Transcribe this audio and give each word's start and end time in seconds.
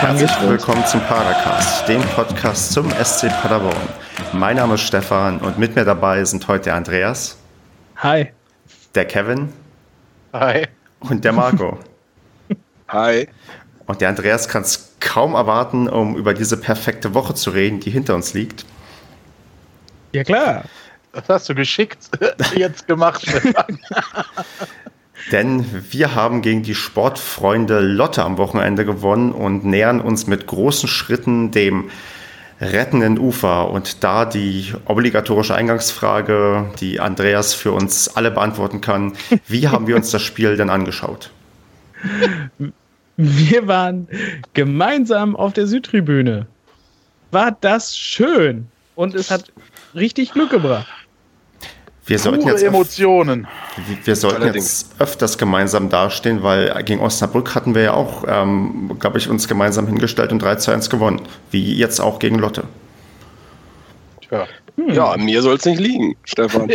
Herzlich 0.00 0.30
willkommen 0.42 0.86
zum 0.86 1.00
Padercast, 1.00 1.88
dem 1.88 2.00
Podcast 2.00 2.72
zum 2.72 2.88
SC 2.92 3.28
Paderborn. 3.42 3.76
Mein 4.32 4.54
Name 4.54 4.74
ist 4.74 4.82
Stefan 4.82 5.38
und 5.40 5.58
mit 5.58 5.74
mir 5.74 5.84
dabei 5.84 6.24
sind 6.24 6.46
heute 6.46 6.64
der 6.66 6.76
Andreas. 6.76 7.36
Hi. 7.96 8.28
Der 8.94 9.04
Kevin. 9.06 9.52
Hi. 10.32 10.68
Und 11.00 11.24
der 11.24 11.32
Marco. 11.32 11.80
Hi. 12.88 13.28
Und 13.86 14.00
der 14.00 14.10
Andreas 14.10 14.48
kann 14.48 14.62
es 14.62 14.94
kaum 15.00 15.34
erwarten, 15.34 15.88
um 15.88 16.14
über 16.16 16.32
diese 16.32 16.56
perfekte 16.56 17.12
Woche 17.12 17.34
zu 17.34 17.50
reden, 17.50 17.80
die 17.80 17.90
hinter 17.90 18.14
uns 18.14 18.34
liegt. 18.34 18.64
Ja 20.12 20.22
klar. 20.22 20.64
Das 21.12 21.28
hast 21.28 21.48
du 21.48 21.54
geschickt 21.56 22.08
jetzt 22.54 22.86
gemacht, 22.86 23.22
Stefan. 23.22 23.80
Denn 25.32 25.64
wir 25.90 26.14
haben 26.14 26.42
gegen 26.42 26.62
die 26.62 26.74
Sportfreunde 26.74 27.80
Lotte 27.80 28.24
am 28.24 28.38
Wochenende 28.38 28.84
gewonnen 28.84 29.32
und 29.32 29.64
nähern 29.64 30.00
uns 30.00 30.26
mit 30.26 30.46
großen 30.46 30.88
Schritten 30.88 31.50
dem 31.50 31.90
rettenden 32.60 33.18
Ufer. 33.18 33.70
Und 33.70 34.02
da 34.02 34.24
die 34.24 34.72
obligatorische 34.86 35.54
Eingangsfrage, 35.54 36.70
die 36.80 37.00
Andreas 37.00 37.54
für 37.54 37.72
uns 37.72 38.16
alle 38.16 38.30
beantworten 38.30 38.80
kann, 38.80 39.12
wie 39.46 39.68
haben 39.68 39.86
wir 39.86 39.96
uns 39.96 40.10
das 40.10 40.22
Spiel 40.22 40.56
denn 40.56 40.70
angeschaut? 40.70 41.30
Wir 43.16 43.66
waren 43.66 44.08
gemeinsam 44.54 45.36
auf 45.36 45.52
der 45.52 45.66
Südtribüne. 45.66 46.46
War 47.30 47.56
das 47.60 47.96
schön 47.96 48.68
und 48.94 49.14
es 49.14 49.30
hat 49.30 49.52
richtig 49.94 50.32
Glück 50.32 50.50
gebracht. 50.50 50.86
Wir 52.08 52.18
sollten 52.18 52.48
jetzt, 52.48 52.62
Emotionen. 52.62 53.46
wir 54.04 54.16
sollten 54.16 54.42
Allerdings. 54.42 54.86
jetzt 54.88 55.00
öfters 55.00 55.36
gemeinsam 55.36 55.90
dastehen, 55.90 56.42
weil 56.42 56.82
gegen 56.84 57.02
Osnabrück 57.02 57.54
hatten 57.54 57.74
wir 57.74 57.82
ja 57.82 57.92
auch, 57.92 58.24
ähm, 58.26 58.96
glaube 58.98 59.18
ich, 59.18 59.28
uns 59.28 59.46
gemeinsam 59.46 59.86
hingestellt 59.86 60.32
und 60.32 60.40
3 60.40 60.54
zu 60.54 60.70
1 60.70 60.88
gewonnen. 60.88 61.20
Wie 61.50 61.74
jetzt 61.74 62.00
auch 62.00 62.18
gegen 62.18 62.38
Lotte. 62.38 62.64
Tja. 64.26 64.46
Ja, 64.86 65.10
an 65.10 65.24
mir 65.24 65.42
soll 65.42 65.56
es 65.56 65.64
nicht 65.64 65.80
liegen, 65.80 66.16
Stefan. 66.24 66.68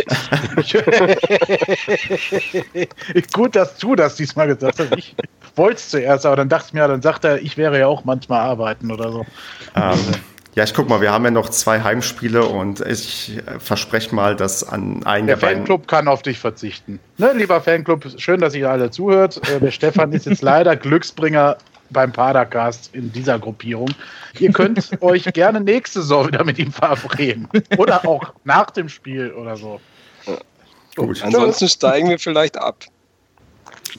Gut, 3.32 3.56
dass 3.56 3.78
du 3.78 3.96
das 3.96 4.16
diesmal 4.16 4.46
gesagt 4.48 4.78
hast. 4.78 4.94
Ich 4.96 5.16
wollte 5.56 5.76
es 5.76 5.88
zuerst, 5.88 6.26
aber 6.26 6.36
dann 6.36 6.50
dachte 6.50 6.66
ich 6.68 6.74
mir, 6.74 6.86
dann 6.86 7.00
sagt 7.00 7.24
er, 7.24 7.40
ich 7.40 7.56
wäre 7.56 7.78
ja 7.78 7.86
auch 7.86 8.04
manchmal 8.04 8.40
arbeiten 8.40 8.92
oder 8.92 9.10
so. 9.10 9.24
Ähm, 9.74 9.98
ja, 10.54 10.64
ich 10.64 10.74
guck 10.74 10.88
mal, 10.88 11.00
wir 11.00 11.12
haben 11.12 11.24
ja 11.24 11.30
noch 11.30 11.48
zwei 11.48 11.82
Heimspiele 11.82 12.44
und 12.44 12.80
ich 12.80 13.36
äh, 13.38 13.58
verspreche 13.58 14.14
mal, 14.14 14.36
dass 14.36 14.62
an 14.66 15.04
einen 15.04 15.26
Der 15.26 15.36
der. 15.36 15.48
Fanclub 15.48 15.88
kann 15.88 16.06
auf 16.08 16.22
dich 16.22 16.38
verzichten. 16.38 17.00
Ne, 17.18 17.32
lieber 17.34 17.60
Fanclub, 17.60 18.06
schön, 18.18 18.40
dass 18.40 18.54
ihr 18.54 18.70
alle 18.70 18.90
zuhört. 18.90 19.40
Äh, 19.48 19.60
Der 19.60 19.70
Stefan 19.70 20.12
ist 20.12 20.26
jetzt 20.26 20.42
leider 20.42 20.76
Glücksbringer 20.76 21.56
beim 21.90 22.12
Padercast 22.12 22.94
in 22.94 23.12
dieser 23.12 23.38
Gruppierung. 23.38 23.90
Ihr 24.38 24.52
könnt 24.52 24.90
euch 25.02 25.24
gerne 25.32 25.60
nächste 25.60 26.00
Saison 26.02 26.28
wieder 26.28 26.44
mit 26.44 26.58
ihm 26.58 26.72
verabreden. 26.72 27.48
Oder 27.76 28.06
auch 28.06 28.32
nach 28.44 28.70
dem 28.70 28.88
Spiel 28.88 29.32
oder 29.32 29.56
so. 29.56 29.80
Gut. 30.96 31.22
Ansonsten 31.22 31.68
steigen 31.68 32.08
wir 32.08 32.18
vielleicht 32.18 32.56
ab. 32.56 32.84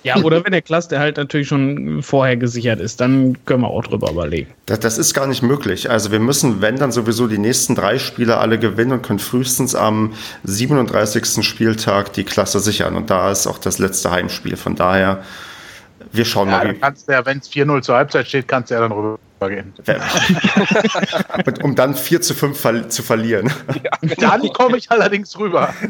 Ja, 0.04 0.18
oder 0.18 0.44
wenn 0.44 0.52
der 0.52 0.62
Cluster 0.62 1.00
halt 1.00 1.18
natürlich 1.18 1.48
schon 1.48 2.02
vorher 2.04 2.38
gesichert 2.38 2.80
ist, 2.80 3.02
dann 3.02 3.38
können 3.46 3.62
wir 3.62 3.70
auch 3.70 3.84
drüber 3.84 4.12
überlegen. 4.12 4.52
Das, 4.66 4.80
das 4.80 4.98
ist 4.98 5.14
gar 5.14 5.28
nicht 5.28 5.42
möglich. 5.42 5.90
Also 5.90 6.12
wir 6.12 6.20
müssen, 6.20 6.62
wenn 6.62 6.78
dann 6.78 6.92
sowieso 6.92 7.28
die 7.28 7.38
nächsten 7.38 7.76
drei 7.76 8.00
Spiele 8.00 8.38
alle 8.38 8.60
gewinnen 8.60 8.94
und 8.94 9.02
können 9.04 9.20
frühestens 9.20 9.76
am 9.76 10.14
37. 10.44 11.46
Spieltag 11.46 12.14
die 12.14 12.24
Klasse 12.24 12.60
sichern. 12.60 12.96
Und 12.96 13.10
da 13.10 13.32
ist 13.32 13.48
auch 13.48 13.58
das 13.58 13.80
letzte 13.80 14.12
Heimspiel. 14.12 14.58
Von 14.58 14.76
daher, 14.76 15.24
wir 16.12 16.26
schauen 16.26 16.50
Ja, 16.50 16.58
mal, 16.58 16.68
dann 16.68 16.82
kannst 16.82 17.08
du 17.08 17.14
ja, 17.14 17.26
wenn 17.26 17.40
es 17.40 17.50
4-0 17.50 17.82
zur 17.82 17.96
Halbzeit 17.96 18.28
steht, 18.28 18.48
kannst 18.48 18.72
du 18.72 18.76
ja 18.76 18.82
dann 18.82 18.92
rübergehen. 18.92 19.74
und, 21.46 21.64
um 21.64 21.76
dann 21.76 21.96
4 21.96 22.22
zu 22.22 22.34
5 22.34 22.60
ver 22.60 22.90
zu 22.90 23.04
verlieren. 23.04 23.52
Dann 24.18 24.42
komme 24.54 24.78
ich 24.78 24.92
allerdings 24.92 25.38
rüber. 25.38 25.74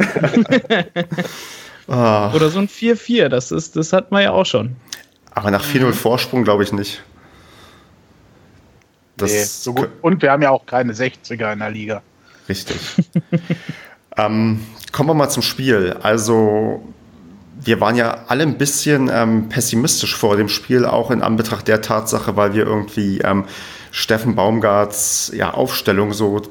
Ah, 1.87 2.33
Oder 2.33 2.49
so 2.49 2.59
ein 2.59 2.67
4-4, 2.67 3.29
das, 3.29 3.51
ist, 3.51 3.75
das 3.75 3.93
hatten 3.93 4.13
wir 4.15 4.21
ja 4.21 4.31
auch 4.31 4.45
schon. 4.45 4.75
aber 5.31 5.51
nach 5.51 5.63
4-0 5.63 5.91
Vorsprung 5.93 6.43
glaube 6.43 6.63
ich 6.63 6.71
nicht. 6.71 7.03
Das 9.17 9.31
Nee, 9.31 9.43
so 9.43 9.73
gut. 9.73 9.89
Und 10.01 10.21
wir 10.21 10.31
haben 10.31 10.41
ja 10.41 10.49
auch 10.49 10.65
keine 10.65 10.93
60er 10.93 11.53
in 11.53 11.59
der 11.59 11.69
Liga. 11.69 12.01
Richtig. 12.49 12.77
ähm, 14.17 14.59
kommen 14.91 15.09
wir 15.09 15.13
mal 15.13 15.29
zum 15.29 15.43
Spiel. 15.43 15.95
Also, 16.01 16.83
wir 17.61 17.79
waren 17.79 17.95
ja 17.95 18.25
alle 18.27 18.43
ein 18.43 18.57
bisschen 18.57 19.09
ähm, 19.11 19.49
pessimistisch 19.49 20.15
vor 20.15 20.35
dem 20.35 20.49
Spiel, 20.49 20.85
auch 20.85 21.11
in 21.11 21.21
Anbetracht 21.21 21.67
der 21.67 21.81
Tatsache, 21.81 22.35
weil 22.35 22.53
wir 22.53 22.65
irgendwie 22.65 23.19
ähm, 23.19 23.45
Steffen 23.91 24.35
Baumgarts 24.35 25.31
ja, 25.33 25.53
Aufstellung 25.53 26.11
so 26.11 26.41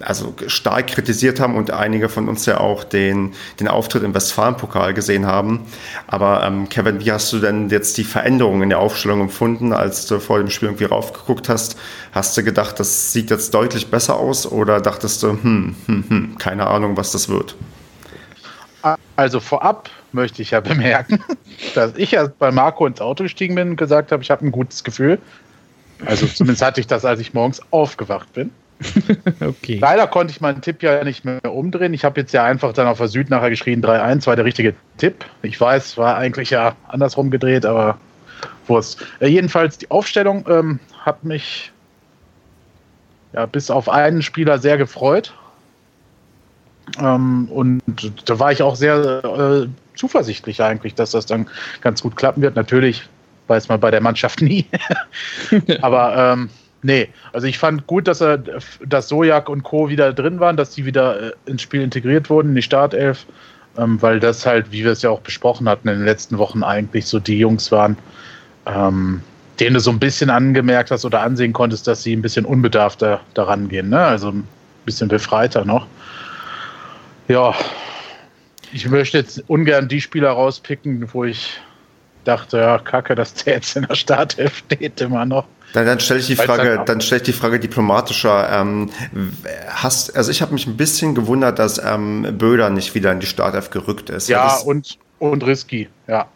also 0.00 0.34
stark 0.46 0.88
kritisiert 0.88 1.40
haben 1.40 1.56
und 1.56 1.70
einige 1.70 2.08
von 2.08 2.28
uns 2.28 2.46
ja 2.46 2.58
auch 2.58 2.84
den, 2.84 3.32
den 3.60 3.68
Auftritt 3.68 4.02
im 4.02 4.14
Westfalenpokal 4.14 4.94
gesehen 4.94 5.26
haben. 5.26 5.60
Aber 6.06 6.42
ähm, 6.44 6.68
Kevin, 6.68 7.00
wie 7.00 7.12
hast 7.12 7.32
du 7.32 7.38
denn 7.38 7.68
jetzt 7.68 7.96
die 7.96 8.04
Veränderungen 8.04 8.62
in 8.62 8.68
der 8.70 8.80
Aufstellung 8.80 9.20
empfunden, 9.20 9.72
als 9.72 10.06
du 10.06 10.18
vor 10.18 10.38
dem 10.38 10.50
Spiel 10.50 10.68
irgendwie 10.68 10.84
raufgeguckt 10.84 11.48
hast? 11.48 11.76
Hast 12.12 12.36
du 12.36 12.42
gedacht, 12.42 12.80
das 12.80 13.12
sieht 13.12 13.30
jetzt 13.30 13.54
deutlich 13.54 13.90
besser 13.90 14.16
aus 14.16 14.50
oder 14.50 14.80
dachtest 14.80 15.22
du, 15.22 15.30
hm, 15.30 15.76
hm, 15.86 16.04
hm, 16.08 16.38
keine 16.38 16.66
Ahnung, 16.66 16.96
was 16.96 17.12
das 17.12 17.28
wird? 17.28 17.54
Also 19.16 19.40
vorab 19.40 19.88
möchte 20.12 20.42
ich 20.42 20.50
ja 20.50 20.60
bemerken, 20.60 21.22
dass 21.74 21.92
ich 21.96 22.12
ja 22.12 22.26
bei 22.38 22.50
Marco 22.50 22.86
ins 22.86 23.00
Auto 23.00 23.22
gestiegen 23.22 23.54
bin 23.54 23.70
und 23.70 23.76
gesagt 23.76 24.12
habe, 24.12 24.22
ich 24.22 24.30
habe 24.30 24.44
ein 24.44 24.52
gutes 24.52 24.84
Gefühl. 24.84 25.18
Also 26.04 26.26
zumindest 26.26 26.62
hatte 26.62 26.80
ich 26.80 26.86
das, 26.86 27.04
als 27.04 27.20
ich 27.20 27.32
morgens 27.32 27.62
aufgewacht 27.70 28.32
bin. 28.32 28.50
Okay. 29.40 29.78
Leider 29.80 30.06
konnte 30.06 30.32
ich 30.32 30.40
meinen 30.40 30.60
Tipp 30.60 30.82
ja 30.82 31.02
nicht 31.04 31.24
mehr 31.24 31.40
umdrehen. 31.44 31.94
Ich 31.94 32.04
habe 32.04 32.20
jetzt 32.20 32.32
ja 32.32 32.44
einfach 32.44 32.72
dann 32.72 32.86
auf 32.86 32.98
der 32.98 33.08
Süd 33.08 33.30
nachher 33.30 33.50
geschrien, 33.50 33.82
3-1 33.82 34.26
war 34.26 34.36
der 34.36 34.44
richtige 34.44 34.74
Tipp. 34.96 35.24
Ich 35.42 35.60
weiß, 35.60 35.96
war 35.96 36.16
eigentlich 36.16 36.50
ja 36.50 36.74
andersrum 36.88 37.30
gedreht, 37.30 37.66
aber 37.66 37.98
Wurst. 38.66 39.04
Äh, 39.20 39.28
jedenfalls 39.28 39.78
die 39.78 39.90
Aufstellung 39.90 40.44
ähm, 40.48 40.80
hat 41.04 41.24
mich 41.24 41.72
ja, 43.32 43.46
bis 43.46 43.70
auf 43.70 43.88
einen 43.88 44.22
Spieler 44.22 44.58
sehr 44.58 44.78
gefreut. 44.78 45.34
Ähm, 46.98 47.48
und 47.50 47.82
da 48.26 48.38
war 48.38 48.52
ich 48.52 48.62
auch 48.62 48.76
sehr 48.76 49.24
äh, 49.24 49.68
zuversichtlich 49.96 50.62
eigentlich, 50.62 50.94
dass 50.94 51.12
das 51.12 51.26
dann 51.26 51.48
ganz 51.80 52.02
gut 52.02 52.16
klappen 52.16 52.42
wird. 52.42 52.56
Natürlich 52.56 53.08
weiß 53.46 53.68
man 53.68 53.80
bei 53.80 53.90
der 53.90 54.00
Mannschaft 54.00 54.40
nie. 54.40 54.66
Aber 55.82 56.16
ähm, 56.16 56.50
nee, 56.84 57.08
also 57.32 57.46
ich 57.46 57.58
fand 57.58 57.86
gut, 57.86 58.06
dass 58.06 58.20
er, 58.20 58.38
dass 58.86 59.08
Sojak 59.08 59.48
und 59.48 59.64
Co. 59.64 59.88
wieder 59.88 60.12
drin 60.12 60.38
waren, 60.38 60.56
dass 60.56 60.70
die 60.70 60.84
wieder 60.84 61.20
äh, 61.20 61.32
ins 61.46 61.62
Spiel 61.62 61.82
integriert 61.82 62.30
wurden, 62.30 62.50
in 62.50 62.54
die 62.54 62.62
Startelf, 62.62 63.26
ähm, 63.76 64.00
weil 64.00 64.20
das 64.20 64.46
halt, 64.46 64.70
wie 64.70 64.84
wir 64.84 64.92
es 64.92 65.02
ja 65.02 65.10
auch 65.10 65.20
besprochen 65.20 65.68
hatten 65.68 65.88
in 65.88 65.96
den 65.96 66.04
letzten 66.04 66.38
Wochen, 66.38 66.62
eigentlich 66.62 67.06
so 67.06 67.18
die 67.18 67.38
Jungs 67.38 67.72
waren, 67.72 67.96
ähm, 68.66 69.22
denen 69.58 69.74
du 69.74 69.80
so 69.80 69.90
ein 69.90 69.98
bisschen 69.98 70.30
angemerkt 70.30 70.90
hast 70.90 71.04
oder 71.04 71.22
ansehen 71.22 71.52
konntest, 71.52 71.86
dass 71.86 72.02
sie 72.02 72.14
ein 72.14 72.22
bisschen 72.22 72.44
unbedarfter 72.44 73.20
daran 73.34 73.68
gehen, 73.68 73.88
ne? 73.88 74.00
Also 74.00 74.28
ein 74.28 74.46
bisschen 74.84 75.08
befreiter 75.08 75.64
noch. 75.64 75.86
Ja, 77.28 77.54
ich 78.72 78.88
möchte 78.88 79.18
jetzt 79.18 79.42
ungern 79.46 79.88
die 79.88 80.00
Spieler 80.00 80.30
rauspicken, 80.30 81.08
wo 81.12 81.24
ich 81.24 81.60
dachte, 82.24 82.58
ja, 82.58 82.78
kacke, 82.78 83.14
dass 83.14 83.34
der 83.34 83.54
jetzt 83.54 83.76
in 83.76 83.86
der 83.86 83.94
Startelf 83.94 84.58
steht 84.58 85.00
immer 85.00 85.24
noch. 85.24 85.46
Dann, 85.74 85.86
dann 85.86 85.98
stelle 85.98 86.20
ich 86.20 86.28
die 86.28 86.36
Frage, 86.36 86.82
dann- 86.86 87.00
stelle 87.00 87.20
ich 87.20 87.24
die 87.24 87.32
Frage 87.32 87.58
diplomatischer. 87.58 88.48
Ähm, 88.52 88.90
hast, 89.68 90.16
also 90.16 90.30
ich 90.30 90.40
habe 90.40 90.52
mich 90.52 90.68
ein 90.68 90.76
bisschen 90.76 91.16
gewundert, 91.16 91.58
dass 91.58 91.84
ähm, 91.84 92.38
Böder 92.38 92.70
nicht 92.70 92.94
wieder 92.94 93.10
in 93.10 93.18
die 93.18 93.26
Startelf 93.26 93.70
gerückt 93.70 94.08
ist. 94.08 94.28
Ja, 94.28 94.44
das, 94.44 94.62
und, 94.62 94.98
und 95.18 95.44
risky, 95.44 95.88
ja. 96.06 96.26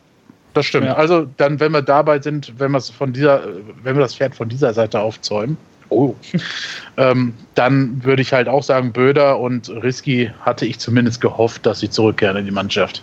Das 0.55 0.67
stimmt. 0.67 0.87
Ja. 0.87 0.97
Also 0.97 1.29
dann, 1.37 1.61
wenn 1.61 1.71
wir 1.71 1.83
dabei 1.83 2.21
sind, 2.21 2.55
wenn 2.59 2.73
wir 2.73 2.79
es 2.79 2.91
von 2.91 3.13
dieser, 3.13 3.45
wenn 3.85 3.95
wir 3.95 4.01
das 4.01 4.17
Pferd 4.17 4.35
von 4.35 4.49
dieser 4.49 4.75
Seite 4.75 4.99
aufzäumen, 4.99 5.57
oh, 5.89 6.17
ähm, 6.97 7.33
dann 7.55 8.03
würde 8.03 8.23
ich 8.23 8.33
halt 8.33 8.49
auch 8.49 8.65
sagen, 8.65 8.93
Böder 8.93 9.39
und 9.39 9.69
Risky 9.69 10.33
hatte 10.41 10.67
ich 10.67 10.81
zumindest 10.81 11.21
gehofft, 11.21 11.65
dass 11.65 11.79
sie 11.79 11.91
zurückkehren 11.91 12.39
in 12.39 12.45
die 12.45 12.51
Mannschaft. 12.51 13.03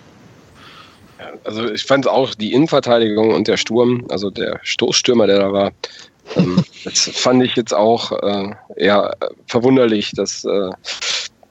Also 1.46 1.72
ich 1.72 1.84
fand 1.84 2.10
auch 2.10 2.36
die 2.36 2.52
Innenverteidigung 2.52 3.34
und 3.34 3.48
der 3.48 3.56
Sturm, 3.56 4.06
also 4.10 4.30
der 4.30 4.60
Stoßstürmer, 4.64 5.28
der 5.28 5.40
da 5.40 5.54
war, 5.54 5.72
das 6.83 7.10
fand 7.13 7.44
ich 7.44 7.56
jetzt 7.56 7.74
auch 7.74 8.12
äh, 8.12 8.51
eher 8.75 9.16
verwunderlich, 9.48 10.12
dass 10.16 10.44
äh, 10.45 10.69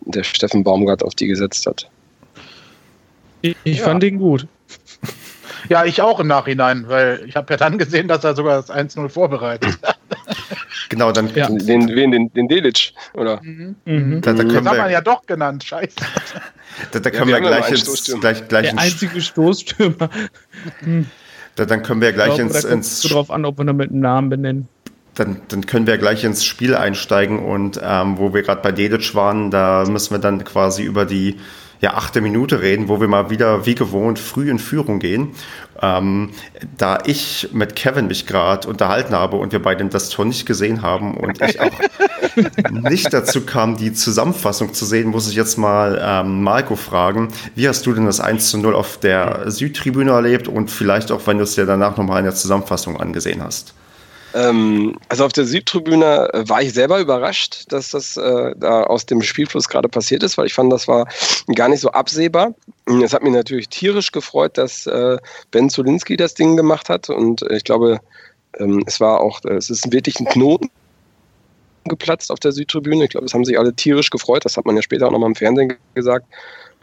der 0.00 0.24
Steffen 0.24 0.64
Baumgart 0.64 1.02
auf 1.02 1.14
die 1.14 1.26
gesetzt 1.26 1.66
hat. 1.66 1.88
Ich, 3.42 3.56
ich 3.64 3.78
Ja. 3.78 3.84
fand 3.84 4.02
den 4.02 4.18
gut. 4.18 4.46
Ja, 5.70 5.84
ich 5.86 6.02
auch 6.02 6.20
im 6.20 6.26
Nachhinein, 6.26 6.88
weil 6.88 7.24
ich 7.26 7.36
habe 7.36 7.52
ja 7.52 7.56
dann 7.56 7.78
gesehen, 7.78 8.06
dass 8.08 8.22
er 8.24 8.34
sogar 8.34 8.56
das 8.60 8.70
1-0 8.70 9.08
vorbereitet 9.08 9.78
hat. 9.82 9.98
genau, 10.90 11.10
dann, 11.10 11.34
Ja. 11.34 11.48
Den, 11.48 11.88
wen, 11.94 12.10
den, 12.10 12.30
den 12.34 12.48
Delic, 12.48 12.92
oder? 13.14 13.40
Mhm. 13.42 13.76
da, 14.20 14.32
da 14.32 14.42
Das 14.42 14.52
können 14.52 14.56
hat 14.68 14.76
man 14.76 14.76
wir, 14.76 14.90
ja 14.90 15.00
doch 15.00 15.24
genannt, 15.24 15.64
scheiße. 15.64 15.96
da, 16.92 16.98
da 16.98 17.08
Ja, 17.08 17.10
können 17.10 17.28
wir 17.28 17.36
wir 17.36 17.36
haben 17.36 17.44
ja 17.44 17.60
gleich, 17.60 17.78
Stoßstürmer. 17.80 18.20
gleich, 18.20 18.48
gleich 18.48 18.70
Der 18.72 18.78
einzige 18.78 19.20
Stoßstürmer. 19.22 20.10
da, 21.56 21.64
dann 21.66 21.82
können 21.82 22.00
wir 22.00 22.12
gleich 22.12 22.30
Ich 22.30 22.34
glaube, 22.36 22.52
ins, 22.52 22.62
da 22.62 22.68
ins 22.68 23.02
so 23.02 23.08
drauf 23.08 23.30
an, 23.30 23.44
ob 23.44 23.58
wir 23.58 23.66
ihn 23.66 23.76
mit 23.76 23.90
einem 23.90 24.00
Namen 24.00 24.28
benennen. 24.28 24.68
dann, 25.14 25.40
dann 25.48 25.66
können 25.66 25.86
wir 25.86 25.98
gleich 25.98 26.24
ins 26.24 26.44
Spiel 26.44 26.74
einsteigen 26.74 27.38
und 27.38 27.80
ähm, 27.82 28.18
wo 28.18 28.34
wir 28.34 28.42
gerade 28.42 28.62
bei 28.62 28.72
Dedic 28.72 29.14
waren, 29.14 29.50
da 29.50 29.84
müssen 29.88 30.12
wir 30.12 30.18
dann 30.18 30.44
quasi 30.44 30.82
über 30.82 31.04
die 31.04 31.36
ja, 31.80 31.94
achte 31.94 32.20
Minute 32.20 32.60
reden, 32.60 32.88
wo 32.88 33.00
wir 33.00 33.08
mal 33.08 33.30
wieder 33.30 33.66
wie 33.66 33.74
gewohnt 33.74 34.18
früh 34.18 34.50
in 34.50 34.58
Führung 34.58 34.98
gehen. 34.98 35.34
Ähm, 35.82 36.30
da 36.78 37.00
ich 37.04 37.48
mit 37.52 37.76
Kevin 37.76 38.06
mich 38.06 38.26
gerade 38.26 38.68
unterhalten 38.68 39.14
habe 39.14 39.36
und 39.36 39.52
wir 39.52 39.60
beide 39.60 39.84
das 39.86 40.08
Tor 40.08 40.24
nicht 40.24 40.46
gesehen 40.46 40.82
haben 40.82 41.14
und 41.16 41.42
ich 41.42 41.60
auch 41.60 41.72
nicht 42.70 43.12
dazu 43.12 43.44
kam, 43.44 43.76
die 43.76 43.92
Zusammenfassung 43.92 44.72
zu 44.72 44.84
sehen, 44.84 45.08
muss 45.08 45.28
ich 45.28 45.34
jetzt 45.34 45.58
mal 45.58 46.00
ähm, 46.02 46.42
Marco 46.42 46.76
fragen. 46.76 47.28
Wie 47.54 47.68
hast 47.68 47.84
du 47.86 47.92
denn 47.92 48.06
das 48.06 48.20
1 48.20 48.50
zu 48.50 48.58
0 48.58 48.74
auf 48.74 48.98
der 48.98 49.50
Südtribüne 49.50 50.12
erlebt 50.12 50.48
und 50.48 50.70
vielleicht 50.70 51.10
auch, 51.10 51.26
wenn 51.26 51.38
du 51.38 51.44
es 51.44 51.54
dir 51.54 51.66
danach 51.66 51.96
nochmal 51.96 52.20
in 52.20 52.24
der 52.24 52.34
Zusammenfassung 52.34 53.00
angesehen 53.00 53.42
hast? 53.42 53.74
Ähm, 54.34 54.96
also 55.08 55.24
auf 55.24 55.32
der 55.32 55.44
Südtribüne 55.44 56.28
äh, 56.34 56.48
war 56.48 56.60
ich 56.60 56.72
selber 56.72 56.98
überrascht, 56.98 57.66
dass 57.68 57.90
das 57.90 58.16
äh, 58.16 58.52
da 58.56 58.82
aus 58.82 59.06
dem 59.06 59.22
Spielfluss 59.22 59.68
gerade 59.68 59.88
passiert 59.88 60.24
ist, 60.24 60.36
weil 60.36 60.46
ich 60.46 60.54
fand, 60.54 60.72
das 60.72 60.88
war 60.88 61.06
gar 61.54 61.68
nicht 61.68 61.80
so 61.80 61.90
absehbar. 61.90 62.52
Es 63.02 63.14
hat 63.14 63.22
mich 63.22 63.32
natürlich 63.32 63.68
tierisch 63.68 64.10
gefreut, 64.10 64.58
dass 64.58 64.86
äh, 64.86 65.18
Ben 65.52 65.70
Zulinski 65.70 66.16
das 66.16 66.34
Ding 66.34 66.56
gemacht 66.56 66.88
hat 66.88 67.08
und 67.10 67.42
ich 67.50 67.62
glaube, 67.62 68.00
ähm, 68.58 68.82
es 68.86 69.00
war 69.00 69.20
auch, 69.20 69.44
es 69.44 69.70
ist 69.70 69.92
wirklich 69.92 70.18
ein 70.18 70.26
Knoten 70.26 70.68
geplatzt 71.84 72.32
auf 72.32 72.40
der 72.40 72.52
Südtribüne. 72.52 73.04
Ich 73.04 73.10
glaube, 73.10 73.26
das 73.26 73.34
haben 73.34 73.44
sich 73.44 73.58
alle 73.58 73.74
tierisch 73.74 74.10
gefreut. 74.10 74.44
Das 74.44 74.56
hat 74.56 74.64
man 74.64 74.74
ja 74.74 74.82
später 74.82 75.06
auch 75.06 75.12
nochmal 75.12 75.28
im 75.28 75.36
Fernsehen 75.36 75.74
gesagt 75.94 76.26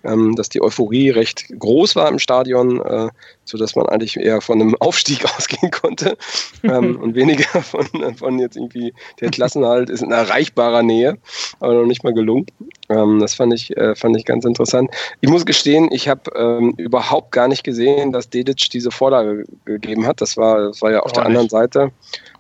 ähm, 0.04 0.36
dass 0.36 0.50
die 0.50 0.62
Euphorie 0.62 1.10
recht 1.10 1.48
groß 1.58 1.96
war 1.96 2.10
im 2.10 2.20
Stadion, 2.20 2.82
äh, 2.82 3.10
sodass 3.46 3.76
man 3.76 3.88
eigentlich 3.88 4.18
eher 4.18 4.42
von 4.42 4.62
einem 4.62 4.76
Aufstieg 4.80 5.26
ausgehen 5.38 5.72
konnte 5.72 6.18
ähm, 6.64 7.00
und 7.02 7.16
weniger 7.16 7.62
von, 7.62 7.86
von 8.16 8.40
jetzt 8.40 8.56
irgendwie 8.56 8.94
der 9.20 9.30
Klassenhalt 9.30 9.90
ist 9.90 10.02
in 10.02 10.12
erreichbarer 10.12 10.84
Nähe, 10.84 11.18
aber 11.60 11.74
noch 11.74 11.86
nicht 11.86 12.04
mal 12.04 12.14
gelungen. 12.14 12.46
Ähm, 12.90 13.20
das 13.20 13.36
fand 13.36 13.54
ich, 13.54 13.76
äh, 13.78 13.96
fand 13.96 14.18
ich 14.18 14.26
ganz 14.26 14.46
interessant. 14.46 14.90
Ich 15.22 15.30
muss 15.30 15.46
gestehen, 15.46 15.90
ich 15.92 16.08
habe 16.08 16.32
ähm, 16.36 16.74
überhaupt 16.78 17.32
gar 17.32 17.48
nicht 17.48 17.64
gesehen, 17.64 18.12
dass 18.12 18.30
Dedic 18.30 18.70
diese 18.72 18.92
Vorlage 18.92 19.46
gegeben 19.66 20.06
hat. 20.06 20.22
Das 20.22 20.38
war, 20.38 20.68
das 20.68 20.82
war 20.82 20.92
ja 20.92 21.00
auf 21.02 21.12
oh, 21.12 21.16
der 21.16 21.26
anderen 21.26 21.46
nicht. 21.46 21.52
Seite. 21.52 21.92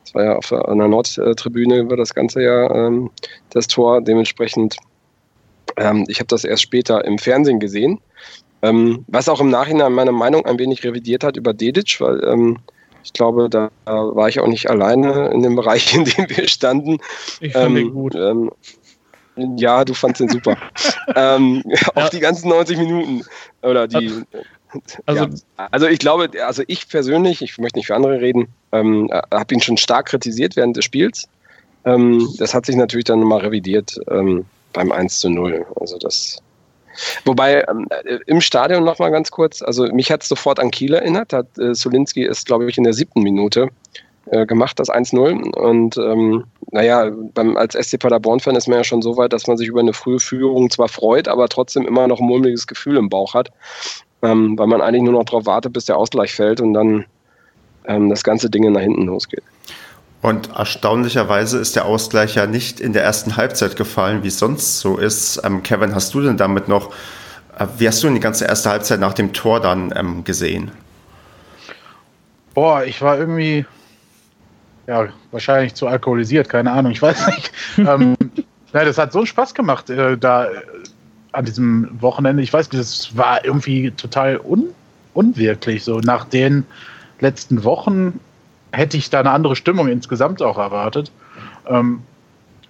Das 0.03 0.15
war 0.15 0.23
ja 0.23 0.35
auf 0.35 0.47
der, 0.49 0.67
an 0.67 0.77
der 0.77 0.87
Nordtribüne 0.87 1.89
war 1.89 1.97
das 1.97 2.13
Ganze 2.13 2.43
ja 2.43 2.69
ähm, 2.73 3.09
das 3.51 3.67
Tor. 3.67 4.01
Dementsprechend 4.01 4.77
ähm, 5.77 6.05
ich 6.07 6.19
habe 6.19 6.27
das 6.27 6.43
erst 6.43 6.63
später 6.63 7.03
im 7.05 7.17
Fernsehen 7.17 7.59
gesehen, 7.59 7.99
ähm, 8.61 9.05
was 9.07 9.29
auch 9.29 9.39
im 9.39 9.49
Nachhinein 9.49 9.93
meine 9.93 10.11
Meinung 10.11 10.45
ein 10.45 10.59
wenig 10.59 10.83
revidiert 10.83 11.23
hat 11.23 11.37
über 11.37 11.53
Dedic, 11.53 11.99
weil 11.99 12.23
ähm, 12.23 12.59
ich 13.03 13.13
glaube, 13.13 13.49
da 13.49 13.71
war 13.85 14.29
ich 14.29 14.39
auch 14.39 14.47
nicht 14.47 14.69
alleine 14.69 15.29
in 15.29 15.41
dem 15.41 15.55
Bereich, 15.57 15.93
in 15.95 16.05
dem 16.05 16.29
wir 16.29 16.47
standen. 16.47 16.99
Ich 17.39 17.53
fand 17.53 17.77
ihn 17.77 17.87
ähm, 17.87 17.93
gut. 17.93 18.15
Ähm, 18.15 18.51
ja, 19.57 19.83
du 19.83 19.93
fandst 19.93 20.21
ihn 20.21 20.29
super. 20.29 20.57
ähm, 21.15 21.63
ja. 21.65 21.87
Auch 21.95 22.09
die 22.09 22.19
ganzen 22.19 22.49
90 22.49 22.77
Minuten. 22.77 23.23
Oder 23.63 23.87
die. 23.87 24.23
Also, 25.05 25.25
ja. 25.25 25.29
also 25.71 25.87
ich 25.87 25.99
glaube, 25.99 26.29
also 26.45 26.63
ich 26.67 26.87
persönlich, 26.87 27.41
ich 27.41 27.57
möchte 27.57 27.79
nicht 27.79 27.87
für 27.87 27.95
andere 27.95 28.21
reden, 28.21 28.47
ähm, 28.71 29.09
habe 29.11 29.53
ihn 29.53 29.61
schon 29.61 29.77
stark 29.77 30.07
kritisiert 30.07 30.55
während 30.55 30.77
des 30.77 30.85
Spiels. 30.85 31.27
Das 31.83 32.53
hat 32.53 32.67
sich 32.67 32.75
natürlich 32.75 33.05
dann 33.05 33.21
mal 33.21 33.39
revidiert. 33.39 33.99
Beim 34.73 34.91
1 34.91 35.19
zu 35.19 35.29
0. 35.29 35.65
Also 35.79 35.97
das. 35.97 36.41
Wobei 37.25 37.63
ähm, 37.69 37.87
äh, 38.05 38.19
im 38.25 38.41
Stadion 38.41 38.83
noch 38.83 38.99
mal 38.99 39.11
ganz 39.11 39.31
kurz, 39.31 39.61
also 39.61 39.85
mich 39.87 40.11
hat 40.11 40.23
es 40.23 40.29
sofort 40.29 40.59
an 40.59 40.71
Kiel 40.71 40.93
erinnert. 40.93 41.33
Hat, 41.33 41.57
äh, 41.57 41.73
Solinski 41.73 42.23
ist, 42.23 42.45
glaube 42.45 42.69
ich, 42.69 42.77
in 42.77 42.83
der 42.83 42.93
siebten 42.93 43.21
Minute 43.21 43.69
äh, 44.27 44.45
gemacht, 44.45 44.79
das 44.79 44.89
1-0. 44.89 45.53
Und 45.55 45.97
ähm, 45.97 46.45
naja, 46.71 47.11
beim, 47.33 47.57
als 47.57 47.73
SC 47.73 47.99
Paderborn-Fan 47.99 48.55
ist 48.55 48.67
man 48.67 48.79
ja 48.79 48.83
schon 48.83 49.01
so 49.01 49.17
weit, 49.17 49.33
dass 49.33 49.47
man 49.47 49.57
sich 49.57 49.67
über 49.67 49.79
eine 49.79 49.93
frühe 49.93 50.19
Führung 50.19 50.69
zwar 50.69 50.89
freut, 50.89 51.27
aber 51.27 51.47
trotzdem 51.49 51.87
immer 51.87 52.07
noch 52.07 52.19
ein 52.19 52.27
mulmiges 52.27 52.67
Gefühl 52.67 52.97
im 52.97 53.09
Bauch 53.09 53.33
hat. 53.33 53.51
Ähm, 54.23 54.57
weil 54.57 54.67
man 54.67 54.81
eigentlich 54.81 55.01
nur 55.01 55.13
noch 55.13 55.25
darauf 55.25 55.47
wartet, 55.47 55.73
bis 55.73 55.85
der 55.85 55.97
Ausgleich 55.97 56.33
fällt 56.33 56.61
und 56.61 56.73
dann 56.73 57.05
ähm, 57.85 58.09
das 58.09 58.23
ganze 58.23 58.49
Ding 58.49 58.71
nach 58.71 58.81
hinten 58.81 59.05
losgeht. 59.05 59.43
Und 60.21 60.51
erstaunlicherweise 60.55 61.57
ist 61.57 61.75
der 61.75 61.85
Ausgleich 61.85 62.35
ja 62.35 62.45
nicht 62.45 62.79
in 62.79 62.93
der 62.93 63.03
ersten 63.03 63.37
Halbzeit 63.37 63.75
gefallen, 63.75 64.23
wie 64.23 64.27
es 64.27 64.37
sonst 64.37 64.79
so 64.79 64.97
ist. 64.97 65.41
Ähm, 65.43 65.63
Kevin, 65.63 65.95
hast 65.95 66.13
du 66.13 66.21
denn 66.21 66.37
damit 66.37 66.67
noch, 66.67 66.93
äh, 67.57 67.65
wie 67.77 67.87
hast 67.87 68.03
du 68.03 68.07
denn 68.07 68.15
die 68.15 68.21
ganze 68.21 68.45
erste 68.45 68.69
Halbzeit 68.69 68.99
nach 68.99 69.13
dem 69.13 69.33
Tor 69.33 69.59
dann 69.59 69.91
ähm, 69.95 70.23
gesehen? 70.23 70.71
Boah, 72.53 72.83
ich 72.83 73.01
war 73.01 73.17
irgendwie, 73.17 73.65
ja, 74.85 75.07
wahrscheinlich 75.31 75.73
zu 75.73 75.87
alkoholisiert, 75.87 76.49
keine 76.49 76.71
Ahnung, 76.71 76.91
ich 76.91 77.01
weiß 77.01 77.27
nicht. 77.27 77.51
ähm, 77.77 78.15
ja, 78.73 78.85
das 78.85 78.99
hat 78.99 79.11
so 79.11 79.19
einen 79.19 79.27
Spaß 79.27 79.55
gemacht, 79.55 79.89
äh, 79.89 80.17
da 80.17 80.45
äh, 80.45 80.49
an 81.31 81.45
diesem 81.45 81.89
Wochenende. 81.99 82.43
Ich 82.43 82.53
weiß 82.53 82.71
nicht, 82.71 82.79
das 82.79 83.17
war 83.17 83.43
irgendwie 83.43 83.89
total 83.91 84.39
un 84.39 84.65
unwirklich, 85.13 85.83
so 85.83 85.99
nach 85.99 86.23
den 86.25 86.65
letzten 87.19 87.65
Wochen 87.65 88.19
hätte 88.71 88.97
ich 88.97 89.09
da 89.09 89.19
eine 89.19 89.31
andere 89.31 89.55
Stimmung 89.55 89.87
insgesamt 89.87 90.41
auch 90.41 90.57
erwartet. 90.57 91.11
Ähm, 91.67 92.01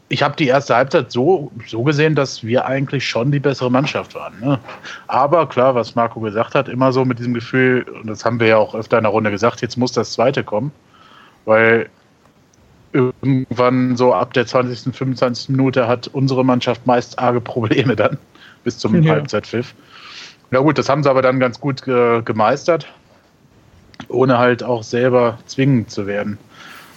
ich 0.09 0.23
habe 0.23 0.35
die 0.35 0.47
erste 0.47 0.75
Halbzeit 0.75 1.09
so, 1.09 1.51
so 1.67 1.83
gesehen, 1.83 2.15
dass 2.15 2.43
wir 2.43 2.65
eigentlich 2.65 3.07
schon 3.07 3.31
die 3.31 3.39
bessere 3.39 3.71
Mannschaft 3.71 4.13
waren. 4.13 4.33
Ne? 4.41 4.59
Aber 5.07 5.47
klar, 5.47 5.73
was 5.73 5.95
Marco 5.95 6.19
gesagt 6.19 6.53
hat, 6.53 6.67
immer 6.67 6.91
so 6.91 7.05
mit 7.05 7.19
diesem 7.19 7.33
Gefühl, 7.33 7.83
und 7.83 8.07
das 8.07 8.25
haben 8.25 8.39
wir 8.39 8.47
ja 8.47 8.57
auch 8.57 8.75
öfter 8.75 8.97
in 8.97 9.03
der 9.03 9.11
Runde 9.11 9.31
gesagt, 9.31 9.61
jetzt 9.61 9.77
muss 9.77 9.93
das 9.93 10.11
zweite 10.11 10.43
kommen. 10.43 10.73
Weil 11.45 11.89
irgendwann 12.91 13.95
so 13.95 14.13
ab 14.13 14.33
der 14.33 14.45
20., 14.45 14.93
25. 14.93 15.47
Minute 15.47 15.87
hat 15.87 16.09
unsere 16.09 16.43
Mannschaft 16.43 16.85
meist 16.85 17.17
arge 17.17 17.39
Probleme 17.39 17.95
dann 17.95 18.17
bis 18.65 18.77
zum 18.77 19.01
ja. 19.01 19.13
Halbzeitpfiff. 19.13 19.73
Na 20.49 20.59
gut, 20.59 20.77
das 20.77 20.89
haben 20.89 21.03
sie 21.03 21.09
aber 21.09 21.21
dann 21.21 21.39
ganz 21.39 21.59
gut 21.61 21.83
ge 21.83 22.21
gemeistert 22.25 22.85
ohne 24.09 24.37
halt 24.37 24.63
auch 24.63 24.83
selber 24.83 25.37
zwingend 25.45 25.91
zu 25.91 26.07
werden. 26.07 26.37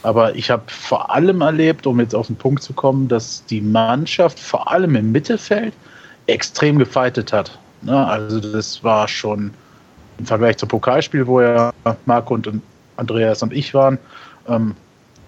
Aber 0.02 0.34
ich 0.34 0.50
habe 0.50 0.64
vor 0.66 1.14
allem 1.14 1.40
erlebt, 1.40 1.86
um 1.86 1.98
jetzt 1.98 2.14
auf 2.14 2.26
den 2.26 2.36
Punkt 2.36 2.62
zu 2.62 2.74
kommen, 2.74 3.08
dass 3.08 3.44
die 3.46 3.60
Mannschaft 3.60 4.38
vor 4.38 4.70
allem 4.70 4.96
im 4.96 5.12
Mittelfeld 5.12 5.72
extrem 6.26 6.78
gefeitet 6.78 7.32
hat. 7.32 7.58
Ne? 7.82 8.06
Also 8.06 8.40
das 8.40 8.84
war 8.84 9.08
schon 9.08 9.50
im 10.18 10.26
Vergleich 10.26 10.58
zum 10.58 10.68
Pokalspiel, 10.68 11.26
wo 11.26 11.40
ja 11.40 11.72
Marco 12.06 12.34
und 12.34 12.50
Andreas 12.96 13.42
und 13.42 13.52
ich 13.52 13.74
waren, 13.74 13.98
ähm, 14.46 14.74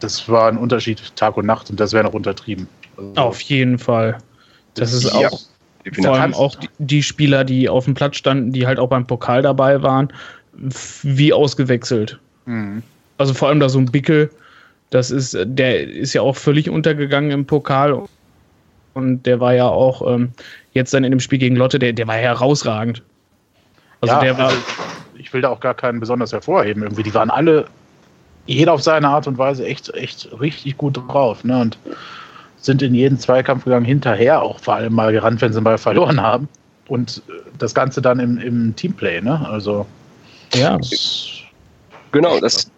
das 0.00 0.28
war 0.28 0.48
ein 0.48 0.58
Unterschied 0.58 1.00
Tag 1.16 1.36
und 1.36 1.46
Nacht 1.46 1.70
und 1.70 1.80
das 1.80 1.92
wäre 1.92 2.04
noch 2.04 2.12
untertrieben. 2.12 2.68
Also 2.96 3.12
auf 3.16 3.40
jeden 3.40 3.78
Fall. 3.78 4.18
Das 4.74 4.92
ist 4.92 5.04
ja, 5.04 5.28
auch 5.28 5.40
vor 5.94 6.14
allem 6.14 6.34
auch 6.34 6.54
die, 6.54 6.68
die, 6.78 7.02
Spieler, 7.02 7.44
die 7.44 7.68
auf 7.68 7.84
dem 7.84 7.94
Platz 7.94 8.16
standen, 8.16 8.52
die 8.52 8.66
halt 8.66 8.78
auch 8.78 8.88
beim 8.88 9.06
Pokal 9.06 9.42
dabei 9.42 9.82
waren, 9.82 10.12
wie 11.02 11.32
ausgewechselt. 11.32 12.18
Mhm. 12.46 12.82
Also 13.18 13.34
vor 13.34 13.48
allem 13.48 13.60
da 13.60 13.68
so 13.68 13.78
ein 13.78 13.86
Bickel, 13.86 14.30
das 14.90 15.10
ist, 15.10 15.36
der 15.44 15.88
ist 15.88 16.12
ja 16.12 16.22
auch 16.22 16.36
völlig 16.36 16.70
untergegangen 16.70 17.30
im 17.30 17.46
Pokal. 17.46 18.02
Und 18.94 19.24
der 19.24 19.40
war 19.40 19.54
ja 19.54 19.68
auch 19.68 20.06
ähm, 20.14 20.30
jetzt 20.72 20.94
dann 20.94 21.04
in 21.04 21.10
dem 21.10 21.20
Spiel 21.20 21.38
gegen 21.38 21.56
Lotte, 21.56 21.78
der, 21.78 21.92
der 21.92 22.06
war 22.06 22.14
herausragend. 22.14 23.02
Also 24.00 24.14
ja, 24.14 24.20
der 24.20 24.38
war. 24.38 24.46
Also 24.46 24.58
ich 25.18 25.32
will 25.32 25.40
da 25.40 25.48
auch 25.48 25.60
gar 25.60 25.74
keinen 25.74 26.00
besonders 26.00 26.32
hervorheben. 26.32 26.82
Irgendwie, 26.82 27.02
die 27.02 27.14
waren 27.14 27.30
alle, 27.30 27.66
jeder 28.46 28.72
auf 28.72 28.82
seine 28.82 29.08
Art 29.08 29.26
und 29.26 29.38
Weise, 29.38 29.66
echt, 29.66 29.92
echt 29.94 30.28
richtig 30.40 30.76
gut 30.76 30.96
drauf. 30.96 31.42
Ne? 31.42 31.60
Und 31.60 31.78
sind 32.58 32.82
in 32.82 32.94
jeden 32.94 33.18
Zweikampf 33.18 33.64
gegangen, 33.64 33.84
hinterher 33.84 34.42
auch 34.42 34.60
vor 34.60 34.74
allem 34.74 34.94
mal 34.94 35.12
gerannt, 35.12 35.40
wenn 35.40 35.52
sie 35.52 35.60
mal 35.60 35.78
verloren 35.78 36.20
haben. 36.20 36.48
Und 36.88 37.22
das 37.58 37.74
Ganze 37.74 38.00
dann 38.00 38.20
im, 38.20 38.38
im 38.38 38.76
Teamplay, 38.76 39.20
ne? 39.20 39.46
Also 39.48 39.86
ja. 40.56 40.78
Genau, 42.12 42.40
das, 42.40 42.70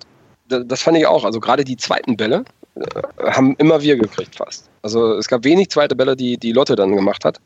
das 0.48 0.82
fand 0.82 0.98
ich 0.98 1.06
auch. 1.06 1.24
Also 1.24 1.40
gerade 1.40 1.64
die 1.64 1.76
zweiten 1.76 2.16
Bälle 2.16 2.44
äh, 2.74 3.30
haben 3.30 3.54
immer 3.58 3.82
wir 3.82 3.96
gekriegt 3.96 4.36
fast. 4.36 4.68
Also 4.82 5.14
es 5.14 5.28
gab 5.28 5.44
wenig 5.44 5.70
zweite 5.70 5.96
Bälle, 5.96 6.16
die 6.16 6.38
die 6.38 6.52
Lotte 6.52 6.76
dann 6.76 6.94
gemacht 6.94 7.24
hat. 7.24 7.40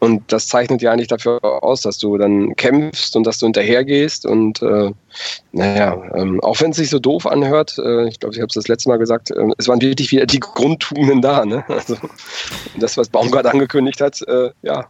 Und 0.00 0.32
das 0.32 0.46
zeichnet 0.46 0.80
ja 0.80 0.92
eigentlich 0.92 1.08
dafür 1.08 1.40
aus, 1.42 1.82
dass 1.82 1.98
du 1.98 2.16
dann 2.18 2.54
kämpfst 2.54 3.16
und 3.16 3.26
dass 3.26 3.38
du 3.38 3.46
hinterhergehst. 3.46 4.26
Und 4.26 4.62
äh, 4.62 4.92
naja, 5.52 6.00
ähm, 6.14 6.40
auch 6.40 6.60
wenn 6.60 6.70
es 6.70 6.76
sich 6.76 6.90
so 6.90 7.00
doof 7.00 7.26
anhört, 7.26 7.78
äh, 7.78 8.08
ich 8.08 8.20
glaube, 8.20 8.34
ich 8.34 8.40
habe 8.40 8.48
es 8.48 8.54
das 8.54 8.68
letzte 8.68 8.88
Mal 8.88 8.98
gesagt, 8.98 9.32
äh, 9.32 9.48
es 9.58 9.66
waren 9.66 9.80
wirklich 9.80 10.12
wieder 10.12 10.26
die 10.26 10.40
Grundtugenden 10.40 11.20
da. 11.20 11.44
Ne? 11.44 11.64
Also 11.78 11.96
das, 12.78 12.96
was 12.96 13.08
Baumgart 13.08 13.46
angekündigt 13.46 14.00
hat, 14.00 14.22
äh, 14.22 14.50
ja, 14.62 14.86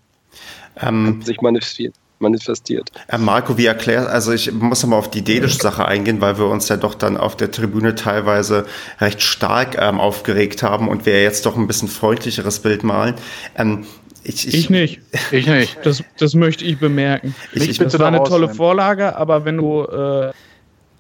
ähm, 0.81 1.23
sich 1.23 1.41
manifestiert 1.41 1.95
manifestiert. 2.21 2.91
Äh, 3.09 3.19
Marco, 3.19 3.57
wie 3.59 3.67
erklärt, 3.67 4.09
also 4.09 4.33
ich 4.33 4.53
muss 4.53 4.83
nochmal 4.83 4.99
auf 4.99 5.11
die 5.11 5.23
Dedisch-Sache 5.23 5.85
eingehen, 5.87 6.21
weil 6.21 6.39
wir 6.39 6.47
uns 6.47 6.69
ja 6.69 6.77
doch 6.77 6.95
dann 6.95 7.17
auf 7.17 7.37
der 7.37 7.51
Tribüne 7.51 7.95
teilweise 7.95 8.67
recht 9.01 9.23
stark 9.23 9.77
ähm, 9.81 10.01
aufgeregt 10.01 10.63
haben 10.63 10.89
und 10.89 11.07
wir 11.07 11.23
jetzt 11.23 11.47
doch 11.47 11.57
ein 11.57 11.67
bisschen 11.67 11.89
freundlicheres 11.89 12.61
Bild 12.61 12.83
malen. 12.83 13.15
Ähm, 13.57 13.87
ich, 14.25 14.47
ich, 14.47 14.55
ich, 14.55 14.71
nicht. 14.71 15.01
Ich 15.31 15.47
nicht. 15.47 15.79
Das, 15.85 16.03
das 16.19 16.35
möchte 16.35 16.65
ich 16.65 16.79
bemerken. 16.79 17.35
Ich, 17.53 17.69
ich, 17.69 17.79
das 17.79 17.99
war 17.99 18.09
eine 18.09 18.23
tolle 18.25 18.49
Vorlage, 18.49 19.17
aber 19.17 19.45
wenn 19.45 19.57
du 19.57 19.85
äh, 19.85 20.33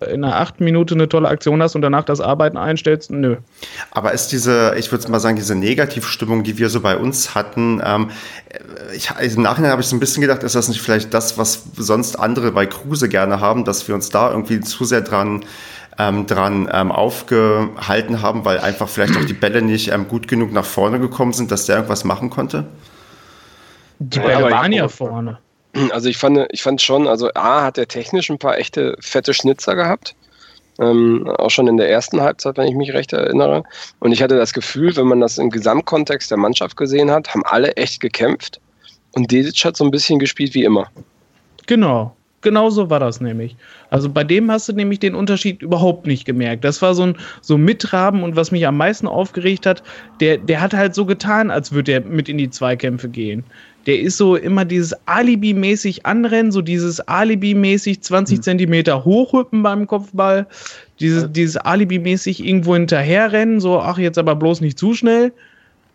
in 0.00 0.24
einer 0.24 0.36
achten 0.36 0.64
Minute 0.64 0.94
eine 0.94 1.08
tolle 1.08 1.28
Aktion 1.28 1.60
hast 1.62 1.74
und 1.74 1.82
danach 1.82 2.04
das 2.04 2.20
Arbeiten 2.20 2.56
einstellst, 2.56 3.10
nö. 3.10 3.36
Aber 3.90 4.12
ist 4.12 4.28
diese, 4.28 4.74
ich 4.78 4.92
würde 4.92 5.10
mal 5.10 5.18
sagen, 5.18 5.36
diese 5.36 5.54
Negativstimmung, 5.54 6.44
die 6.44 6.58
wir 6.58 6.68
so 6.68 6.80
bei 6.80 6.96
uns 6.96 7.34
hatten, 7.34 7.80
ähm, 7.84 8.10
ich, 8.94 9.10
im 9.36 9.42
Nachhinein 9.42 9.72
habe 9.72 9.82
ich 9.82 9.88
so 9.88 9.96
ein 9.96 10.00
bisschen 10.00 10.20
gedacht, 10.20 10.42
ist 10.42 10.54
das 10.54 10.68
nicht 10.68 10.80
vielleicht 10.80 11.12
das, 11.12 11.36
was 11.36 11.64
sonst 11.76 12.16
andere 12.18 12.52
bei 12.52 12.66
Kruse 12.66 13.08
gerne 13.08 13.40
haben, 13.40 13.64
dass 13.64 13.88
wir 13.88 13.94
uns 13.94 14.08
da 14.10 14.30
irgendwie 14.30 14.60
zu 14.60 14.84
sehr 14.84 15.00
dran 15.00 15.44
ähm, 15.98 16.26
dran 16.26 16.68
ähm, 16.72 16.92
aufgehalten 16.92 18.22
haben, 18.22 18.44
weil 18.44 18.58
einfach 18.60 18.88
vielleicht 18.88 19.16
auch 19.16 19.24
die 19.24 19.32
Bälle 19.32 19.62
nicht 19.62 19.90
ähm, 19.90 20.06
gut 20.06 20.28
genug 20.28 20.52
nach 20.52 20.64
vorne 20.64 21.00
gekommen 21.00 21.32
sind, 21.32 21.50
dass 21.50 21.66
der 21.66 21.74
irgendwas 21.76 22.04
machen 22.04 22.30
konnte? 22.30 22.66
Die 23.98 24.20
Bälle 24.20 24.48
ja, 24.48 24.50
waren 24.50 24.72
ja 24.72 24.86
vorne. 24.86 25.38
Also 25.92 26.08
ich 26.08 26.16
fand, 26.16 26.46
ich 26.50 26.62
fand 26.62 26.82
schon, 26.82 27.06
also 27.06 27.30
A 27.34 27.62
hat 27.62 27.78
er 27.78 27.88
technisch 27.88 28.30
ein 28.30 28.38
paar 28.38 28.58
echte 28.58 28.96
fette 29.00 29.34
Schnitzer 29.34 29.74
gehabt. 29.74 30.14
Ähm, 30.80 31.26
auch 31.38 31.50
schon 31.50 31.66
in 31.66 31.76
der 31.76 31.90
ersten 31.90 32.20
Halbzeit, 32.20 32.56
wenn 32.56 32.68
ich 32.68 32.76
mich 32.76 32.92
recht 32.92 33.12
erinnere. 33.12 33.64
Und 33.98 34.12
ich 34.12 34.22
hatte 34.22 34.36
das 34.36 34.52
Gefühl, 34.52 34.96
wenn 34.96 35.06
man 35.06 35.20
das 35.20 35.38
im 35.38 35.50
Gesamtkontext 35.50 36.30
der 36.30 36.38
Mannschaft 36.38 36.76
gesehen 36.76 37.10
hat, 37.10 37.34
haben 37.34 37.42
alle 37.44 37.72
echt 37.76 38.00
gekämpft. 38.00 38.60
Und 39.12 39.32
Dedic 39.32 39.64
hat 39.64 39.76
so 39.76 39.84
ein 39.84 39.90
bisschen 39.90 40.20
gespielt 40.20 40.54
wie 40.54 40.64
immer. 40.64 40.88
Genau. 41.66 42.14
Genau 42.40 42.70
so 42.70 42.88
war 42.88 43.00
das 43.00 43.20
nämlich. 43.20 43.56
Also 43.90 44.08
bei 44.08 44.22
dem 44.22 44.48
hast 44.48 44.68
du 44.68 44.72
nämlich 44.72 45.00
den 45.00 45.16
Unterschied 45.16 45.60
überhaupt 45.60 46.06
nicht 46.06 46.24
gemerkt. 46.24 46.62
Das 46.62 46.80
war 46.82 46.94
so 46.94 47.02
ein 47.02 47.16
so 47.40 47.58
Mittraben 47.58 48.22
und 48.22 48.36
was 48.36 48.52
mich 48.52 48.64
am 48.64 48.76
meisten 48.76 49.08
aufgeregt 49.08 49.66
hat, 49.66 49.82
der, 50.20 50.38
der 50.38 50.60
hat 50.60 50.72
halt 50.72 50.94
so 50.94 51.04
getan, 51.04 51.50
als 51.50 51.72
würde 51.72 51.92
er 51.92 52.00
mit 52.02 52.28
in 52.28 52.38
die 52.38 52.50
Zweikämpfe 52.50 53.08
gehen. 53.08 53.42
Der 53.88 53.98
ist 53.98 54.16
so 54.18 54.36
immer 54.36 54.64
dieses 54.64 54.94
Alibi-mäßig 55.06 56.06
anrennen, 56.06 56.52
so 56.52 56.62
dieses 56.62 57.00
Alibi-mäßig 57.00 58.02
20 58.02 58.38
mhm. 58.38 58.42
Zentimeter 58.42 59.04
hochhüppen 59.04 59.64
beim 59.64 59.88
Kopfball, 59.88 60.46
dieses, 61.00 61.32
dieses 61.32 61.56
Alibi-mäßig 61.56 62.44
irgendwo 62.44 62.74
hinterherrennen, 62.74 63.58
so, 63.58 63.80
ach, 63.80 63.98
jetzt 63.98 64.18
aber 64.18 64.36
bloß 64.36 64.60
nicht 64.60 64.78
zu 64.78 64.94
schnell 64.94 65.32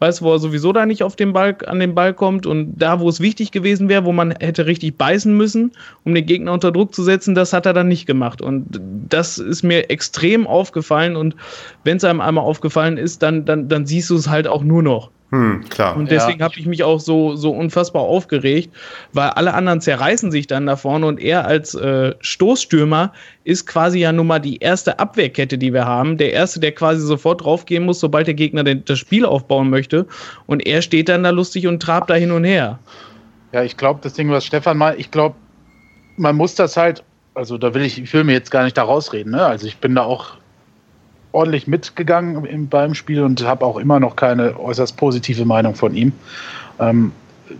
weiß, 0.03 0.21
wo 0.21 0.33
er 0.33 0.39
sowieso 0.39 0.73
da 0.73 0.85
nicht 0.85 1.01
auf 1.01 1.15
den 1.15 1.31
Ball, 1.31 1.55
an 1.65 1.79
den 1.79 1.95
Ball 1.95 2.13
kommt 2.13 2.45
und 2.45 2.75
da, 2.77 2.99
wo 2.99 3.07
es 3.07 3.21
wichtig 3.21 3.51
gewesen 3.51 3.87
wäre, 3.87 4.03
wo 4.03 4.11
man 4.11 4.31
hätte 4.31 4.65
richtig 4.65 4.97
beißen 4.97 5.35
müssen, 5.35 5.71
um 6.03 6.13
den 6.13 6.25
Gegner 6.25 6.51
unter 6.51 6.73
Druck 6.73 6.93
zu 6.93 7.03
setzen, 7.03 7.35
das 7.35 7.53
hat 7.53 7.65
er 7.65 7.73
dann 7.73 7.87
nicht 7.87 8.05
gemacht. 8.05 8.41
Und 8.41 8.81
das 9.07 9.37
ist 9.37 9.63
mir 9.63 9.89
extrem 9.89 10.45
aufgefallen 10.45 11.15
und 11.15 11.37
wenn 11.85 11.97
es 11.97 12.03
einem 12.03 12.19
einmal 12.19 12.43
aufgefallen 12.43 12.97
ist, 12.97 13.23
dann, 13.23 13.45
dann, 13.45 13.69
dann 13.69 13.85
siehst 13.85 14.09
du 14.09 14.15
es 14.15 14.27
halt 14.27 14.45
auch 14.45 14.63
nur 14.63 14.83
noch. 14.83 15.09
Hm, 15.33 15.67
klar. 15.67 15.97
Und 15.97 16.11
deswegen 16.11 16.41
ja. 16.41 16.45
habe 16.45 16.59
ich 16.59 16.67
mich 16.67 16.83
auch 16.83 16.99
so, 16.99 17.35
so 17.35 17.49
unfassbar 17.49 18.03
aufgeregt, 18.03 18.71
weil 19.13 19.29
alle 19.29 19.55
anderen 19.55 19.81
zerreißen 19.81 20.31
sich 20.31 20.45
dann 20.45 20.67
da 20.67 20.75
vorne 20.75 21.07
und 21.07 21.19
er 21.19 21.47
als 21.47 21.73
äh, 21.73 22.13
Stoßstürmer 22.19 23.11
ist 23.43 23.65
quasi 23.65 23.97
ja 23.97 24.11
nun 24.11 24.27
mal 24.27 24.37
die 24.37 24.57
erste 24.57 24.99
Abwehrkette, 24.99 25.57
die 25.57 25.73
wir 25.73 25.85
haben. 25.85 26.19
Der 26.19 26.33
erste, 26.33 26.59
der 26.59 26.71
quasi 26.71 27.01
sofort 27.01 27.43
draufgehen 27.43 27.83
muss, 27.83 27.99
sobald 27.99 28.27
der 28.27 28.35
Gegner 28.35 28.63
den, 28.63 28.85
das 28.85 28.99
Spiel 28.99 29.25
aufbauen 29.25 29.71
möchte. 29.71 30.05
Und 30.45 30.67
er 30.67 30.83
steht 30.83 31.09
dann 31.09 31.23
da 31.23 31.31
lustig 31.31 31.65
und 31.65 31.81
trabt 31.81 32.11
da 32.11 32.13
hin 32.13 32.29
und 32.29 32.43
her. 32.43 32.77
Ja, 33.53 33.63
ich 33.63 33.75
glaube, 33.75 34.01
das 34.03 34.13
Ding, 34.13 34.29
was 34.29 34.45
Stefan 34.45 34.77
mal, 34.77 34.93
ich 34.99 35.09
glaube, 35.09 35.35
man 36.15 36.35
muss 36.35 36.53
das 36.53 36.77
halt, 36.77 37.03
also 37.33 37.57
da 37.57 37.73
will 37.73 37.81
ich, 37.81 37.99
ich 37.99 38.13
will 38.13 38.23
mir 38.23 38.33
jetzt 38.33 38.51
gar 38.51 38.65
nicht 38.65 38.77
da 38.77 38.83
rausreden, 38.83 39.31
ne? 39.31 39.43
Also 39.43 39.65
ich 39.65 39.77
bin 39.77 39.95
da 39.95 40.03
auch 40.03 40.37
ordentlich 41.33 41.67
mitgegangen 41.67 42.45
im, 42.45 42.69
beim 42.69 42.93
Spiel 42.93 43.21
und 43.21 43.43
habe 43.43 43.65
auch 43.65 43.77
immer 43.77 43.99
noch 43.99 44.15
keine 44.15 44.57
äußerst 44.59 44.95
positive 44.95 45.45
Meinung 45.45 45.75
von 45.75 45.93
ihm. 45.95 46.13
Ähm, 46.79 47.11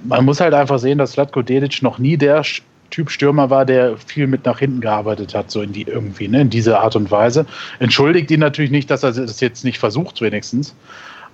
man 0.06 0.24
muss 0.26 0.40
halt 0.40 0.54
einfach 0.54 0.80
sehen, 0.80 0.98
dass 0.98 1.14
Slatko 1.14 1.42
Dedic 1.42 1.82
noch 1.82 2.00
nie 2.00 2.16
der 2.16 2.44
Typ 2.90 3.10
Stürmer 3.10 3.50
war, 3.50 3.66
der 3.66 3.98
viel 3.98 4.28
mit 4.28 4.46
nach 4.46 4.60
hinten 4.60 4.80
gearbeitet 4.80 5.34
hat, 5.34 5.50
so 5.50 5.62
in 5.62 5.74
die 5.74 5.84
irgendwie, 5.84 6.28
ne, 6.28 6.42
in 6.42 6.50
diese 6.50 6.80
Art 6.80 6.96
und 6.96 7.10
Weise. 7.10 7.46
Entschuldigt 7.80 8.30
ihn 8.30 8.40
natürlich 8.40 8.72
nicht, 8.72 8.90
dass 8.90 9.04
er 9.04 9.12
das 9.12 9.42
jetzt 9.42 9.66
nicht 9.66 9.80
versucht, 9.80 10.22
wenigstens. 10.22 10.76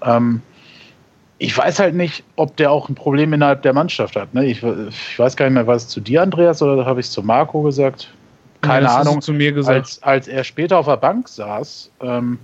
Ähm, 0.02 0.42
ich 1.38 1.58
weiß 1.58 1.80
halt 1.80 1.96
nicht, 1.96 2.24
ob 2.36 2.56
der 2.58 2.72
auch 2.72 2.90
ein 2.90 2.96
Problem 2.96 3.34
innerhalb 3.34 3.62
der 3.62 3.74
Mannschaft 3.74 4.16
hat. 4.16 4.34
Ne? 4.34 4.46
Ich, 4.46 4.64
ich 4.64 5.20
weiß 5.20 5.36
gar 5.36 5.46
nicht 5.46 5.54
mehr, 5.54 5.68
war 5.68 5.76
es 5.76 5.88
zu 5.88 6.00
dir, 6.00 6.22
Andreas, 6.22 6.62
oder 6.62 6.86
habe 6.86 7.00
ich 7.00 7.08
es 7.08 7.12
zu 7.12 7.24
Marco 7.24 7.62
gesagt? 7.62 8.10
Keine 8.62 8.86
ja, 8.86 8.98
Ahnung, 8.98 9.22
zu 9.22 9.34
mir 9.34 9.52
gesagt. 9.52 9.78
Als, 9.78 10.04
als 10.04 10.28
er 10.28 10.44
später 10.44 10.78
auf 10.78 10.86
der 10.86 10.98
Bank 10.98 11.28
saß, 11.28 11.92
ähm, 12.02 12.40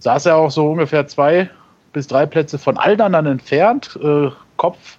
saß 0.00 0.26
er 0.26 0.36
auch 0.36 0.50
so 0.50 0.70
ungefähr 0.70 1.06
zwei 1.06 1.50
bis 1.92 2.06
drei 2.06 2.26
Plätze 2.26 2.58
von 2.58 2.76
allen 2.76 3.00
anderen 3.00 3.26
entfernt, 3.26 3.98
äh, 4.02 4.28
Kopf 4.56 4.98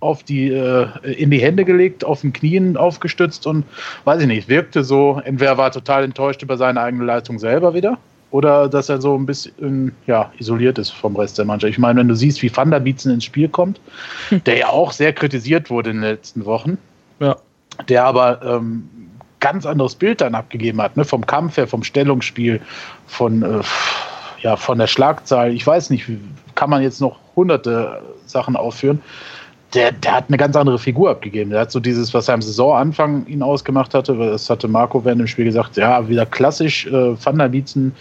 auf 0.00 0.22
die, 0.22 0.48
äh, 0.52 0.88
in 1.12 1.30
die 1.30 1.40
Hände 1.40 1.64
gelegt, 1.64 2.04
auf 2.04 2.20
den 2.20 2.32
Knien 2.32 2.76
aufgestützt 2.76 3.46
und 3.46 3.64
weiß 4.04 4.20
ich 4.20 4.26
nicht, 4.26 4.48
wirkte 4.48 4.84
so, 4.84 5.20
entweder 5.24 5.56
war 5.56 5.72
total 5.72 6.04
enttäuscht 6.04 6.42
über 6.42 6.56
seine 6.56 6.80
eigene 6.80 7.04
Leistung 7.04 7.38
selber 7.38 7.74
wieder 7.74 7.98
oder 8.30 8.68
dass 8.68 8.88
er 8.88 9.00
so 9.00 9.16
ein 9.16 9.24
bisschen 9.24 9.92
ja, 10.06 10.30
isoliert 10.38 10.78
ist 10.78 10.90
vom 10.90 11.16
Rest 11.16 11.38
der 11.38 11.44
Mannschaft. 11.44 11.72
Ich 11.72 11.78
meine, 11.78 12.00
wenn 12.00 12.08
du 12.08 12.14
siehst, 12.14 12.42
wie 12.42 12.54
Van 12.54 12.70
der 12.70 12.80
Bietzen 12.80 13.12
ins 13.12 13.24
Spiel 13.24 13.48
kommt, 13.48 13.80
der 14.46 14.58
ja 14.58 14.68
auch 14.68 14.92
sehr 14.92 15.12
kritisiert 15.12 15.70
wurde 15.70 15.90
in 15.90 15.96
den 15.96 16.10
letzten 16.10 16.44
Wochen, 16.44 16.76
ja. 17.20 17.36
der 17.88 18.04
aber 18.04 18.42
ähm, 18.42 18.88
ganz 19.40 19.66
anderes 19.66 19.94
Bild 19.94 20.20
dann 20.20 20.34
abgegeben 20.34 20.80
hat, 20.80 20.96
ne? 20.96 21.04
vom 21.04 21.26
Kampf 21.26 21.56
her, 21.56 21.66
vom 21.66 21.82
Stellungsspiel, 21.82 22.60
von, 23.06 23.42
äh, 23.42 23.62
ja, 24.42 24.56
von 24.56 24.78
der 24.78 24.86
Schlagzahl. 24.86 25.52
Ich 25.52 25.66
weiß 25.66 25.90
nicht, 25.90 26.08
kann 26.54 26.70
man 26.70 26.82
jetzt 26.82 27.00
noch 27.00 27.18
hunderte 27.34 28.02
Sachen 28.26 28.56
aufführen. 28.56 29.00
Der, 29.74 29.92
der 29.92 30.12
hat 30.12 30.24
eine 30.28 30.36
ganz 30.36 30.56
andere 30.56 30.78
Figur 30.78 31.10
abgegeben. 31.10 31.50
Der 31.50 31.60
hat 31.60 31.70
so 31.70 31.80
dieses, 31.80 32.14
was 32.14 32.28
er 32.28 32.34
am 32.34 32.42
Saisonanfang 32.42 33.26
ihn 33.26 33.42
ausgemacht 33.42 33.94
hatte, 33.94 34.16
das 34.16 34.48
hatte 34.48 34.68
Marco 34.68 35.04
während 35.04 35.20
dem 35.20 35.26
Spiel 35.26 35.44
gesagt, 35.44 35.76
ja, 35.76 36.08
wieder 36.08 36.24
klassisch, 36.24 36.86
äh, 36.86 37.24
Van 37.24 37.38
der 37.38 37.52
Wietzen, 37.52 37.94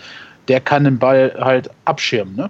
der 0.48 0.62
kann 0.62 0.84
den 0.84 1.00
Ball 1.00 1.36
halt 1.40 1.70
abschirmen 1.86 2.36
ne? 2.36 2.50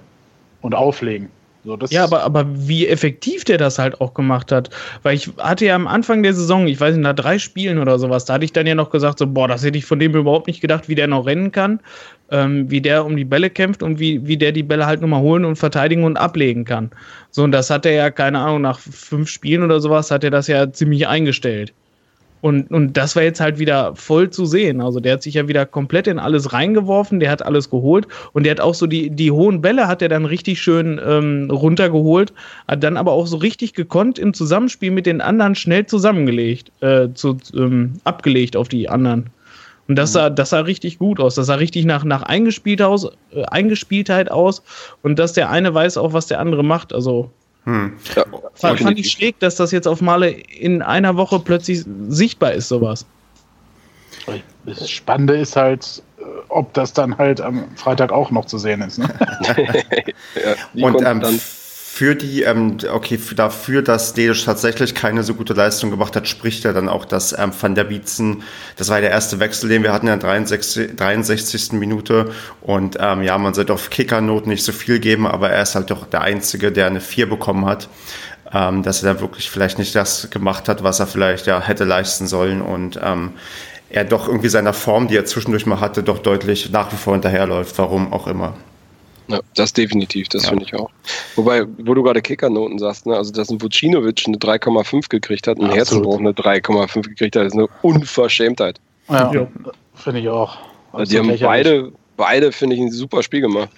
und 0.62 0.76
auflegen. 0.76 1.30
So, 1.66 1.78
ja, 1.90 2.04
aber, 2.04 2.22
aber 2.22 2.46
wie 2.48 2.88
effektiv 2.88 3.44
der 3.44 3.58
das 3.58 3.80
halt 3.80 4.00
auch 4.00 4.14
gemacht 4.14 4.52
hat. 4.52 4.70
Weil 5.02 5.16
ich 5.16 5.32
hatte 5.40 5.66
ja 5.66 5.76
am 5.76 5.88
Anfang 5.88 6.22
der 6.22 6.34
Saison, 6.36 6.68
ich 6.68 6.80
weiß 6.80 6.96
nicht, 6.96 7.04
nach 7.04 7.16
drei 7.16 7.40
Spielen 7.40 7.80
oder 7.80 7.98
sowas, 7.98 8.26
da 8.26 8.36
hatte 8.36 8.46
ich 8.46 8.54
dann 8.54 8.68
ja 8.68 8.76
noch 8.76 8.92
gesagt, 8.92 9.18
so, 9.18 9.26
boah, 9.26 9.48
das 9.48 9.64
hätte 9.64 9.78
ich 9.78 9.86
von 9.86 10.00
dem 10.00 10.14
überhaupt 10.14 10.46
nicht 10.48 10.62
gedacht, 10.62 10.88
wie 10.88 10.96
der 10.96 11.08
noch 11.08 11.26
rennen 11.26 11.52
kann, 11.52 11.80
ähm, 12.30 12.70
wie 12.70 12.82
der 12.82 13.04
um 13.04 13.18
die 13.18 13.26
Bälle 13.26 13.50
kämpft 13.50 13.82
und 13.82 14.00
wie, 14.00 14.26
wie 14.28 14.38
der 14.38 14.52
die 14.52 14.64
Bälle 14.64 14.86
halt 14.86 15.02
nochmal 15.02 15.22
holen 15.22 15.44
und 15.44 15.56
verteidigen 15.56 16.04
und 16.04 16.18
ablegen 16.18 16.66
kann. 16.66 16.92
So, 17.32 17.44
und 17.44 17.52
das 17.52 17.70
hat 17.72 17.86
er 17.86 17.94
ja, 17.94 18.12
keine 18.12 18.40
Ahnung, 18.40 18.62
nach 18.62 18.80
fünf 18.80 19.30
Spielen 19.30 19.64
oder 19.64 19.80
sowas, 19.80 20.12
hat 20.12 20.24
er 20.24 20.32
das 20.32 20.48
ja 20.48 20.72
ziemlich 20.72 21.08
eingestellt. 21.08 21.74
Und, 22.46 22.70
und 22.70 22.96
das 22.96 23.16
war 23.16 23.24
jetzt 23.24 23.40
halt 23.40 23.58
wieder 23.58 23.96
voll 23.96 24.30
zu 24.30 24.46
sehen. 24.46 24.80
Also 24.80 25.00
der 25.00 25.14
hat 25.14 25.24
sich 25.24 25.34
ja 25.34 25.48
wieder 25.48 25.66
komplett 25.66 26.06
in 26.06 26.20
alles 26.20 26.54
reingeworfen, 26.54 27.20
der 27.20 27.32
hat 27.32 27.44
alles 27.44 27.72
geholt 27.72 28.08
und 28.34 28.44
der 28.44 28.52
hat 28.52 28.60
auch 28.60 28.76
so 28.76 28.86
die, 28.86 29.10
die 29.10 29.32
hohen 29.32 29.62
Bälle 29.62 29.88
hat 29.88 30.04
er 30.04 30.10
dann 30.10 30.26
richtig 30.26 30.62
schön 30.62 31.02
ähm, 31.04 31.50
runtergeholt, 31.50 32.34
hat 32.68 32.84
dann 32.84 32.98
aber 32.98 33.14
auch 33.14 33.26
so 33.26 33.38
richtig 33.38 33.74
gekonnt 33.74 34.20
im 34.20 34.36
Zusammenspiel 34.36 34.92
mit 34.92 35.08
den 35.08 35.22
anderen 35.22 35.56
schnell 35.56 35.88
zusammengelegt, 35.88 36.72
äh, 36.82 37.08
zu, 37.16 37.36
ähm, 37.56 37.94
abgelegt 38.04 38.56
auf 38.56 38.68
die 38.68 38.90
anderen. 38.90 39.32
Und 39.88 39.96
das 39.96 40.14
sah, 40.14 40.30
das 40.30 40.52
sah 40.52 40.60
richtig 40.60 41.00
gut 41.00 41.20
aus. 41.20 41.34
Das 41.34 41.48
sah 41.48 41.56
richtig 41.56 41.86
nach, 41.86 42.04
nach 42.04 42.22
Eingespielt 42.22 42.84
aus, 42.84 43.08
äh, 43.32 43.42
Eingespieltheit 43.46 44.30
aus. 44.30 44.62
Und 45.02 45.18
dass 45.18 45.34
der 45.34 45.50
eine 45.50 45.74
weiß 45.74 45.98
auch, 45.98 46.14
was 46.14 46.28
der 46.28 46.40
andere 46.40 46.64
macht. 46.64 46.94
Also 46.94 47.32
hm. 47.66 47.94
Ja, 48.16 48.26
fand, 48.54 48.80
fand 48.80 49.00
ich 49.00 49.12
schräg, 49.12 49.40
dass 49.40 49.56
das 49.56 49.72
jetzt 49.72 49.88
auf 49.88 50.02
Male 50.02 50.30
in 50.30 50.82
einer 50.82 51.18
Woche 51.18 51.40
plötzlich 51.40 51.84
sichtbar 52.08 52.54
ist, 52.54 52.70
sowas. 52.70 53.06
Das 54.66 54.90
Spannende 54.90 55.36
ist 55.36 55.56
halt, 55.56 56.02
ob 56.50 56.74
das 56.74 56.94
dann 56.94 57.18
halt 57.18 57.42
am 57.42 57.66
Freitag 57.76 58.12
auch 58.12 58.32
noch 58.32 58.46
zu 58.46 58.58
sehen 58.58 58.82
ist. 58.82 58.98
Ne? 58.98 59.08
ja, 60.76 60.86
Und 60.86 61.02
ähm, 61.04 61.40
für 61.96 62.14
die, 62.14 62.44
ähm, 62.44 62.76
okay, 62.92 63.18
für, 63.18 63.36
dafür, 63.36 63.82
dass 63.82 64.14
Dedisch 64.14 64.44
tatsächlich 64.44 64.96
keine 64.96 65.24
so 65.24 65.34
gute 65.34 65.54
Leistung 65.54 65.92
gemacht 65.92 66.18
hat, 66.18 66.28
spricht 66.28 66.66
er 66.66 66.74
dann 66.74 66.90
auch, 66.90 67.06
dass 67.06 67.32
ähm, 67.32 67.54
Van 67.58 67.74
der 67.74 67.86
Bietzen, 67.86 68.44
das 68.76 68.90
war 68.90 69.00
der 69.00 69.12
erste 69.12 69.40
Wechsel, 69.40 69.70
den 69.70 69.82
wir 69.82 69.94
hatten 69.94 70.08
in 70.08 70.20
der 70.20 70.30
63, 70.30 70.98
63. 70.98 71.72
Minute. 71.72 72.32
Und 72.60 72.98
ähm, 73.00 73.24
ja, 73.24 73.38
man 73.38 73.54
sollte 73.54 73.72
auf 73.72 73.90
Kickernoten 73.90 74.50
nicht 74.50 74.66
so 74.66 74.74
viel 74.74 75.00
geben, 75.00 75.26
aber 75.26 75.52
er 75.52 75.62
ist 75.62 75.76
halt 75.76 75.90
doch 75.90 76.06
der 76.06 76.20
Einzige, 76.20 76.74
der 76.74 76.88
eine 76.88 77.00
4 77.00 77.30
bekommen 77.30 77.66
hat. 77.66 77.88
Ähm, 78.52 78.84
dass 78.84 79.02
er 79.02 79.14
da 79.14 79.22
wirklich 79.22 79.50
vielleicht 79.50 79.80
nicht 79.80 79.96
das 79.96 80.30
gemacht 80.30 80.68
hat, 80.68 80.84
was 80.84 81.00
er 81.00 81.08
vielleicht 81.08 81.48
ja 81.48 81.62
hätte 81.62 81.86
leisten 81.86 82.28
sollen. 82.28 82.62
Und 82.62 83.00
ähm, 83.02 83.36
er 83.90 84.04
doch 84.04 84.28
irgendwie 84.28 84.50
seiner 84.50 84.74
Form, 84.74 85.08
die 85.08 85.16
er 85.16 85.24
zwischendurch 85.24 85.66
mal 85.66 85.80
hatte, 85.80 86.04
doch 86.04 86.20
deutlich 86.20 86.72
nach 86.72 86.92
wie 86.92 86.98
vor 86.98 87.14
hinterherläuft, 87.14 87.78
warum 87.78 88.12
auch 88.12 88.28
immer. 88.28 88.58
Ja, 89.28 89.40
das 89.56 89.74
definitiv, 89.74 90.30
das 90.30 90.44
ja. 90.44 90.50
finde 90.50 90.66
ich 90.66 90.76
auch. 90.76 90.92
Wobei, 91.36 91.66
wo 91.80 91.94
du 91.94 92.04
gerade 92.04 92.22
Kickernoten 92.22 92.78
sagst, 92.78 93.06
ne, 93.06 93.16
also 93.16 93.32
dass 93.32 93.50
ein 93.50 93.62
Vucinovic 93.62 94.24
eine 94.28 94.38
3,5 94.38 95.10
gekriegt 95.10 95.48
hat, 95.48 95.60
ein 95.60 95.72
Herzenbruch 95.72 96.20
eine 96.20 96.32
3,5 96.32 97.02
gekriegt 97.02 97.36
hat, 97.36 97.46
ist 97.46 97.54
eine 97.54 97.68
Unverschämtheit. 97.82 98.80
Ja, 99.10 99.32
ja. 99.34 99.48
finde 99.96 100.20
ich 100.20 100.30
auch. 100.30 100.58
Also 100.94 101.12
die 101.12 101.20
haben 101.20 101.38
beide, 101.40 101.92
beide 102.18 102.52
finde 102.52 102.76
ich, 102.76 102.82
ein 102.82 102.92
super 102.92 103.24
Spiel 103.24 103.42
gemacht. 103.42 103.70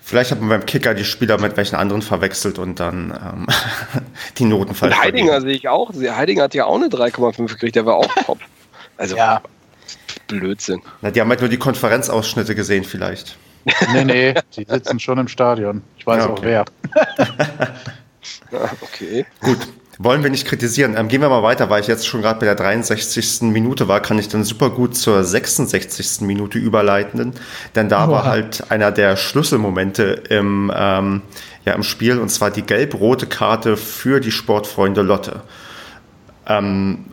Vielleicht 0.00 0.30
hat 0.30 0.40
man 0.40 0.48
beim 0.48 0.66
Kicker 0.66 0.94
die 0.94 1.04
Spieler 1.04 1.40
mit 1.40 1.56
welchen 1.56 1.74
anderen 1.74 2.00
verwechselt 2.00 2.60
und 2.60 2.78
dann 2.78 3.10
ähm, 3.10 3.46
die 4.38 4.44
Noten 4.44 4.74
falsch. 4.74 4.96
Heidinger 4.96 5.40
sehe 5.40 5.54
ich 5.54 5.68
auch. 5.68 5.92
Heidinger 5.92 6.44
hat 6.44 6.54
ja 6.54 6.66
auch 6.66 6.76
eine 6.76 6.86
3,5 6.86 7.46
gekriegt, 7.48 7.76
der 7.76 7.86
war 7.86 7.96
auch 7.96 8.14
top. 8.24 8.38
Also 8.96 9.16
ja. 9.16 9.42
Blödsinn. 10.28 10.80
Na, 11.02 11.10
die 11.10 11.20
haben 11.20 11.28
halt 11.28 11.40
nur 11.40 11.48
die 11.48 11.58
Konferenzausschnitte 11.58 12.54
gesehen, 12.54 12.84
vielleicht. 12.84 13.36
Nee, 13.92 14.04
nee, 14.04 14.34
die 14.56 14.64
sitzen 14.68 15.00
schon 15.00 15.18
im 15.18 15.28
Stadion. 15.28 15.82
Ich 15.98 16.06
weiß 16.06 16.24
ja, 16.24 16.30
okay. 16.30 16.38
auch 16.38 16.42
wer. 16.42 16.64
okay. 18.82 19.26
Gut. 19.40 19.58
Wollen 19.98 20.22
wir 20.22 20.28
nicht 20.28 20.46
kritisieren. 20.46 20.94
Ähm, 20.96 21.08
gehen 21.08 21.22
wir 21.22 21.30
mal 21.30 21.42
weiter, 21.42 21.70
weil 21.70 21.80
ich 21.80 21.86
jetzt 21.86 22.06
schon 22.06 22.20
gerade 22.20 22.38
bei 22.38 22.44
der 22.44 22.54
63. 22.54 23.42
Minute 23.42 23.88
war, 23.88 24.00
kann 24.00 24.18
ich 24.18 24.28
dann 24.28 24.44
super 24.44 24.68
gut 24.68 24.94
zur 24.94 25.24
66. 25.24 26.20
Minute 26.20 26.58
überleiten. 26.58 27.32
Denn 27.74 27.88
da 27.88 28.06
oh, 28.06 28.10
war 28.10 28.24
halt 28.24 28.70
einer 28.70 28.92
der 28.92 29.16
Schlüsselmomente 29.16 30.22
im, 30.28 30.70
ähm, 30.74 31.22
ja, 31.64 31.72
im 31.72 31.82
Spiel, 31.82 32.18
und 32.18 32.28
zwar 32.28 32.50
die 32.50 32.62
gelb-rote 32.62 33.26
Karte 33.26 33.78
für 33.78 34.20
die 34.20 34.32
Sportfreunde 34.32 35.00
Lotte. 35.00 35.40
Ähm, 36.46 37.06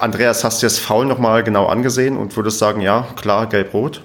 Andreas, 0.00 0.42
hast 0.42 0.62
du 0.62 0.66
das 0.66 0.78
Foul 0.78 1.04
nochmal 1.04 1.44
genau 1.44 1.66
angesehen 1.66 2.16
und 2.16 2.34
würdest 2.34 2.58
sagen, 2.58 2.80
ja, 2.80 3.08
klar, 3.14 3.46
gelb-rot? 3.46 4.02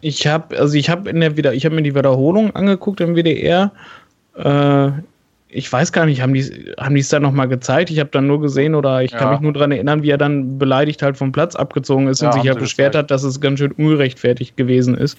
Ich 0.00 0.26
habe 0.26 0.58
also 0.58 0.76
ich 0.76 0.90
habe 0.90 1.10
in 1.10 1.20
der 1.20 1.36
wieder 1.36 1.54
ich 1.54 1.64
habe 1.64 1.74
mir 1.74 1.82
die 1.82 1.94
Wiederholung 1.94 2.54
angeguckt 2.54 3.00
im 3.00 3.14
WDR. 3.16 3.72
Äh, 4.36 4.90
ich 5.50 5.72
weiß 5.72 5.92
gar 5.92 6.06
nicht, 6.06 6.20
haben 6.20 6.34
die 6.34 6.74
haben 6.78 6.94
die 6.94 7.00
es 7.00 7.08
dann 7.08 7.22
nochmal 7.22 7.48
gezeigt? 7.48 7.90
Ich 7.90 7.98
habe 7.98 8.10
dann 8.10 8.26
nur 8.26 8.40
gesehen 8.40 8.74
oder 8.74 9.02
ich 9.02 9.12
ja. 9.12 9.18
kann 9.18 9.30
mich 9.30 9.40
nur 9.40 9.52
daran 9.52 9.72
erinnern, 9.72 10.02
wie 10.02 10.10
er 10.10 10.18
dann 10.18 10.58
beleidigt 10.58 11.02
halt 11.02 11.16
vom 11.16 11.32
Platz 11.32 11.56
abgezogen 11.56 12.06
ist 12.08 12.20
ja, 12.20 12.28
und 12.28 12.34
sich 12.34 12.44
ja 12.44 12.54
beschwert 12.54 12.94
hat, 12.94 13.10
dass 13.10 13.22
es 13.22 13.40
ganz 13.40 13.58
schön 13.58 13.72
ungerechtfertigt 13.72 14.56
gewesen 14.56 14.96
ist. 14.96 15.18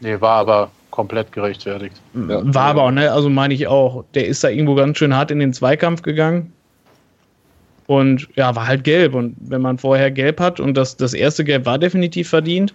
Nee, 0.00 0.20
war 0.20 0.38
aber 0.38 0.70
komplett 0.90 1.32
gerechtfertigt. 1.32 2.00
War 2.12 2.64
aber 2.64 2.82
auch, 2.84 2.90
ne? 2.90 3.10
Also 3.10 3.28
meine 3.28 3.54
ich 3.54 3.66
auch. 3.66 4.04
Der 4.14 4.26
ist 4.26 4.44
da 4.44 4.48
irgendwo 4.48 4.76
ganz 4.76 4.98
schön 4.98 5.14
hart 5.14 5.30
in 5.30 5.40
den 5.40 5.52
Zweikampf 5.52 6.02
gegangen. 6.02 6.52
Und 7.86 8.28
ja, 8.36 8.54
war 8.54 8.66
halt 8.66 8.84
gelb. 8.84 9.14
Und 9.14 9.34
wenn 9.40 9.62
man 9.62 9.78
vorher 9.78 10.10
gelb 10.10 10.38
hat 10.38 10.60
und 10.60 10.74
das, 10.74 10.96
das 10.96 11.14
erste 11.14 11.44
Gelb 11.44 11.66
war 11.66 11.78
definitiv 11.78 12.28
verdient, 12.28 12.74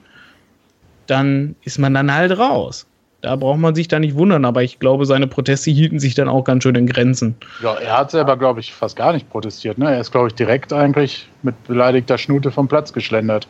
dann 1.07 1.55
ist 1.63 1.79
man 1.79 1.93
dann 1.93 2.13
halt 2.13 2.37
raus. 2.37 2.85
Da 3.21 3.35
braucht 3.35 3.59
man 3.59 3.73
sich 3.73 3.87
da 3.87 3.99
nicht 3.99 4.15
wundern, 4.15 4.45
aber 4.45 4.61
ich 4.61 4.79
glaube, 4.79 5.05
seine 5.05 5.25
Proteste 5.27 5.71
hielten 5.71 5.99
sich 5.99 6.13
dann 6.13 6.29
auch 6.29 6.43
ganz 6.43 6.63
schön 6.63 6.75
in 6.75 6.85
Grenzen. 6.85 7.35
Ja, 7.63 7.73
er 7.73 7.97
hat 7.97 8.11
selber, 8.11 8.37
glaube 8.37 8.59
ich, 8.59 8.73
fast 8.73 8.95
gar 8.95 9.11
nicht 9.11 9.29
protestiert. 9.29 9.79
Ne? 9.79 9.91
Er 9.91 9.99
ist, 9.99 10.11
glaube 10.11 10.27
ich, 10.27 10.35
direkt 10.35 10.71
eigentlich 10.71 11.27
mit 11.41 11.61
beleidigter 11.65 12.17
Schnute 12.17 12.51
vom 12.51 12.67
Platz 12.67 12.93
geschlendert. 12.93 13.47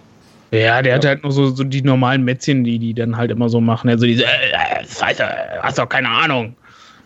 Ja, 0.51 0.81
der 0.81 0.91
ja. 0.91 0.95
hat 0.95 1.05
halt 1.05 1.23
nur 1.23 1.33
so, 1.33 1.49
so 1.49 1.65
die 1.65 1.81
normalen 1.81 2.23
Mätzchen, 2.23 2.63
die 2.63 2.79
die 2.79 2.93
dann 2.93 3.17
halt 3.17 3.31
immer 3.31 3.49
so 3.49 3.59
machen. 3.59 3.89
Also 3.89 4.05
diese, 4.05 4.23
äh, 4.23 4.27
äh 4.27 4.85
Scheiße, 4.87 5.25
hast 5.61 5.77
doch 5.77 5.89
keine 5.89 6.09
Ahnung. 6.09 6.55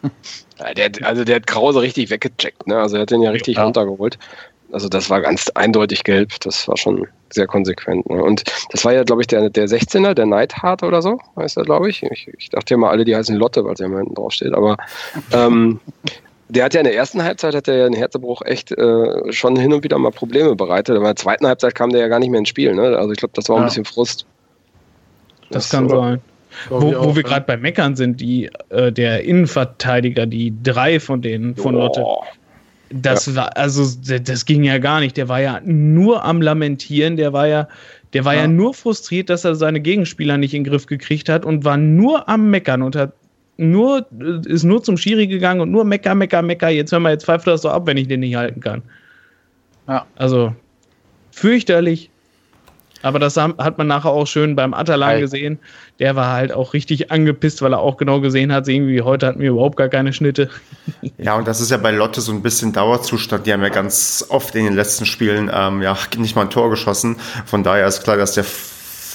Ja, 0.59 0.75
der, 0.75 1.07
also 1.07 1.23
der 1.23 1.37
hat 1.37 1.47
Krause 1.47 1.81
richtig 1.81 2.11
weggecheckt, 2.11 2.67
ne? 2.67 2.77
Also 2.77 2.97
er 2.97 3.01
hat 3.01 3.09
den 3.09 3.23
ja 3.23 3.31
richtig 3.31 3.57
ja. 3.57 3.63
runtergeholt. 3.63 4.19
Also 4.71 4.87
das 4.87 5.09
war 5.09 5.21
ganz 5.21 5.49
eindeutig 5.55 6.03
gelb. 6.03 6.39
Das 6.41 6.67
war 6.67 6.77
schon 6.77 7.07
sehr 7.29 7.47
konsequent. 7.47 8.09
Ne? 8.09 8.23
Und 8.23 8.43
das 8.71 8.85
war 8.85 8.93
ja, 8.93 9.03
glaube 9.03 9.21
ich, 9.21 9.27
der, 9.27 9.49
der 9.49 9.67
16er, 9.67 10.13
der 10.13 10.25
Neidhart 10.25 10.83
oder 10.83 11.01
so, 11.01 11.19
heißt 11.37 11.57
er, 11.57 11.63
glaube 11.63 11.89
ich. 11.89 12.03
ich. 12.03 12.29
ich. 12.37 12.49
dachte 12.49 12.73
ja 12.73 12.77
mal, 12.77 12.89
alle, 12.89 13.05
die 13.05 13.15
heißen 13.15 13.35
Lotte, 13.35 13.63
weil 13.65 13.73
es 13.73 13.79
ja 13.79 13.85
immer 13.85 13.99
hinten 13.99 14.15
drauf 14.15 14.31
steht. 14.33 14.53
Aber 14.53 14.77
ähm, 15.33 15.79
der 16.49 16.65
hat 16.65 16.73
ja 16.73 16.81
in 16.81 16.85
der 16.85 16.95
ersten 16.95 17.23
Halbzeit 17.23 17.55
hat 17.55 17.67
er 17.67 17.77
ja 17.77 17.85
einen 17.85 17.95
Herzebruch 17.95 18.41
echt 18.43 18.71
äh, 18.71 19.31
schon 19.31 19.55
hin 19.55 19.73
und 19.73 19.83
wieder 19.83 19.97
mal 19.97 20.11
Probleme 20.11 20.55
bereitet. 20.55 20.95
Aber 20.95 21.05
in 21.05 21.15
der 21.15 21.15
zweiten 21.15 21.47
Halbzeit 21.47 21.75
kam 21.75 21.91
der 21.91 22.01
ja 22.01 22.07
gar 22.07 22.19
nicht 22.19 22.29
mehr 22.29 22.39
ins 22.39 22.49
Spiel. 22.49 22.73
Ne? 22.73 22.97
Also 22.97 23.11
ich 23.11 23.17
glaube, 23.17 23.33
das 23.35 23.47
war 23.49 23.57
ja. 23.57 23.63
ein 23.63 23.67
bisschen 23.67 23.85
Frust. 23.85 24.25
Das, 25.49 25.63
das 25.63 25.69
kann 25.69 25.89
so. 25.89 25.97
sein. 25.97 26.21
Wo, 26.69 26.81
wo 26.81 27.15
wir 27.15 27.23
gerade 27.23 27.45
bei 27.45 27.55
Meckern 27.55 27.95
sind, 27.95 28.19
die, 28.19 28.49
äh, 28.69 28.91
der 28.91 29.23
Innenverteidiger, 29.23 30.25
die 30.25 30.53
drei 30.61 30.99
von 30.99 31.21
denen 31.21 31.55
von 31.55 31.75
Lotte, 31.75 32.05
das 32.93 33.25
ja. 33.27 33.35
war, 33.35 33.57
also, 33.57 33.85
das 34.21 34.45
ging 34.45 34.63
ja 34.63 34.77
gar 34.77 34.99
nicht. 34.99 35.17
Der 35.17 35.27
war 35.27 35.41
ja 35.41 35.59
nur 35.63 36.23
am 36.23 36.41
Lamentieren, 36.41 37.17
der 37.17 37.33
war 37.33 37.47
ja, 37.47 37.67
der 38.13 38.25
war 38.25 38.35
ja. 38.35 38.41
ja 38.41 38.47
nur 38.47 38.73
frustriert, 38.73 39.29
dass 39.29 39.45
er 39.45 39.55
seine 39.55 39.79
Gegenspieler 39.79 40.37
nicht 40.37 40.53
in 40.53 40.63
den 40.63 40.71
Griff 40.71 40.85
gekriegt 40.85 41.29
hat 41.29 41.45
und 41.45 41.63
war 41.63 41.77
nur 41.77 42.27
am 42.27 42.49
Meckern 42.49 42.81
und 42.81 42.95
hat 42.95 43.13
nur, 43.57 44.07
ist 44.45 44.63
nur 44.63 44.83
zum 44.83 44.97
Schiri 44.97 45.27
gegangen 45.27 45.61
und 45.61 45.71
nur 45.71 45.83
Mecker, 45.83 46.15
Mecker, 46.15 46.41
Mecker. 46.41 46.69
Jetzt 46.69 46.91
hören 46.91 47.03
wir, 47.03 47.11
jetzt 47.11 47.25
pfeift 47.25 47.47
das 47.47 47.61
so 47.61 47.69
ab, 47.69 47.85
wenn 47.85 47.97
ich 47.97 48.07
den 48.07 48.21
nicht 48.21 48.35
halten 48.35 48.59
kann. 48.59 48.81
Ja. 49.87 50.05
Also, 50.15 50.55
fürchterlich. 51.31 52.09
Aber 53.03 53.19
das 53.19 53.37
hat 53.37 53.77
man 53.77 53.87
nachher 53.87 54.09
auch 54.09 54.25
schön 54.25 54.55
beim 54.55 54.73
Atalan 54.73 55.19
gesehen. 55.19 55.59
Der 55.99 56.15
war 56.15 56.31
halt 56.33 56.51
auch 56.51 56.73
richtig 56.73 57.11
angepisst, 57.11 57.61
weil 57.61 57.73
er 57.73 57.79
auch 57.79 57.97
genau 57.97 58.21
gesehen 58.21 58.51
hat, 58.51 58.67
irgendwie 58.67 59.01
heute 59.01 59.27
hatten 59.27 59.39
wir 59.39 59.51
überhaupt 59.51 59.77
gar 59.77 59.89
keine 59.89 60.13
Schnitte. 60.13 60.49
Ja, 61.17 61.35
und 61.35 61.47
das 61.47 61.61
ist 61.61 61.69
ja 61.69 61.77
bei 61.77 61.91
Lotte 61.91 62.19
so 62.21 62.31
ein 62.31 62.41
bisschen 62.41 62.73
Dauerzustand. 62.73 63.45
Die 63.45 63.53
haben 63.53 63.61
ja 63.61 63.69
ganz 63.69 64.25
oft 64.29 64.55
in 64.55 64.65
den 64.65 64.73
letzten 64.73 65.05
Spielen 65.05 65.51
ähm, 65.53 65.81
ja 65.81 65.95
nicht 66.17 66.35
mal 66.35 66.43
ein 66.43 66.49
Tor 66.49 66.69
geschossen. 66.71 67.17
Von 67.45 67.63
daher 67.63 67.85
ist 67.85 68.03
klar, 68.03 68.17
dass 68.17 68.33
der 68.33 68.43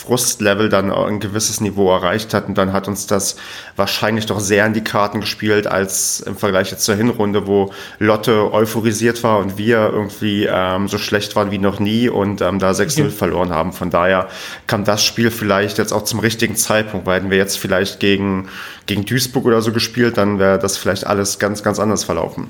Frustlevel 0.06 0.68
dann 0.68 0.92
ein 0.92 1.20
gewisses 1.20 1.60
Niveau 1.60 1.90
erreicht 1.92 2.32
hat. 2.32 2.48
Und 2.48 2.56
dann 2.56 2.72
hat 2.72 2.88
uns 2.88 3.06
das 3.06 3.36
wahrscheinlich 3.74 4.26
doch 4.26 4.40
sehr 4.40 4.64
in 4.66 4.72
die 4.72 4.84
Karten 4.84 5.20
gespielt, 5.20 5.66
als 5.66 6.20
im 6.20 6.36
Vergleich 6.36 6.70
jetzt 6.70 6.84
zur 6.84 6.94
Hinrunde, 6.94 7.46
wo 7.46 7.72
Lotte 7.98 8.52
euphorisiert 8.52 9.22
war 9.22 9.38
und 9.38 9.58
wir 9.58 9.90
irgendwie 9.92 10.48
ähm, 10.50 10.88
so 10.88 10.98
schlecht 10.98 11.34
waren 11.36 11.50
wie 11.50 11.58
noch 11.58 11.80
nie 11.80 12.08
und 12.08 12.40
ähm, 12.40 12.58
da 12.58 12.70
6-0 12.70 13.04
mhm. 13.04 13.10
verloren 13.10 13.50
haben. 13.50 13.72
Von 13.72 13.90
daher 13.90 14.28
kam 14.66 14.84
das 14.84 15.04
Spiel 15.04 15.30
vielleicht 15.30 15.78
jetzt 15.78 15.92
auch 15.92 16.02
zum 16.02 16.20
richtigen 16.20 16.56
Zeitpunkt, 16.56 17.06
weil 17.06 17.16
hätten 17.16 17.30
wir 17.30 17.38
jetzt 17.38 17.58
vielleicht 17.58 18.00
gegen, 18.00 18.48
gegen 18.86 19.04
Duisburg 19.04 19.44
oder 19.44 19.60
so 19.60 19.72
gespielt, 19.72 20.16
dann 20.16 20.38
wäre 20.38 20.58
das 20.58 20.76
vielleicht 20.76 21.06
alles 21.06 21.38
ganz, 21.38 21.62
ganz 21.62 21.78
anders 21.78 22.04
verlaufen. 22.04 22.48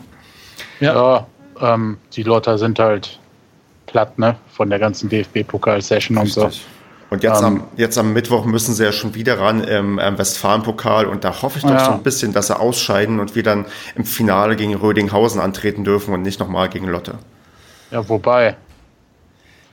Ja, 0.80 0.94
ja 0.94 1.74
ähm, 1.74 1.98
die 2.12 2.22
Lotter 2.22 2.58
sind 2.58 2.78
halt 2.78 3.18
platt, 3.86 4.18
ne? 4.18 4.36
Von 4.52 4.68
der 4.68 4.78
ganzen 4.78 5.08
DFB-Pokal-Session 5.08 6.18
und 6.18 6.28
so. 6.28 6.50
Und 7.16 7.22
jetzt, 7.22 7.40
um, 7.40 7.46
am, 7.46 7.56
ähm. 7.56 7.62
jetzt 7.78 7.96
am 7.96 8.12
Mittwoch 8.12 8.44
müssen 8.44 8.74
sie 8.74 8.84
ja 8.84 8.92
schon 8.92 9.14
wieder 9.14 9.38
ran 9.38 9.64
im, 9.64 9.98
im 9.98 10.18
Westfalen-Pokal 10.18 11.06
und 11.06 11.24
da 11.24 11.40
hoffe 11.40 11.56
ich 11.56 11.64
doch 11.64 11.70
ja. 11.70 11.84
so 11.86 11.92
ein 11.92 12.02
bisschen, 12.02 12.34
dass 12.34 12.48
sie 12.48 12.60
ausscheiden 12.60 13.20
und 13.20 13.34
wir 13.34 13.42
dann 13.42 13.64
im 13.94 14.04
Finale 14.04 14.54
gegen 14.54 14.74
Rödinghausen 14.74 15.40
antreten 15.40 15.82
dürfen 15.82 16.12
und 16.12 16.20
nicht 16.20 16.38
nochmal 16.40 16.68
gegen 16.68 16.88
Lotte. 16.88 17.14
Ja, 17.90 18.06
wobei. 18.06 18.58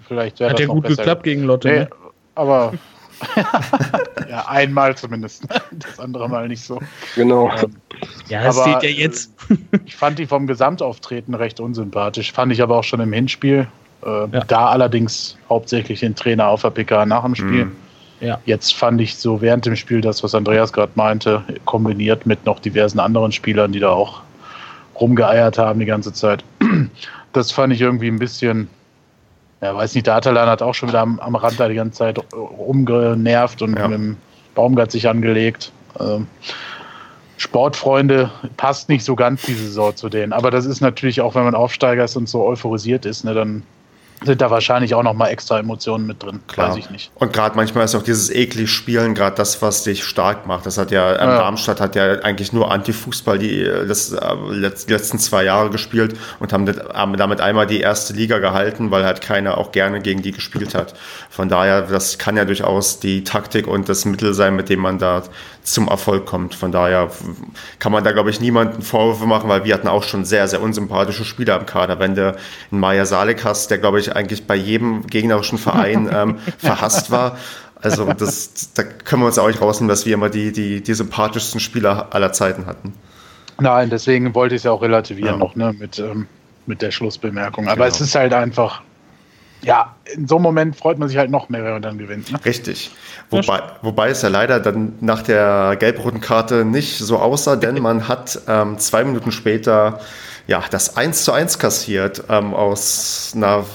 Vielleicht 0.08 0.40
Hat 0.40 0.58
ja 0.58 0.68
gut 0.68 0.88
geklappt 0.88 1.24
gegen 1.24 1.44
Lotte. 1.44 1.68
Nee, 1.68 1.80
ne? 1.80 1.90
Aber 2.36 2.76
ja, 4.30 4.46
einmal 4.48 4.96
zumindest. 4.96 5.44
Das 5.72 6.00
andere 6.00 6.30
Mal 6.30 6.48
nicht 6.48 6.64
so. 6.64 6.80
Genau. 7.16 7.52
Ähm, 7.52 7.76
ja, 8.30 8.42
das 8.42 8.58
aber, 8.58 8.80
steht 8.80 8.90
ja 8.90 9.02
jetzt. 9.02 9.34
ich 9.84 9.98
fand 9.98 10.18
die 10.18 10.28
vom 10.28 10.48
Gesamtauftreten 10.48 11.34
recht 11.34 11.60
unsympathisch. 11.60 12.32
Fand 12.32 12.54
ich 12.54 12.62
aber 12.62 12.78
auch 12.78 12.86
schon 12.86 13.02
im 13.02 13.12
Hinspiel. 13.12 13.68
Äh, 14.06 14.28
ja. 14.32 14.44
Da 14.48 14.68
allerdings 14.68 15.38
hauptsächlich 15.50 16.02
den 16.02 16.16
Trainer 16.16 16.48
auf 16.48 16.62
der 16.62 16.72
PK 16.72 17.06
nach 17.06 17.24
dem 17.24 17.36
Spiel. 17.36 17.66
Mhm. 17.66 17.76
Ja. 18.20 18.40
Jetzt 18.46 18.76
fand 18.76 19.02
ich 19.02 19.18
so 19.18 19.42
während 19.42 19.66
dem 19.66 19.76
Spiel 19.76 20.02
das, 20.02 20.24
was 20.24 20.34
Andreas 20.34 20.72
gerade 20.72 20.94
meinte, 20.96 21.44
kombiniert 21.66 22.26
mit 22.26 22.46
noch 22.46 22.60
diversen 22.60 23.00
anderen 23.00 23.32
Spielern, 23.32 23.72
die 23.72 23.80
da 23.80 23.90
auch 23.90 24.22
rumgeeiert 25.00 25.58
haben 25.58 25.80
die 25.80 25.86
ganze 25.86 26.14
Zeit. 26.14 26.44
Das 27.34 27.52
fand 27.52 27.74
ich 27.74 27.82
irgendwie 27.82 28.10
ein 28.10 28.20
bisschen, 28.20 28.70
ja, 29.60 29.76
weiß 29.76 29.96
nicht, 29.96 30.06
der 30.06 30.18
Atalan 30.18 30.48
hat 30.48 30.62
auch 30.62 30.76
schon 30.76 30.90
wieder 30.90 31.00
am, 31.00 31.20
am 31.20 31.34
Rand 31.34 31.60
da 31.60 31.68
die 31.68 31.74
ganze 31.74 31.98
Zeit 31.98 32.20
rumgenervt 32.32 33.64
und 33.64 33.76
ja. 33.76 33.88
mit 33.88 33.98
dem 33.98 34.18
Baumgart 34.54 34.92
sich 34.92 35.10
angelegt. 35.10 35.72
Ähm, 36.00 36.28
Sportfreunde 37.38 38.30
passt 38.56 38.88
nicht 38.88 39.04
so 39.04 39.16
ganz 39.16 39.42
diese 39.42 39.64
Saison 39.64 39.96
zu 39.96 40.10
denen. 40.10 40.32
Aber 40.32 40.52
das 40.52 40.68
ist 40.68 40.80
natürlich 40.80 41.22
auch, 41.22 41.34
wenn 41.34 41.44
man 41.44 41.56
Aufsteiger 41.56 42.04
ist 42.04 42.16
und 42.16 42.30
so 42.30 42.46
euphorisiert 42.46 43.08
ist, 43.08 43.26
ne, 43.26 43.34
dann 43.34 43.64
sind 44.26 44.42
da 44.42 44.50
wahrscheinlich 44.50 44.94
auch 44.96 45.04
noch 45.04 45.14
mal 45.14 45.28
extra 45.28 45.60
Emotionen 45.60 46.06
mit 46.06 46.24
drin. 46.24 46.40
Klar. 46.48 46.70
Weiß 46.70 46.78
ich 46.78 46.90
nicht. 46.90 47.12
Und 47.16 47.34
gerade 47.34 47.56
manchmal 47.56 47.86
ist 47.86 47.96
auch 47.96 48.04
dieses 48.04 48.30
eklig 48.30 48.72
Spielen 48.72 49.16
gerade 49.16 49.36
das, 49.36 49.62
was 49.62 49.84
dich 49.84 50.04
stark 50.04 50.48
macht. 50.48 50.66
Das 50.66 50.78
hat 50.78 50.92
ja, 50.92 51.12
ähm, 51.14 51.30
ja. 51.30 51.38
Darmstadt 51.38 51.82
hat 51.82 51.96
ja 51.96 52.20
eigentlich 52.22 52.54
nur 52.54 52.72
Antifußball 52.72 53.38
die, 53.38 53.64
das, 53.64 54.12
äh, 54.12 54.36
die 54.52 54.92
letzten 54.92 55.20
zwei 55.20 55.44
Jahre 55.44 55.70
gespielt 55.70 56.16
und 56.40 56.54
haben, 56.54 56.68
haben 56.94 57.18
damit 57.18 57.42
einmal 57.42 57.68
die 57.68 57.82
erste 57.82 58.14
Liga 58.14 58.40
gehalten, 58.40 58.92
weil 58.92 59.06
halt 59.06 59.22
keiner 59.22 59.58
auch 59.58 59.72
gerne 59.72 60.02
gegen 60.02 60.22
die 60.22 60.32
gespielt 60.32 60.76
hat. 60.76 60.94
Von 61.30 61.50
daher, 61.50 61.84
das 61.84 62.18
kann 62.18 62.38
ja 62.38 62.46
durchaus 62.46 63.00
die 63.00 63.24
Taktik 63.24 63.68
und 63.68 63.90
das 63.90 64.06
Mittel 64.06 64.34
sein, 64.34 64.56
mit 64.56 64.70
dem 64.70 64.80
man 64.80 65.00
da 65.00 65.24
zum 65.64 65.88
Erfolg 65.88 66.26
kommt. 66.26 66.56
Von 66.56 66.72
daher 66.72 67.10
kann 67.80 67.92
man 67.92 68.04
da, 68.04 68.12
glaube 68.12 68.30
ich, 68.30 68.40
niemanden 68.40 68.82
Vorwürfe 68.82 69.26
machen, 69.26 69.50
weil 69.50 69.64
wir 69.64 69.74
hatten 69.74 69.88
auch 69.88 70.04
schon 70.04 70.26
sehr, 70.26 70.48
sehr 70.48 70.62
unsympathische 70.62 71.26
Spieler 71.26 71.60
im 71.60 71.66
Kader. 71.66 72.00
Wenn 72.00 72.16
du 72.16 72.36
einen 72.72 72.80
Maya 72.80 73.06
Salek 73.06 73.44
hast, 73.44 73.72
der, 73.72 73.78
glaube 73.78 74.00
ich, 74.00 74.16
eigentlich 74.16 74.46
bei 74.46 74.56
jedem 74.56 75.08
gegnerischen 75.08 75.58
Verein 75.58 76.10
ähm, 76.14 76.38
verhasst 76.58 77.12
war. 77.12 77.38
Also 77.82 78.12
das, 78.14 78.74
da 78.74 78.84
können 78.84 79.24
wir 79.24 79.28
uns 79.28 79.38
auch 79.38 79.48
nicht 79.48 79.62
rausnehmen, 79.62 79.90
dass 79.90 80.06
wir 80.06 80.14
immer 80.14 80.30
die, 80.30 80.52
die, 80.52 80.82
die 80.82 80.94
sympathischsten 80.94 81.60
Spieler 81.60 82.08
aller 82.12 82.32
Zeiten 82.32 82.66
hatten. 82.66 82.94
Nein, 83.60 83.90
deswegen 83.90 84.34
wollte 84.34 84.56
ich 84.56 84.60
es 84.60 84.64
ja 84.64 84.72
auch 84.72 84.82
relativieren 84.82 85.34
ja. 85.34 85.38
noch 85.38 85.56
ne, 85.56 85.74
mit, 85.78 86.00
ähm, 86.00 86.28
mit 86.66 86.82
der 86.82 86.92
Schlussbemerkung. 86.92 87.68
Aber 87.68 87.86
genau. 87.86 87.96
es 87.96 88.02
ist 88.02 88.16
halt 88.16 88.34
einfach 88.34 88.82
ja, 89.64 89.96
in 90.14 90.28
so 90.28 90.36
einem 90.36 90.44
Moment 90.44 90.76
freut 90.76 91.00
man 91.00 91.08
sich 91.08 91.18
halt 91.18 91.32
noch 91.32 91.50
mehr, 91.50 91.64
wenn 91.64 91.74
man 91.74 91.82
dann 91.82 91.98
gewinnt. 91.98 92.32
Ne? 92.32 92.40
Richtig. 92.46 92.92
Wobei, 93.30 93.62
wobei 93.82 94.10
es 94.10 94.22
ja 94.22 94.30
leider 94.30 94.60
dann 94.60 94.94
nach 95.00 95.22
der 95.22 95.76
gelb-roten 95.80 96.22
Karte 96.22 96.66
nicht 96.66 97.00
so 97.00 97.18
aussah, 97.18 97.56
denn 97.56 97.82
man 97.82 98.08
hat 98.08 98.40
ähm, 98.48 98.78
zwei 98.78 99.04
Minuten 99.04 99.32
später 99.32 100.00
ja, 100.48 100.64
das 100.70 100.98
1 100.98 101.24
zu 101.24 101.32
1 101.32 101.58
kassiert 101.58 102.24
ähm, 102.30 102.54
aus 102.54 103.34
einer 103.36 103.66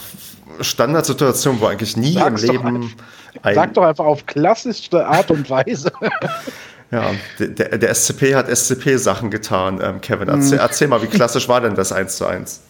Standardsituation, 0.61 1.61
wo 1.61 1.67
eigentlich 1.67 1.97
nie 1.97 2.15
Sag's 2.15 2.43
im 2.43 2.51
Leben. 2.51 2.95
Doch, 3.43 3.55
sag 3.55 3.75
doch 3.75 3.85
einfach 3.85 4.05
auf 4.05 4.27
klassischste 4.27 5.07
Art 5.07 5.31
und 5.31 5.49
Weise. 5.49 5.93
ja, 6.91 7.11
der, 7.39 7.79
der 7.79 7.95
SCP 7.95 8.35
hat 8.35 8.49
SCP-Sachen 8.55 9.31
getan, 9.31 9.81
ähm, 9.83 10.01
Kevin. 10.01 10.29
Erzähl, 10.29 10.59
hm. 10.59 10.65
erzähl, 10.65 10.89
mal, 10.89 11.03
wie 11.03 11.07
klassisch 11.07 11.49
war 11.49 11.61
denn 11.61 11.75
das 11.75 11.93
1 11.93 12.17
zu 12.17 12.27
1? 12.27 12.61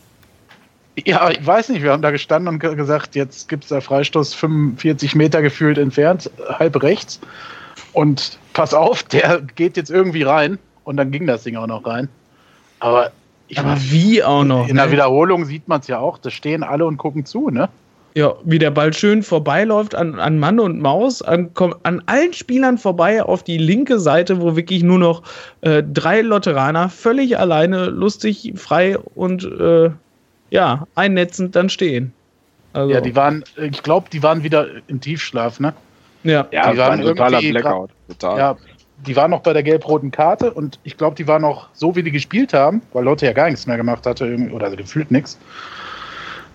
Ja, 1.04 1.30
ich 1.30 1.46
weiß 1.46 1.68
nicht, 1.68 1.82
wir 1.82 1.92
haben 1.92 2.02
da 2.02 2.10
gestanden 2.10 2.54
und 2.54 2.60
gesagt, 2.60 3.14
jetzt 3.14 3.48
gibt 3.48 3.64
es 3.64 3.70
da 3.70 3.80
Freistoß 3.80 4.34
45 4.34 5.14
Meter 5.14 5.42
gefühlt 5.42 5.78
entfernt, 5.78 6.30
halb 6.48 6.82
rechts. 6.82 7.20
Und 7.92 8.38
pass 8.52 8.74
auf, 8.74 9.02
der 9.02 9.42
geht 9.54 9.76
jetzt 9.76 9.90
irgendwie 9.90 10.22
rein. 10.22 10.58
Und 10.84 10.96
dann 10.96 11.10
ging 11.10 11.26
das 11.26 11.42
Ding 11.44 11.56
auch 11.56 11.66
noch 11.66 11.86
rein. 11.86 12.08
Aber, 12.80 13.10
ich 13.48 13.58
Aber 13.58 13.76
wie 13.78 14.22
auch 14.24 14.44
noch? 14.44 14.68
In 14.68 14.76
ne? 14.76 14.82
der 14.82 14.92
Wiederholung 14.92 15.44
sieht 15.44 15.68
man 15.68 15.80
es 15.80 15.86
ja 15.86 15.98
auch. 15.98 16.18
Da 16.18 16.30
stehen 16.30 16.62
alle 16.62 16.86
und 16.86 16.96
gucken 16.96 17.26
zu, 17.26 17.50
ne? 17.50 17.68
Ja, 18.14 18.34
wie 18.42 18.58
der 18.58 18.70
Ball 18.70 18.92
schön 18.94 19.22
vorbeiläuft 19.22 19.94
an, 19.94 20.18
an 20.18 20.38
Mann 20.38 20.58
und 20.58 20.80
Maus, 20.80 21.22
an, 21.22 21.50
an 21.82 22.02
allen 22.06 22.32
Spielern 22.32 22.78
vorbei 22.78 23.22
auf 23.22 23.42
die 23.42 23.58
linke 23.58 24.00
Seite, 24.00 24.40
wo 24.40 24.56
wirklich 24.56 24.82
nur 24.82 24.98
noch 24.98 25.22
äh, 25.60 25.82
drei 25.84 26.22
Lotteraner 26.22 26.88
völlig 26.88 27.38
alleine, 27.38 27.86
lustig, 27.86 28.54
frei 28.56 28.98
und 28.98 29.44
äh, 29.44 29.90
ja, 30.50 30.86
einnetzend 30.94 31.54
dann 31.56 31.68
stehen. 31.68 32.12
Also. 32.72 32.92
Ja, 32.92 33.00
die 33.00 33.16
waren, 33.16 33.44
ich 33.56 33.82
glaube, 33.82 34.08
die 34.12 34.22
waren 34.22 34.42
wieder 34.42 34.66
im 34.86 35.00
Tiefschlaf, 35.00 35.58
ne? 35.60 35.74
Ja, 36.24 36.46
ja 36.50 36.72
die 36.72 36.78
waren 36.78 37.00
totaler 37.00 37.40
Blackout. 37.40 37.90
Total. 38.08 38.38
Ja, 38.38 38.56
die 39.06 39.16
waren 39.16 39.30
noch 39.30 39.40
bei 39.40 39.52
der 39.52 39.62
gelb-roten 39.62 40.10
Karte 40.10 40.52
und 40.52 40.78
ich 40.82 40.96
glaube, 40.96 41.16
die 41.16 41.26
waren 41.26 41.42
noch 41.42 41.68
so, 41.72 41.94
wie 41.94 42.02
die 42.02 42.10
gespielt 42.10 42.52
haben, 42.52 42.82
weil 42.92 43.04
Leute 43.04 43.26
ja 43.26 43.32
gar 43.32 43.48
nichts 43.48 43.66
mehr 43.66 43.76
gemacht 43.76 44.06
hatte, 44.06 44.36
oder 44.52 44.74
gefühlt 44.74 45.10
nichts, 45.10 45.38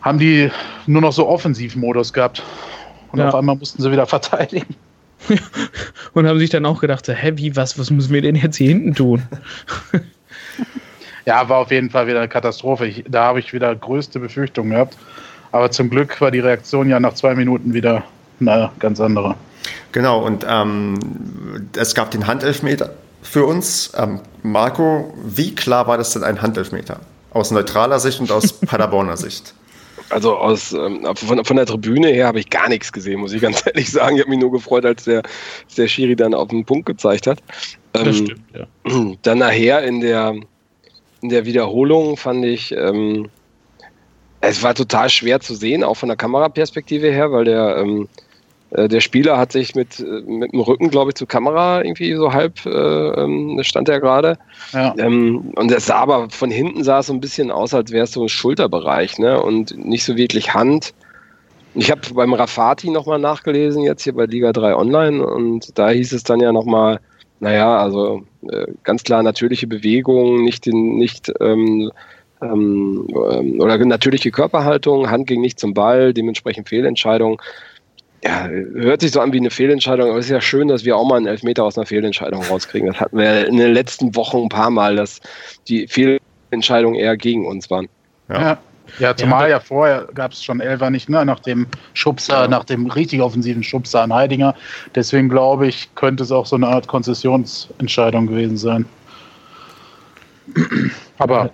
haben 0.02 0.20
die 0.20 0.52
nur 0.86 1.02
noch 1.02 1.14
so 1.14 1.28
Offensivmodus 1.28 2.12
gehabt. 2.12 2.44
Und 3.12 3.20
ja. 3.20 3.30
auf 3.30 3.36
einmal 3.36 3.56
mussten 3.56 3.82
sie 3.82 3.92
wieder 3.92 4.06
verteidigen. 4.08 4.76
und 6.14 6.28
haben 6.28 6.40
sich 6.40 6.50
dann 6.50 6.66
auch 6.66 6.82
gedacht, 6.82 7.08
hä, 7.08 7.32
wie, 7.36 7.56
was, 7.56 7.80
was 7.80 7.90
müssen 7.90 8.14
wir 8.14 8.22
denn 8.22 8.36
jetzt 8.36 8.58
hier 8.58 8.68
hinten 8.68 8.94
tun? 8.94 9.24
ja, 11.26 11.48
war 11.50 11.60
auf 11.60 11.72
jeden 11.72 11.90
Fall 11.90 12.08
wieder 12.08 12.20
eine 12.20 12.30
Katastrophe. 12.30 12.86
Ich, 12.88 13.04
da 13.08 13.26
habe 13.26 13.40
ich 13.40 13.54
wieder 13.54 13.74
größte 13.76 14.20
Befürchtungen 14.20 14.72
gehabt. 14.72 14.98
Aber 15.52 15.70
zum 15.72 15.90
Glück 15.90 16.20
war 16.20 16.32
die 16.32 16.40
Reaktion 16.40 16.90
ja 16.90 17.00
nach 17.00 17.14
zwei 17.14 17.36
Minuten 17.36 17.74
wieder 17.74 18.04
eine 18.40 18.72
ganz 18.80 19.00
andere. 19.00 19.36
Genau, 19.92 20.26
und 20.26 20.46
ähm, 20.50 21.00
es 21.78 21.94
gab 21.94 22.12
den 22.12 22.28
Handelfmeter 22.28 22.94
für 23.22 23.46
uns. 23.46 23.92
Ähm, 23.96 24.20
Marco, 24.42 25.14
wie 25.24 25.56
klar 25.56 25.88
war 25.88 25.98
das 25.98 26.14
denn 26.14 26.24
ein 26.24 26.42
Handelfmeter? 26.42 27.00
Aus 27.32 27.52
neutraler 27.52 28.00
Sicht 28.00 28.20
und 28.20 28.32
aus 28.32 28.54
Paderborner 28.66 29.18
Sicht? 29.18 29.54
Also 30.10 30.36
aus, 30.36 30.74
ähm, 30.74 31.08
von, 31.16 31.46
von, 31.46 31.56
der 31.56 31.66
Tribüne 31.66 32.08
her 32.10 32.28
habe 32.28 32.40
ich 32.40 32.50
gar 32.50 32.68
nichts 32.68 32.92
gesehen, 32.92 33.20
muss 33.20 33.34
ich 33.34 33.42
ganz 33.42 33.64
ehrlich 33.66 33.92
sagen. 33.92 34.16
Ich 34.16 34.22
habe 34.22 34.32
mich 34.32 34.40
nur 34.40 34.52
gefreut, 34.52 34.86
als 34.86 35.06
der, 35.06 35.24
als 35.66 35.76
der 35.76 35.88
Schiri 35.88 36.16
dann 36.16 36.34
auf 36.34 36.50
den 36.50 36.66
Punkt 36.66 36.86
gezeigt 36.86 37.28
hat. 37.28 37.40
Ähm, 37.94 38.06
das 38.06 38.18
stimmt, 38.18 38.42
ja. 38.54 38.68
Dann 39.22 39.38
nachher 39.38 39.84
in 39.84 40.02
der, 40.02 40.36
in 41.24 41.30
der 41.30 41.46
Wiederholung 41.46 42.18
fand 42.18 42.44
ich, 42.46 42.74
ähm, 42.74 43.30
es 44.42 44.62
war 44.62 44.76
total 44.76 45.10
schwer 45.10 45.40
zu 45.40 45.56
sehen, 45.56 45.84
auch 45.84 45.96
von 45.96 46.10
der 46.10 46.18
Kameraperspektive 46.18 47.10
her, 47.10 47.32
weil 47.32 47.46
der, 47.46 47.78
ähm, 47.78 48.10
äh, 48.72 48.90
der 48.90 49.00
Spieler 49.00 49.38
hat 49.38 49.54
sich 49.54 49.74
mit, 49.74 50.02
äh, 50.02 50.22
mit 50.28 50.52
dem 50.52 50.60
Rücken, 50.60 50.90
glaube 50.90 51.12
ich, 51.12 51.16
zur 51.16 51.30
Kamera 51.30 51.82
irgendwie 51.82 52.14
so 52.16 52.34
halb, 52.34 52.66
äh, 52.66 52.70
ähm, 52.70 53.58
stand 53.64 53.88
er 53.88 54.02
gerade. 54.02 54.38
Ja. 54.74 54.94
Ähm, 54.98 55.54
und 55.56 55.72
es 55.72 55.86
sah 55.86 56.00
aber 56.00 56.30
von 56.30 56.52
hinten 56.52 56.84
sah 56.84 57.00
es 57.00 57.08
so 57.08 57.14
ein 57.14 57.22
bisschen 57.22 57.52
aus, 57.52 57.74
als 57.74 57.92
wäre 57.92 58.04
es 58.04 58.12
so 58.12 58.24
ein 58.24 58.30
Schulterbereich, 58.30 59.18
ne? 59.18 59.42
Und 59.42 59.78
nicht 59.78 60.04
so 60.04 60.18
wirklich 60.18 60.54
Hand. 60.54 60.94
Ich 61.74 61.90
habe 61.90 62.02
beim 62.14 62.34
Rafati 62.34 62.90
nochmal 62.90 63.20
nachgelesen, 63.20 63.84
jetzt 63.84 64.04
hier 64.04 64.14
bei 64.14 64.26
Liga 64.26 64.52
3 64.52 64.76
Online, 64.76 65.26
und 65.26 65.78
da 65.80 65.90
hieß 65.90 66.12
es 66.12 66.24
dann 66.24 66.42
ja 66.42 66.52
nochmal, 66.52 67.00
naja, 67.44 67.78
also 67.78 68.24
äh, 68.50 68.68
ganz 68.84 69.04
klar 69.04 69.22
natürliche 69.22 69.68
Bewegung, 69.68 70.44
nicht, 70.44 70.66
in, 70.66 70.98
nicht 70.98 71.32
ähm, 71.42 71.92
ähm, 72.42 73.08
oder 73.60 73.78
natürliche 73.78 74.32
Körperhaltung, 74.32 75.10
Hand 75.10 75.28
ging 75.28 75.42
nicht 75.42 75.60
zum 75.60 75.74
Ball, 75.74 76.14
dementsprechend 76.14 76.70
Fehlentscheidung 76.70 77.42
ja, 78.24 78.48
hört 78.48 79.02
sich 79.02 79.12
so 79.12 79.20
an 79.20 79.34
wie 79.34 79.38
eine 79.38 79.52
Fehlentscheidung, 79.52 80.10
aber 80.10 80.20
es 80.20 80.26
ist 80.26 80.32
ja 80.32 80.40
schön, 80.40 80.70
dass 80.70 80.86
wir 80.86 80.96
auch 80.96 81.06
mal 81.06 81.18
einen 81.18 81.26
Elfmeter 81.26 81.66
aus 81.66 81.78
einer 81.78 81.86
Fehlentscheidung 81.86 82.42
rauskriegen. 82.44 82.88
Das 82.88 83.02
hatten 83.02 83.18
wir 83.18 83.46
in 83.48 83.58
den 83.58 83.74
letzten 83.74 84.16
Wochen 84.16 84.44
ein 84.44 84.50
paar 84.50 84.70
Mal, 84.70 84.96
dass 84.96 85.20
die 85.68 85.88
Fehlentscheidungen 85.88 86.96
eher 86.96 87.18
gegen 87.18 87.46
uns 87.46 87.70
waren. 87.70 87.90
Ja. 88.30 88.42
ja. 88.42 88.58
Ja, 89.00 89.16
zumal 89.16 89.50
ja, 89.50 89.60
vorher 89.60 90.08
gab 90.14 90.34
es 90.34 90.44
schon 90.44 90.60
Elfer 90.60 90.90
nicht, 90.90 91.10
ne? 91.10 91.26
nach 91.26 91.40
dem 91.40 91.68
Schubser, 91.94 92.44
ja. 92.44 92.48
nach 92.48 92.64
dem 92.64 92.88
richtig 92.88 93.22
offensiven 93.22 93.64
Schubser 93.64 94.02
an 94.02 94.14
Heidinger. 94.14 94.56
Deswegen 94.94 95.30
glaube 95.30 95.68
ich, 95.68 95.94
könnte 95.96 96.24
es 96.24 96.32
auch 96.32 96.46
so 96.46 96.56
eine 96.56 96.68
Art 96.68 96.88
Konzessionsentscheidung 96.88 98.28
gewesen 98.28 98.58
sein. 98.58 98.86
Aber 101.18 101.50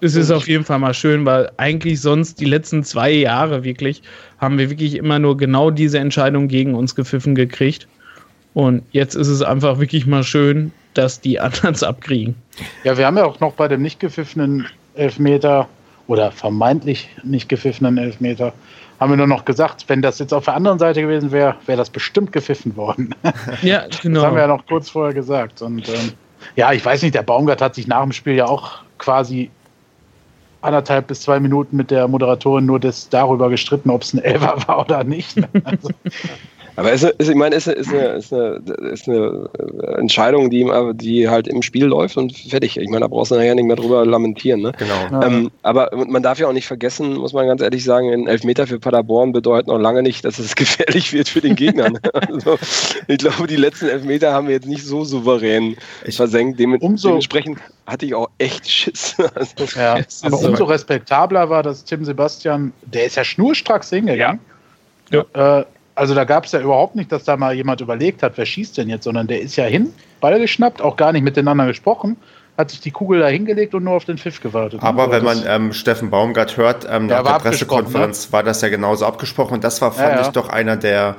es 0.00 0.14
ist 0.14 0.30
auf 0.30 0.48
jeden 0.48 0.64
Fall 0.64 0.78
mal 0.78 0.94
schön, 0.94 1.24
weil 1.24 1.50
eigentlich 1.56 2.00
sonst 2.00 2.40
die 2.40 2.44
letzten 2.44 2.84
zwei 2.84 3.10
Jahre 3.10 3.64
wirklich 3.64 4.02
haben 4.38 4.58
wir 4.58 4.70
wirklich 4.70 4.96
immer 4.96 5.18
nur 5.18 5.36
genau 5.36 5.70
diese 5.70 5.98
Entscheidung 5.98 6.48
gegen 6.48 6.74
uns 6.74 6.94
gepfiffen 6.94 7.34
gekriegt. 7.34 7.88
Und 8.52 8.82
jetzt 8.92 9.14
ist 9.14 9.28
es 9.28 9.42
einfach 9.42 9.80
wirklich 9.80 10.06
mal 10.06 10.22
schön, 10.22 10.72
dass 10.94 11.20
die 11.20 11.40
anderen 11.40 11.74
es 11.74 11.82
abkriegen. 11.82 12.34
Ja, 12.84 12.96
wir 12.96 13.06
haben 13.06 13.16
ja 13.16 13.24
auch 13.24 13.40
noch 13.40 13.54
bei 13.54 13.66
dem 13.66 13.82
nicht 13.82 13.98
gepfiffenen 13.98 14.66
Elfmeter 14.94 15.68
oder 16.06 16.30
vermeintlich 16.30 17.08
nicht 17.22 17.48
gepfiffenen 17.48 17.98
Elfmeter, 17.98 18.52
haben 19.00 19.10
wir 19.10 19.16
nur 19.16 19.26
noch 19.26 19.44
gesagt, 19.44 19.84
wenn 19.88 20.02
das 20.02 20.18
jetzt 20.18 20.32
auf 20.32 20.44
der 20.44 20.54
anderen 20.54 20.78
Seite 20.78 21.02
gewesen 21.02 21.32
wäre, 21.32 21.56
wäre 21.66 21.78
das 21.78 21.90
bestimmt 21.90 22.32
gepfiffen 22.32 22.76
worden. 22.76 23.14
Ja, 23.62 23.84
genau. 24.02 24.20
Das 24.20 24.26
haben 24.26 24.36
wir 24.36 24.42
ja 24.42 24.48
noch 24.48 24.66
kurz 24.66 24.90
vorher 24.90 25.14
gesagt. 25.14 25.62
Und 25.62 25.88
ähm, 25.88 26.12
ja, 26.56 26.72
ich 26.72 26.84
weiß 26.84 27.02
nicht, 27.02 27.14
der 27.14 27.22
Baumgart 27.22 27.60
hat 27.60 27.74
sich 27.74 27.86
nach 27.86 28.02
dem 28.02 28.12
Spiel 28.12 28.34
ja 28.34 28.46
auch 28.46 28.82
quasi 28.98 29.50
anderthalb 30.60 31.08
bis 31.08 31.20
zwei 31.20 31.40
Minuten 31.40 31.76
mit 31.76 31.90
der 31.90 32.08
Moderatorin 32.08 32.64
nur 32.64 32.80
das 32.80 33.08
darüber 33.08 33.50
gestritten, 33.50 33.90
ob 33.90 34.02
es 34.02 34.14
ein 34.14 34.18
Elfer 34.18 34.56
war 34.66 34.80
oder 34.80 35.04
nicht. 35.04 35.36
Also, 35.64 35.90
aber 36.76 36.92
ist, 36.92 37.04
ist, 37.04 37.28
ich 37.28 37.36
meine, 37.36 37.54
ist, 37.54 37.68
ist, 37.68 37.88
eine, 37.88 38.02
ist, 38.08 38.32
eine, 38.32 38.60
ist 38.90 39.08
eine 39.08 39.48
Entscheidung, 39.96 40.50
die, 40.50 40.68
die 40.94 41.28
halt 41.28 41.46
im 41.46 41.62
Spiel 41.62 41.84
läuft 41.84 42.16
und 42.16 42.36
fertig. 42.36 42.76
Ich 42.76 42.88
meine, 42.88 43.00
da 43.00 43.08
brauchst 43.08 43.30
du 43.30 43.36
nachher 43.36 43.54
nicht 43.54 43.66
mehr 43.66 43.76
drüber 43.76 44.04
lamentieren. 44.04 44.60
Ne? 44.60 44.72
Genau. 44.78 45.22
Ähm, 45.22 45.50
aber 45.62 45.90
man 45.94 46.22
darf 46.22 46.38
ja 46.38 46.48
auch 46.48 46.52
nicht 46.52 46.66
vergessen, 46.66 47.14
muss 47.14 47.32
man 47.32 47.46
ganz 47.46 47.62
ehrlich 47.62 47.84
sagen, 47.84 48.12
ein 48.12 48.26
Elfmeter 48.26 48.66
für 48.66 48.80
Paderborn 48.80 49.32
bedeutet 49.32 49.68
noch 49.68 49.78
lange 49.78 50.02
nicht, 50.02 50.24
dass 50.24 50.38
es 50.38 50.56
gefährlich 50.56 51.12
wird 51.12 51.28
für 51.28 51.40
den 51.40 51.54
Gegner. 51.54 51.90
Ne? 51.90 52.00
also, 52.12 52.58
ich 53.06 53.18
glaube, 53.18 53.46
die 53.46 53.56
letzten 53.56 53.88
Elfmeter 53.88 54.32
haben 54.32 54.48
wir 54.48 54.54
jetzt 54.54 54.66
nicht 54.66 54.84
so 54.84 55.04
souverän 55.04 55.76
ich 56.04 56.16
versenkt. 56.16 56.58
Dem, 56.58 56.78
dementsprechend 56.78 57.58
hatte 57.86 58.06
ich 58.06 58.14
auch 58.14 58.30
echt 58.38 58.70
Schiss. 58.70 59.16
Also, 59.34 59.78
ja, 59.78 59.94
aber 60.22 60.36
so 60.36 60.48
umso 60.48 60.64
respektabler 60.64 61.48
war, 61.50 61.62
dass 61.62 61.84
Tim 61.84 62.04
Sebastian, 62.04 62.72
der 62.82 63.06
ist 63.06 63.16
ja 63.16 63.24
schnurstracks 63.24 63.90
hingegangen. 63.90 64.38
Ja. 65.10 65.24
ja. 65.34 65.60
Äh, 65.60 65.64
also 65.94 66.14
da 66.14 66.24
gab 66.24 66.44
es 66.44 66.52
ja 66.52 66.60
überhaupt 66.60 66.96
nicht, 66.96 67.12
dass 67.12 67.24
da 67.24 67.36
mal 67.36 67.54
jemand 67.54 67.80
überlegt 67.80 68.22
hat, 68.22 68.36
wer 68.36 68.46
schießt 68.46 68.78
denn 68.78 68.88
jetzt, 68.88 69.04
sondern 69.04 69.26
der 69.26 69.40
ist 69.40 69.56
ja 69.56 69.64
hin, 69.64 69.92
Ball 70.20 70.38
geschnappt, 70.38 70.82
auch 70.82 70.96
gar 70.96 71.12
nicht 71.12 71.22
miteinander 71.22 71.66
gesprochen, 71.66 72.16
hat 72.56 72.70
sich 72.70 72.80
die 72.80 72.90
Kugel 72.90 73.20
da 73.20 73.28
hingelegt 73.28 73.74
und 73.74 73.84
nur 73.84 73.94
auf 73.94 74.04
den 74.04 74.18
Pfiff 74.18 74.40
gewartet. 74.40 74.82
Aber 74.82 75.10
wenn 75.10 75.24
man 75.24 75.42
ähm, 75.46 75.72
Steffen 75.72 76.10
Baumgart 76.10 76.56
hört, 76.56 76.86
ähm, 76.88 77.06
nach 77.06 77.22
der 77.22 77.50
Pressekonferenz 77.50 78.26
ne? 78.26 78.32
war 78.32 78.42
das 78.42 78.60
ja 78.60 78.68
genauso 78.68 79.06
abgesprochen 79.06 79.54
und 79.54 79.64
das 79.64 79.80
war, 79.80 79.92
fand 79.92 80.10
ja, 80.10 80.14
ja. 80.16 80.22
ich, 80.22 80.28
doch 80.28 80.48
einer 80.48 80.76
der 80.76 81.16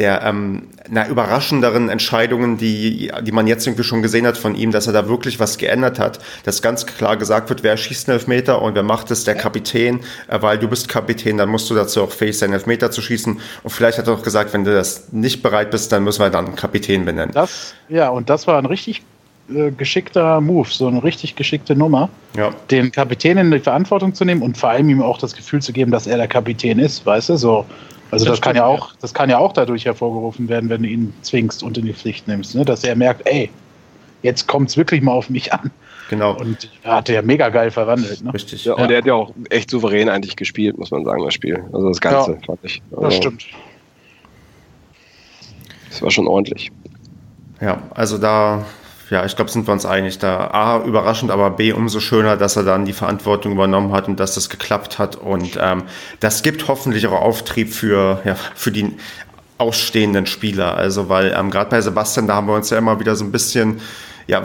der 0.00 0.22
ähm, 0.22 0.62
na, 0.88 1.06
überraschenderen 1.06 1.90
Entscheidungen, 1.90 2.56
die, 2.56 3.12
die 3.22 3.32
man 3.32 3.46
jetzt 3.46 3.66
irgendwie 3.66 3.84
schon 3.84 4.00
gesehen 4.00 4.26
hat 4.26 4.38
von 4.38 4.54
ihm, 4.54 4.72
dass 4.72 4.86
er 4.86 4.94
da 4.94 5.08
wirklich 5.08 5.38
was 5.38 5.58
geändert 5.58 5.98
hat, 5.98 6.18
dass 6.44 6.62
ganz 6.62 6.86
klar 6.86 7.18
gesagt 7.18 7.50
wird, 7.50 7.62
wer 7.62 7.76
schießt 7.76 8.08
einen 8.08 8.18
Elfmeter 8.18 8.62
und 8.62 8.74
wer 8.74 8.82
macht 8.82 9.10
es, 9.10 9.24
der. 9.24 9.40
Kapitän, 9.40 10.00
äh, 10.28 10.40
weil 10.40 10.58
du 10.58 10.68
bist 10.68 10.88
Kapitän, 10.88 11.36
dann 11.36 11.48
musst 11.48 11.68
du 11.70 11.74
dazu 11.74 12.02
auch 12.02 12.10
fähig 12.10 12.38
sein, 12.38 12.52
Elfmeter 12.52 12.90
zu 12.90 13.02
schießen. 13.02 13.38
Und 13.62 13.70
vielleicht 13.70 13.98
hat 13.98 14.06
er 14.06 14.14
auch 14.14 14.22
gesagt, 14.22 14.52
wenn 14.52 14.64
du 14.64 14.72
das 14.72 15.12
nicht 15.12 15.42
bereit 15.42 15.70
bist, 15.70 15.92
dann 15.92 16.04
müssen 16.04 16.22
wir 16.22 16.30
dann 16.30 16.46
einen 16.46 16.56
Kapitän 16.56 17.04
benennen. 17.04 17.32
Das, 17.34 17.74
ja, 17.88 18.08
und 18.08 18.30
das 18.30 18.46
war 18.46 18.58
ein 18.58 18.66
richtig 18.66 19.02
äh, 19.54 19.70
geschickter 19.70 20.40
Move, 20.40 20.68
so 20.70 20.86
eine 20.86 21.02
richtig 21.02 21.36
geschickte 21.36 21.74
Nummer, 21.74 22.08
ja. 22.36 22.50
den 22.70 22.92
Kapitän 22.92 23.38
in 23.38 23.50
die 23.50 23.58
Verantwortung 23.58 24.14
zu 24.14 24.24
nehmen 24.24 24.42
und 24.42 24.56
vor 24.56 24.70
allem 24.70 24.88
ihm 24.88 25.02
auch 25.02 25.18
das 25.18 25.34
Gefühl 25.34 25.60
zu 25.60 25.72
geben, 25.72 25.90
dass 25.90 26.06
er 26.06 26.16
der 26.16 26.28
Kapitän 26.28 26.78
ist, 26.78 27.04
weißt 27.04 27.30
du, 27.30 27.36
so 27.36 27.66
also 28.10 28.24
das, 28.24 28.34
das 28.34 28.40
kann 28.40 28.56
ja 28.56 28.64
auch, 28.64 28.92
das 29.00 29.14
kann 29.14 29.30
ja 29.30 29.38
auch 29.38 29.52
dadurch 29.52 29.84
hervorgerufen 29.84 30.48
werden, 30.48 30.68
wenn 30.68 30.82
du 30.82 30.88
ihn 30.88 31.14
zwingst 31.22 31.62
und 31.62 31.78
in 31.78 31.86
die 31.86 31.92
Pflicht 31.94 32.26
nimmst, 32.28 32.54
ne? 32.54 32.64
dass 32.64 32.84
er 32.84 32.96
merkt, 32.96 33.26
ey, 33.26 33.50
jetzt 34.22 34.46
kommt 34.46 34.70
es 34.70 34.76
wirklich 34.76 35.02
mal 35.02 35.12
auf 35.12 35.30
mich 35.30 35.52
an. 35.52 35.70
Genau. 36.10 36.36
Und 36.36 36.68
er 36.82 36.96
hat 36.96 37.08
ja 37.08 37.22
mega 37.22 37.50
geil 37.50 37.70
verwandelt. 37.70 38.24
Ne? 38.24 38.34
Richtig. 38.34 38.64
Ja, 38.64 38.74
und 38.74 38.90
er 38.90 38.98
hat 38.98 39.06
ja 39.06 39.14
auch 39.14 39.32
echt 39.48 39.70
souverän 39.70 40.08
eigentlich 40.08 40.34
gespielt, 40.34 40.76
muss 40.76 40.90
man 40.90 41.04
sagen, 41.04 41.22
das 41.24 41.34
Spiel. 41.34 41.64
Also 41.72 41.88
das 41.88 42.00
Ganze, 42.00 42.32
ja, 42.32 42.38
fand 42.44 42.58
ich. 42.64 42.82
Also, 42.90 43.02
das 43.02 43.14
stimmt. 43.14 43.46
Das 45.88 46.02
war 46.02 46.10
schon 46.10 46.26
ordentlich. 46.26 46.72
Ja, 47.60 47.80
also 47.94 48.18
da 48.18 48.64
ja, 49.10 49.24
ich 49.24 49.36
glaube, 49.36 49.50
sind 49.50 49.66
wir 49.66 49.72
uns 49.72 49.84
einig. 49.84 50.18
Da 50.18 50.46
A, 50.52 50.84
überraschend, 50.84 51.30
aber 51.30 51.50
B, 51.50 51.72
umso 51.72 52.00
schöner, 52.00 52.36
dass 52.36 52.56
er 52.56 52.62
dann 52.62 52.84
die 52.84 52.92
Verantwortung 52.92 53.52
übernommen 53.52 53.92
hat 53.92 54.08
und 54.08 54.20
dass 54.20 54.34
das 54.34 54.48
geklappt 54.48 54.98
hat. 54.98 55.16
Und 55.16 55.58
ähm, 55.60 55.84
das 56.20 56.42
gibt 56.42 56.68
hoffentlich 56.68 57.06
auch 57.08 57.20
Auftrieb 57.20 57.72
für, 57.72 58.20
ja, 58.24 58.36
für 58.54 58.70
die 58.70 58.96
ausstehenden 59.58 60.26
Spieler. 60.26 60.76
Also, 60.76 61.08
weil 61.08 61.34
ähm, 61.36 61.50
gerade 61.50 61.70
bei 61.70 61.80
Sebastian, 61.80 62.28
da 62.28 62.36
haben 62.36 62.46
wir 62.46 62.54
uns 62.54 62.70
ja 62.70 62.78
immer 62.78 63.00
wieder 63.00 63.16
so 63.16 63.24
ein 63.24 63.32
bisschen 63.32 63.80
ja, 64.30 64.42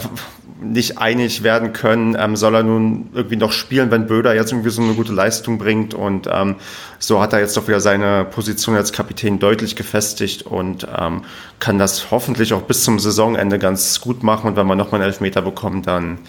nicht 0.62 0.98
einig 0.98 1.44
werden 1.44 1.74
können, 1.74 2.16
ähm, 2.18 2.36
soll 2.36 2.56
er 2.56 2.64
nun 2.64 3.10
irgendwie 3.14 3.36
noch 3.36 3.52
spielen, 3.52 3.92
wenn 3.92 4.08
Böder 4.08 4.34
jetzt 4.34 4.52
irgendwie 4.52 4.70
so 4.70 4.82
eine 4.82 4.94
gute 4.94 5.12
Leistung 5.12 5.58
bringt. 5.58 5.94
Und 5.94 6.30
ähm, 6.32 6.56
so 6.98 7.22
hat 7.22 7.34
er 7.34 7.40
jetzt 7.40 7.58
doch 7.58 7.68
wieder 7.68 7.82
seine 7.82 8.26
Position 8.26 8.76
als 8.76 8.94
Kapitän 8.94 9.40
deutlich 9.40 9.76
gefestigt 9.76 10.44
und 10.44 10.88
ähm, 10.98 11.24
kann 11.60 11.78
das 11.78 12.10
hoffentlich 12.12 12.54
auch 12.54 12.62
bis 12.62 12.84
zum 12.84 13.00
Saisonende 13.00 13.60
ganz 13.60 14.00
gut 14.00 14.24
machen. 14.24 14.48
Und 14.48 14.56
wenn 14.56 14.68
wir 14.68 14.76
nochmal 14.76 15.02
einen 15.02 15.12
Elfmeter 15.12 15.42
bekommen, 15.42 15.82
dann, 15.84 16.20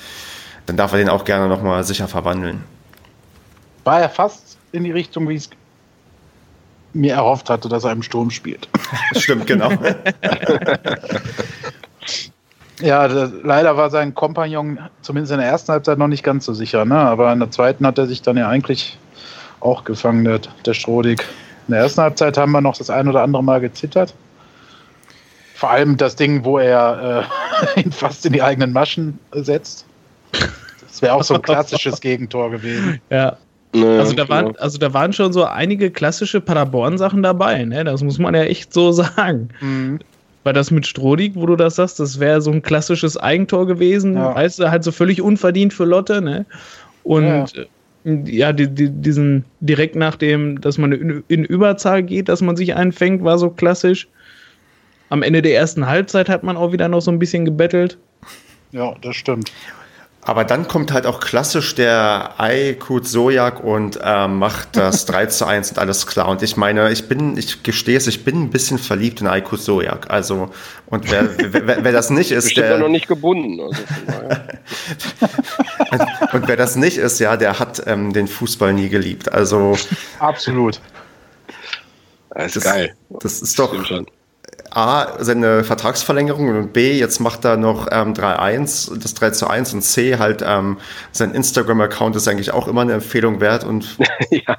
dann 0.66 0.76
darf 0.76 0.92
er 0.92 0.98
den 0.98 1.08
auch 1.08 1.24
gerne 1.24 1.48
nochmal 1.48 1.84
sicher 1.84 2.08
verwandeln. 2.08 2.64
War 3.84 4.00
er 4.00 4.08
fast 4.08 4.58
in 4.72 4.82
die 4.82 4.92
Richtung, 4.92 5.28
wie 5.28 5.34
ich 5.34 5.44
es 5.44 5.50
mir 6.92 7.14
erhofft 7.14 7.48
hatte, 7.48 7.68
dass 7.68 7.84
er 7.84 7.92
im 7.92 8.02
Sturm 8.02 8.30
spielt. 8.30 8.68
Stimmt, 9.16 9.46
genau. 9.46 9.70
Ja, 12.80 13.08
das, 13.08 13.30
leider 13.42 13.76
war 13.76 13.90
sein 13.90 14.14
Kompagnon 14.14 14.78
zumindest 15.00 15.32
in 15.32 15.38
der 15.38 15.48
ersten 15.48 15.72
Halbzeit 15.72 15.98
noch 15.98 16.08
nicht 16.08 16.22
ganz 16.22 16.44
so 16.44 16.52
sicher, 16.52 16.84
ne? 16.84 16.96
aber 16.96 17.32
in 17.32 17.38
der 17.38 17.50
zweiten 17.50 17.86
hat 17.86 17.98
er 17.98 18.06
sich 18.06 18.22
dann 18.22 18.36
ja 18.36 18.48
eigentlich 18.48 18.98
auch 19.60 19.84
gefangen, 19.84 20.24
der, 20.24 20.40
der 20.64 20.74
Strodig. 20.74 21.24
In 21.68 21.72
der 21.72 21.82
ersten 21.82 22.02
Halbzeit 22.02 22.36
haben 22.36 22.52
wir 22.52 22.60
noch 22.60 22.76
das 22.76 22.90
ein 22.90 23.08
oder 23.08 23.22
andere 23.22 23.42
Mal 23.42 23.60
gezittert. 23.60 24.14
Vor 25.54 25.70
allem 25.70 25.96
das 25.96 26.16
Ding, 26.16 26.44
wo 26.44 26.58
er 26.58 27.26
äh, 27.76 27.80
ihn 27.80 27.92
fast 27.92 28.26
in 28.26 28.34
die 28.34 28.42
eigenen 28.42 28.72
Maschen 28.72 29.18
setzt. 29.32 29.86
Das 30.82 31.00
wäre 31.00 31.14
auch 31.14 31.24
so 31.24 31.34
ein 31.34 31.42
klassisches 31.42 32.00
Gegentor 32.00 32.50
gewesen. 32.50 33.00
Ja. 33.10 33.36
Also 33.74 34.14
da, 34.14 34.28
waren, 34.28 34.46
genau. 34.46 34.58
also 34.58 34.78
da 34.78 34.94
waren 34.94 35.12
schon 35.12 35.32
so 35.32 35.44
einige 35.44 35.90
klassische 35.90 36.40
Paderborn-Sachen 36.40 37.22
dabei, 37.22 37.64
ne? 37.64 37.84
Das 37.84 38.02
muss 38.02 38.18
man 38.18 38.34
ja 38.34 38.42
echt 38.44 38.72
so 38.72 38.92
sagen. 38.92 39.50
Mhm. 39.60 39.98
Weil 40.46 40.52
das 40.52 40.70
mit 40.70 40.86
Strodig, 40.86 41.32
wo 41.34 41.44
du 41.46 41.56
das 41.56 41.74
sagst, 41.74 41.98
das 41.98 42.20
wäre 42.20 42.40
so 42.40 42.52
ein 42.52 42.62
klassisches 42.62 43.16
Eigentor 43.16 43.66
gewesen. 43.66 44.14
Ja. 44.14 44.32
Weißt 44.32 44.60
du, 44.60 44.70
halt 44.70 44.84
so 44.84 44.92
völlig 44.92 45.20
unverdient 45.20 45.74
für 45.74 45.84
Lotte, 45.84 46.22
ne? 46.22 46.46
Und 47.02 47.24
ja, 47.24 47.46
äh, 48.04 48.30
ja 48.30 48.52
die, 48.52 48.68
die, 48.68 48.88
diesen 48.88 49.44
direkt 49.58 49.96
nach 49.96 50.14
dem, 50.14 50.60
dass 50.60 50.78
man 50.78 50.92
in, 50.92 51.24
in 51.26 51.44
Überzahl 51.44 52.04
geht, 52.04 52.28
dass 52.28 52.42
man 52.42 52.54
sich 52.54 52.76
einfängt, 52.76 53.24
war 53.24 53.38
so 53.38 53.50
klassisch. 53.50 54.06
Am 55.08 55.24
Ende 55.24 55.42
der 55.42 55.56
ersten 55.56 55.88
Halbzeit 55.88 56.28
hat 56.28 56.44
man 56.44 56.56
auch 56.56 56.70
wieder 56.70 56.86
noch 56.86 57.00
so 57.00 57.10
ein 57.10 57.18
bisschen 57.18 57.44
gebettelt. 57.44 57.98
Ja, 58.70 58.94
das 59.02 59.16
stimmt. 59.16 59.50
Aber 60.26 60.44
dann 60.44 60.66
kommt 60.66 60.92
halt 60.92 61.06
auch 61.06 61.20
klassisch 61.20 61.76
der 61.76 62.34
Aykut 62.38 63.06
Sojak 63.06 63.62
und 63.62 64.00
äh, 64.02 64.26
macht 64.26 64.76
das 64.76 65.04
3 65.06 65.26
zu 65.26 65.46
1 65.46 65.70
und 65.70 65.78
alles 65.78 66.04
klar. 66.08 66.26
Und 66.26 66.42
ich 66.42 66.56
meine, 66.56 66.90
ich 66.90 67.08
bin, 67.08 67.36
ich 67.36 67.62
gestehe 67.62 67.96
es, 67.96 68.08
ich 68.08 68.24
bin 68.24 68.42
ein 68.42 68.50
bisschen 68.50 68.78
verliebt 68.78 69.20
in 69.20 69.28
Aykut 69.28 69.60
Sojak. 69.60 70.10
Also, 70.10 70.50
und 70.86 71.08
wer, 71.12 71.28
wer, 71.38 71.84
wer 71.84 71.92
das 71.92 72.10
nicht 72.10 72.30
ist, 72.32 72.56
der. 72.56 72.78
noch 72.78 72.88
nicht 72.88 73.06
gebunden. 73.06 73.60
Also 75.90 76.06
und 76.32 76.48
wer 76.48 76.56
das 76.56 76.74
nicht 76.74 76.98
ist, 76.98 77.20
ja, 77.20 77.36
der 77.36 77.60
hat 77.60 77.84
ähm, 77.86 78.12
den 78.12 78.26
Fußball 78.26 78.72
nie 78.72 78.88
geliebt. 78.88 79.32
Also. 79.32 79.76
Absolut. 80.18 80.80
Das 82.30 82.56
ist 82.56 82.64
geil. 82.64 82.96
Das 83.20 83.40
ist 83.40 83.56
doch. 83.60 83.72
A, 84.76 85.24
seine 85.24 85.64
Vertragsverlängerung 85.64 86.48
und 86.48 86.74
B, 86.74 86.98
jetzt 86.98 87.18
macht 87.18 87.46
er 87.46 87.56
noch 87.56 87.88
ähm, 87.90 88.12
3-1, 88.12 89.00
das 89.00 89.14
3 89.14 89.30
zu 89.30 89.48
1 89.48 89.72
und 89.72 89.80
C, 89.80 90.18
halt 90.18 90.44
ähm, 90.46 90.76
sein 91.12 91.32
Instagram-Account 91.32 92.14
ist 92.14 92.28
eigentlich 92.28 92.52
auch 92.52 92.68
immer 92.68 92.82
eine 92.82 92.92
Empfehlung 92.92 93.40
wert 93.40 93.64
und 93.64 93.96
ja. 94.30 94.58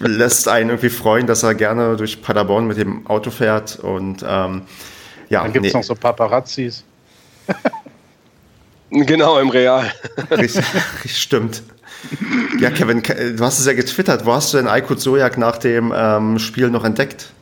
lässt 0.00 0.48
einen 0.48 0.70
irgendwie 0.70 0.88
freuen, 0.88 1.26
dass 1.26 1.42
er 1.42 1.54
gerne 1.54 1.96
durch 1.96 2.22
Paderborn 2.22 2.66
mit 2.66 2.78
dem 2.78 3.06
Auto 3.06 3.30
fährt 3.30 3.78
und 3.78 4.24
ähm, 4.26 4.62
ja. 5.28 5.42
Dann 5.42 5.52
gibt 5.52 5.66
es 5.66 5.74
nee. 5.74 5.78
noch 5.80 5.84
so 5.84 5.94
Paparazzis. 5.94 6.82
genau, 8.90 9.38
im 9.38 9.50
Real. 9.50 9.92
richtig, 10.30 10.64
stimmt. 11.04 11.62
Ja, 12.58 12.70
Kevin, 12.70 13.02
du 13.02 13.44
hast 13.44 13.58
es 13.58 13.66
ja 13.66 13.74
getwittert. 13.74 14.24
Wo 14.24 14.32
hast 14.32 14.54
du 14.54 14.56
denn 14.56 14.66
Aykut 14.66 15.00
Sojak 15.00 15.36
nach 15.36 15.58
dem 15.58 15.92
ähm, 15.94 16.38
Spiel 16.38 16.70
noch 16.70 16.84
entdeckt? 16.84 17.34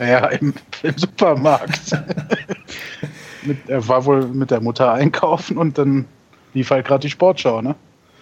Naja, 0.00 0.28
im, 0.28 0.54
im 0.82 0.96
Supermarkt. 0.96 1.92
mit, 3.42 3.58
er 3.68 3.86
war 3.86 4.02
wohl 4.06 4.26
mit 4.28 4.50
der 4.50 4.62
Mutter 4.62 4.92
einkaufen 4.94 5.58
und 5.58 5.76
dann 5.76 6.06
lief 6.54 6.70
halt 6.70 6.86
gerade 6.86 7.02
die 7.02 7.10
Sportschau, 7.10 7.60
ne? 7.60 7.74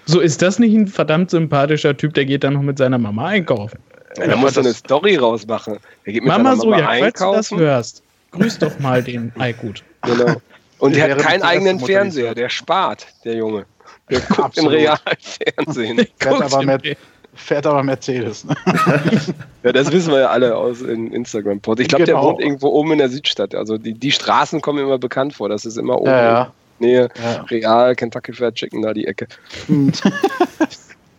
So 0.04 0.18
ist 0.18 0.42
das 0.42 0.58
nicht 0.58 0.74
ein 0.74 0.88
verdammt 0.88 1.30
sympathischer 1.30 1.96
Typ, 1.96 2.14
der 2.14 2.24
geht 2.24 2.42
dann 2.42 2.54
noch 2.54 2.62
mit 2.62 2.78
seiner 2.78 2.98
Mama 2.98 3.26
einkaufen. 3.26 3.78
Ja, 4.16 4.26
da 4.26 4.36
muss 4.36 4.58
eine 4.58 4.74
Story 4.74 5.16
rausmachen. 5.16 5.78
Mama, 6.04 6.38
Mama 6.38 6.56
so, 6.56 6.74
ja, 6.74 6.88
falls 6.98 7.20
du 7.20 7.32
das 7.32 7.50
hörst, 7.52 8.02
grüß 8.32 8.58
doch 8.58 8.76
mal 8.80 9.04
den 9.04 9.32
Eikut. 9.38 9.84
Genau. 10.02 10.34
Und 10.80 10.96
der, 10.96 11.06
der 11.06 11.16
hat 11.16 11.22
keinen 11.22 11.42
eigenen 11.42 11.78
Fernseher, 11.78 12.34
der 12.34 12.48
spart, 12.48 13.06
der 13.24 13.36
Junge. 13.36 13.66
Der 14.10 14.20
guckt 14.20 14.40
Absolut. 14.40 14.72
im 14.72 14.78
Realfernsehen. 14.78 15.96
Der 15.98 16.06
guckt 16.18 16.42
aber 16.42 16.62
mit, 16.64 16.96
fährt 17.38 17.66
aber 17.66 17.82
Mercedes. 17.82 18.44
Ne? 18.44 18.54
ja, 19.62 19.72
das 19.72 19.90
wissen 19.92 20.12
wir 20.12 20.20
ja 20.20 20.28
alle 20.28 20.56
aus 20.56 20.82
Instagram-Posts. 20.82 21.82
Ich 21.82 21.88
glaube, 21.88 22.04
genau. 22.04 22.20
der 22.20 22.28
wohnt 22.28 22.40
irgendwo 22.40 22.68
oben 22.68 22.92
in 22.92 22.98
der 22.98 23.08
Südstadt. 23.08 23.54
Also 23.54 23.78
die, 23.78 23.94
die 23.94 24.12
Straßen 24.12 24.60
kommen 24.60 24.80
immer 24.80 24.98
bekannt 24.98 25.34
vor. 25.34 25.48
Das 25.48 25.64
ist 25.64 25.78
immer 25.78 25.98
oben. 25.98 26.10
Ja, 26.10 26.22
ja. 26.22 26.52
Nähe 26.80 27.08
ja. 27.22 27.42
Real, 27.50 27.94
Kentucky 27.96 28.32
Fried 28.32 28.54
Chicken, 28.54 28.82
da 28.82 28.92
die 28.92 29.06
Ecke. 29.06 29.26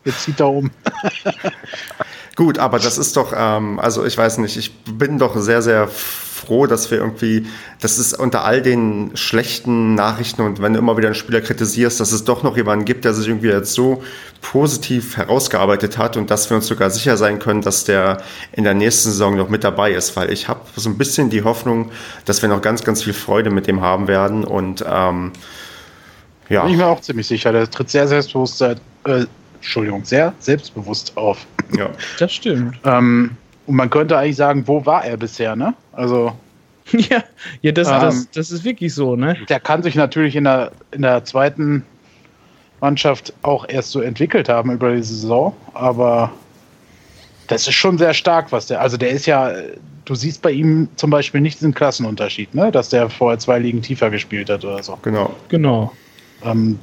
Jetzt 0.05 0.23
zieht 0.23 0.39
er 0.39 0.49
um. 0.49 0.71
Gut, 2.35 2.57
aber 2.57 2.79
das 2.79 2.97
ist 2.97 3.17
doch, 3.17 3.33
ähm, 3.35 3.79
also 3.79 4.05
ich 4.05 4.17
weiß 4.17 4.37
nicht, 4.37 4.55
ich 4.55 4.73
bin 4.85 5.17
doch 5.17 5.35
sehr, 5.35 5.61
sehr 5.61 5.89
froh, 6.39 6.65
dass 6.65 6.89
wir 6.89 6.99
irgendwie, 6.99 7.45
dass 7.81 7.97
es 7.97 8.13
unter 8.13 8.43
all 8.43 8.61
den 8.61 9.11
schlechten 9.15 9.95
Nachrichten 9.95 10.41
und 10.41 10.61
wenn 10.61 10.73
du 10.73 10.79
immer 10.79 10.97
wieder 10.97 11.07
einen 11.07 11.15
Spieler 11.15 11.41
kritisierst, 11.41 11.99
dass 11.99 12.11
es 12.11 12.23
doch 12.23 12.43
noch 12.43 12.57
jemanden 12.57 12.85
gibt, 12.85 13.05
der 13.05 13.13
sich 13.13 13.27
irgendwie 13.27 13.49
jetzt 13.49 13.73
so 13.73 14.03
positiv 14.41 15.17
herausgearbeitet 15.17 15.97
hat 15.97 16.17
und 16.17 16.31
dass 16.31 16.49
wir 16.49 16.57
uns 16.57 16.67
sogar 16.67 16.89
sicher 16.89 17.17
sein 17.17 17.39
können, 17.39 17.61
dass 17.61 17.83
der 17.83 18.21
in 18.51 18.63
der 18.63 18.73
nächsten 18.73 19.09
Saison 19.09 19.35
noch 19.35 19.49
mit 19.49 19.63
dabei 19.63 19.91
ist, 19.91 20.15
weil 20.15 20.31
ich 20.31 20.47
habe 20.47 20.61
so 20.75 20.89
ein 20.89 20.97
bisschen 20.97 21.29
die 21.29 21.43
Hoffnung, 21.43 21.91
dass 22.25 22.41
wir 22.41 22.49
noch 22.49 22.61
ganz, 22.61 22.83
ganz 22.83 23.03
viel 23.03 23.13
Freude 23.13 23.49
mit 23.49 23.67
dem 23.67 23.81
haben 23.81 24.07
werden 24.07 24.43
und 24.43 24.83
ähm, 24.87 25.33
ja. 26.49 26.63
Bin 26.63 26.71
ich 26.71 26.77
mir 26.77 26.87
auch 26.87 27.01
ziemlich 27.01 27.27
sicher. 27.27 27.51
Der 27.51 27.69
tritt 27.69 27.91
sehr 27.91 28.07
selbstbewusst, 28.07 28.61
äh, 28.61 28.75
Entschuldigung, 29.55 30.03
sehr 30.03 30.33
selbstbewusst 30.39 31.15
auf. 31.15 31.45
Ja, 31.77 31.91
das 32.17 32.33
stimmt. 32.33 32.79
Ähm, 32.85 33.37
und 33.69 33.75
man 33.75 33.91
könnte 33.91 34.17
eigentlich 34.17 34.35
sagen, 34.35 34.67
wo 34.67 34.83
war 34.87 35.05
er 35.05 35.15
bisher, 35.15 35.55
ne? 35.55 35.75
Also. 35.93 36.33
ja, 36.91 37.23
ja 37.61 37.71
das, 37.71 37.87
ähm, 37.87 37.99
das, 37.99 38.31
das 38.31 38.51
ist 38.51 38.63
wirklich 38.63 38.95
so, 38.95 39.15
ne? 39.15 39.37
Der 39.47 39.59
kann 39.59 39.83
sich 39.83 39.93
natürlich 39.93 40.35
in 40.35 40.45
der, 40.45 40.71
in 40.89 41.03
der 41.03 41.23
zweiten 41.23 41.85
Mannschaft 42.81 43.31
auch 43.43 43.69
erst 43.69 43.91
so 43.91 44.01
entwickelt 44.01 44.49
haben 44.49 44.71
über 44.71 44.95
die 44.95 45.03
Saison, 45.03 45.55
aber 45.75 46.31
das 47.45 47.67
ist 47.67 47.75
schon 47.75 47.99
sehr 47.99 48.15
stark, 48.15 48.51
was 48.51 48.65
der. 48.65 48.81
Also 48.81 48.97
der 48.97 49.11
ist 49.11 49.27
ja, 49.27 49.53
du 50.05 50.15
siehst 50.15 50.41
bei 50.41 50.49
ihm 50.49 50.89
zum 50.95 51.11
Beispiel 51.11 51.39
nicht 51.39 51.59
diesen 51.59 51.75
Klassenunterschied, 51.75 52.55
ne? 52.55 52.71
Dass 52.71 52.89
der 52.89 53.07
vorher 53.07 53.37
zwei 53.37 53.59
Ligen 53.59 53.83
tiefer 53.83 54.09
gespielt 54.09 54.49
hat 54.49 54.65
oder 54.65 54.81
so. 54.81 54.97
Genau. 55.03 55.35
Genau. 55.49 55.91
Ähm, 56.43 56.79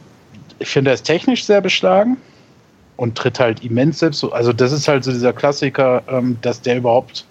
ich 0.61 0.69
finde, 0.69 0.93
er 0.93 0.95
ist 0.95 1.03
technisch 1.03 1.47
sehr 1.47 1.61
beschlagen 1.61 2.17
und 2.97 3.17
tritt 3.17 3.41
halt 3.41 3.65
immens 3.65 3.99
selbst. 3.99 4.25
Also 4.25 4.53
das 4.53 4.73
ist 4.73 4.89
halt 4.89 5.05
so 5.05 5.13
dieser 5.13 5.33
Klassiker, 5.33 6.03
ähm, 6.09 6.39
dass 6.43 6.61
der 6.63 6.79
überhaupt 6.79 7.27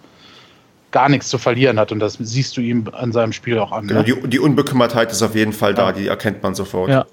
gar 0.91 1.09
nichts 1.09 1.27
zu 1.27 1.37
verlieren 1.37 1.77
hat 1.77 1.91
und 1.91 1.99
das 1.99 2.17
siehst 2.19 2.55
du 2.55 2.61
ihm 2.61 2.85
an 2.93 3.11
seinem 3.11 3.33
Spiel 3.33 3.59
auch 3.59 3.71
an. 3.73 3.87
Genau, 3.87 3.99
ne? 3.99 4.05
die, 4.05 4.29
die, 4.29 4.39
Unbekümmertheit 4.39 5.11
ist 5.11 5.21
auf 5.21 5.35
jeden 5.35 5.51
Fall 5.51 5.73
da, 5.73 5.91
die 5.91 6.07
erkennt 6.07 6.41
man 6.41 6.55
sofort. 6.55 6.89
Ja, 6.89 7.05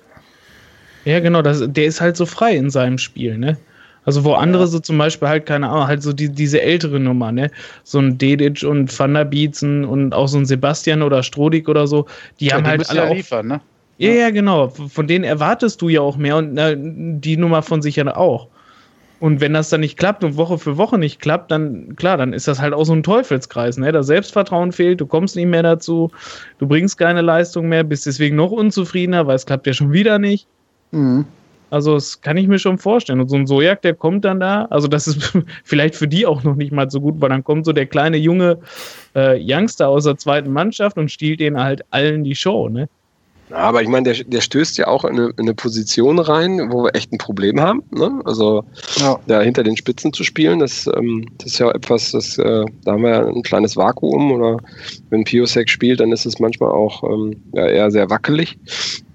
ja 1.04 1.18
genau, 1.18 1.42
das, 1.42 1.62
der 1.66 1.86
ist 1.86 2.00
halt 2.00 2.16
so 2.16 2.24
frei 2.24 2.54
in 2.54 2.70
seinem 2.70 2.98
Spiel, 2.98 3.36
ne? 3.38 3.58
Also 4.04 4.24
wo 4.24 4.34
andere 4.34 4.66
so 4.66 4.80
zum 4.80 4.98
Beispiel 4.98 5.28
halt, 5.28 5.46
keine 5.46 5.68
Ahnung, 5.68 5.86
halt 5.86 6.02
so 6.02 6.12
die, 6.12 6.28
diese 6.28 6.60
ältere 6.60 7.00
Nummer, 7.00 7.32
ne? 7.32 7.50
So 7.82 7.98
ein 7.98 8.18
Dedic 8.18 8.62
und 8.62 8.96
Van 8.96 9.14
der 9.14 9.24
Bietzen 9.24 9.84
und 9.84 10.12
auch 10.12 10.28
so 10.28 10.38
ein 10.38 10.46
Sebastian 10.46 11.02
oder 11.02 11.24
Strodig 11.24 11.68
oder 11.68 11.88
so, 11.88 12.06
die 12.38 12.46
ja, 12.46 12.54
haben 12.54 12.64
die 12.64 12.70
halt 12.70 12.90
alle 12.90 13.00
ja 13.00 13.12
liefern, 13.12 13.46
ne? 13.48 13.60
Ja, 14.02 14.12
ja, 14.12 14.30
genau. 14.30 14.68
Von 14.68 15.06
denen 15.06 15.24
erwartest 15.24 15.80
du 15.80 15.88
ja 15.88 16.00
auch 16.00 16.16
mehr 16.16 16.36
und 16.36 16.54
na, 16.54 16.74
die 16.74 17.36
Nummer 17.36 17.62
von 17.62 17.82
sich 17.82 17.96
ja 17.96 18.16
auch. 18.16 18.48
Und 19.20 19.40
wenn 19.40 19.52
das 19.52 19.68
dann 19.68 19.82
nicht 19.82 19.96
klappt 19.96 20.24
und 20.24 20.36
Woche 20.36 20.58
für 20.58 20.76
Woche 20.76 20.98
nicht 20.98 21.20
klappt, 21.20 21.52
dann 21.52 21.94
klar, 21.94 22.16
dann 22.16 22.32
ist 22.32 22.48
das 22.48 22.60
halt 22.60 22.74
auch 22.74 22.82
so 22.82 22.92
ein 22.92 23.04
Teufelskreis. 23.04 23.76
Ne? 23.76 23.92
Das 23.92 24.08
Selbstvertrauen 24.08 24.72
fehlt, 24.72 25.00
du 25.00 25.06
kommst 25.06 25.36
nicht 25.36 25.46
mehr 25.46 25.62
dazu, 25.62 26.10
du 26.58 26.66
bringst 26.66 26.98
keine 26.98 27.22
Leistung 27.22 27.68
mehr, 27.68 27.84
bist 27.84 28.04
deswegen 28.04 28.34
noch 28.34 28.50
unzufriedener, 28.50 29.28
weil 29.28 29.36
es 29.36 29.46
klappt 29.46 29.68
ja 29.68 29.72
schon 29.72 29.92
wieder 29.92 30.18
nicht. 30.18 30.48
Mhm. 30.90 31.24
Also 31.70 31.94
das 31.94 32.20
kann 32.20 32.36
ich 32.36 32.48
mir 32.48 32.58
schon 32.58 32.78
vorstellen. 32.78 33.20
Und 33.20 33.28
so 33.28 33.36
ein 33.36 33.46
Sojak, 33.46 33.82
der 33.82 33.94
kommt 33.94 34.24
dann 34.24 34.40
da, 34.40 34.64
also 34.70 34.88
das 34.88 35.06
ist 35.06 35.32
vielleicht 35.62 35.94
für 35.94 36.08
die 36.08 36.26
auch 36.26 36.42
noch 36.42 36.56
nicht 36.56 36.72
mal 36.72 36.90
so 36.90 37.00
gut, 37.00 37.20
weil 37.20 37.28
dann 37.28 37.44
kommt 37.44 37.64
so 37.64 37.72
der 37.72 37.86
kleine 37.86 38.16
junge 38.16 38.58
äh, 39.14 39.38
Youngster 39.40 39.88
aus 39.88 40.02
der 40.02 40.16
zweiten 40.16 40.50
Mannschaft 40.50 40.98
und 40.98 41.12
stiehlt 41.12 41.38
denen 41.38 41.62
halt 41.62 41.84
allen 41.90 42.24
die 42.24 42.34
Show. 42.34 42.68
Ne? 42.68 42.88
Ja, 43.52 43.58
aber 43.58 43.82
ich 43.82 43.88
meine, 43.88 44.14
der, 44.14 44.24
der 44.24 44.40
stößt 44.40 44.78
ja 44.78 44.86
auch 44.86 45.04
in 45.04 45.18
eine, 45.18 45.26
in 45.36 45.40
eine, 45.40 45.52
Position 45.52 46.18
rein, 46.18 46.72
wo 46.72 46.84
wir 46.84 46.94
echt 46.94 47.12
ein 47.12 47.18
Problem 47.18 47.60
haben. 47.60 47.82
Ne? 47.90 48.22
Also 48.24 48.64
ja. 48.96 49.18
da 49.26 49.42
hinter 49.42 49.62
den 49.62 49.76
Spitzen 49.76 50.14
zu 50.14 50.24
spielen, 50.24 50.58
das, 50.58 50.86
ähm, 50.86 51.26
das 51.36 51.48
ist 51.48 51.58
ja 51.58 51.70
etwas, 51.70 52.12
das, 52.12 52.38
äh, 52.38 52.64
da 52.84 52.92
haben 52.92 53.02
wir 53.02 53.10
ja 53.10 53.26
ein 53.26 53.42
kleines 53.42 53.76
Vakuum. 53.76 54.32
Oder 54.32 54.56
wenn 55.10 55.24
Piosek 55.24 55.68
spielt, 55.68 56.00
dann 56.00 56.12
ist 56.12 56.24
es 56.24 56.38
manchmal 56.38 56.70
auch 56.70 57.04
ähm, 57.04 57.42
ja, 57.52 57.66
eher 57.66 57.90
sehr 57.90 58.08
wackelig. 58.08 58.58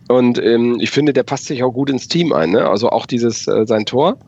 Und 0.07 0.37
ähm, 0.37 0.77
ich 0.79 0.91
finde, 0.91 1.13
der 1.13 1.23
passt 1.23 1.45
sich 1.45 1.63
auch 1.63 1.71
gut 1.71 1.89
ins 1.89 2.07
Team 2.07 2.31
ein. 2.31 2.51
Ne? 2.51 2.69
Also 2.69 2.91
auch 2.91 3.07
dieses 3.07 3.47
äh, 3.47 3.65
sein 3.65 3.85
Tor. 3.87 4.19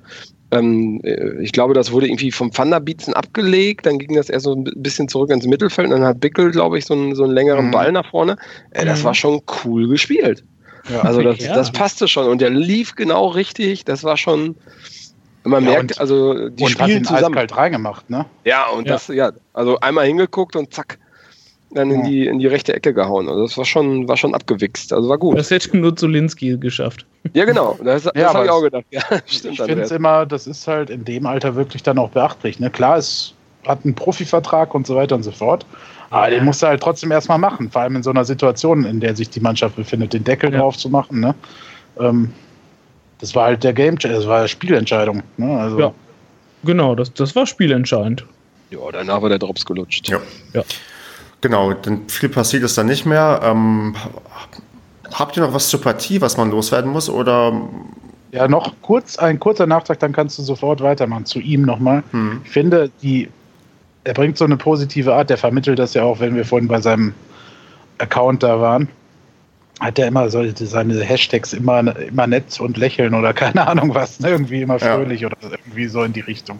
Ähm, 0.52 1.00
äh, 1.04 1.42
ich 1.42 1.52
glaube, 1.52 1.74
das 1.74 1.92
wurde 1.92 2.08
irgendwie 2.08 2.32
vom 2.32 2.52
Thunderbeatsen 2.52 3.14
abgelegt, 3.14 3.86
dann 3.86 4.00
ging 4.00 4.16
das 4.16 4.30
eher 4.30 4.40
so 4.40 4.56
ein 4.56 4.64
bisschen 4.76 5.08
zurück 5.08 5.30
ins 5.30 5.46
Mittelfeld 5.46 5.88
und 5.88 6.00
dann 6.00 6.06
hat 6.06 6.20
Bickel, 6.20 6.52
glaube 6.52 6.78
ich, 6.78 6.86
so 6.86 6.94
einen, 6.94 7.16
so 7.16 7.24
einen 7.24 7.34
längeren 7.34 7.68
mhm. 7.68 7.72
Ball 7.72 7.92
nach 7.92 8.10
vorne. 8.10 8.38
Äh, 8.72 8.86
das 8.86 9.02
mhm. 9.02 9.04
war 9.06 9.16
schon 9.16 9.42
cool 9.64 9.88
gespielt. 9.88 10.44
Ja, 10.90 11.02
also 11.02 11.22
das, 11.22 11.40
ja. 11.40 11.54
das 11.54 11.72
passte 11.72 12.08
schon 12.08 12.28
und 12.28 12.42
der 12.42 12.50
lief 12.50 12.96
genau 12.96 13.28
richtig. 13.28 13.86
Das 13.86 14.04
war 14.04 14.18
schon, 14.18 14.56
man 15.44 15.64
ja, 15.66 15.72
merkt, 15.72 15.92
und, 15.92 16.00
also 16.00 16.50
die 16.50 16.64
und 16.64 16.70
spielen 16.70 16.90
hat 16.90 16.90
den 16.90 17.04
zusammen. 17.06 17.26
eiskalt 17.26 17.58
reingemacht, 17.58 18.10
ne? 18.10 18.26
Ja, 18.44 18.70
und 18.70 18.88
ja. 18.88 18.94
das, 18.94 19.08
ja, 19.08 19.32
also 19.54 19.80
einmal 19.80 20.08
hingeguckt 20.08 20.56
und 20.56 20.74
zack, 20.74 20.98
dann 21.72 21.92
in, 21.92 22.04
die, 22.04 22.26
in 22.26 22.40
die 22.40 22.48
rechte 22.48 22.74
Ecke 22.74 22.94
gehauen. 22.94 23.30
Also 23.30 23.44
das 23.44 23.58
war 23.58 23.66
schon, 23.66 24.08
war 24.08 24.18
schon 24.18 24.34
abgewichst. 24.34 24.92
Also 24.92 25.08
war 25.08 25.18
gut. 25.18 25.38
Das 25.38 25.52
hätte 25.52 25.78
nur 25.78 25.96
Zulinski 25.96 26.58
geschafft. 26.58 27.06
Ja, 27.34 27.46
genau. 27.46 27.78
Das, 27.84 28.04
das 28.04 28.14
ja, 28.16 28.34
habe 28.34 28.46
ich 28.46 28.52
auch 28.52 28.62
gedacht. 28.62 28.86
Ja, 28.92 29.02
stimmt, 29.26 29.60
ich 29.60 29.62
finde 29.62 29.84
es 29.84 29.92
immer, 29.92 30.26
das 30.26 30.48
ist 30.48 30.68
halt 30.68 30.90
in 30.90 31.06
dem 31.06 31.26
Alter 31.26 31.56
wirklich 31.56 31.84
dann 31.84 32.00
auch 32.00 32.10
beachtlich. 32.10 32.60
Ne? 32.60 32.70
Klar, 32.70 32.98
es 32.98 33.34
hat 33.68 33.86
einen 33.86 33.94
Profivertrag 33.94 34.74
und 34.74 34.88
so 34.88 34.96
weiter 34.96 35.16
und 35.16 35.24
so 35.24 35.32
fort. 35.32 35.66
Aber 36.10 36.30
ja. 36.30 36.38
den 36.38 36.46
musst 36.46 36.64
du 36.64 36.68
halt 36.68 36.82
trotzdem 36.82 37.12
erstmal 37.12 37.38
machen. 37.38 37.70
Vor 37.70 37.82
allem 37.84 37.98
in 37.98 38.04
so 38.04 38.10
einer 38.10 38.26
Situation, 38.26 38.86
in 38.86 39.00
der 39.00 39.16
sich 39.16 39.30
die 39.30 39.40
Mannschaft 39.40 39.76
befindet, 39.76 40.14
den 40.14 40.24
Deckel 40.24 40.52
ja. 40.52 40.60
drauf 40.60 40.78
zu 40.78 40.90
machen. 40.90 41.20
Ne? 41.20 41.36
Ähm, 42.00 42.34
das 43.20 43.36
war 43.36 43.46
halt 43.46 43.64
der 43.64 43.74
Game, 43.74 43.98
das 43.98 44.26
war 44.26 44.48
Spielentscheidung. 44.48 45.22
Ne? 45.38 45.60
Also 45.60 45.80
ja, 45.80 45.94
genau, 46.64 46.96
das, 46.96 47.14
das 47.14 47.36
war 47.36 47.46
spielentscheidend. 47.46 48.26
Ja, 48.72 48.80
danach 48.92 49.22
war 49.22 49.30
der 49.30 49.40
Drops 49.40 49.66
gelutscht. 49.66 50.10
Ja. 50.10 50.20
ja. 50.54 50.64
Genau, 51.42 51.74
denn 51.74 52.10
viel 52.10 52.30
passiert 52.30 52.64
ist 52.64 52.78
da 52.78 52.84
nicht 52.84 53.06
mehr. 53.06 53.40
Ähm, 53.44 53.96
habt 55.14 55.38
ihr 55.38 55.44
noch 55.44 55.54
was 55.54 55.70
zur 55.70 55.82
Partie, 55.82 56.22
was 56.22 56.38
man 56.38 56.52
loswerden 56.52 56.92
muss? 56.92 57.10
Oder 57.10 57.54
ja, 58.32 58.48
noch 58.48 58.74
kurz, 58.82 59.18
ein 59.18 59.40
kurzer 59.40 59.66
Nachtrag, 59.66 60.00
dann 60.00 60.12
kannst 60.12 60.38
du 60.38 60.44
sofort 60.44 60.82
weitermachen. 60.82 61.26
Zu 61.26 61.40
ihm 61.40 61.64
nochmal. 61.64 62.04
Hm. 62.12 62.42
Ich 62.44 62.52
finde, 62.52 62.92
die, 63.02 63.30
er 64.04 64.14
bringt 64.14 64.38
so 64.38 64.46
eine 64.46 64.58
positive 64.58 65.14
Art, 65.14 65.30
der 65.30 65.38
vermittelt 65.38 65.80
das 65.80 65.94
ja 65.94 66.04
auch, 66.04 66.20
wenn 66.20 66.36
wir 66.36 66.46
vorhin 66.46 66.68
bei 66.68 66.82
seinem 66.82 67.14
Account 67.98 68.44
da 68.44 68.60
waren. 68.60 68.88
Hat 69.80 69.98
er 69.98 70.08
immer 70.08 70.30
so 70.30 70.44
seine 70.54 71.02
Hashtags 71.02 71.54
immer, 71.54 71.96
immer 72.00 72.28
nett 72.28 72.60
und 72.60 72.76
lächeln 72.76 73.14
oder 73.14 73.34
keine 73.34 73.66
Ahnung 73.66 73.96
was, 73.96 74.20
ne? 74.20 74.32
irgendwie 74.32 74.62
immer 74.62 74.78
fröhlich 74.78 75.22
ja. 75.22 75.28
oder 75.28 75.38
irgendwie 75.42 75.88
so 75.88 76.04
in 76.04 76.12
die 76.12 76.20
Richtung. 76.20 76.60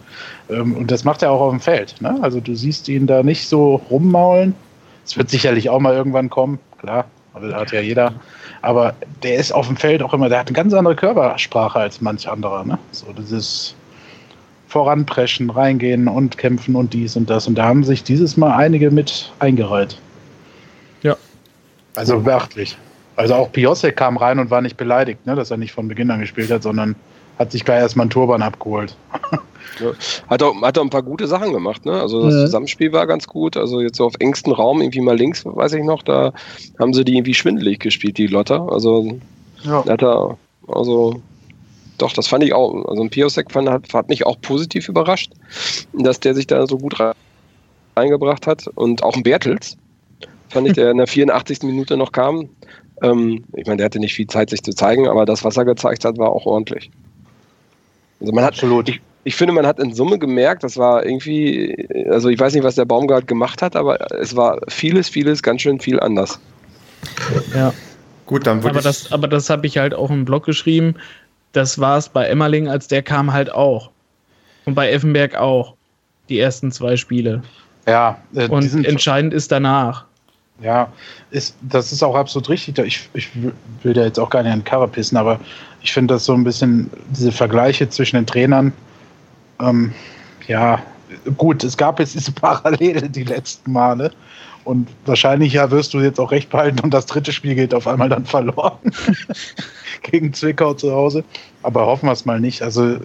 Ähm, 0.50 0.74
und 0.74 0.90
das 0.90 1.04
macht 1.04 1.22
er 1.22 1.32
auch 1.32 1.42
auf 1.42 1.52
dem 1.52 1.60
Feld. 1.60 1.96
Ne? 2.00 2.18
Also 2.22 2.40
du 2.40 2.56
siehst 2.56 2.88
ihn 2.88 3.08
da 3.08 3.22
nicht 3.22 3.48
so 3.48 3.76
rummaulen, 3.90 4.56
es 5.10 5.18
wird 5.18 5.32
sicherlich 5.32 5.72
auch 5.72 5.80
mal 5.80 5.96
irgendwann 5.96 6.30
kommen, 6.30 6.60
klar, 6.78 7.06
aber 7.34 7.56
hat 7.56 7.72
ja 7.72 7.82
jeder. 7.82 8.14
Aber 8.62 8.94
der 9.24 9.38
ist 9.38 9.52
auf 9.52 9.66
dem 9.66 9.76
Feld 9.76 10.04
auch 10.04 10.14
immer, 10.14 10.30
der 10.30 10.40
hat 10.40 10.48
eine 10.48 10.56
ganz 10.56 10.72
andere 10.72 10.96
Körpersprache 10.96 11.80
als 11.80 12.00
manch 12.00 12.30
anderer. 12.30 12.64
Ne? 12.64 12.78
So 12.92 13.08
dieses 13.18 13.74
Voranpreschen, 14.68 15.50
reingehen 15.50 16.08
und 16.08 16.38
kämpfen 16.38 16.76
und 16.76 16.94
dies 16.94 17.16
und 17.16 17.28
das. 17.28 17.48
Und 17.48 17.56
da 17.56 17.66
haben 17.66 17.84
sich 17.84 18.04
dieses 18.04 18.38
Mal 18.38 18.56
einige 18.56 18.92
mit 18.92 19.32
eingereiht. 19.40 19.98
Ja. 21.02 21.18
Also 21.96 22.20
beachtlich. 22.20 22.78
Also 23.16 23.34
auch 23.34 23.52
Piosek 23.52 23.98
kam 23.98 24.16
rein 24.16 24.38
und 24.38 24.52
war 24.52 24.62
nicht 24.62 24.78
beleidigt, 24.78 25.26
ne, 25.26 25.36
dass 25.36 25.50
er 25.50 25.58
nicht 25.58 25.72
von 25.72 25.88
Beginn 25.88 26.12
an 26.12 26.20
gespielt 26.20 26.52
hat, 26.52 26.62
sondern 26.62 26.96
hat 27.40 27.54
sich 27.54 27.64
gleich 27.64 27.80
erstmal 27.80 28.04
einen 28.04 28.12
Turban 28.12 28.42
abgeholt. 28.42 28.96
Ja. 29.80 29.94
Hat, 30.28 30.44
auch, 30.44 30.62
hat 30.62 30.78
auch 30.78 30.84
ein 30.84 30.90
paar 30.90 31.04
gute 31.04 31.26
Sachen 31.28 31.54
gemacht, 31.54 31.86
ne? 31.86 31.94
Also 31.94 32.26
das 32.26 32.34
ja. 32.34 32.42
Zusammenspiel 32.42 32.92
war 32.92 33.08
ganz 33.08 33.28
gut. 33.28 33.56
Also 33.56 33.80
jetzt 33.80 33.96
so 33.96 34.06
auf 34.06 34.14
engstem 34.20 34.52
Raum, 34.52 34.82
irgendwie 34.82 35.00
mal 35.00 35.18
links, 35.18 35.46
weiß 35.46 35.74
ich 35.74 35.84
noch, 35.84 36.04
da 36.04 36.34
haben 36.80 36.94
sie 36.94 37.06
die 37.06 37.16
irgendwie 37.16 37.34
schwindelig 37.34 37.80
gespielt, 37.80 38.18
die 38.18 38.28
Lotter. 38.28 38.68
Also 38.70 39.18
ja. 39.64 39.86
hat 39.86 40.04
er, 40.04 40.38
also 40.68 41.22
doch, 41.98 42.12
das 42.12 42.28
fand 42.28 42.44
ich 42.44 42.54
auch. 42.54 42.86
Also 42.86 43.02
ein 43.02 43.10
Piosek 43.10 43.52
fand, 43.52 43.70
hat, 43.70 43.94
hat 43.94 44.10
mich 44.10 44.26
auch 44.26 44.42
positiv 44.42 44.90
überrascht, 44.90 45.32
dass 45.94 46.20
der 46.20 46.36
sich 46.36 46.48
da 46.48 46.68
so 46.68 46.78
gut 46.78 46.98
reingebracht 47.96 48.48
hat. 48.48 48.68
Und 48.76 49.04
auch 49.04 49.16
ein 49.16 49.24
Bertels, 49.24 49.78
fand 50.50 50.68
ich, 50.68 50.74
der 50.74 50.92
in 50.92 50.98
der 50.98 51.08
84. 51.08 51.62
Minute 51.64 51.96
noch 51.96 52.12
kam. 52.12 52.50
Ähm, 53.02 53.46
ich 53.56 53.66
meine, 53.66 53.78
der 53.78 53.86
hatte 53.86 54.00
nicht 54.00 54.14
viel 54.14 54.28
Zeit, 54.28 54.50
sich 54.50 54.62
zu 54.62 54.72
zeigen, 54.72 55.08
aber 55.08 55.26
das, 55.26 55.46
was 55.46 55.56
er 55.56 55.64
gezeigt 55.64 56.04
hat, 56.04 56.18
war 56.18 56.32
auch 56.32 56.46
ordentlich. 56.46 56.92
Also 58.20 58.34
man 58.34 58.44
Absolut. 58.44 58.88
hat, 58.88 58.96
ich, 58.96 59.02
ich 59.24 59.36
finde, 59.36 59.54
man 59.54 59.66
hat 59.66 59.80
in 59.80 59.94
Summe 59.94 60.20
gemerkt, 60.20 60.64
das 60.64 60.78
war 60.78 61.06
irgendwie, 61.06 61.88
also 62.10 62.30
ich 62.30 62.40
weiß 62.40 62.54
nicht, 62.54 62.64
was 62.64 62.76
der 62.76 62.86
Baumgart 62.86 63.28
gemacht 63.28 63.62
hat, 63.62 63.76
aber 63.76 64.00
es 64.14 64.36
war 64.36 64.60
vieles, 64.68 65.10
vieles 65.10 65.44
ganz 65.44 65.62
schön 65.62 65.80
viel 65.80 66.00
anders. 66.00 66.40
Ja. 67.54 67.74
Gut, 68.26 68.46
dann 68.46 68.64
würde 68.64 68.76
aber 68.76 68.82
das, 68.82 69.12
aber 69.12 69.28
das 69.28 69.50
habe 69.50 69.66
ich 69.66 69.78
halt 69.78 69.94
auch 69.94 70.12
im 70.12 70.24
Blog 70.24 70.46
geschrieben. 70.46 70.96
Das 71.52 71.80
war 71.80 71.98
es 71.98 72.10
bei 72.10 72.26
Emmerling, 72.26 72.68
als 72.68 72.88
der 72.88 73.02
kam 73.02 73.34
halt 73.34 73.52
auch. 73.52 73.90
Und 74.66 74.76
bei 74.76 74.92
Effenberg 74.92 75.36
auch. 75.36 75.76
Die 76.30 76.40
ersten 76.40 76.72
zwei 76.72 76.96
Spiele. 76.96 77.42
Ja. 77.88 78.20
Äh, 78.36 78.48
Und 78.48 78.86
entscheidend 78.86 79.34
ist 79.34 79.52
danach. 79.52 80.06
Ja, 80.62 80.92
ist, 81.32 81.56
das 81.62 81.92
ist 81.92 82.04
auch 82.04 82.16
absolut 82.16 82.50
richtig. 82.50 82.78
Ich, 82.78 83.10
ich 83.14 83.30
will 83.82 83.94
da 83.94 84.04
jetzt 84.04 84.20
auch 84.20 84.30
gar 84.30 84.44
nicht 84.44 84.52
an 84.52 84.60
die 84.60 84.66
Karre 84.66 84.88
pissen, 84.88 85.18
aber 85.18 85.40
ich 85.82 85.94
finde 85.94 86.14
das 86.16 86.26
so 86.26 86.34
ein 86.34 86.44
bisschen, 86.44 86.90
diese 87.12 87.32
Vergleiche 87.32 87.90
zwischen 87.90 88.18
den 88.18 88.26
Trainern, 88.26 88.74
ähm, 89.62 89.94
ja, 90.48 90.82
gut, 91.38 91.64
es 91.64 91.78
gab 91.78 92.00
jetzt 92.00 92.16
diese 92.16 92.32
Parallele 92.34 93.10
die 93.10 93.24
letzten 93.24 93.72
Male. 93.72 94.12
Und 94.66 94.88
wahrscheinlich 95.06 95.54
ja 95.54 95.72
wirst 95.72 95.94
du 95.94 96.00
jetzt 96.00 96.20
auch 96.20 96.32
recht 96.32 96.50
behalten 96.50 96.82
und 96.82 96.94
das 96.94 97.06
dritte 97.06 97.32
Spiel 97.32 97.56
geht 97.56 97.74
auf 97.74 97.88
einmal 97.88 98.10
dann 98.10 98.26
verloren. 98.26 98.78
Gegen 100.04 100.34
Zwickau 100.34 100.74
zu 100.74 100.92
Hause. 100.92 101.24
Aber 101.64 101.86
hoffen 101.86 102.08
wir 102.08 102.14
es 102.14 102.26
mal 102.26 102.40
nicht. 102.40 102.62
Also. 102.62 102.98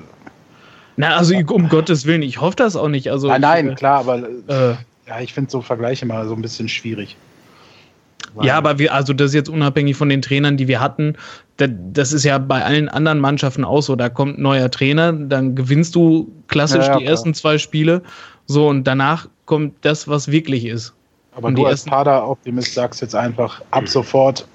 Na, 0.96 1.16
also 1.16 1.34
um 1.37 1.68
Gottes 1.68 2.06
Willen, 2.06 2.22
ich 2.22 2.40
hoffe 2.40 2.56
das 2.56 2.76
auch 2.76 2.88
nicht. 2.88 3.10
Also, 3.10 3.28
nein, 3.28 3.40
nein, 3.40 3.70
ich, 3.70 3.76
klar, 3.76 4.00
aber 4.00 4.18
äh, 4.18 4.74
ja, 5.06 5.20
ich 5.20 5.32
finde 5.32 5.50
so 5.50 5.60
Vergleiche 5.60 6.06
mal 6.06 6.26
so 6.28 6.34
ein 6.34 6.42
bisschen 6.42 6.68
schwierig. 6.68 7.16
Ja, 8.42 8.56
aber 8.56 8.78
wir, 8.78 8.92
also 8.92 9.12
das 9.12 9.28
ist 9.28 9.34
jetzt 9.34 9.48
unabhängig 9.48 9.96
von 9.96 10.08
den 10.08 10.22
Trainern, 10.22 10.56
die 10.56 10.68
wir 10.68 10.80
hatten. 10.80 11.16
Das 11.56 12.12
ist 12.12 12.24
ja 12.24 12.38
bei 12.38 12.64
allen 12.64 12.88
anderen 12.88 13.20
Mannschaften 13.20 13.64
auch 13.64 13.82
so. 13.82 13.96
Da 13.96 14.08
kommt 14.08 14.38
ein 14.38 14.42
neuer 14.42 14.70
Trainer, 14.70 15.12
dann 15.12 15.54
gewinnst 15.54 15.94
du 15.94 16.32
klassisch 16.48 16.86
ja, 16.86 16.94
ja, 16.94 16.98
die 16.98 17.04
ersten 17.04 17.34
zwei 17.34 17.58
Spiele. 17.58 18.02
So, 18.46 18.68
und 18.68 18.84
danach 18.84 19.28
kommt 19.46 19.74
das, 19.82 20.08
was 20.08 20.30
wirklich 20.30 20.66
ist. 20.66 20.92
Aber 21.36 21.48
und 21.48 21.56
du 21.56 21.66
als 21.66 21.84
Pader-Optimist 21.84 22.74
sagst 22.74 23.00
jetzt 23.02 23.14
einfach, 23.14 23.62
ab 23.70 23.88
sofort 23.88 24.46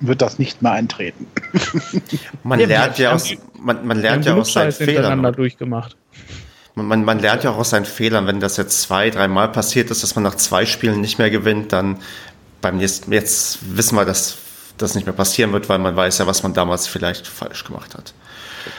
wird 0.00 0.22
das 0.22 0.38
nicht 0.38 0.62
mehr 0.62 0.72
eintreten. 0.72 1.26
man 2.44 2.60
lernt 2.60 2.98
ja 2.98 3.12
aus, 3.12 3.34
man, 3.58 3.86
man 3.86 4.00
lernt 4.00 4.24
ja 4.24 4.34
aus 4.34 4.52
seinen 4.52 4.72
Fehlern. 4.72 5.32
durchgemacht. 5.32 5.96
Man, 6.74 7.04
man, 7.04 7.18
lernt 7.18 7.42
ja 7.42 7.50
auch 7.50 7.58
aus 7.58 7.70
seinen 7.70 7.84
Fehlern. 7.84 8.26
Wenn 8.26 8.38
das 8.38 8.56
jetzt 8.56 8.82
zwei, 8.82 9.10
dreimal 9.10 9.50
passiert 9.50 9.90
ist, 9.90 10.04
dass 10.04 10.14
man 10.14 10.22
nach 10.22 10.36
zwei 10.36 10.64
Spielen 10.64 11.00
nicht 11.00 11.18
mehr 11.18 11.30
gewinnt, 11.30 11.72
dann 11.72 11.98
beim 12.60 12.76
nächsten, 12.76 13.12
jetzt 13.12 13.58
wissen 13.76 13.96
wir, 13.96 14.04
dass 14.04 14.38
das 14.78 14.94
nicht 14.94 15.06
mehr 15.06 15.14
passieren 15.14 15.52
wird, 15.52 15.68
weil 15.68 15.78
man 15.78 15.96
weiß 15.96 16.18
ja, 16.18 16.26
was 16.26 16.42
man 16.42 16.54
damals 16.54 16.86
vielleicht 16.86 17.26
falsch 17.26 17.64
gemacht 17.64 17.94
hat. 17.94 18.14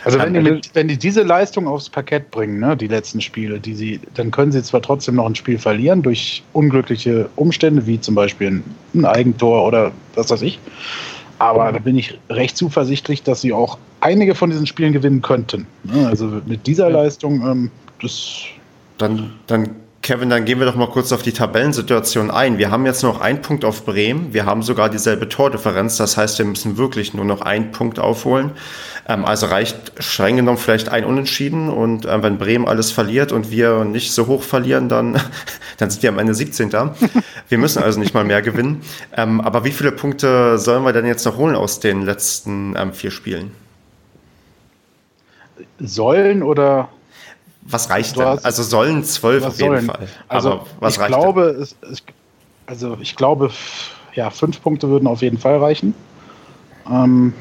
Also 0.03 0.19
wenn 0.19 0.33
die, 0.33 0.39
mit, 0.41 0.69
wenn 0.73 0.87
die 0.87 0.97
diese 0.97 1.23
Leistung 1.23 1.67
aufs 1.67 1.89
Parkett 1.89 2.31
bringen, 2.31 2.59
ne, 2.59 2.77
die 2.77 2.87
letzten 2.87 3.21
Spiele, 3.21 3.59
die 3.59 3.73
sie, 3.73 3.99
dann 4.13 4.31
können 4.31 4.51
sie 4.51 4.61
zwar 4.63 4.81
trotzdem 4.81 5.15
noch 5.15 5.25
ein 5.25 5.35
Spiel 5.35 5.57
verlieren 5.57 6.01
durch 6.01 6.43
unglückliche 6.53 7.29
Umstände, 7.35 7.85
wie 7.85 7.99
zum 7.99 8.15
Beispiel 8.15 8.61
ein 8.93 9.05
Eigentor 9.05 9.65
oder 9.65 9.91
was 10.15 10.29
weiß 10.29 10.41
ich. 10.43 10.59
Aber 11.39 11.71
da 11.71 11.79
bin 11.79 11.97
ich 11.97 12.19
recht 12.29 12.57
zuversichtlich, 12.57 13.23
dass 13.23 13.41
sie 13.41 13.53
auch 13.53 13.77
einige 14.01 14.35
von 14.35 14.49
diesen 14.49 14.67
Spielen 14.67 14.93
gewinnen 14.93 15.21
könnten. 15.21 15.65
Ne, 15.83 16.07
also 16.07 16.41
mit 16.45 16.67
dieser 16.67 16.89
Leistung, 16.89 17.41
ähm, 17.41 17.71
das. 18.01 18.43
Dann, 18.97 19.33
dann 19.47 19.69
Kevin, 20.01 20.29
dann 20.29 20.45
gehen 20.45 20.59
wir 20.59 20.65
doch 20.65 20.75
mal 20.75 20.87
kurz 20.87 21.11
auf 21.11 21.23
die 21.23 21.33
Tabellensituation 21.33 22.31
ein. 22.31 22.57
Wir 22.57 22.71
haben 22.71 22.85
jetzt 22.85 23.03
noch 23.03 23.19
einen 23.19 23.41
Punkt 23.41 23.65
auf 23.65 23.85
Bremen. 23.85 24.33
Wir 24.33 24.45
haben 24.45 24.63
sogar 24.63 24.89
dieselbe 24.89 25.27
Tordifferenz. 25.27 25.97
Das 25.97 26.15
heißt, 26.15 26.39
wir 26.39 26.45
müssen 26.45 26.77
wirklich 26.77 27.13
nur 27.13 27.25
noch 27.25 27.41
einen 27.41 27.71
Punkt 27.71 27.99
aufholen. 27.99 28.51
Ähm, 29.07 29.25
also 29.25 29.47
reicht 29.47 29.91
streng 29.99 30.37
genommen 30.37 30.57
vielleicht 30.57 30.87
ein 30.89 31.03
Unentschieden. 31.03 31.69
Und 31.69 32.05
äh, 32.05 32.23
wenn 32.23 32.37
Bremen 32.37 32.67
alles 32.67 32.91
verliert 32.91 33.33
und 33.33 33.51
wir 33.51 33.83
nicht 33.83 34.13
so 34.13 34.27
hoch 34.27 34.41
verlieren, 34.41 34.87
dann, 34.87 35.19
dann 35.77 35.89
sind 35.89 36.01
wir 36.01 36.09
am 36.09 36.19
Ende 36.19 36.33
17. 36.33 36.71
Wir 37.49 37.57
müssen 37.57 37.83
also 37.83 37.99
nicht 37.99 38.13
mal 38.13 38.23
mehr 38.23 38.41
gewinnen. 38.41 38.81
Ähm, 39.17 39.41
aber 39.41 39.65
wie 39.65 39.71
viele 39.71 39.91
Punkte 39.91 40.57
sollen 40.57 40.83
wir 40.83 40.93
denn 40.93 41.05
jetzt 41.05 41.25
noch 41.25 41.37
holen 41.37 41.55
aus 41.55 41.81
den 41.81 42.03
letzten 42.03 42.73
ähm, 42.77 42.93
vier 42.93 43.11
Spielen? 43.11 43.51
Sollen 45.77 46.41
oder 46.41 46.89
was 47.61 47.89
reicht 47.89 48.17
denn? 48.17 48.25
Also 48.25 48.63
sollen 48.63 49.03
zwölf 49.03 49.45
auf 49.45 49.59
jeden 49.59 49.69
sollen? 49.69 49.85
Fall. 49.85 50.07
Also 50.27 50.51
Aber 50.51 50.65
was 50.79 50.93
ich 50.93 50.99
reicht 50.99 51.13
glaube, 51.13 51.41
es, 51.43 51.75
es, 51.81 52.03
also 52.65 52.97
ich 53.01 53.15
glaube, 53.15 53.51
ja, 54.13 54.29
fünf 54.29 54.61
Punkte 54.61 54.89
würden 54.89 55.07
auf 55.07 55.21
jeden 55.21 55.37
Fall 55.37 55.57
reichen. 55.57 55.93
Ähm, 56.89 57.33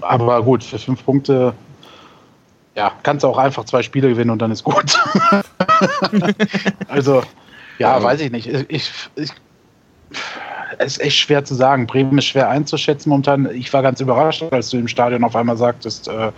aber 0.00 0.42
gut, 0.42 0.64
für 0.64 0.78
fünf 0.78 1.04
Punkte, 1.04 1.54
ja, 2.74 2.92
kannst 3.02 3.24
du 3.24 3.28
auch 3.28 3.38
einfach 3.38 3.64
zwei 3.64 3.82
Spiele 3.82 4.08
gewinnen 4.08 4.30
und 4.30 4.40
dann 4.40 4.50
ist 4.50 4.64
gut. 4.64 4.98
also, 6.88 7.22
ja, 7.78 8.02
weiß 8.02 8.20
ich 8.20 8.30
nicht. 8.30 8.46
Ich, 8.46 8.92
ich, 9.14 9.30
es 10.78 10.96
ist 10.96 11.00
echt 11.00 11.18
schwer 11.18 11.44
zu 11.44 11.54
sagen. 11.54 11.86
Bremen 11.86 12.18
ist 12.18 12.26
schwer 12.26 12.48
einzuschätzen 12.48 13.10
momentan. 13.10 13.48
Ich 13.54 13.72
war 13.72 13.82
ganz 13.82 14.00
überrascht, 14.00 14.44
als 14.50 14.70
du 14.70 14.78
im 14.78 14.88
Stadion 14.88 15.24
auf 15.24 15.36
einmal 15.36 15.56
sagtest, 15.56 16.08
äh, 16.08 16.32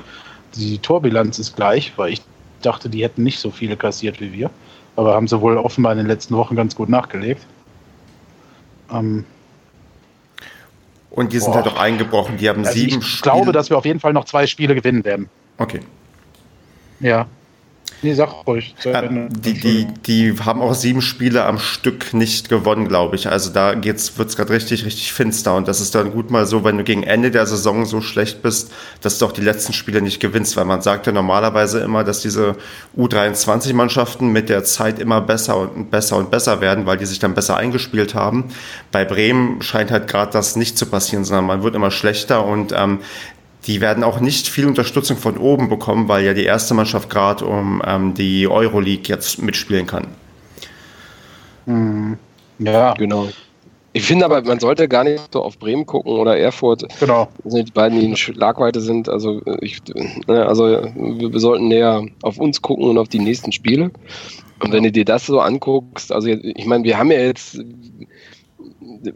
die 0.56 0.78
Torbilanz 0.78 1.38
ist 1.38 1.56
gleich, 1.56 1.92
weil 1.96 2.12
ich 2.14 2.22
dachte, 2.62 2.88
die 2.88 3.02
hätten 3.02 3.22
nicht 3.22 3.38
so 3.38 3.50
viele 3.50 3.76
kassiert 3.76 4.20
wie 4.20 4.32
wir. 4.32 4.50
Aber 4.96 5.14
haben 5.14 5.28
sie 5.28 5.40
wohl 5.40 5.58
offenbar 5.58 5.92
in 5.92 5.98
den 5.98 6.06
letzten 6.06 6.36
Wochen 6.36 6.56
ganz 6.56 6.74
gut 6.74 6.88
nachgelegt. 6.88 7.44
Ähm, 8.90 9.24
und 11.10 11.32
die 11.32 11.38
sind 11.38 11.52
boah. 11.52 11.56
halt 11.56 11.68
auch 11.68 11.78
eingebrochen. 11.78 12.36
Die 12.36 12.48
haben 12.48 12.64
also 12.64 12.72
sieben 12.72 13.00
Ich 13.00 13.06
Spiele. 13.06 13.22
glaube, 13.22 13.52
dass 13.52 13.70
wir 13.70 13.78
auf 13.78 13.84
jeden 13.84 14.00
Fall 14.00 14.12
noch 14.12 14.24
zwei 14.24 14.46
Spiele 14.46 14.74
gewinnen 14.74 15.04
werden. 15.04 15.28
Okay. 15.58 15.80
Ja. 17.00 17.26
Nee, 18.02 18.12
sag 18.12 18.46
ruhig. 18.46 18.74
Ja, 18.84 19.02
die, 19.02 19.54
die, 19.54 19.86
die 20.06 20.34
haben 20.44 20.60
auch 20.60 20.74
sieben 20.74 21.00
Spiele 21.00 21.44
am 21.44 21.58
Stück 21.58 22.12
nicht 22.12 22.50
gewonnen, 22.50 22.88
glaube 22.88 23.16
ich. 23.16 23.28
Also 23.28 23.50
da 23.50 23.74
wird 23.82 23.98
es 23.98 24.36
gerade 24.36 24.52
richtig, 24.52 24.84
richtig 24.84 25.14
finster. 25.14 25.56
Und 25.56 25.66
das 25.66 25.80
ist 25.80 25.94
dann 25.94 26.12
gut 26.12 26.30
mal 26.30 26.46
so, 26.46 26.62
wenn 26.62 26.76
du 26.76 26.84
gegen 26.84 27.02
Ende 27.02 27.30
der 27.30 27.46
Saison 27.46 27.86
so 27.86 28.02
schlecht 28.02 28.42
bist, 28.42 28.70
dass 29.00 29.18
du 29.18 29.24
auch 29.24 29.32
die 29.32 29.40
letzten 29.40 29.72
Spiele 29.72 30.02
nicht 30.02 30.20
gewinnst. 30.20 30.56
Weil 30.56 30.66
man 30.66 30.82
sagt 30.82 31.06
ja 31.06 31.12
normalerweise 31.12 31.80
immer, 31.80 32.04
dass 32.04 32.20
diese 32.20 32.56
U23-Mannschaften 32.98 34.28
mit 34.28 34.50
der 34.50 34.64
Zeit 34.64 34.98
immer 34.98 35.22
besser 35.22 35.56
und 35.56 35.90
besser 35.90 36.18
und 36.18 36.30
besser 36.30 36.60
werden, 36.60 36.84
weil 36.84 36.98
die 36.98 37.06
sich 37.06 37.18
dann 37.18 37.34
besser 37.34 37.56
eingespielt 37.56 38.14
haben. 38.14 38.44
Bei 38.92 39.06
Bremen 39.06 39.62
scheint 39.62 39.90
halt 39.90 40.06
gerade 40.06 40.32
das 40.32 40.54
nicht 40.54 40.76
zu 40.76 40.84
passieren, 40.86 41.24
sondern 41.24 41.46
man 41.46 41.62
wird 41.62 41.74
immer 41.74 41.90
schlechter. 41.90 42.44
Und 42.44 42.74
ähm, 42.76 43.00
die 43.66 43.80
werden 43.80 44.04
auch 44.04 44.20
nicht 44.20 44.48
viel 44.48 44.66
Unterstützung 44.66 45.16
von 45.16 45.36
oben 45.36 45.68
bekommen, 45.68 46.08
weil 46.08 46.24
ja 46.24 46.34
die 46.34 46.44
erste 46.44 46.74
Mannschaft 46.74 47.10
gerade 47.10 47.44
um 47.44 47.82
ähm, 47.84 48.14
die 48.14 48.46
Euroleague 48.46 49.08
jetzt 49.08 49.42
mitspielen 49.42 49.86
kann. 49.86 50.06
Mhm. 51.66 52.18
Ja, 52.58 52.94
genau. 52.94 53.28
Ich 53.92 54.04
finde 54.04 54.26
aber, 54.26 54.42
man 54.42 54.60
sollte 54.60 54.88
gar 54.88 55.04
nicht 55.04 55.32
so 55.32 55.42
auf 55.42 55.58
Bremen 55.58 55.86
gucken 55.86 56.12
oder 56.12 56.38
Erfurt. 56.38 56.86
Genau. 57.00 57.28
Das 57.42 57.54
sind 57.54 57.68
die 57.68 57.72
beiden, 57.72 57.98
die 57.98 58.04
in 58.04 58.16
Schlagweite 58.16 58.80
sind. 58.80 59.08
Also, 59.08 59.40
ich, 59.62 59.78
ne, 60.26 60.46
also 60.46 60.64
wir, 60.66 61.32
wir, 61.32 61.40
sollten 61.40 61.68
näher 61.68 62.04
auf 62.20 62.38
uns 62.38 62.60
gucken 62.60 62.84
und 62.84 62.98
auf 62.98 63.08
die 63.08 63.18
nächsten 63.18 63.52
Spiele. 63.52 63.90
Und 64.60 64.72
wenn 64.72 64.82
du 64.82 64.92
dir 64.92 65.06
das 65.06 65.26
so 65.26 65.40
anguckst, 65.40 66.12
also 66.12 66.28
ich 66.28 66.66
meine, 66.66 66.84
wir 66.84 66.98
haben 66.98 67.10
ja 67.10 67.20
jetzt, 67.20 67.58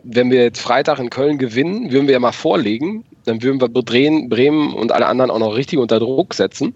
wenn 0.02 0.30
wir 0.30 0.44
jetzt 0.44 0.60
Freitag 0.60 0.98
in 0.98 1.10
Köln 1.10 1.36
gewinnen, 1.36 1.92
würden 1.92 2.06
wir 2.06 2.14
ja 2.14 2.20
mal 2.20 2.32
vorlegen 2.32 3.04
dann 3.24 3.42
würden 3.42 3.60
wir 3.60 3.68
Bremen, 3.68 4.72
und 4.74 4.92
alle 4.92 5.06
anderen 5.06 5.30
auch 5.30 5.38
noch 5.38 5.56
richtig 5.56 5.78
unter 5.78 5.98
Druck 5.98 6.34
setzen. 6.34 6.74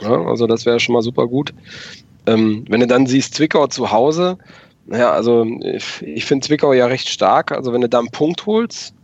Ja, 0.00 0.24
also 0.26 0.46
das 0.46 0.66
wäre 0.66 0.80
schon 0.80 0.94
mal 0.94 1.02
super 1.02 1.26
gut. 1.26 1.52
Ähm, 2.26 2.64
wenn 2.68 2.80
du 2.80 2.86
dann 2.86 3.06
siehst, 3.06 3.34
Zwickau 3.34 3.66
zu 3.66 3.90
Hause, 3.90 4.38
naja, 4.86 5.12
also 5.12 5.46
ich, 5.62 6.02
ich 6.02 6.24
finde 6.24 6.46
Zwickau 6.46 6.72
ja 6.72 6.86
recht 6.86 7.08
stark. 7.08 7.52
Also 7.52 7.72
wenn 7.72 7.80
du 7.80 7.88
da 7.88 7.98
einen 7.98 8.10
Punkt 8.10 8.46
holst, 8.46 8.94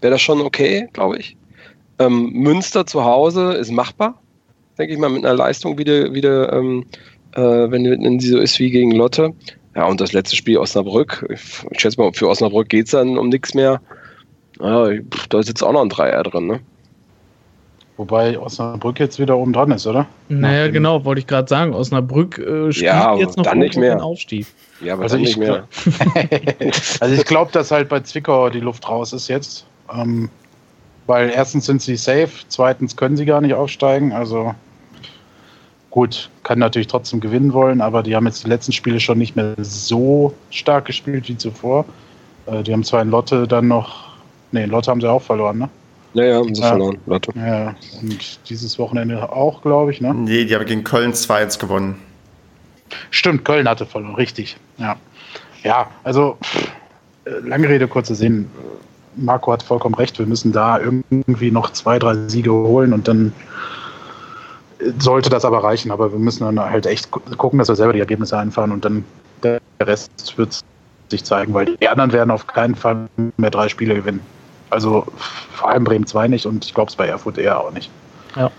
wäre 0.00 0.12
das 0.12 0.22
schon 0.22 0.40
okay, 0.40 0.88
glaube 0.92 1.18
ich. 1.18 1.36
Ähm, 1.98 2.30
Münster 2.32 2.86
zu 2.86 3.04
Hause 3.04 3.52
ist 3.52 3.70
machbar, 3.70 4.20
denke 4.78 4.92
ich 4.94 4.98
mal, 4.98 5.10
mit 5.10 5.24
einer 5.24 5.36
Leistung 5.36 5.78
wieder, 5.78 6.12
wieder 6.12 6.52
ähm, 6.52 6.84
äh, 7.34 7.40
wenn, 7.40 7.84
wenn 7.84 8.20
sie 8.20 8.28
so 8.28 8.38
ist 8.38 8.58
wie 8.58 8.70
gegen 8.70 8.92
Lotte. 8.92 9.32
Ja, 9.74 9.86
und 9.86 10.00
das 10.00 10.12
letzte 10.12 10.36
Spiel 10.36 10.58
Osnabrück. 10.58 11.26
Ich 11.70 11.80
schätze 11.80 11.98
mal, 12.00 12.12
für 12.12 12.28
Osnabrück 12.28 12.68
geht 12.68 12.86
es 12.86 12.90
dann 12.92 13.16
um 13.16 13.30
nichts 13.30 13.54
mehr. 13.54 13.80
Ja, 14.60 14.88
da 15.28 15.38
ist 15.38 15.48
jetzt 15.48 15.62
auch 15.62 15.72
noch 15.72 15.82
ein 15.82 15.88
Dreier 15.88 16.22
drin, 16.22 16.46
ne? 16.46 16.60
Wobei 17.96 18.38
Osnabrück 18.38 18.98
jetzt 19.00 19.18
wieder 19.18 19.36
oben 19.36 19.52
dran 19.52 19.70
ist, 19.70 19.86
oder? 19.86 20.06
Naja, 20.28 20.68
genau, 20.68 21.04
wollte 21.04 21.20
ich 21.20 21.26
gerade 21.26 21.48
sagen. 21.48 21.74
Osnabrück 21.74 22.38
äh, 22.38 22.72
spielt 22.72 22.86
ja, 22.86 23.14
jetzt 23.16 23.36
noch 23.36 23.44
dann 23.44 23.58
nicht 23.58 23.76
mehr. 23.76 23.94
den 23.94 24.00
Aufstieg. 24.00 24.46
Ja, 24.80 24.94
aber 24.94 25.04
also 25.04 25.18
nicht 25.18 25.36
mehr. 25.36 25.68
also 27.00 27.14
ich 27.14 27.24
glaube, 27.24 27.52
dass 27.52 27.70
halt 27.70 27.88
bei 27.88 28.00
Zwickau 28.00 28.48
die 28.48 28.60
Luft 28.60 28.88
raus 28.88 29.12
ist 29.12 29.28
jetzt. 29.28 29.66
Ähm, 29.94 30.30
weil 31.06 31.30
erstens 31.30 31.66
sind 31.66 31.82
sie 31.82 31.96
safe, 31.96 32.30
zweitens 32.48 32.96
können 32.96 33.16
sie 33.16 33.26
gar 33.26 33.40
nicht 33.40 33.54
aufsteigen. 33.54 34.12
Also 34.12 34.54
gut, 35.90 36.30
kann 36.42 36.58
natürlich 36.58 36.88
trotzdem 36.88 37.20
gewinnen 37.20 37.52
wollen, 37.52 37.80
aber 37.80 38.02
die 38.02 38.16
haben 38.16 38.26
jetzt 38.26 38.44
die 38.44 38.48
letzten 38.48 38.72
Spiele 38.72 39.00
schon 39.00 39.18
nicht 39.18 39.36
mehr 39.36 39.54
so 39.58 40.32
stark 40.50 40.86
gespielt 40.86 41.28
wie 41.28 41.36
zuvor. 41.36 41.84
Äh, 42.46 42.62
die 42.62 42.72
haben 42.72 42.84
zwar 42.84 43.02
in 43.02 43.10
Lotte 43.10 43.46
dann 43.46 43.68
noch 43.68 44.11
Nee, 44.52 44.66
Lotte 44.66 44.90
haben 44.90 45.00
sie 45.00 45.10
auch 45.10 45.22
verloren, 45.22 45.58
ne? 45.58 45.68
Ja, 46.14 46.24
ja, 46.24 46.36
haben 46.36 46.54
sie 46.54 46.60
ja. 46.60 46.68
verloren, 46.68 46.98
Lotte. 47.06 47.32
Ja, 47.34 47.74
und 48.00 48.48
dieses 48.48 48.78
Wochenende 48.78 49.32
auch, 49.32 49.62
glaube 49.62 49.90
ich, 49.90 50.00
ne? 50.00 50.14
Nee, 50.14 50.44
die 50.44 50.54
haben 50.54 50.66
gegen 50.66 50.84
Köln 50.84 51.12
2-1 51.12 51.58
gewonnen. 51.58 51.98
Stimmt, 53.10 53.44
Köln 53.44 53.68
hatte 53.68 53.86
verloren, 53.86 54.14
richtig. 54.14 54.56
Ja, 54.76 54.96
ja 55.62 55.88
also 56.04 56.36
lange 57.24 57.68
Rede, 57.68 57.88
kurzer 57.88 58.14
Sinn. 58.14 58.50
Marco 59.16 59.52
hat 59.52 59.62
vollkommen 59.62 59.94
recht, 59.94 60.18
wir 60.18 60.26
müssen 60.26 60.52
da 60.52 60.78
irgendwie 60.78 61.50
noch 61.50 61.70
zwei, 61.70 61.98
drei 61.98 62.14
Siege 62.28 62.52
holen 62.52 62.92
und 62.92 63.08
dann 63.08 63.32
sollte 64.98 65.30
das 65.30 65.44
aber 65.44 65.62
reichen. 65.62 65.90
Aber 65.90 66.12
wir 66.12 66.18
müssen 66.18 66.44
dann 66.44 66.60
halt 66.60 66.86
echt 66.86 67.10
gucken, 67.10 67.58
dass 67.58 67.68
wir 67.68 67.76
selber 67.76 67.92
die 67.92 68.00
Ergebnisse 68.00 68.38
einfahren 68.38 68.72
und 68.72 68.84
dann 68.84 69.04
der 69.42 69.60
Rest 69.80 70.36
wird 70.36 70.60
sich 71.08 71.24
zeigen, 71.24 71.52
weil 71.52 71.76
die 71.76 71.88
anderen 71.88 72.12
werden 72.12 72.30
auf 72.30 72.46
keinen 72.46 72.74
Fall 72.74 73.08
mehr 73.36 73.50
drei 73.50 73.68
Spiele 73.68 73.94
gewinnen. 73.94 74.20
Also 74.72 75.04
vor 75.52 75.68
allem 75.68 75.84
Bremen 75.84 76.06
2 76.06 76.28
nicht 76.28 76.46
und 76.46 76.64
ich 76.64 76.72
glaube 76.72 76.88
es 76.88 76.96
bei 76.96 77.06
Erfurt 77.06 77.36
eher 77.36 77.60
auch 77.60 77.72
nicht. 77.72 77.90
Ja. 78.36 78.50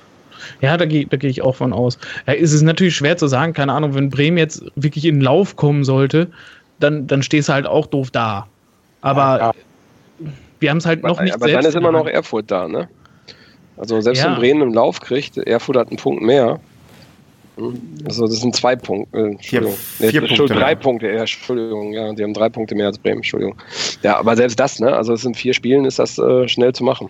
Ja, 0.62 0.78
da 0.78 0.86
gehe 0.86 1.08
da 1.08 1.18
geh 1.18 1.28
ich 1.28 1.42
auch 1.42 1.56
von 1.56 1.74
aus. 1.74 1.98
Ja, 2.28 2.34
ist 2.34 2.54
es 2.54 2.62
natürlich 2.62 2.96
schwer 2.96 3.18
zu 3.18 3.28
sagen, 3.28 3.54
keine 3.54 3.74
Ahnung, 3.74 3.96
wenn 3.96 4.12
Bremen 4.12 4.38
jetzt 4.38 4.64
wirklich 4.76 5.06
in 5.06 5.22
Lauf 5.22 5.56
kommen 5.56 5.84
sollte, 5.84 6.28
dann, 6.80 7.08
dann 7.08 7.24
stehst 7.24 7.50
du 7.50 7.54
halt 7.54 7.66
auch 7.66 7.88
doof 7.88 8.12
da. 8.12 8.46
Aber 9.02 9.40
ja, 9.40 9.52
wir 10.60 10.70
haben 10.70 10.78
es 10.78 10.86
halt 10.86 11.02
noch 11.02 11.20
nicht 11.20 11.34
Aber 11.34 11.48
dann 11.48 11.66
ist 11.66 11.76
immer 11.76 11.92
noch 11.92 12.06
Erfurt 12.06 12.52
da, 12.52 12.68
ne? 12.68 12.88
Also 13.78 14.00
selbst 14.00 14.22
ja. 14.22 14.30
wenn 14.30 14.36
Bremen 14.36 14.62
im 14.62 14.74
Lauf 14.74 15.00
kriegt, 15.00 15.38
Erfurt 15.38 15.78
hat 15.78 15.88
einen 15.88 15.98
Punkt 15.98 16.22
mehr. 16.22 16.60
Also 18.06 18.26
das 18.26 18.42
sind 18.42 18.56
zwei 18.56 18.76
Punkte. 18.76 19.18
Äh, 19.18 19.32
Entschuldigung. 19.32 19.76
Vier, 19.76 20.10
vier 20.10 20.22
nee, 20.22 20.28
Punkte. 20.28 20.54
Drei 20.54 20.76
Punkte, 20.76 21.08
ja, 21.08 21.20
Entschuldigung. 21.20 21.94
Ja, 21.94 22.14
die 22.14 22.24
haben 22.24 22.34
drei 22.34 22.50
Punkte 22.50 22.76
mehr 22.76 22.88
als 22.88 22.98
Bremen, 22.98 23.18
Entschuldigung. 23.18 23.56
Ja, 24.02 24.18
aber 24.18 24.36
selbst 24.36 24.60
das, 24.60 24.80
ne? 24.80 24.92
Also 24.96 25.14
es 25.14 25.22
sind 25.22 25.38
vier 25.38 25.54
Spielen, 25.54 25.86
ist 25.86 26.00
das 26.00 26.18
äh, 26.18 26.48
schnell 26.48 26.74
zu 26.74 26.84
machen. 26.84 27.10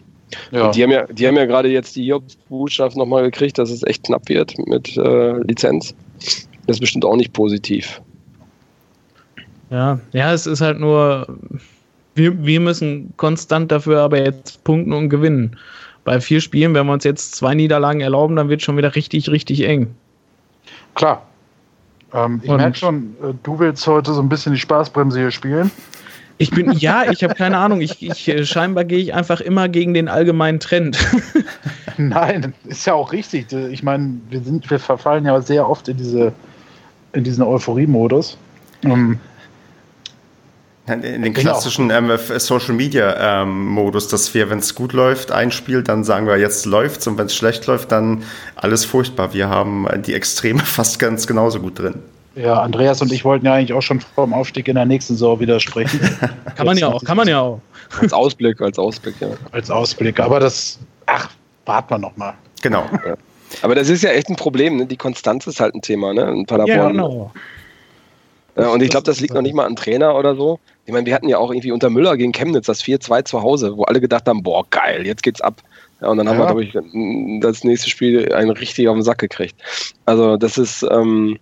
Ja. 0.52 0.72
die 0.72 0.84
haben 0.84 0.92
ja, 0.92 1.06
die 1.06 1.28
haben 1.28 1.36
ja 1.36 1.46
gerade 1.46 1.70
jetzt 1.70 1.96
die 1.96 2.08
Jobs-Botschaft 2.08 2.98
nochmal 2.98 3.24
gekriegt, 3.24 3.58
dass 3.58 3.70
es 3.70 3.84
echt 3.84 4.04
knapp 4.04 4.28
wird 4.30 4.56
mit 4.68 4.98
äh, 4.98 5.38
Lizenz. 5.44 5.94
Das 6.66 6.78
ist 6.78 6.80
bestimmt 6.80 7.06
auch 7.06 7.16
nicht 7.16 7.34
positiv. 7.34 8.02
Ja, 9.70 10.00
ja, 10.12 10.34
es 10.34 10.46
ist 10.48 10.62
halt 10.62 10.80
nur, 10.80 11.28
wir, 12.16 12.46
wir 12.46 12.60
müssen 12.60 13.14
konstant 13.18 13.72
dafür 13.72 14.02
aber 14.02 14.24
jetzt 14.24 14.64
punkten 14.64 14.94
und 14.94 15.10
gewinnen. 15.10 15.58
Bei 16.04 16.20
vier 16.20 16.42
Spielen, 16.42 16.74
wenn 16.74 16.86
wir 16.86 16.94
uns 16.94 17.06
jetzt 17.06 17.36
zwei 17.36 17.54
Niederlagen 17.54 18.02
erlauben, 18.02 18.36
dann 18.36 18.50
wird 18.50 18.62
es 18.62 18.66
schon 18.66 18.78
wieder 18.78 18.96
richtig, 18.96 19.30
richtig 19.30 19.66
eng. 19.68 19.96
Klar. 20.96 21.24
Ähm, 22.14 22.42
ich 22.44 22.52
merke 22.52 22.78
schon, 22.78 23.16
äh, 23.24 23.34
du 23.44 23.60
willst 23.60 23.86
heute 23.88 24.14
so 24.14 24.22
ein 24.22 24.30
bisschen 24.30 24.54
die 24.54 24.60
Spaßbremse 24.60 25.20
hier 25.20 25.32
spielen. 25.32 25.72
Ich 26.38 26.52
bin, 26.52 26.72
ja, 26.74 27.10
ich 27.10 27.24
habe 27.24 27.36
keine 27.36 27.58
Ahnung. 27.58 27.82
Ich, 27.82 28.02
ich, 28.02 28.28
äh, 28.28 28.46
scheinbar 28.46 28.86
gehe 28.86 29.00
ich 29.00 29.14
einfach 29.14 29.42
immer 29.42 29.70
gegen 29.70 29.94
den 29.94 30.08
allgemeinen 30.08 30.60
Trend. 30.60 30.98
Nein, 31.98 32.54
ist 32.66 32.86
ja 32.86 32.94
auch 32.94 33.12
richtig. 33.12 33.52
Ich 33.52 33.84
meine, 33.84 34.20
wir 34.30 34.42
sind, 34.42 34.70
wir 34.70 34.80
verfallen 34.80 35.26
ja 35.26 35.42
sehr 35.42 35.68
oft 35.70 35.88
in 35.88 35.98
diese, 35.98 36.34
in 37.14 37.24
diesen 37.24 37.44
Euphorie-Modus. 37.44 38.38
Um, 38.84 39.20
in 40.86 41.02
den 41.02 41.34
genau. 41.34 41.52
klassischen 41.52 41.90
ähm, 41.92 42.12
Social 42.38 42.74
Media 42.74 43.42
ähm, 43.42 43.68
Modus, 43.68 44.10
dass 44.10 44.34
wir, 44.34 44.50
wenn 44.50 44.60
es 44.60 44.76
gut 44.76 44.92
läuft, 44.92 45.32
ein 45.32 45.52
Spiel, 45.52 45.82
dann 45.82 46.04
sagen 46.04 46.28
wir, 46.28 46.38
jetzt 46.38 46.66
läuft's 46.66 47.08
und 47.08 47.18
wenn 47.18 47.28
es 47.28 47.36
schlecht 47.36 47.66
läuft, 47.68 47.92
dann 47.94 48.24
alles 48.56 48.84
furchtbar. 48.84 49.34
Wir 49.34 49.48
haben 49.48 49.88
die 50.06 50.14
Extreme 50.14 50.60
fast 50.66 51.00
ganz 51.00 51.26
genauso 51.26 51.60
gut 51.60 51.80
drin. 51.80 51.96
Ja, 52.36 52.62
Andreas 52.62 53.02
und 53.02 53.12
ich 53.12 53.24
wollten 53.24 53.46
ja 53.46 53.54
eigentlich 53.54 53.74
auch 53.74 53.82
schon 53.82 54.02
vor 54.02 54.26
dem 54.26 54.34
Aufstieg 54.34 54.68
in 54.68 54.76
der 54.76 54.86
nächsten 54.86 55.14
Saison 55.14 55.40
widersprechen. 55.40 56.00
kann 56.56 56.66
man 56.66 56.78
ja 56.78 56.88
auch, 56.88 57.04
kann 57.04 57.16
man 57.16 57.28
ja 57.28 57.40
auch. 57.40 57.62
Als 58.02 58.12
Ausblick, 58.12 58.60
als 58.60 58.80
Ausblick, 58.80 59.16
ja. 59.22 59.30
Als 59.52 59.70
Ausblick, 59.70 60.20
aber 60.20 60.40
das, 60.40 60.80
ach, 61.06 61.30
warten 61.66 61.92
wir 61.92 62.00
noch 62.00 62.18
mal. 62.18 62.34
Genau. 62.62 62.90
Ja. 63.06 63.16
Aber 63.62 63.76
das 63.76 63.88
ist 63.88 64.02
ja 64.02 64.10
echt 64.10 64.30
ein 64.30 64.36
Problem, 64.36 64.78
ne? 64.78 64.86
die 64.88 64.98
Konstanz 64.98 65.46
ist 65.48 65.60
halt 65.60 65.76
ein 65.76 65.82
Thema, 65.82 66.14
ne? 66.14 66.24
In 66.32 66.46
Paderborn. 66.46 66.78
Ja, 66.78 66.88
genau. 66.88 67.32
Ja, 68.56 68.70
und 68.70 68.84
ich 68.84 68.90
glaube, 68.90 69.06
das 69.06 69.20
liegt 69.20 69.34
noch 69.34 69.42
nicht 69.42 69.56
mal 69.56 69.66
an 69.66 69.76
Trainer 69.76 70.16
oder 70.16 70.36
so. 70.36 70.60
Ich 70.86 70.94
meine, 70.94 71.06
wir 71.06 71.16
hatten 71.16 71.30
ja 71.30 71.38
auch 71.38 71.52
irgendwie 71.52 71.72
unter 71.72 71.90
Müller 71.90 72.18
gegen 72.18 72.32
Chemnitz 72.32 72.68
das 72.68 72.84
4-2 72.84 73.26
zu 73.26 73.42
Hause, 73.42 73.78
wo 73.78 73.84
alle 73.84 74.00
gedacht 74.00 74.28
haben, 74.28 74.44
boah, 74.44 74.66
geil, 74.70 75.06
jetzt 75.06 75.24
geht's 75.24 75.42
ab. 75.42 75.62
Ja, 76.02 76.10
und 76.10 76.18
dann 76.18 76.28
ja. 76.28 76.34
haben 76.34 76.40
wir, 76.40 76.46
glaube 76.46 76.64
ich, 76.64 77.42
das 77.42 77.64
nächste 77.64 77.90
Spiel 77.90 78.32
einen 78.34 78.52
richtig 78.52 78.88
auf 78.90 78.96
den 78.96 79.04
Sack 79.04 79.20
gekriegt. 79.20 79.56
Also 80.06 80.38
das 80.38 80.58
ist, 80.58 80.84
ähm, 80.92 81.40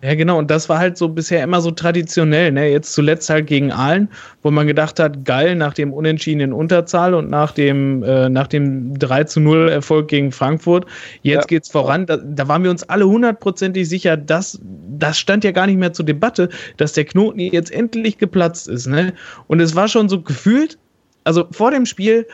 Ja, 0.00 0.14
genau, 0.14 0.38
und 0.38 0.48
das 0.48 0.68
war 0.68 0.78
halt 0.78 0.96
so 0.96 1.08
bisher 1.08 1.42
immer 1.42 1.60
so 1.60 1.72
traditionell, 1.72 2.52
ne? 2.52 2.70
Jetzt 2.70 2.92
zuletzt 2.92 3.28
halt 3.30 3.48
gegen 3.48 3.72
Aalen, 3.72 4.08
wo 4.42 4.50
man 4.52 4.68
gedacht 4.68 5.00
hat, 5.00 5.24
geil, 5.24 5.56
nach 5.56 5.74
dem 5.74 5.92
unentschiedenen 5.92 6.52
Unterzahl 6.52 7.14
und 7.14 7.28
nach 7.28 7.50
dem, 7.50 8.04
äh, 8.04 8.28
nach 8.28 8.46
dem 8.46 8.96
3 8.96 9.24
zu 9.24 9.40
0 9.40 9.68
Erfolg 9.68 10.06
gegen 10.06 10.30
Frankfurt, 10.30 10.86
jetzt 11.22 11.42
ja. 11.42 11.46
geht's 11.46 11.68
voran. 11.68 12.06
Da, 12.06 12.16
da, 12.16 12.46
waren 12.46 12.62
wir 12.62 12.70
uns 12.70 12.84
alle 12.84 13.08
hundertprozentig 13.08 13.88
sicher, 13.88 14.16
dass 14.16 14.60
das 14.62 15.18
stand 15.18 15.42
ja 15.42 15.50
gar 15.50 15.66
nicht 15.66 15.78
mehr 15.78 15.92
zur 15.92 16.04
Debatte, 16.04 16.48
dass 16.76 16.92
der 16.92 17.04
Knoten 17.04 17.40
jetzt 17.40 17.72
endlich 17.72 18.18
geplatzt 18.18 18.68
ist, 18.68 18.86
ne? 18.86 19.14
Und 19.48 19.58
es 19.58 19.74
war 19.74 19.88
schon 19.88 20.08
so 20.08 20.22
gefühlt, 20.22 20.78
also 21.24 21.44
vor 21.50 21.72
dem 21.72 21.86
Spiel, 21.86 22.24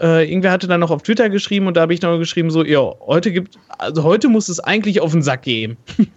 äh, 0.00 0.26
irgendwer 0.26 0.52
hatte 0.52 0.68
dann 0.68 0.80
noch 0.80 0.90
auf 0.90 1.02
Twitter 1.02 1.28
geschrieben 1.28 1.66
und 1.66 1.76
da 1.76 1.82
habe 1.82 1.92
ich 1.92 2.00
noch 2.00 2.16
geschrieben, 2.18 2.50
so, 2.50 2.64
ja, 2.64 2.80
heute 3.00 3.30
gibt, 3.30 3.58
also 3.76 4.04
heute 4.04 4.28
muss 4.28 4.48
es 4.48 4.58
eigentlich 4.58 5.02
auf 5.02 5.12
den 5.12 5.20
Sack 5.20 5.42
gehen. 5.42 5.76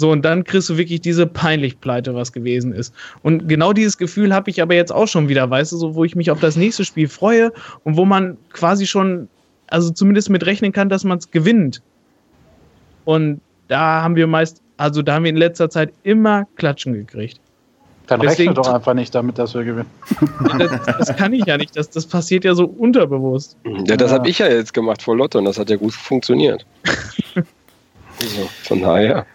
So, 0.00 0.10
und 0.10 0.24
dann 0.24 0.44
kriegst 0.44 0.70
du 0.70 0.78
wirklich 0.78 1.02
diese 1.02 1.26
peinlich 1.26 1.78
Pleite, 1.78 2.14
was 2.14 2.32
gewesen 2.32 2.72
ist. 2.72 2.94
Und 3.22 3.50
genau 3.50 3.74
dieses 3.74 3.98
Gefühl 3.98 4.32
habe 4.34 4.48
ich 4.48 4.62
aber 4.62 4.74
jetzt 4.74 4.92
auch 4.92 5.06
schon 5.06 5.28
wieder, 5.28 5.50
weißt 5.50 5.72
du, 5.72 5.76
so, 5.76 5.94
wo 5.94 6.04
ich 6.04 6.16
mich 6.16 6.30
auf 6.30 6.40
das 6.40 6.56
nächste 6.56 6.86
Spiel 6.86 7.06
freue 7.06 7.52
und 7.84 7.98
wo 7.98 8.06
man 8.06 8.38
quasi 8.50 8.86
schon, 8.86 9.28
also 9.66 9.90
zumindest 9.90 10.30
mit 10.30 10.46
rechnen 10.46 10.72
kann, 10.72 10.88
dass 10.88 11.04
man 11.04 11.18
es 11.18 11.30
gewinnt. 11.30 11.82
Und 13.04 13.42
da 13.68 14.00
haben 14.00 14.16
wir 14.16 14.26
meist, 14.26 14.62
also 14.78 15.02
da 15.02 15.16
haben 15.16 15.24
wir 15.24 15.30
in 15.30 15.36
letzter 15.36 15.68
Zeit 15.68 15.92
immer 16.02 16.46
Klatschen 16.56 16.94
gekriegt. 16.94 17.38
Dann 18.06 18.20
Deswegen, 18.20 18.48
rechne 18.48 18.54
doch 18.54 18.72
einfach 18.72 18.94
nicht 18.94 19.14
damit, 19.14 19.36
dass 19.36 19.52
wir 19.54 19.64
gewinnen. 19.64 19.90
Das, 20.58 21.08
das, 21.08 21.16
kann 21.18 21.34
ich 21.34 21.44
ja 21.44 21.58
nicht. 21.58 21.76
Das, 21.76 21.90
das 21.90 22.06
passiert 22.06 22.44
ja 22.44 22.54
so 22.54 22.64
unterbewusst. 22.64 23.58
Ja, 23.84 23.96
das 23.96 24.12
ja. 24.12 24.16
habe 24.16 24.30
ich 24.30 24.38
ja 24.38 24.48
jetzt 24.48 24.72
gemacht 24.72 25.02
vor 25.02 25.14
Lotto 25.14 25.38
und 25.38 25.44
das 25.44 25.58
hat 25.58 25.68
ja 25.68 25.76
gut 25.76 25.92
funktioniert. 25.92 26.64
also, 27.34 28.48
von 28.62 28.80
daher. 28.80 29.26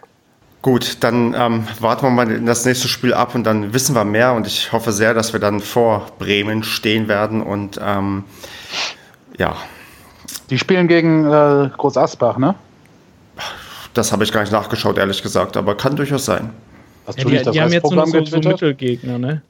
Gut, 0.66 0.97
dann 1.01 1.36
ähm, 1.38 1.68
warten 1.80 2.07
wir 2.07 2.09
mal 2.09 2.39
das 2.41 2.66
nächste 2.66 2.88
Spiel 2.88 3.13
ab 3.13 3.36
und 3.36 3.43
dann 3.43 3.76
wissen 3.76 3.93
wir 3.93 4.03
mehr 4.03 4.34
und 4.34 4.47
ich 4.47 4.72
hoffe 4.72 4.93
sehr, 4.93 5.13
dass 5.13 5.32
wir 5.32 5.39
dann 5.39 5.59
vor 5.59 6.07
Bremen 6.18 6.63
stehen 6.63 7.07
werden 7.07 7.43
und 7.43 7.80
ähm, 7.80 8.24
ja. 9.38 9.55
Die 10.49 10.57
spielen 10.57 10.88
gegen 10.88 11.24
äh, 11.24 11.70
Groß 11.78 11.97
Asbach, 11.97 12.39
ne? 12.39 12.55
Das 13.93 14.11
habe 14.11 14.24
ich 14.24 14.32
gar 14.32 14.41
nicht 14.41 14.51
nachgeschaut, 14.51 14.97
ehrlich 14.97 15.22
gesagt, 15.22 15.55
aber 15.55 15.78
kann 15.78 15.95
durchaus 15.95 16.26
sein. 16.26 16.49
Hast 17.05 17.20
ja, 17.20 17.26
die, 17.26 17.51
die 17.51 17.61
haben 17.61 17.72
jetzt 17.72 17.88
so, 17.88 18.03
so, 18.03 18.26
so 18.26 18.39
Mittelgegner, 18.39 19.20
ne? 19.20 19.43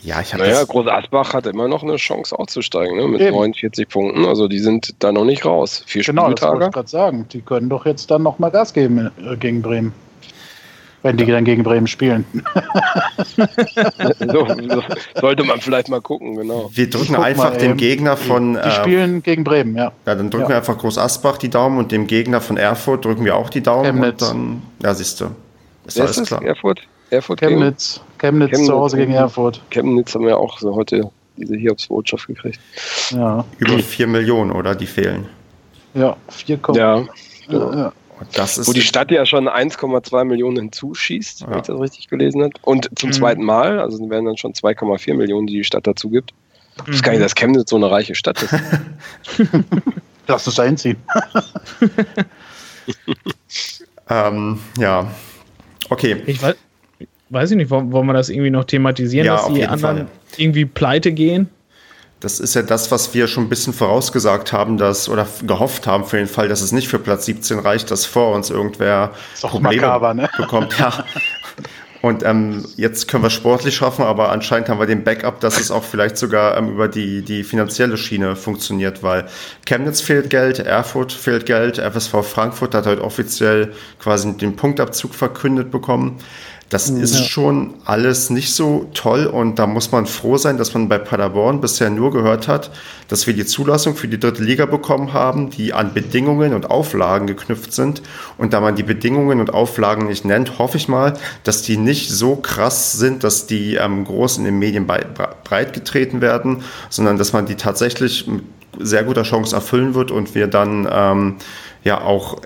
Ja, 0.00 0.22
ich 0.22 0.32
habe 0.32 0.44
Naja, 0.44 0.64
Groß 0.64 0.86
Asbach 0.86 1.34
hat 1.34 1.46
immer 1.46 1.68
noch 1.68 1.82
eine 1.82 1.96
Chance 1.96 2.38
aufzusteigen, 2.38 2.96
ne? 2.96 3.06
Mit 3.06 3.20
Eben. 3.20 3.32
49 3.32 3.86
Punkten. 3.86 4.24
Also 4.24 4.48
die 4.48 4.60
sind 4.60 4.94
da 5.00 5.12
noch 5.12 5.26
nicht 5.26 5.44
raus. 5.44 5.82
Vier 5.84 6.04
genau, 6.04 6.22
Spieltage. 6.22 6.52
Genau, 6.52 6.52
das 6.52 6.52
wollte 6.52 6.64
ich 6.64 6.72
gerade 6.72 6.88
sagen. 6.88 7.28
Die 7.34 7.42
können 7.42 7.68
doch 7.68 7.84
jetzt 7.84 8.10
dann 8.10 8.22
noch 8.22 8.38
mal 8.38 8.48
Gas 8.48 8.72
geben 8.72 9.10
äh, 9.22 9.36
gegen 9.36 9.60
Bremen. 9.60 9.92
Wenn 11.04 11.18
die 11.18 11.26
dann 11.26 11.44
gegen 11.44 11.62
Bremen 11.64 11.86
spielen. 11.86 12.24
so, 13.36 14.48
so, 14.48 14.82
sollte 15.20 15.44
man 15.44 15.60
vielleicht 15.60 15.90
mal 15.90 16.00
gucken, 16.00 16.34
genau. 16.34 16.70
Wir 16.72 16.88
drücken 16.88 17.16
einfach 17.16 17.50
mal, 17.50 17.58
dem 17.58 17.76
Gegner 17.76 18.16
von. 18.16 18.54
Die, 18.54 18.58
äh, 18.60 18.70
spielen 18.70 19.22
gegen 19.22 19.44
Bremen, 19.44 19.76
ja. 19.76 19.92
Ja, 20.06 20.14
dann 20.14 20.30
drücken 20.30 20.44
ja. 20.44 20.48
wir 20.48 20.56
einfach 20.56 20.78
Groß 20.78 20.96
Asbach 20.96 21.36
die 21.36 21.50
Daumen 21.50 21.76
und 21.76 21.92
dem 21.92 22.06
Gegner 22.06 22.40
von 22.40 22.56
Erfurt 22.56 23.04
drücken 23.04 23.26
wir 23.26 23.36
auch 23.36 23.50
die 23.50 23.62
Daumen. 23.62 23.84
Chemnitz. 23.84 24.22
Und 24.22 24.28
dann, 24.30 24.62
ja, 24.82 24.94
siehst 24.94 25.20
du. 25.20 25.26
Ist 25.86 26.00
alles 26.00 26.16
ist 26.16 26.28
klar. 26.28 26.42
Erfurt? 26.42 26.80
Erfurt 27.10 27.40
Chemnitz. 27.40 28.00
Chemnitz, 28.16 28.52
Chemnitz 28.52 28.66
zu 28.66 28.72
Hause 28.72 28.96
gegen 28.96 29.12
Erfurt. 29.12 29.60
Chemnitz 29.68 30.14
haben 30.14 30.24
wir 30.24 30.38
auch 30.38 30.58
so 30.58 30.74
heute 30.74 31.10
diese 31.36 31.54
Hiobsbotschaft 31.54 32.28
gekriegt. 32.28 32.60
Ja. 33.10 33.44
Über 33.58 33.78
4 33.78 34.06
Millionen, 34.06 34.52
oder? 34.52 34.74
Die 34.74 34.86
fehlen. 34.86 35.26
Ja, 35.92 36.16
4, 36.30 36.60
ja. 36.76 37.04
ja. 37.50 37.74
ja. 37.76 37.92
Wo 38.66 38.72
die 38.72 38.82
Stadt 38.82 39.10
ja 39.10 39.26
schon 39.26 39.48
1,2 39.48 40.24
Millionen 40.24 40.56
hinzuschießt, 40.56 41.42
ja. 41.42 41.50
wenn 41.50 41.58
ich 41.58 41.64
das 41.64 41.80
richtig 41.80 42.08
gelesen 42.08 42.42
habe. 42.42 42.52
Und 42.62 42.90
zum 42.98 43.10
mhm. 43.10 43.14
zweiten 43.14 43.44
Mal, 43.44 43.80
also 43.80 43.98
werden 44.10 44.24
dann 44.24 44.36
schon 44.36 44.52
2,4 44.52 45.14
Millionen, 45.14 45.46
die 45.46 45.54
die 45.54 45.64
Stadt 45.64 45.86
dazu 45.86 46.10
gibt. 46.10 46.32
Ich 46.86 46.94
weiß 46.94 47.02
gar 47.02 47.12
nicht, 47.12 47.22
dass 47.22 47.34
Chemnitz 47.34 47.70
so 47.70 47.76
eine 47.76 47.90
reiche 47.90 48.14
Stadt 48.14 48.42
ist. 48.42 48.54
Lass 50.26 50.46
uns 50.46 50.56
da 50.56 50.64
hinziehen. 50.64 50.96
ähm, 54.10 54.58
ja. 54.78 55.10
Okay. 55.90 56.22
Ich 56.26 56.42
weiß, 56.42 56.56
weiß 57.30 57.50
ich 57.52 57.56
nicht, 57.56 57.70
wollen 57.70 58.06
wir 58.06 58.12
das 58.12 58.28
irgendwie 58.28 58.50
noch 58.50 58.64
thematisieren, 58.64 59.26
ja, 59.26 59.36
dass 59.36 59.52
die 59.52 59.66
anderen 59.66 59.98
Fall. 59.98 60.06
irgendwie 60.36 60.64
pleite 60.64 61.12
gehen? 61.12 61.48
Das 62.24 62.40
ist 62.40 62.54
ja 62.54 62.62
das, 62.62 62.90
was 62.90 63.12
wir 63.12 63.28
schon 63.28 63.44
ein 63.44 63.48
bisschen 63.50 63.74
vorausgesagt 63.74 64.54
haben, 64.54 64.78
dass, 64.78 65.10
oder 65.10 65.28
gehofft 65.42 65.86
haben 65.86 66.06
für 66.06 66.16
den 66.16 66.26
Fall, 66.26 66.48
dass 66.48 66.62
es 66.62 66.72
nicht 66.72 66.88
für 66.88 66.98
Platz 66.98 67.26
17 67.26 67.58
reicht, 67.58 67.90
dass 67.90 68.06
vor 68.06 68.34
uns 68.34 68.48
irgendwer 68.48 69.12
Probleme 69.42 69.82
makaber, 69.82 70.14
ne? 70.14 70.30
bekommt. 70.38 70.78
Ja. 70.78 71.04
Und 72.00 72.22
ähm, 72.22 72.66
jetzt 72.76 73.08
können 73.08 73.22
wir 73.22 73.30
sportlich 73.30 73.76
schaffen, 73.76 74.04
aber 74.04 74.30
anscheinend 74.30 74.68
haben 74.68 74.78
wir 74.78 74.86
den 74.86 75.04
Backup, 75.04 75.40
dass 75.40 75.58
es 75.58 75.70
auch 75.70 75.84
vielleicht 75.84 76.18
sogar 76.18 76.56
ähm, 76.56 76.68
über 76.68 76.86
die, 76.86 77.22
die 77.22 77.44
finanzielle 77.44 77.96
Schiene 77.96 78.36
funktioniert, 78.36 79.02
weil 79.02 79.26
Chemnitz 79.66 80.02
fehlt 80.02 80.28
Geld, 80.28 80.58
Erfurt 80.58 81.12
fehlt 81.12 81.46
Geld, 81.46 81.78
FSV 81.78 82.22
Frankfurt 82.22 82.74
hat 82.74 82.86
heute 82.86 83.02
offiziell 83.02 83.72
quasi 83.98 84.36
den 84.36 84.54
Punktabzug 84.54 85.14
verkündet 85.14 85.70
bekommen. 85.70 86.18
Das 86.74 86.88
ja. 86.88 86.96
ist 86.96 87.28
schon 87.28 87.74
alles 87.84 88.30
nicht 88.30 88.52
so 88.52 88.90
toll 88.94 89.26
und 89.26 89.60
da 89.60 89.68
muss 89.68 89.92
man 89.92 90.06
froh 90.06 90.38
sein, 90.38 90.58
dass 90.58 90.74
man 90.74 90.88
bei 90.88 90.98
Paderborn 90.98 91.60
bisher 91.60 91.88
nur 91.88 92.10
gehört 92.10 92.48
hat, 92.48 92.72
dass 93.06 93.28
wir 93.28 93.34
die 93.34 93.46
Zulassung 93.46 93.94
für 93.94 94.08
die 94.08 94.18
dritte 94.18 94.42
Liga 94.42 94.66
bekommen 94.66 95.12
haben, 95.12 95.50
die 95.50 95.72
an 95.72 95.94
Bedingungen 95.94 96.52
und 96.52 96.72
Auflagen 96.72 97.28
geknüpft 97.28 97.72
sind. 97.72 98.02
Und 98.38 98.54
da 98.54 98.60
man 98.60 98.74
die 98.74 98.82
Bedingungen 98.82 99.38
und 99.38 99.54
Auflagen 99.54 100.08
nicht 100.08 100.24
nennt, 100.24 100.58
hoffe 100.58 100.76
ich 100.76 100.88
mal, 100.88 101.14
dass 101.44 101.62
die 101.62 101.76
nicht 101.76 102.10
so 102.10 102.34
krass 102.34 102.94
sind, 102.94 103.22
dass 103.22 103.46
die 103.46 103.76
ähm, 103.76 104.04
groß 104.04 104.38
in 104.38 104.44
den 104.44 104.58
Medien 104.58 104.88
breit 104.88 105.74
getreten 105.74 106.20
werden, 106.20 106.64
sondern 106.90 107.18
dass 107.18 107.32
man 107.32 107.46
die 107.46 107.54
tatsächlich 107.54 108.26
mit 108.26 108.42
sehr 108.80 109.04
guter 109.04 109.22
Chance 109.22 109.54
erfüllen 109.54 109.94
wird 109.94 110.10
und 110.10 110.34
wir 110.34 110.48
dann 110.48 110.88
ähm, 110.90 111.36
ja 111.84 112.00
auch 112.00 112.40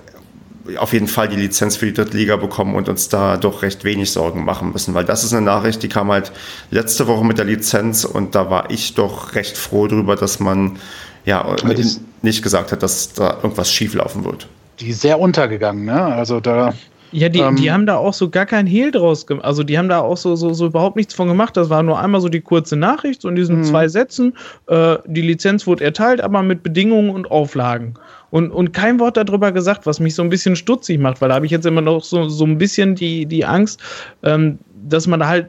auf 0.77 0.93
jeden 0.93 1.07
Fall 1.07 1.27
die 1.27 1.35
Lizenz 1.35 1.75
für 1.75 1.85
die 1.85 1.93
dritte 1.93 2.15
Liga 2.15 2.35
bekommen 2.35 2.75
und 2.75 2.89
uns 2.89 3.09
da 3.09 3.37
doch 3.37 3.61
recht 3.61 3.83
wenig 3.83 4.11
Sorgen 4.11 4.45
machen 4.45 4.71
müssen, 4.71 4.93
weil 4.93 5.05
das 5.05 5.23
ist 5.23 5.33
eine 5.33 5.45
Nachricht, 5.45 5.83
die 5.83 5.89
kam 5.89 6.11
halt 6.11 6.31
letzte 6.71 7.07
Woche 7.07 7.25
mit 7.25 7.37
der 7.37 7.45
Lizenz 7.45 8.05
und 8.05 8.35
da 8.35 8.49
war 8.49 8.69
ich 8.69 8.93
doch 8.93 9.35
recht 9.35 9.57
froh 9.57 9.87
darüber, 9.87 10.15
dass 10.15 10.39
man 10.39 10.77
ja 11.25 11.55
nicht 12.21 12.43
gesagt 12.43 12.71
hat, 12.71 12.83
dass 12.83 13.13
da 13.13 13.37
irgendwas 13.41 13.71
schieflaufen 13.71 14.25
wird. 14.25 14.47
Die 14.79 14.89
ist 14.89 15.01
sehr 15.01 15.19
untergegangen, 15.19 15.85
ne? 15.85 16.01
Also 16.01 16.39
da 16.39 16.73
ja, 17.11 17.29
die, 17.29 17.39
ähm, 17.39 17.55
die 17.55 17.71
haben 17.71 17.85
da 17.85 17.97
auch 17.97 18.13
so 18.13 18.29
gar 18.29 18.45
kein 18.45 18.67
Hehl 18.67 18.91
draus 18.91 19.25
gemacht. 19.25 19.45
Also 19.45 19.63
die 19.63 19.77
haben 19.77 19.89
da 19.89 19.99
auch 20.01 20.17
so, 20.17 20.35
so, 20.35 20.53
so 20.53 20.67
überhaupt 20.67 20.95
nichts 20.95 21.13
von 21.13 21.27
gemacht. 21.27 21.57
Das 21.57 21.69
war 21.69 21.83
nur 21.83 21.99
einmal 21.99 22.21
so 22.21 22.29
die 22.29 22.41
kurze 22.41 22.75
Nachricht, 22.75 23.21
so 23.21 23.29
in 23.29 23.35
diesen 23.35 23.59
mhm. 23.59 23.63
zwei 23.63 23.87
Sätzen. 23.87 24.33
Äh, 24.67 24.97
die 25.05 25.21
Lizenz 25.21 25.65
wurde 25.67 25.83
erteilt, 25.83 26.21
aber 26.21 26.43
mit 26.43 26.63
Bedingungen 26.63 27.09
und 27.09 27.31
Auflagen. 27.31 27.95
Und, 28.31 28.51
und 28.51 28.73
kein 28.73 28.99
Wort 28.99 29.17
darüber 29.17 29.51
gesagt, 29.51 29.85
was 29.85 29.99
mich 29.99 30.13
so 30.13 30.21
ein 30.21 30.29
bisschen 30.29 30.55
stutzig 30.55 30.99
macht, 30.99 31.19
weil 31.21 31.29
da 31.29 31.35
habe 31.35 31.45
ich 31.45 31.51
jetzt 31.51 31.65
immer 31.65 31.81
noch 31.81 32.03
so, 32.03 32.29
so 32.29 32.45
ein 32.45 32.57
bisschen 32.57 32.95
die, 32.95 33.25
die 33.25 33.45
Angst, 33.45 33.81
ähm, 34.23 34.59
dass 34.87 35.07
man 35.07 35.19
da 35.19 35.27
halt 35.27 35.47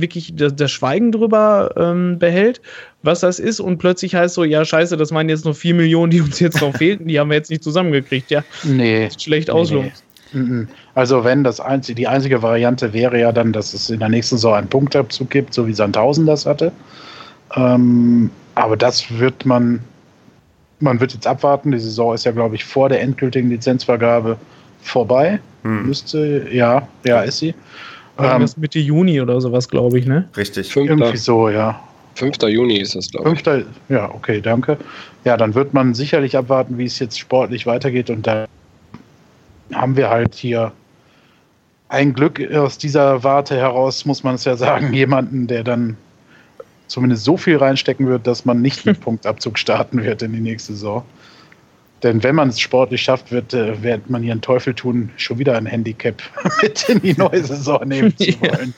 wirklich 0.00 0.34
das, 0.34 0.54
das 0.56 0.70
Schweigen 0.70 1.12
drüber 1.12 1.72
ähm, 1.76 2.18
behält, 2.18 2.60
was 3.02 3.20
das 3.20 3.38
ist 3.38 3.60
und 3.60 3.78
plötzlich 3.78 4.14
heißt 4.14 4.34
so, 4.34 4.44
ja 4.44 4.64
scheiße, 4.64 4.96
das 4.96 5.12
waren 5.12 5.28
jetzt 5.28 5.44
noch 5.44 5.54
vier 5.54 5.74
Millionen, 5.74 6.10
die 6.10 6.20
uns 6.20 6.40
jetzt 6.40 6.60
noch 6.60 6.74
fehlten, 6.76 7.08
die 7.08 7.18
haben 7.18 7.30
wir 7.30 7.36
jetzt 7.36 7.50
nicht 7.50 7.62
zusammengekriegt, 7.62 8.30
ja. 8.30 8.44
Nee. 8.64 9.08
Schlecht 9.18 9.48
nee, 9.48 9.54
auslungen. 9.54 9.86
Nee. 9.86 10.09
Also 10.94 11.24
wenn 11.24 11.44
das 11.44 11.60
einzige, 11.60 11.96
die 11.96 12.08
einzige 12.08 12.42
Variante 12.42 12.92
wäre 12.92 13.18
ja 13.18 13.32
dann, 13.32 13.52
dass 13.52 13.74
es 13.74 13.90
in 13.90 14.00
der 14.00 14.08
nächsten 14.08 14.36
Saison 14.36 14.54
einen 14.54 14.68
Punktabzug 14.68 15.30
gibt, 15.30 15.54
so 15.54 15.66
wie 15.66 15.72
Sandhausen 15.72 16.26
das 16.26 16.46
hatte. 16.46 16.72
Ähm, 17.56 18.30
aber 18.54 18.76
das 18.76 19.18
wird 19.18 19.44
man, 19.44 19.80
man 20.78 21.00
wird 21.00 21.14
jetzt 21.14 21.26
abwarten. 21.26 21.72
Die 21.72 21.78
Saison 21.78 22.14
ist 22.14 22.24
ja, 22.24 22.32
glaube 22.32 22.54
ich, 22.54 22.64
vor 22.64 22.88
der 22.88 23.00
endgültigen 23.00 23.50
Lizenzvergabe 23.50 24.36
vorbei. 24.82 25.40
Hm. 25.62 25.86
Müsste, 25.86 26.46
ja, 26.50 26.86
ja, 27.04 27.22
ist 27.22 27.38
sie. 27.38 27.54
Ähm, 28.18 28.46
Mitte 28.56 28.78
Juni 28.78 29.20
oder 29.20 29.40
sowas, 29.40 29.68
glaube 29.68 29.98
ich, 29.98 30.06
ne? 30.06 30.28
Richtig. 30.36 30.72
Fünfter, 30.72 30.92
Irgendwie 30.92 31.16
so, 31.16 31.48
ja. 31.48 31.80
5. 32.16 32.42
Juni 32.48 32.78
ist 32.78 32.94
das, 32.94 33.10
glaube 33.10 33.32
ich. 33.32 33.42
5. 33.42 33.66
Ja, 33.88 34.10
okay, 34.12 34.40
danke. 34.40 34.76
Ja, 35.24 35.36
dann 35.36 35.54
wird 35.54 35.72
man 35.72 35.94
sicherlich 35.94 36.36
abwarten, 36.36 36.76
wie 36.76 36.84
es 36.84 36.98
jetzt 36.98 37.18
sportlich 37.18 37.66
weitergeht. 37.66 38.10
Und 38.10 38.26
da 38.26 38.46
haben 39.72 39.96
wir 39.96 40.10
halt 40.10 40.34
hier 40.34 40.72
ein 41.88 42.14
Glück 42.14 42.40
aus 42.52 42.78
dieser 42.78 43.22
Warte 43.24 43.56
heraus, 43.56 44.04
muss 44.04 44.22
man 44.22 44.36
es 44.36 44.44
ja 44.44 44.56
sagen, 44.56 44.92
jemanden, 44.94 45.46
der 45.46 45.64
dann 45.64 45.96
zumindest 46.86 47.24
so 47.24 47.36
viel 47.36 47.56
reinstecken 47.56 48.06
wird, 48.06 48.26
dass 48.26 48.44
man 48.44 48.62
nicht 48.62 48.86
mit 48.86 49.00
Punktabzug 49.04 49.58
starten 49.58 50.02
wird 50.02 50.22
in 50.22 50.32
die 50.32 50.40
nächste 50.40 50.72
Saison. 50.72 51.04
Denn 52.02 52.22
wenn 52.22 52.34
man 52.34 52.48
es 52.48 52.58
sportlich 52.58 53.02
schafft, 53.02 53.30
wird, 53.30 53.52
äh, 53.52 53.82
wird 53.82 54.08
man 54.08 54.22
hier 54.22 54.32
einen 54.32 54.40
Teufel 54.40 54.74
tun, 54.74 55.10
schon 55.16 55.38
wieder 55.38 55.56
ein 55.56 55.66
Handicap 55.66 56.22
mit 56.62 56.88
in 56.88 57.00
die 57.02 57.14
neue 57.14 57.44
Saison 57.44 57.86
nehmen 57.86 58.16
zu 58.16 58.40
wollen. 58.40 58.74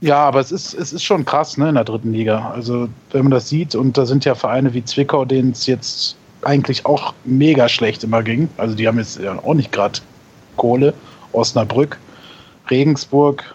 Ja. 0.00 0.08
ja, 0.08 0.16
aber 0.16 0.40
es 0.40 0.50
ist, 0.50 0.74
es 0.74 0.92
ist 0.92 1.04
schon 1.04 1.24
krass 1.24 1.56
ne, 1.58 1.68
in 1.68 1.76
der 1.76 1.84
dritten 1.84 2.12
Liga. 2.12 2.50
Also, 2.50 2.88
wenn 3.12 3.22
man 3.22 3.30
das 3.30 3.48
sieht, 3.48 3.74
und 3.74 3.96
da 3.96 4.04
sind 4.04 4.24
ja 4.24 4.34
Vereine 4.34 4.74
wie 4.74 4.84
Zwickau, 4.84 5.24
denen 5.24 5.52
es 5.52 5.66
jetzt 5.66 6.16
eigentlich 6.42 6.86
auch 6.86 7.14
mega 7.24 7.68
schlecht 7.68 8.04
immer 8.04 8.22
ging. 8.22 8.48
Also, 8.56 8.74
die 8.74 8.86
haben 8.88 8.98
jetzt 8.98 9.18
ja 9.18 9.38
auch 9.38 9.54
nicht 9.54 9.72
gerade 9.72 10.00
Kohle 10.56 10.94
Osnabrück, 11.32 11.98
Regensburg. 12.70 13.54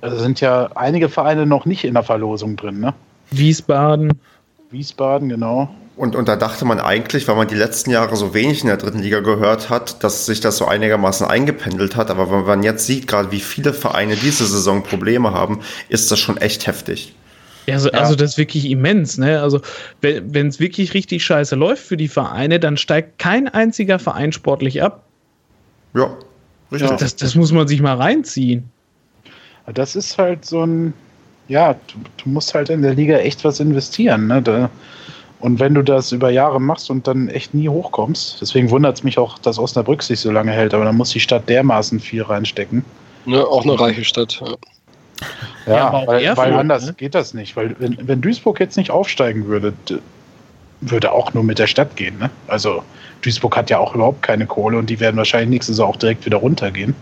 Da 0.00 0.16
sind 0.16 0.40
ja 0.40 0.70
einige 0.74 1.08
Vereine 1.08 1.46
noch 1.46 1.66
nicht 1.66 1.84
in 1.84 1.94
der 1.94 2.02
Verlosung 2.02 2.56
drin, 2.56 2.80
ne? 2.80 2.94
Wiesbaden. 3.30 4.12
Wiesbaden, 4.70 5.28
genau. 5.28 5.68
Und, 5.96 6.16
und 6.16 6.28
da 6.28 6.36
dachte 6.36 6.64
man 6.64 6.80
eigentlich, 6.80 7.28
weil 7.28 7.36
man 7.36 7.48
die 7.48 7.54
letzten 7.54 7.90
Jahre 7.90 8.16
so 8.16 8.32
wenig 8.32 8.62
in 8.62 8.68
der 8.68 8.78
dritten 8.78 9.00
Liga 9.00 9.20
gehört 9.20 9.68
hat, 9.68 10.02
dass 10.02 10.24
sich 10.24 10.40
das 10.40 10.56
so 10.56 10.64
einigermaßen 10.64 11.26
eingependelt 11.26 11.94
hat. 11.94 12.10
Aber 12.10 12.30
wenn 12.30 12.46
man 12.46 12.62
jetzt 12.62 12.86
sieht, 12.86 13.06
gerade 13.06 13.30
wie 13.32 13.40
viele 13.40 13.74
Vereine 13.74 14.16
diese 14.16 14.46
Saison 14.46 14.82
Probleme 14.82 15.32
haben, 15.32 15.60
ist 15.90 16.10
das 16.10 16.18
schon 16.18 16.38
echt 16.38 16.66
heftig. 16.66 17.14
Ja, 17.66 17.74
also, 17.74 17.90
ja. 17.90 17.98
also 17.98 18.14
das 18.14 18.32
ist 18.32 18.38
wirklich 18.38 18.70
immens, 18.70 19.18
ne? 19.18 19.40
Also 19.40 19.60
wenn 20.00 20.46
es 20.46 20.60
wirklich 20.60 20.94
richtig 20.94 21.24
scheiße 21.24 21.56
läuft 21.56 21.84
für 21.84 21.96
die 21.96 22.08
Vereine, 22.08 22.58
dann 22.58 22.76
steigt 22.76 23.18
kein 23.18 23.48
einziger 23.48 23.98
Verein 23.98 24.32
sportlich 24.32 24.82
ab. 24.82 25.04
Ja, 25.94 26.16
richtig. 26.72 26.98
Das, 26.98 27.16
das 27.16 27.34
muss 27.34 27.52
man 27.52 27.68
sich 27.68 27.80
mal 27.80 27.96
reinziehen. 27.96 28.70
Das 29.74 29.94
ist 29.94 30.18
halt 30.18 30.44
so 30.44 30.64
ein, 30.64 30.94
ja, 31.48 31.74
du, 31.74 31.98
du 32.22 32.28
musst 32.30 32.54
halt 32.54 32.70
in 32.70 32.82
der 32.82 32.94
Liga 32.94 33.18
echt 33.18 33.44
was 33.44 33.60
investieren, 33.60 34.26
ne? 34.26 34.42
Da, 34.42 34.70
und 35.40 35.58
wenn 35.58 35.74
du 35.74 35.82
das 35.82 36.12
über 36.12 36.30
Jahre 36.30 36.60
machst 36.60 36.90
und 36.90 37.06
dann 37.06 37.28
echt 37.28 37.54
nie 37.54 37.68
hochkommst, 37.68 38.38
deswegen 38.40 38.70
wundert 38.70 38.98
es 38.98 39.04
mich 39.04 39.16
auch, 39.18 39.38
dass 39.38 39.58
Osnabrück 39.58 40.02
sich 40.02 40.20
so 40.20 40.30
lange 40.30 40.52
hält, 40.52 40.74
aber 40.74 40.84
dann 40.84 40.96
muss 40.96 41.10
die 41.10 41.20
Stadt 41.20 41.48
dermaßen 41.48 41.98
viel 41.98 42.22
reinstecken. 42.22 42.84
Ne, 43.24 43.44
auch 43.46 43.64
eine 43.64 43.78
reiche 43.78 44.04
Stadt. 44.04 44.40
Ja, 44.44 44.54
ja, 45.66 45.72
ja 45.74 46.06
weil, 46.06 46.36
weil, 46.36 46.52
anders 46.54 46.86
ne? 46.86 46.94
geht 46.94 47.14
das 47.14 47.34
nicht. 47.34 47.56
Weil 47.56 47.76
wenn, 47.78 47.96
wenn 48.02 48.20
Duisburg 48.20 48.60
jetzt 48.60 48.76
nicht 48.76 48.90
aufsteigen 48.90 49.46
würde, 49.46 49.72
würde 50.80 51.12
auch 51.12 51.34
nur 51.34 51.44
mit 51.44 51.58
der 51.58 51.66
Stadt 51.66 51.96
gehen. 51.96 52.18
Ne? 52.18 52.30
Also 52.48 52.82
Duisburg 53.22 53.56
hat 53.56 53.70
ja 53.70 53.78
auch 53.78 53.94
überhaupt 53.94 54.22
keine 54.22 54.46
Kohle 54.46 54.78
und 54.78 54.88
die 54.88 55.00
werden 55.00 55.16
wahrscheinlich 55.16 55.50
nächstes 55.50 55.78
Jahr 55.78 55.88
auch 55.88 55.96
direkt 55.96 56.24
wieder 56.26 56.38
runtergehen. 56.38 56.94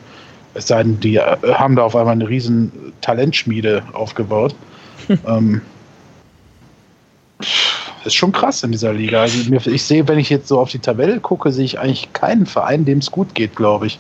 Es 0.55 0.67
sei 0.67 0.83
denn, 0.83 0.99
die 1.01 1.17
äh, 1.17 1.37
haben 1.55 1.77
da 1.77 1.83
auf 1.83 1.95
einmal 1.95 2.13
eine 2.13 2.29
riesen 2.29 2.73
Talentschmiede 3.01 3.83
aufgebaut. 3.93 4.55
ähm, 5.27 5.63
ist 8.05 8.15
schon 8.15 8.33
krass 8.33 8.63
in 8.63 8.73
dieser 8.73 8.93
Liga. 8.93 9.23
Also 9.23 9.53
ich 9.71 9.85
sehe, 9.85 10.09
wenn 10.09 10.19
ich 10.19 10.31
jetzt 10.31 10.49
so 10.49 10.59
auf 10.59 10.71
die 10.71 10.79
Tabelle 10.79 11.21
gucke, 11.21 11.53
sehe 11.53 11.65
ich 11.65 11.79
eigentlich 11.79 12.13
keinen 12.13 12.47
Verein, 12.47 12.85
dem 12.85 12.99
es 12.99 13.11
gut 13.11 13.35
geht, 13.35 13.55
glaube 13.55 13.87
ich. 13.87 13.99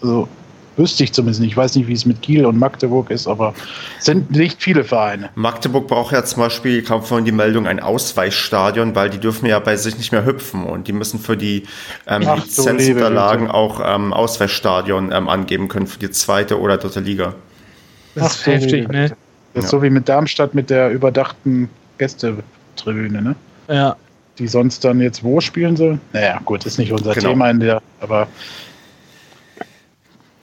Also 0.00 0.28
wüsste 0.76 1.04
ich 1.04 1.12
zumindest 1.12 1.40
nicht. 1.40 1.50
Ich 1.50 1.56
weiß 1.56 1.74
nicht, 1.76 1.88
wie 1.88 1.92
es 1.92 2.06
mit 2.06 2.22
Kiel 2.22 2.44
und 2.44 2.58
Magdeburg 2.58 3.10
ist, 3.10 3.26
aber 3.26 3.54
es 3.98 4.04
sind 4.04 4.30
nicht 4.30 4.62
viele 4.62 4.84
Vereine. 4.84 5.30
Magdeburg 5.34 5.86
braucht 5.86 6.12
ja 6.12 6.24
zum 6.24 6.42
Beispiel, 6.42 6.82
kam 6.82 7.02
vorhin 7.02 7.24
die 7.24 7.32
Meldung, 7.32 7.66
ein 7.66 7.80
Ausweichstadion, 7.80 8.94
weil 8.94 9.10
die 9.10 9.18
dürfen 9.18 9.46
ja 9.46 9.58
bei 9.58 9.76
sich 9.76 9.96
nicht 9.96 10.12
mehr 10.12 10.24
hüpfen 10.24 10.64
und 10.64 10.88
die 10.88 10.92
müssen 10.92 11.18
für 11.18 11.36
die 11.36 11.64
ähm, 12.06 12.22
Ach, 12.26 12.44
Lizenzunterlagen 12.44 13.50
auch 13.50 13.80
ähm, 13.84 14.12
Ausweichstadion 14.12 15.12
ähm, 15.12 15.28
angeben 15.28 15.68
können 15.68 15.86
für 15.86 15.98
die 15.98 16.10
zweite 16.10 16.60
oder 16.60 16.76
dritte 16.76 17.00
Liga. 17.00 17.34
Das 18.14 18.34
ist 18.34 18.42
Ach, 18.42 18.46
heftig, 18.46 18.88
ne? 18.88 19.10
Das 19.54 19.64
ist 19.64 19.72
ja. 19.72 19.78
so 19.78 19.82
wie 19.82 19.90
mit 19.90 20.08
Darmstadt 20.08 20.54
mit 20.54 20.70
der 20.70 20.90
überdachten 20.90 21.70
Gäste 21.98 22.36
Tribüne, 22.76 23.22
ne? 23.22 23.36
Ja. 23.68 23.96
Die 24.38 24.48
sonst 24.48 24.84
dann 24.84 25.00
jetzt 25.00 25.24
wo 25.24 25.40
spielen 25.40 25.76
soll? 25.76 25.98
Naja, 26.12 26.40
gut, 26.44 26.66
ist 26.66 26.78
nicht 26.78 26.92
unser 26.92 27.14
genau. 27.14 27.30
Thema 27.30 27.50
in 27.50 27.60
der, 27.60 27.80
aber. 28.00 28.28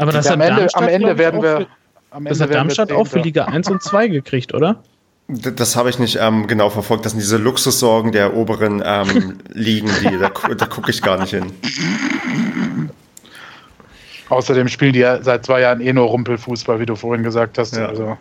Aber 0.03 0.11
das 0.11 0.27
am, 0.27 0.41
Ende, 0.41 0.67
am 0.73 0.87
Ende 0.89 1.17
werden 1.17 1.41
wir. 1.41 1.67
Am 2.11 2.25
das 2.25 2.41
hat 2.41 2.53
Darmstadt 2.53 2.91
auch 2.91 3.07
für 3.07 3.19
Liga 3.19 3.45
1 3.45 3.71
und 3.71 3.81
2 3.81 4.09
gekriegt, 4.09 4.53
oder? 4.53 4.83
Das 5.29 5.77
habe 5.77 5.89
ich 5.89 5.97
nicht 5.97 6.17
ähm, 6.19 6.45
genau 6.45 6.69
verfolgt. 6.69 7.05
Das 7.05 7.13
sind 7.13 7.21
diese 7.21 7.37
Luxussorgen 7.37 8.11
der 8.11 8.35
oberen 8.35 8.83
ähm, 8.85 9.39
Ligen, 9.53 9.89
die, 10.01 10.17
da, 10.17 10.29
da 10.29 10.65
gucke 10.65 10.91
ich 10.91 11.01
gar 11.01 11.17
nicht 11.17 11.29
hin. 11.29 11.53
Außerdem 14.27 14.67
spielen 14.67 14.91
die 14.91 14.99
ja 14.99 15.23
seit 15.23 15.45
zwei 15.45 15.61
Jahren 15.61 15.79
eh 15.79 15.93
nur 15.93 16.07
Rumpelfußball, 16.07 16.81
wie 16.81 16.85
du 16.85 16.95
vorhin 16.97 17.23
gesagt 17.23 17.57
hast. 17.57 17.77
Ja. 17.77 17.87
Also. 17.87 18.17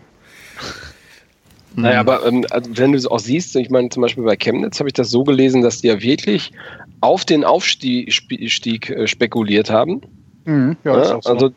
Naja, 1.74 2.04
mhm. 2.04 2.08
aber 2.08 2.26
ähm, 2.26 2.46
also 2.50 2.70
wenn 2.74 2.92
du 2.92 2.98
es 2.98 3.06
auch 3.08 3.18
siehst, 3.18 3.56
ich 3.56 3.70
meine 3.70 3.88
zum 3.88 4.02
Beispiel 4.02 4.22
bei 4.22 4.36
Chemnitz 4.36 4.78
habe 4.78 4.88
ich 4.88 4.94
das 4.94 5.10
so 5.10 5.24
gelesen, 5.24 5.62
dass 5.62 5.80
die 5.80 5.88
ja 5.88 6.00
wirklich 6.00 6.52
auf 7.00 7.24
den 7.24 7.42
Aufstieg 7.42 8.90
äh, 8.90 9.08
spekuliert 9.08 9.68
haben. 9.68 10.02
Mhm, 10.44 10.76
ja, 10.84 10.96
ja, 10.96 11.04
so. 11.04 11.30
also, 11.30 11.50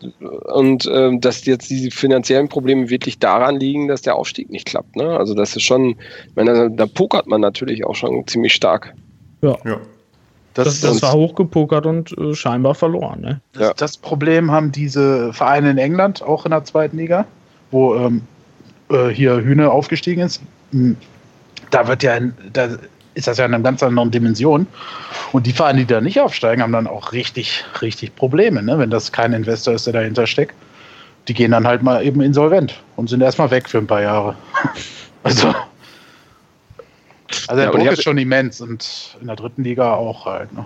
und 0.54 0.90
ähm, 0.92 1.20
dass 1.22 1.46
jetzt 1.46 1.70
diese 1.70 1.90
finanziellen 1.92 2.50
Probleme 2.50 2.90
wirklich 2.90 3.18
daran 3.20 3.60
liegen, 3.60 3.88
dass 3.88 4.02
der 4.04 4.16
Aufstieg 4.16 4.50
nicht 4.50 4.68
klappt. 4.68 4.96
Ne? 4.96 5.18
Also 5.18 5.34
das 5.34 5.56
ist 5.56 5.64
schon, 5.64 5.96
meine, 6.36 6.70
da 6.70 6.86
pokert 6.86 7.28
man 7.28 7.42
natürlich 7.42 7.86
auch 7.86 7.96
schon 7.96 8.28
ziemlich 8.28 8.54
stark. 8.54 8.94
Ja. 9.42 9.58
ja. 9.66 9.80
Das, 10.54 10.80
das, 10.80 10.82
das 10.82 11.02
war 11.02 11.14
hochgepokert 11.14 11.86
und 11.86 12.18
äh, 12.18 12.34
scheinbar 12.34 12.76
verloren. 12.76 13.22
Ne? 13.22 13.42
Das, 13.54 13.62
ja. 13.62 13.74
das, 13.76 13.98
Problem 13.98 14.52
haben 14.52 14.72
diese 14.72 15.34
Vereine 15.34 15.72
in 15.72 15.78
England, 15.78 16.22
auch 16.22 16.46
in 16.46 16.52
der 16.52 16.64
zweiten 16.64 16.98
Liga, 16.98 17.26
wo 17.72 17.96
ähm, 17.96 18.22
äh, 18.90 19.10
hier 19.10 19.36
Hühne 19.36 19.72
aufgestiegen 19.72 20.22
ist, 20.22 20.42
hm, 20.72 20.96
da 21.72 21.88
wird 21.88 22.04
ja, 22.04 22.20
da 22.54 22.70
ist 23.16 23.28
das 23.28 23.38
ja 23.38 23.46
in 23.46 23.54
einer 23.54 23.64
ganz 23.64 23.82
anderen 23.82 24.12
Dimension. 24.12 24.68
Und 25.32 25.48
die 25.48 25.54
Vereine, 25.54 25.80
die 25.80 25.86
da 25.86 26.02
nicht 26.02 26.20
aufsteigen, 26.20 26.62
haben 26.62 26.74
dann 26.74 26.88
auch 26.88 27.12
richtig, 27.12 27.66
richtig 27.82 28.16
Probleme, 28.16 28.62
ne? 28.62 28.78
wenn 28.78 28.90
das 28.90 29.12
kein 29.12 29.34
Investor 29.34 29.74
ist, 29.74 29.88
der 29.88 29.94
dahinter 29.94 30.28
steckt. 30.28 30.54
Die 31.28 31.34
gehen 31.34 31.52
dann 31.52 31.66
halt 31.66 31.82
mal 31.82 32.06
eben 32.06 32.22
insolvent 32.22 32.80
und 32.98 33.10
sind 33.10 33.22
erstmal 33.22 33.50
weg 33.50 33.68
für 33.68 33.80
ein 33.80 33.88
paar 33.88 34.02
Jahre. 34.02 34.36
also, 35.24 35.48
also 37.48 37.56
der 37.56 37.66
ja, 37.66 37.72
Druck 37.72 37.92
ist 37.92 38.04
schon 38.04 38.18
immens 38.18 38.62
und 38.62 39.18
in 39.20 39.28
der 39.28 39.36
dritten 39.36 39.64
Liga 39.64 39.94
auch 39.94 40.26
halt. 40.26 40.54
Ne? 40.54 40.66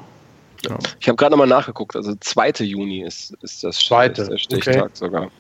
Ja. 0.68 0.78
Ich 1.00 1.08
habe 1.08 1.16
gerade 1.16 1.32
nochmal 1.32 1.48
nachgeguckt, 1.48 1.96
also 1.96 2.14
2. 2.20 2.50
Juni 2.66 3.04
ist, 3.04 3.34
ist 3.42 3.64
das 3.64 3.78
Zweite. 3.78 4.24
Ist 4.24 4.32
der 4.32 4.38
Stichtag 4.38 4.76
okay. 4.76 4.90
sogar. 4.94 5.32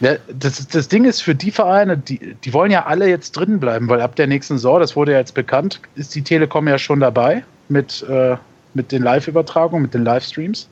Ja, 0.00 0.16
das, 0.32 0.66
das 0.68 0.88
Ding 0.88 1.04
ist 1.04 1.20
für 1.20 1.34
die 1.34 1.50
Vereine, 1.50 1.98
die, 1.98 2.34
die 2.34 2.52
wollen 2.54 2.70
ja 2.70 2.86
alle 2.86 3.08
jetzt 3.08 3.32
drin 3.32 3.58
bleiben, 3.58 3.88
weil 3.88 4.00
ab 4.00 4.16
der 4.16 4.26
nächsten 4.26 4.54
Saison, 4.54 4.80
das 4.80 4.94
wurde 4.94 5.12
ja 5.12 5.18
jetzt 5.18 5.34
bekannt, 5.34 5.80
ist 5.96 6.14
die 6.14 6.22
Telekom 6.22 6.68
ja 6.68 6.78
schon 6.78 7.00
dabei 7.00 7.44
mit, 7.68 8.02
äh, 8.08 8.36
mit 8.74 8.92
den 8.92 9.02
Live-Übertragungen, 9.02 9.82
mit 9.82 9.94
den 9.94 10.04
Livestreams. 10.04 10.68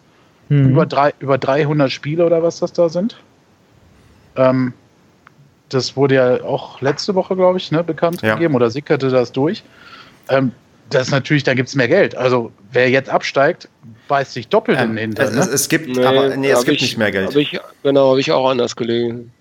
Mhm. 0.48 0.70
Über, 0.70 0.86
drei, 0.86 1.12
über 1.18 1.38
300 1.38 1.90
Spiele 1.90 2.24
oder 2.24 2.42
was 2.42 2.60
das 2.60 2.72
da 2.72 2.88
sind. 2.88 3.16
Ähm, 4.36 4.72
das 5.68 5.96
wurde 5.96 6.14
ja 6.14 6.44
auch 6.44 6.80
letzte 6.80 7.14
Woche, 7.16 7.34
glaube 7.34 7.58
ich, 7.58 7.72
ne, 7.72 7.82
bekannt 7.82 8.22
ja. 8.22 8.34
gegeben 8.34 8.54
oder 8.54 8.70
sickerte 8.70 9.10
das 9.10 9.32
durch. 9.32 9.64
Ähm, 10.28 10.52
das 10.90 11.08
ist 11.08 11.12
natürlich, 11.12 11.44
da 11.44 11.54
gibt 11.54 11.68
es 11.68 11.74
mehr 11.74 11.88
Geld. 11.88 12.16
Also 12.16 12.52
wer 12.72 12.88
jetzt 12.90 13.10
absteigt, 13.10 13.68
beißt 14.08 14.32
sich 14.32 14.48
doppelt 14.48 14.78
ähm, 14.78 14.90
in 14.90 14.96
den 14.96 14.98
Hintern. 14.98 15.34
Ne? 15.34 15.40
Es, 15.40 15.48
es, 15.48 15.68
gibt, 15.68 15.88
nee, 15.88 16.04
aber 16.04 16.36
nee, 16.36 16.50
es 16.50 16.64
gibt 16.64 16.76
ich, 16.76 16.82
nicht 16.82 16.98
mehr 16.98 17.10
Geld. 17.10 17.28
Hab 17.28 17.36
ich, 17.36 17.58
genau, 17.82 18.10
habe 18.10 18.20
ich 18.20 18.30
auch 18.32 18.48
anders 18.48 18.76
gelegen. 18.76 19.32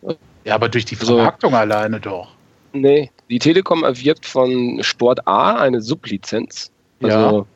Ja, 0.44 0.56
aber 0.56 0.70
durch 0.70 0.86
die 0.86 0.96
also 0.96 1.16
Vermarktung 1.16 1.52
so. 1.52 1.58
alleine 1.58 2.00
doch. 2.00 2.30
Nee, 2.74 3.12
die 3.30 3.40
Telekom 3.40 3.84
erwirbt 3.84 4.26
von 4.26 4.80
Sport 4.82 5.28
A 5.28 5.56
eine 5.56 5.82
Sublizenz. 5.82 6.72
Also 7.02 7.48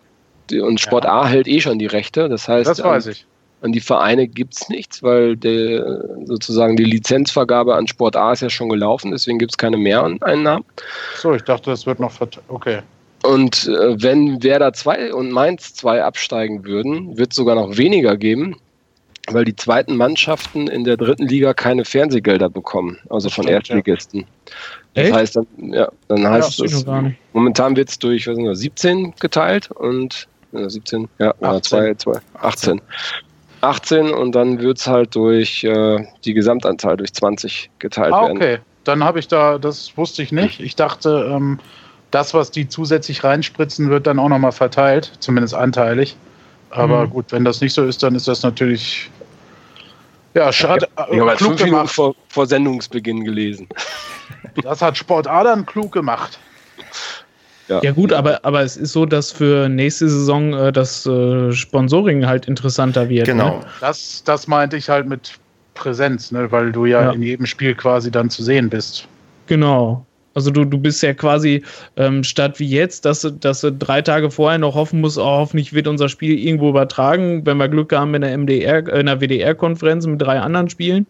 ja. 0.51 0.63
Und 0.63 0.79
Sport 0.79 1.03
ja. 1.03 1.21
A 1.21 1.27
hält 1.27 1.47
eh 1.47 1.59
schon 1.59 1.77
die 1.77 1.85
Rechte. 1.85 2.29
Das 2.29 2.47
heißt, 2.47 2.69
das 2.69 2.83
weiß 2.83 3.07
ich. 3.07 3.25
An 3.61 3.73
die 3.73 3.81
Vereine 3.81 4.27
gibt 4.27 4.55
es 4.55 4.69
nichts, 4.69 5.03
weil 5.03 5.35
der, 5.35 6.05
sozusagen 6.23 6.77
die 6.77 6.85
Lizenzvergabe 6.85 7.75
an 7.75 7.87
Sport 7.87 8.15
A 8.15 8.31
ist 8.31 8.41
ja 8.41 8.49
schon 8.49 8.69
gelaufen, 8.69 9.11
deswegen 9.11 9.37
gibt 9.37 9.51
es 9.51 9.57
keine 9.57 9.75
Mehreinnahmen. 9.75 10.63
So, 11.17 11.33
ich 11.33 11.41
dachte, 11.41 11.69
das 11.69 11.85
wird 11.85 11.99
noch 11.99 12.13
okay. 12.47 12.79
Und 13.23 13.67
äh, 13.67 14.01
wenn 14.01 14.41
Werder 14.43 14.73
2 14.73 15.13
und 15.13 15.31
Mainz 15.31 15.73
2 15.73 16.03
absteigen 16.03 16.65
würden, 16.65 17.17
wird 17.17 17.31
es 17.31 17.35
sogar 17.35 17.55
noch 17.55 17.77
weniger 17.77 18.15
geben, 18.15 18.55
weil 19.27 19.45
die 19.45 19.55
zweiten 19.55 19.95
Mannschaften 19.95 20.67
in 20.67 20.83
der 20.83 20.97
dritten 20.97 21.27
Liga 21.27 21.53
keine 21.53 21.85
Fernsehgelder 21.85 22.49
bekommen, 22.49 22.97
also 23.09 23.29
von 23.29 23.47
Erstligisten. 23.47 24.25
Ja. 24.95 25.03
Das 25.03 25.11
heißt, 25.11 25.35
dann, 25.35 25.47
ja, 25.57 25.89
dann 26.07 26.27
heißt 26.27 26.59
ja, 26.59 26.65
es, 26.65 26.85
momentan 27.33 27.75
wird 27.75 27.89
es 27.89 27.99
durch 27.99 28.27
was 28.27 28.37
nicht, 28.37 28.55
17 28.55 29.13
geteilt 29.19 29.69
und 29.71 30.27
äh, 30.53 30.67
17, 30.67 31.07
ja, 31.19 31.29
18. 31.41 31.47
oder 31.47 31.61
2, 31.61 31.93
2, 31.95 32.19
18. 32.41 32.81
18 33.61 34.11
und 34.11 34.33
dann 34.33 34.59
wird 34.59 34.77
es 34.77 34.87
halt 34.87 35.15
durch 35.15 35.63
äh, 35.63 36.05
die 36.23 36.33
Gesamtanzahl 36.33 36.97
durch 36.97 37.13
20 37.13 37.69
geteilt 37.79 38.13
ah, 38.13 38.23
okay. 38.23 38.27
werden. 38.27 38.37
Okay, 38.37 38.57
dann 38.85 39.03
habe 39.03 39.19
ich 39.19 39.27
da, 39.27 39.57
das 39.57 39.95
wusste 39.97 40.23
ich 40.23 40.31
nicht. 40.31 40.59
Ich 40.61 40.75
dachte, 40.75 41.29
ähm, 41.31 41.59
das, 42.11 42.33
was 42.33 42.51
die 42.51 42.67
zusätzlich 42.67 43.23
reinspritzen, 43.23 43.89
wird 43.89 44.07
dann 44.07 44.19
auch 44.19 44.29
nochmal 44.29 44.51
verteilt, 44.51 45.11
zumindest 45.19 45.53
anteilig. 45.53 46.15
Aber 46.71 47.05
mhm. 47.05 47.09
gut, 47.09 47.31
wenn 47.31 47.45
das 47.45 47.61
nicht 47.61 47.73
so 47.73 47.85
ist, 47.85 48.03
dann 48.03 48.15
ist 48.15 48.27
das 48.27 48.43
natürlich. 48.43 49.09
Ja, 50.33 50.51
schade. 50.51 50.87
Ich 51.11 51.19
habe 51.19 51.37
fünf 51.37 51.63
Minuten 51.63 51.87
vor, 51.87 52.15
vor 52.29 52.45
Sendungsbeginn 52.45 53.23
gelesen. 53.23 53.67
Das 54.63 54.81
hat 54.81 54.97
Sport 54.97 55.27
A 55.27 55.43
dann 55.43 55.65
klug 55.65 55.91
gemacht. 55.91 56.39
Ja. 57.67 57.81
ja, 57.83 57.91
gut, 57.91 58.11
aber, 58.11 58.39
aber 58.43 58.61
es 58.61 58.77
ist 58.77 58.93
so, 58.93 59.05
dass 59.05 59.31
für 59.31 59.69
nächste 59.69 60.09
Saison 60.09 60.53
äh, 60.53 60.71
das 60.71 61.05
äh, 61.05 61.51
Sponsoring 61.51 62.25
halt 62.25 62.47
interessanter 62.47 63.09
wird. 63.09 63.27
Genau. 63.27 63.59
Ne? 63.59 63.65
Das, 63.79 64.23
das 64.23 64.47
meinte 64.47 64.75
ich 64.75 64.89
halt 64.89 65.07
mit 65.07 65.33
Präsenz, 65.75 66.31
ne? 66.31 66.51
weil 66.51 66.71
du 66.71 66.85
ja, 66.85 67.03
ja, 67.03 67.11
in 67.11 67.21
jedem 67.21 67.45
Spiel 67.45 67.75
quasi 67.75 68.09
dann 68.09 68.29
zu 68.29 68.43
sehen 68.43 68.69
bist. 68.69 69.07
Genau. 69.45 70.05
Also 70.33 70.51
du, 70.51 70.63
du 70.63 70.77
bist 70.77 71.01
ja 71.01 71.13
quasi 71.13 71.63
ähm, 71.97 72.23
statt 72.23 72.59
wie 72.59 72.69
jetzt, 72.69 73.05
dass, 73.05 73.27
dass 73.39 73.61
du 73.61 73.71
drei 73.71 74.01
Tage 74.01 74.29
vorher 74.29 74.59
noch 74.59 74.75
hoffen 74.75 75.01
musst, 75.01 75.17
oh, 75.17 75.23
hoffentlich 75.23 75.73
wird 75.73 75.87
unser 75.87 76.07
Spiel 76.07 76.37
irgendwo 76.37 76.69
übertragen, 76.69 77.45
wenn 77.45 77.57
wir 77.57 77.67
Glück 77.67 77.93
haben 77.93 78.13
in 78.15 78.21
der 78.21 78.37
MDR, 78.37 78.87
in 78.93 79.07
der 79.07 79.19
WDR-Konferenz 79.19 80.05
mit 80.05 80.21
drei 80.21 80.39
anderen 80.39 80.69
Spielen. 80.69 81.07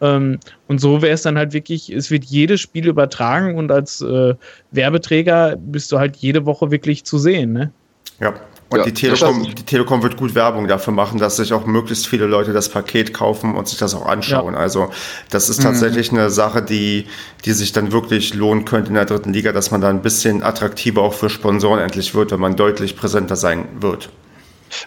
Ähm, 0.00 0.40
und 0.66 0.80
so 0.80 1.00
wäre 1.00 1.14
es 1.14 1.22
dann 1.22 1.38
halt 1.38 1.52
wirklich, 1.52 1.90
es 1.90 2.10
wird 2.10 2.24
jedes 2.24 2.60
Spiel 2.60 2.88
übertragen 2.88 3.56
und 3.56 3.70
als 3.70 4.00
äh, 4.00 4.34
Werbeträger 4.72 5.56
bist 5.56 5.92
du 5.92 5.98
halt 5.98 6.16
jede 6.16 6.44
Woche 6.44 6.70
wirklich 6.70 7.04
zu 7.04 7.18
sehen, 7.18 7.52
ne? 7.52 7.72
Ja, 8.20 8.34
und 8.72 8.78
ja, 8.78 8.84
die, 8.84 8.94
Telekom, 8.94 9.42
die 9.42 9.54
Telekom 9.54 10.02
wird 10.02 10.16
gut 10.16 10.34
Werbung 10.34 10.66
dafür 10.66 10.92
machen, 10.92 11.18
dass 11.18 11.36
sich 11.36 11.52
auch 11.52 11.66
möglichst 11.66 12.06
viele 12.06 12.26
Leute 12.26 12.52
das 12.52 12.68
Paket 12.68 13.12
kaufen 13.12 13.54
und 13.54 13.68
sich 13.68 13.78
das 13.78 13.94
auch 13.94 14.06
anschauen. 14.06 14.54
Ja. 14.54 14.60
Also 14.60 14.90
das 15.30 15.48
ist 15.48 15.62
tatsächlich 15.62 16.10
mhm. 16.10 16.18
eine 16.18 16.30
Sache, 16.30 16.62
die, 16.62 17.06
die 17.44 17.52
sich 17.52 17.72
dann 17.72 17.92
wirklich 17.92 18.34
lohnen 18.34 18.64
könnte 18.64 18.88
in 18.88 18.94
der 18.94 19.04
dritten 19.04 19.32
Liga, 19.32 19.52
dass 19.52 19.70
man 19.70 19.80
da 19.80 19.90
ein 19.90 20.02
bisschen 20.02 20.42
attraktiver 20.42 21.02
auch 21.02 21.14
für 21.14 21.28
Sponsoren 21.30 21.80
endlich 21.80 22.14
wird, 22.14 22.32
wenn 22.32 22.40
man 22.40 22.56
deutlich 22.56 22.96
präsenter 22.96 23.36
sein 23.36 23.66
wird. 23.80 24.08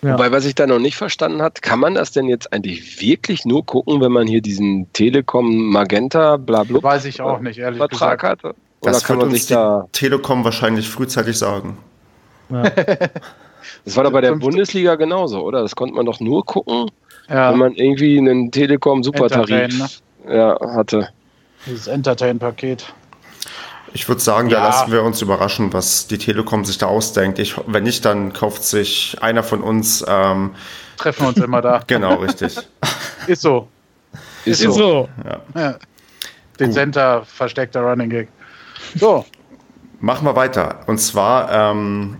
Ja. 0.01 0.13
Wobei, 0.13 0.31
was 0.31 0.45
ich 0.45 0.55
da 0.55 0.65
noch 0.65 0.79
nicht 0.79 0.97
verstanden 0.97 1.41
hat, 1.41 1.61
kann 1.61 1.79
man 1.79 1.93
das 1.95 2.11
denn 2.11 2.27
jetzt 2.27 2.51
eigentlich 2.51 3.01
wirklich 3.01 3.45
nur 3.45 3.65
gucken, 3.65 4.01
wenn 4.01 4.11
man 4.11 4.27
hier 4.27 4.41
diesen 4.41 4.91
Telekom 4.93 5.67
Magenta 5.67 6.37
blablabla 6.37 6.81
Weiß 6.81 7.05
ich 7.05 7.21
auch 7.21 7.39
nicht, 7.39 7.59
ehrlich 7.59 7.77
Vertrag 7.77 8.21
gesagt. 8.21 8.43
hat? 8.43 8.55
Oder 8.81 8.91
das 8.91 9.03
kann 9.03 9.17
man 9.17 9.31
sich 9.31 9.47
da 9.47 9.87
Telekom 9.91 10.43
wahrscheinlich 10.43 10.89
frühzeitig 10.89 11.37
sagen. 11.37 11.77
Ja. 12.49 12.63
Das 13.85 13.95
war 13.95 14.03
doch 14.03 14.11
bei 14.11 14.21
der 14.21 14.33
Bundesliga 14.33 14.95
genauso, 14.95 15.41
oder? 15.41 15.61
Das 15.61 15.75
konnte 15.75 15.93
man 15.93 16.05
doch 16.05 16.19
nur 16.19 16.43
gucken, 16.43 16.89
ja. 17.29 17.51
wenn 17.51 17.59
man 17.59 17.73
irgendwie 17.75 18.17
einen 18.17 18.51
Telekom-Supertarif 18.51 19.77
ne? 20.25 20.35
ja, 20.35 20.59
hatte. 20.75 21.09
Dieses 21.67 21.87
Entertain-Paket. 21.87 22.93
Ich 23.93 24.09
würde 24.09 24.21
sagen, 24.21 24.49
ja. 24.49 24.59
da 24.59 24.67
lassen 24.67 24.91
wir 24.91 25.03
uns 25.03 25.21
überraschen, 25.21 25.71
was 25.71 26.07
die 26.07 26.17
Telekom 26.17 26.65
sich 26.65 26.77
da 26.79 26.87
ausdenkt. 26.87 27.39
Ich, 27.39 27.55
wenn 27.67 27.83
nicht, 27.83 28.03
dann 28.03 28.33
kauft 28.33 28.63
sich 28.63 29.17
einer 29.21 29.43
von 29.43 29.61
uns. 29.61 30.03
Ähm, 30.07 30.55
Treffen 30.97 31.23
wir 31.23 31.27
uns 31.29 31.37
immer 31.37 31.61
da. 31.61 31.81
genau, 31.87 32.15
richtig. 32.15 32.57
Ist 33.27 33.41
so. 33.41 33.67
Ist, 34.43 34.61
Ist 34.61 34.63
so. 34.63 34.71
so. 34.73 35.09
Ja. 35.23 35.61
Ja. 35.61 35.75
Dezenter, 36.59 37.23
versteckter 37.25 37.81
Running 37.81 38.09
Gag. 38.09 38.27
So. 38.95 39.25
Machen 39.99 40.25
wir 40.25 40.35
weiter. 40.35 40.79
Und 40.87 40.97
zwar, 40.97 41.51
ähm, 41.51 42.17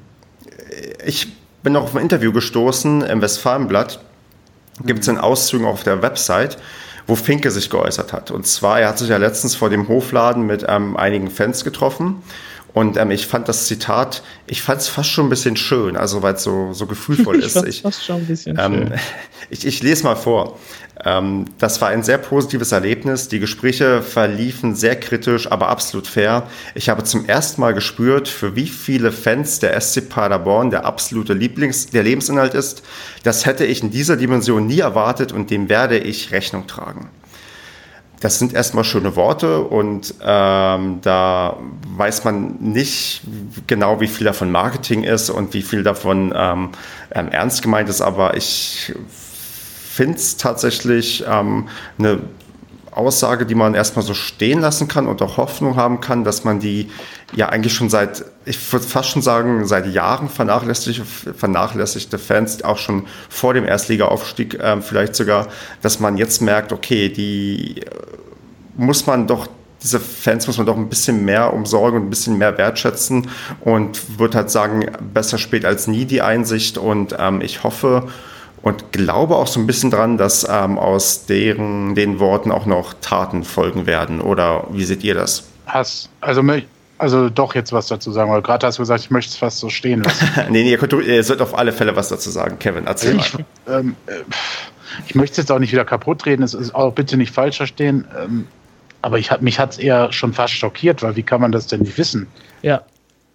ich 1.05 1.27
bin 1.65 1.73
noch 1.73 1.83
auf 1.83 1.95
ein 1.95 2.01
Interview 2.01 2.31
gestoßen 2.31 3.01
im 3.01 3.21
Westfalenblatt. 3.21 3.99
Gibt 4.85 5.01
es 5.01 5.07
in 5.07 5.17
Auszügen 5.17 5.65
auf 5.65 5.83
der 5.83 6.01
Website, 6.03 6.57
wo 7.07 7.15
Finke 7.15 7.49
sich 7.49 7.69
geäußert 7.71 8.13
hat. 8.13 8.29
Und 8.29 8.45
zwar, 8.45 8.79
er 8.79 8.89
hat 8.89 8.99
sich 8.99 9.09
ja 9.09 9.17
letztens 9.17 9.55
vor 9.55 9.71
dem 9.71 9.87
Hofladen 9.87 10.45
mit 10.45 10.63
ähm, 10.69 10.95
einigen 10.95 11.31
Fans 11.31 11.63
getroffen. 11.63 12.21
Und 12.73 12.97
ähm, 12.97 13.09
ich 13.09 13.25
fand 13.25 13.47
das 13.47 13.65
Zitat, 13.65 14.21
ich 14.45 14.61
fand 14.61 14.81
es 14.81 14.89
fast 14.89 15.09
schon 15.09 15.25
ein 15.25 15.29
bisschen 15.29 15.55
schön, 15.55 15.97
also 15.97 16.21
weil 16.21 16.35
es 16.35 16.43
so, 16.43 16.73
so 16.73 16.85
gefühlvoll 16.85 17.39
ist. 17.43 17.55
ich, 17.65 17.81
fast 17.81 18.05
schon 18.05 18.17
ein 18.17 18.27
bisschen 18.27 18.59
ähm, 18.59 18.73
schön. 18.73 18.93
Ich, 19.49 19.65
ich 19.65 19.81
lese 19.81 20.03
mal 20.03 20.15
vor. 20.15 20.59
Ähm, 21.03 21.45
das 21.57 21.81
war 21.81 21.89
ein 21.89 22.03
sehr 22.03 22.17
positives 22.17 22.71
Erlebnis. 22.71 23.27
Die 23.27 23.39
Gespräche 23.39 24.01
verliefen 24.01 24.75
sehr 24.75 24.97
kritisch, 24.99 25.51
aber 25.51 25.69
absolut 25.69 26.07
fair. 26.07 26.43
Ich 26.73 26.89
habe 26.89 27.03
zum 27.03 27.25
ersten 27.25 27.61
Mal 27.61 27.73
gespürt, 27.73 28.27
für 28.27 28.55
wie 28.55 28.67
viele 28.67 29.11
Fans 29.11 29.59
der 29.59 29.79
SC 29.79 30.07
Paderborn 30.07 30.69
der 30.69 30.85
absolute 30.85 31.33
Lieblings, 31.33 31.87
der 31.87 32.03
Lebensinhalt 32.03 32.53
ist. 32.53 32.83
Das 33.23 33.45
hätte 33.45 33.65
ich 33.65 33.83
in 33.83 33.91
dieser 33.91 34.15
Dimension 34.15 34.67
nie 34.67 34.79
erwartet 34.79 35.31
und 35.31 35.51
dem 35.51 35.69
werde 35.69 35.97
ich 35.97 36.31
Rechnung 36.31 36.67
tragen. 36.67 37.09
Das 38.21 38.39
sind 38.39 38.53
erstmal 38.53 38.85
schöne 38.85 39.15
Worte 39.17 39.61
und 39.61 40.15
ähm, 40.21 40.99
da 41.01 41.57
weiß 41.97 42.23
man 42.23 42.55
nicht 42.59 43.21
genau, 43.67 43.99
wie 43.99 44.07
viel 44.07 44.25
davon 44.25 44.51
Marketing 44.51 45.03
ist 45.03 45.29
und 45.29 45.53
wie 45.53 45.61
viel 45.61 45.83
davon 45.83 46.33
ähm, 46.35 46.69
ähm 47.11 47.27
ernst 47.27 47.61
gemeint 47.61 47.89
ist, 47.89 48.01
aber 48.01 48.37
ich 48.37 48.93
finde 49.95 50.17
es 50.17 50.35
tatsächlich 50.35 51.23
ähm, 51.25 51.69
eine 51.97 52.19
Aussage, 52.91 53.45
die 53.45 53.55
man 53.55 53.75
erstmal 53.75 54.03
so 54.03 54.13
stehen 54.13 54.59
lassen 54.59 54.87
kann 54.87 55.07
und 55.07 55.21
auch 55.21 55.37
Hoffnung 55.37 55.77
haben 55.77 56.01
kann, 56.01 56.23
dass 56.23 56.43
man 56.43 56.59
die 56.59 56.89
ja 57.33 57.49
eigentlich 57.49 57.73
schon 57.73 57.89
seit, 57.89 58.25
ich 58.45 58.71
würde 58.73 58.85
fast 58.85 59.09
schon 59.09 59.21
sagen, 59.21 59.65
seit 59.65 59.87
Jahren 59.87 60.29
vernachlässigte, 60.29 61.05
vernachlässigte 61.33 62.17
Fans, 62.17 62.63
auch 62.63 62.77
schon 62.77 63.05
vor 63.29 63.53
dem 63.53 63.65
Erstligaaufstieg 63.65 64.55
äh, 64.55 64.81
vielleicht 64.81 65.15
sogar, 65.15 65.47
dass 65.81 65.99
man 65.99 66.17
jetzt 66.17 66.41
merkt, 66.41 66.73
okay, 66.73 67.09
die 67.09 67.81
äh, 67.81 67.89
muss 68.75 69.05
man 69.05 69.27
doch 69.27 69.47
diese 69.81 69.99
Fans 69.99 70.47
muss 70.47 70.57
man 70.57 70.65
doch 70.65 70.77
ein 70.77 70.89
bisschen 70.89 71.23
mehr 71.25 71.53
umsorgen 71.53 71.99
und 71.99 72.07
ein 72.07 72.09
bisschen 72.09 72.37
mehr 72.39 72.57
wertschätzen 72.57 73.29
und 73.61 74.19
würde 74.19 74.37
halt 74.39 74.49
sagen, 74.49 74.85
besser 75.13 75.37
spät 75.37 75.63
als 75.63 75.87
nie 75.87 76.05
die 76.05 76.21
Einsicht 76.21 76.79
und 76.79 77.15
ähm, 77.19 77.39
ich 77.41 77.63
hoffe, 77.63 78.07
und 78.65 78.91
glaube 78.91 79.35
auch 79.35 79.45
so 79.45 79.59
ein 79.59 79.67
bisschen 79.67 79.91
dran, 79.91 80.17
dass 80.17 80.43
ähm, 80.49 80.79
aus 80.79 81.27
deren, 81.27 81.93
den 81.93 82.19
Worten 82.19 82.51
auch 82.51 82.65
noch 82.65 82.95
Taten 82.99 83.43
folgen 83.43 83.85
werden. 83.85 84.21
Oder 84.21 84.65
wie 84.71 84.83
seht 84.85 85.03
ihr 85.03 85.13
das? 85.13 85.43
Hass. 85.67 86.09
Also, 86.19 86.41
also 86.97 87.29
doch 87.29 87.53
jetzt 87.53 87.73
was 87.73 87.89
dazu 87.89 88.11
sagen, 88.11 88.31
weil 88.31 88.41
gerade 88.41 88.65
hast 88.65 88.79
du 88.79 88.81
gesagt, 88.81 89.01
ich 89.01 89.11
möchte 89.11 89.29
es 89.29 89.37
fast 89.37 89.59
so 89.59 89.69
stehen 89.69 90.01
lassen. 90.01 90.27
nee, 90.49 90.63
nee, 90.63 90.71
ihr, 90.71 90.79
könnt, 90.79 90.93
ihr 90.93 91.23
sollt 91.23 91.41
auf 91.41 91.55
alle 91.55 91.73
Fälle 91.73 91.95
was 91.95 92.09
dazu 92.09 92.31
sagen. 92.31 92.57
Kevin, 92.57 92.87
erzähl 92.87 93.15
ich, 93.17 93.35
mal. 93.35 93.45
Ähm, 93.67 93.95
äh, 94.07 94.13
ich 95.07 95.13
möchte 95.13 95.33
es 95.33 95.37
jetzt 95.37 95.51
auch 95.51 95.59
nicht 95.59 95.71
wieder 95.71 95.85
kaputt 95.85 96.25
reden, 96.25 96.41
es 96.41 96.55
ist 96.55 96.73
auch 96.73 96.91
bitte 96.91 97.17
nicht 97.17 97.31
falsch 97.31 97.57
verstehen. 97.57 98.07
Ähm, 98.19 98.47
aber 99.03 99.19
ich, 99.19 99.29
mich 99.41 99.59
hat 99.59 99.73
es 99.73 99.77
eher 99.77 100.11
schon 100.11 100.33
fast 100.33 100.55
schockiert, 100.55 101.03
weil 101.03 101.15
wie 101.15 101.21
kann 101.21 101.39
man 101.39 101.51
das 101.51 101.67
denn 101.67 101.81
nicht 101.81 101.99
wissen? 101.99 102.25
Ja. 102.63 102.81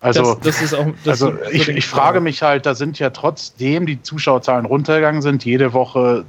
Also, 0.01 0.34
das, 0.42 0.61
das 0.61 0.72
auch, 0.72 0.86
also 1.05 1.34
ich, 1.51 1.68
ich 1.68 1.86
frage 1.86 2.20
mich 2.20 2.42
halt, 2.42 2.64
da 2.64 2.74
sind 2.74 2.98
ja 2.98 3.11
trotzdem 3.11 3.84
die 3.84 4.01
Zuschauerzahlen 4.01 4.64
runtergegangen 4.64 5.20
sind, 5.20 5.44
jede 5.44 5.74
Woche 5.74 6.24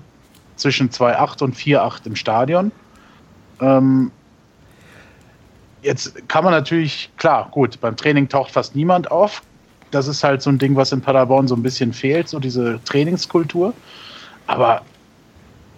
zwischen 0.57 0.89
2,8 0.89 1.43
und 1.43 1.55
4,8 1.55 2.05
im 2.05 2.15
Stadion. 2.17 2.71
Ähm, 3.61 4.11
jetzt 5.81 6.27
kann 6.27 6.43
man 6.43 6.51
natürlich, 6.51 7.09
klar, 7.17 7.47
gut, 7.51 7.79
beim 7.79 7.95
Training 7.95 8.27
taucht 8.27 8.51
fast 8.51 8.75
niemand 8.75 9.09
auf. 9.09 9.41
Das 9.91 10.07
ist 10.07 10.23
halt 10.23 10.41
so 10.41 10.49
ein 10.49 10.57
Ding, 10.57 10.75
was 10.75 10.91
in 10.91 11.01
Paderborn 11.01 11.47
so 11.47 11.55
ein 11.55 11.63
bisschen 11.63 11.93
fehlt, 11.93 12.27
so 12.27 12.39
diese 12.39 12.79
Trainingskultur. 12.83 13.73
Aber 14.47 14.81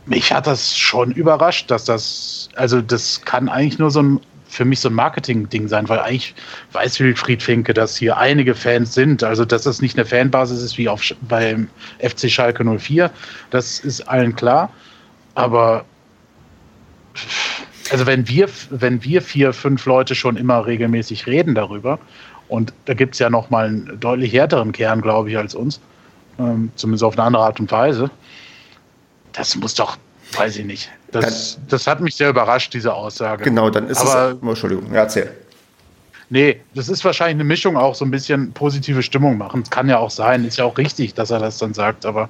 mich 0.07 0.33
hat 0.33 0.47
das 0.47 0.75
schon 0.75 1.11
überrascht, 1.11 1.69
dass 1.69 1.85
das, 1.85 2.49
also 2.55 2.81
das 2.81 3.21
kann 3.21 3.49
eigentlich 3.49 3.79
nur 3.79 3.91
so 3.91 4.01
ein 4.01 4.19
für 4.53 4.65
mich 4.65 4.79
so 4.79 4.89
ein 4.89 4.93
Marketing-Ding 4.93 5.67
sein, 5.67 5.89
weil 5.89 5.99
eigentlich 5.99 6.35
weiß 6.71 6.99
Wilfried 6.99 7.41
Finke, 7.41 7.73
dass 7.73 7.97
hier 7.97 8.17
einige 8.17 8.55
Fans 8.55 8.93
sind. 8.93 9.23
Also, 9.23 9.45
dass 9.45 9.63
das 9.63 9.81
nicht 9.81 9.97
eine 9.97 10.05
Fanbasis 10.05 10.61
ist 10.61 10.77
wie 10.77 10.87
auf, 10.87 11.03
beim 11.21 11.67
FC 11.99 12.29
Schalke 12.29 12.63
04, 12.63 13.11
das 13.49 13.79
ist 13.79 14.01
allen 14.01 14.35
klar. 14.35 14.69
Aber 15.35 15.85
also 17.91 18.05
wenn 18.05 18.27
wir, 18.27 18.47
wenn 18.69 19.03
wir 19.03 19.21
vier, 19.21 19.53
fünf 19.53 19.85
Leute 19.85 20.15
schon 20.15 20.37
immer 20.37 20.65
regelmäßig 20.65 21.27
reden 21.27 21.55
darüber, 21.55 21.99
und 22.47 22.73
da 22.85 22.93
gibt 22.93 23.15
es 23.15 23.19
ja 23.19 23.29
noch 23.29 23.49
mal 23.49 23.67
einen 23.67 23.99
deutlich 23.99 24.33
härteren 24.33 24.71
Kern, 24.71 25.01
glaube 25.01 25.29
ich, 25.29 25.37
als 25.37 25.55
uns, 25.55 25.79
ähm, 26.39 26.71
zumindest 26.75 27.03
auf 27.03 27.17
eine 27.17 27.25
andere 27.25 27.43
Art 27.43 27.59
und 27.59 27.71
Weise, 27.71 28.11
das 29.31 29.55
muss 29.55 29.73
doch 29.73 29.97
Weiß 30.37 30.57
ich 30.57 30.65
nicht. 30.65 30.89
Das, 31.11 31.55
dann, 31.55 31.67
das 31.69 31.87
hat 31.87 32.01
mich 32.01 32.15
sehr 32.15 32.29
überrascht, 32.29 32.73
diese 32.73 32.93
Aussage. 32.93 33.43
Genau, 33.43 33.69
dann 33.69 33.87
ist 33.87 33.99
Aber, 33.99 34.31
es. 34.31 34.37
Oh, 34.41 34.49
Entschuldigung, 34.49 34.93
ja, 34.93 35.01
erzähl. 35.01 35.31
Nee, 36.29 36.61
das 36.73 36.89
ist 36.89 37.05
wahrscheinlich 37.05 37.35
eine 37.35 37.43
Mischung 37.43 37.77
auch 37.77 37.93
so 37.93 38.05
ein 38.05 38.11
bisschen 38.11 38.53
positive 38.53 39.03
Stimmung 39.03 39.37
machen. 39.37 39.63
Kann 39.69 39.87
ja 39.87 39.99
auch 39.99 40.09
sein, 40.09 40.45
ist 40.45 40.57
ja 40.57 40.65
auch 40.65 40.77
richtig, 40.77 41.13
dass 41.13 41.29
er 41.29 41.39
das 41.39 41.57
dann 41.57 41.73
sagt, 41.73 42.05
aber. 42.05 42.29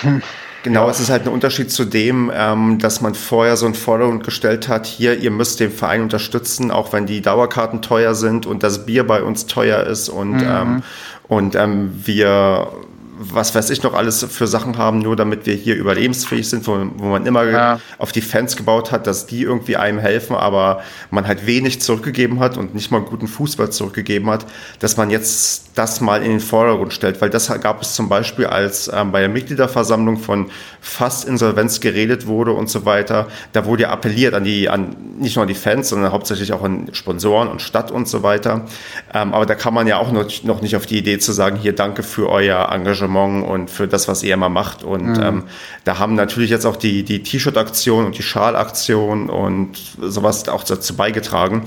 Hm. 0.00 0.22
Genau, 0.64 0.86
ja. 0.86 0.90
es 0.90 0.98
ist 0.98 1.08
halt 1.08 1.22
ein 1.22 1.28
Unterschied 1.28 1.70
zu 1.70 1.84
dem, 1.84 2.32
ähm, 2.34 2.78
dass 2.80 3.00
man 3.00 3.14
vorher 3.14 3.56
so 3.56 3.66
ein 3.66 3.74
Forderung 3.74 4.20
gestellt 4.20 4.68
hat, 4.68 4.86
hier, 4.86 5.16
ihr 5.18 5.30
müsst 5.30 5.60
den 5.60 5.70
Verein 5.70 6.02
unterstützen, 6.02 6.72
auch 6.72 6.92
wenn 6.92 7.06
die 7.06 7.22
Dauerkarten 7.22 7.80
teuer 7.80 8.14
sind 8.14 8.44
und 8.44 8.64
das 8.64 8.84
Bier 8.84 9.06
bei 9.06 9.22
uns 9.22 9.46
teuer 9.46 9.84
ist 9.84 10.08
und, 10.08 10.32
mhm. 10.32 10.48
ähm, 10.48 10.82
und 11.28 11.54
ähm, 11.54 11.92
wir 12.04 12.72
was 13.18 13.54
weiß 13.54 13.70
ich 13.70 13.82
noch 13.82 13.94
alles 13.94 14.24
für 14.24 14.46
Sachen 14.46 14.78
haben, 14.78 15.00
nur 15.00 15.16
damit 15.16 15.44
wir 15.44 15.54
hier 15.54 15.74
überlebensfähig 15.74 16.48
sind, 16.48 16.66
wo, 16.66 16.78
wo 16.96 17.06
man 17.06 17.26
immer 17.26 17.44
ja. 17.44 17.80
auf 17.98 18.12
die 18.12 18.20
Fans 18.20 18.56
gebaut 18.56 18.92
hat, 18.92 19.06
dass 19.06 19.26
die 19.26 19.42
irgendwie 19.42 19.76
einem 19.76 19.98
helfen, 19.98 20.36
aber 20.36 20.82
man 21.10 21.26
halt 21.26 21.46
wenig 21.46 21.80
zurückgegeben 21.80 22.38
hat 22.38 22.56
und 22.56 22.74
nicht 22.74 22.90
mal 22.92 23.00
guten 23.00 23.26
Fußball 23.26 23.70
zurückgegeben 23.70 24.30
hat, 24.30 24.46
dass 24.78 24.96
man 24.96 25.10
jetzt 25.10 25.70
das 25.74 26.00
mal 26.00 26.22
in 26.22 26.30
den 26.30 26.40
Vordergrund 26.40 26.92
stellt, 26.92 27.20
weil 27.20 27.30
das 27.30 27.48
gab 27.60 27.82
es 27.82 27.94
zum 27.94 28.08
Beispiel, 28.08 28.46
als 28.46 28.90
ähm, 28.92 29.10
bei 29.10 29.20
der 29.20 29.28
Mitgliederversammlung 29.28 30.16
von 30.16 30.50
fast 30.80 31.26
Insolvenz 31.26 31.80
geredet 31.80 32.26
wurde 32.26 32.52
und 32.52 32.70
so 32.70 32.84
weiter, 32.84 33.26
da 33.52 33.64
wurde 33.64 33.84
ja 33.84 33.90
appelliert 33.90 34.34
an 34.34 34.44
die, 34.44 34.68
an 34.68 34.96
nicht 35.18 35.36
nur 35.36 35.42
an 35.42 35.48
die 35.48 35.54
Fans, 35.54 35.88
sondern 35.88 36.12
hauptsächlich 36.12 36.52
auch 36.52 36.62
an 36.62 36.88
Sponsoren 36.92 37.48
und 37.48 37.62
Stadt 37.62 37.90
und 37.90 38.08
so 38.08 38.22
weiter. 38.22 38.66
Ähm, 39.12 39.34
aber 39.34 39.46
da 39.46 39.54
kann 39.56 39.74
man 39.74 39.86
ja 39.86 39.98
auch 39.98 40.12
noch, 40.12 40.26
noch 40.44 40.62
nicht 40.62 40.76
auf 40.76 40.86
die 40.86 40.98
Idee 40.98 41.18
zu 41.18 41.32
sagen, 41.32 41.56
hier 41.56 41.74
danke 41.74 42.02
für 42.02 42.28
euer 42.28 42.70
Engagement 42.70 43.07
Engagement 43.08 43.46
und 43.46 43.70
für 43.70 43.88
das, 43.88 44.08
was 44.08 44.22
er 44.22 44.34
immer 44.34 44.48
macht. 44.48 44.82
Und 44.82 45.16
mhm. 45.16 45.22
ähm, 45.22 45.42
da 45.84 45.98
haben 45.98 46.14
natürlich 46.14 46.50
jetzt 46.50 46.66
auch 46.66 46.76
die, 46.76 47.02
die 47.02 47.22
T-Shirt-Aktion 47.22 48.06
und 48.06 48.18
die 48.18 48.22
Schal-Aktion 48.22 49.30
und 49.30 49.76
sowas 50.00 50.48
auch 50.48 50.64
dazu 50.64 50.96
beigetragen. 50.96 51.64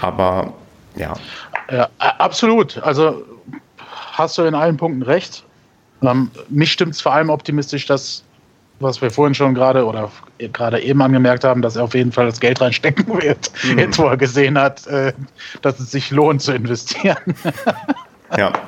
Aber 0.00 0.54
ja. 0.96 1.14
Ja, 1.70 1.88
absolut. 1.98 2.78
Also 2.78 3.24
hast 4.12 4.38
du 4.38 4.42
in 4.42 4.54
allen 4.54 4.76
Punkten 4.76 5.02
recht. 5.02 5.44
Ähm, 6.02 6.30
mich 6.48 6.72
stimmt 6.72 6.94
es 6.94 7.00
vor 7.00 7.12
allem 7.14 7.30
optimistisch, 7.30 7.86
dass, 7.86 8.24
was 8.80 9.00
wir 9.00 9.10
vorhin 9.10 9.34
schon 9.34 9.54
gerade 9.54 9.86
oder 9.86 10.10
gerade 10.38 10.80
eben 10.82 11.00
angemerkt 11.00 11.44
haben, 11.44 11.62
dass 11.62 11.76
er 11.76 11.84
auf 11.84 11.94
jeden 11.94 12.10
Fall 12.10 12.26
das 12.26 12.40
Geld 12.40 12.60
reinstecken 12.60 13.06
wird, 13.22 13.52
mhm. 13.64 13.78
jetzt 13.78 13.98
wo 13.98 14.06
er 14.06 14.16
gesehen 14.16 14.58
hat, 14.58 14.86
äh, 14.88 15.12
dass 15.62 15.78
es 15.78 15.92
sich 15.92 16.10
lohnt 16.10 16.42
zu 16.42 16.52
investieren. 16.52 17.16
ja. 18.36 18.52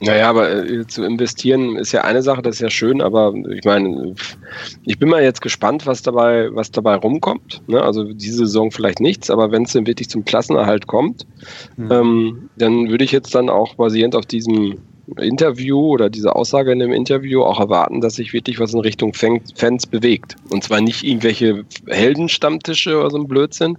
Naja, 0.00 0.28
aber 0.28 0.64
äh, 0.64 0.86
zu 0.86 1.04
investieren 1.04 1.76
ist 1.76 1.92
ja 1.92 2.02
eine 2.02 2.22
Sache, 2.22 2.42
das 2.42 2.56
ist 2.56 2.60
ja 2.60 2.70
schön, 2.70 3.00
aber 3.00 3.32
ich 3.50 3.64
meine, 3.64 4.14
ich 4.82 4.98
bin 4.98 5.08
mal 5.08 5.22
jetzt 5.22 5.40
gespannt, 5.40 5.86
was 5.86 6.02
dabei, 6.02 6.48
was 6.52 6.70
dabei 6.70 6.96
rumkommt. 6.96 7.62
Ne? 7.68 7.80
Also 7.80 8.12
diese 8.12 8.38
Saison 8.38 8.70
vielleicht 8.70 9.00
nichts, 9.00 9.30
aber 9.30 9.52
wenn 9.52 9.62
es 9.62 9.72
dann 9.72 9.86
wirklich 9.86 10.10
zum 10.10 10.24
Klassenerhalt 10.24 10.86
kommt, 10.86 11.26
mhm. 11.76 11.92
ähm, 11.92 12.50
dann 12.56 12.90
würde 12.90 13.04
ich 13.04 13.12
jetzt 13.12 13.34
dann 13.34 13.48
auch 13.48 13.74
basierend 13.76 14.16
auf 14.16 14.26
diesem 14.26 14.78
Interview 15.18 15.78
oder 15.78 16.10
diese 16.10 16.34
Aussage 16.34 16.72
in 16.72 16.78
dem 16.78 16.92
Interview 16.92 17.42
auch 17.42 17.60
erwarten, 17.60 18.00
dass 18.00 18.14
sich 18.14 18.32
wirklich 18.32 18.58
was 18.58 18.72
in 18.72 18.80
Richtung 18.80 19.12
Fans 19.12 19.86
bewegt. 19.86 20.36
Und 20.50 20.64
zwar 20.64 20.80
nicht 20.80 21.04
irgendwelche 21.04 21.64
Heldenstammtische 21.86 22.98
oder 22.98 23.10
so 23.10 23.18
ein 23.18 23.28
Blödsinn, 23.28 23.78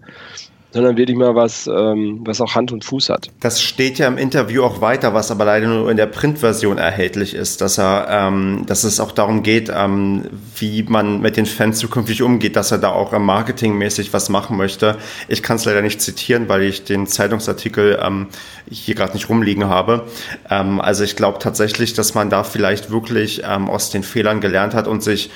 sondern 0.75 0.97
wirklich 0.97 1.17
mal 1.17 1.35
was, 1.35 1.67
ähm, 1.67 2.19
was 2.25 2.41
auch 2.41 2.53
Hand 2.53 2.73
und 2.73 2.83
Fuß 2.83 3.07
hat. 3.07 3.29
Das 3.39 3.61
steht 3.61 3.97
ja 3.97 4.09
im 4.09 4.17
Interview 4.17 4.61
auch 4.61 4.81
weiter, 4.81 5.13
was 5.13 5.31
aber 5.31 5.45
leider 5.45 5.67
nur 5.67 5.89
in 5.89 5.95
der 5.95 6.05
Printversion 6.05 6.77
erhältlich 6.77 7.33
ist, 7.33 7.61
dass 7.61 7.79
er, 7.79 8.07
ähm, 8.09 8.63
dass 8.67 8.83
es 8.83 8.99
auch 8.99 9.13
darum 9.13 9.41
geht, 9.41 9.71
ähm, 9.73 10.25
wie 10.57 10.83
man 10.83 11.21
mit 11.21 11.37
den 11.37 11.45
Fans 11.45 11.79
zukünftig 11.79 12.21
umgeht, 12.21 12.57
dass 12.57 12.73
er 12.73 12.77
da 12.77 12.89
auch 12.89 13.17
marketingmäßig 13.17 14.11
was 14.11 14.27
machen 14.27 14.57
möchte. 14.57 14.97
Ich 15.29 15.41
kann 15.41 15.55
es 15.55 15.63
leider 15.63 15.81
nicht 15.81 16.01
zitieren, 16.01 16.49
weil 16.49 16.63
ich 16.63 16.83
den 16.83 17.07
Zeitungsartikel 17.07 17.97
ähm, 18.03 18.27
hier 18.69 18.95
gerade 18.95 19.13
nicht 19.13 19.29
rumliegen 19.29 19.69
habe. 19.69 20.03
Ähm, 20.49 20.81
also 20.81 21.05
ich 21.05 21.15
glaube 21.15 21.39
tatsächlich, 21.39 21.93
dass 21.93 22.15
man 22.15 22.29
da 22.29 22.43
vielleicht 22.43 22.91
wirklich 22.91 23.43
ähm, 23.49 23.69
aus 23.69 23.91
den 23.91 24.03
Fehlern 24.03 24.41
gelernt 24.41 24.73
hat 24.73 24.89
und 24.89 25.01
sich 25.01 25.29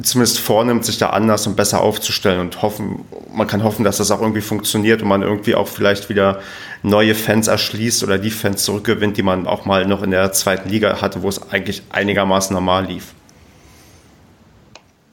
zumindest 0.00 0.38
vornimmt, 0.38 0.84
sich 0.84 0.98
da 0.98 1.10
anders 1.10 1.46
und 1.46 1.56
besser 1.56 1.80
aufzustellen 1.80 2.40
und 2.40 2.62
hoffen, 2.62 3.04
man 3.32 3.46
kann 3.46 3.62
hoffen, 3.62 3.84
dass 3.84 3.98
das 3.98 4.10
auch 4.10 4.20
irgendwie 4.20 4.40
funktioniert 4.40 5.02
und 5.02 5.08
man 5.08 5.22
irgendwie 5.22 5.54
auch 5.54 5.68
vielleicht 5.68 6.08
wieder 6.08 6.40
neue 6.82 7.14
Fans 7.14 7.48
erschließt 7.48 8.02
oder 8.02 8.18
die 8.18 8.30
Fans 8.30 8.64
zurückgewinnt, 8.64 9.16
die 9.16 9.22
man 9.22 9.46
auch 9.46 9.64
mal 9.64 9.86
noch 9.86 10.02
in 10.02 10.10
der 10.10 10.32
zweiten 10.32 10.68
Liga 10.68 11.00
hatte, 11.00 11.22
wo 11.22 11.28
es 11.28 11.50
eigentlich 11.50 11.82
einigermaßen 11.90 12.54
normal 12.54 12.86
lief. 12.86 13.14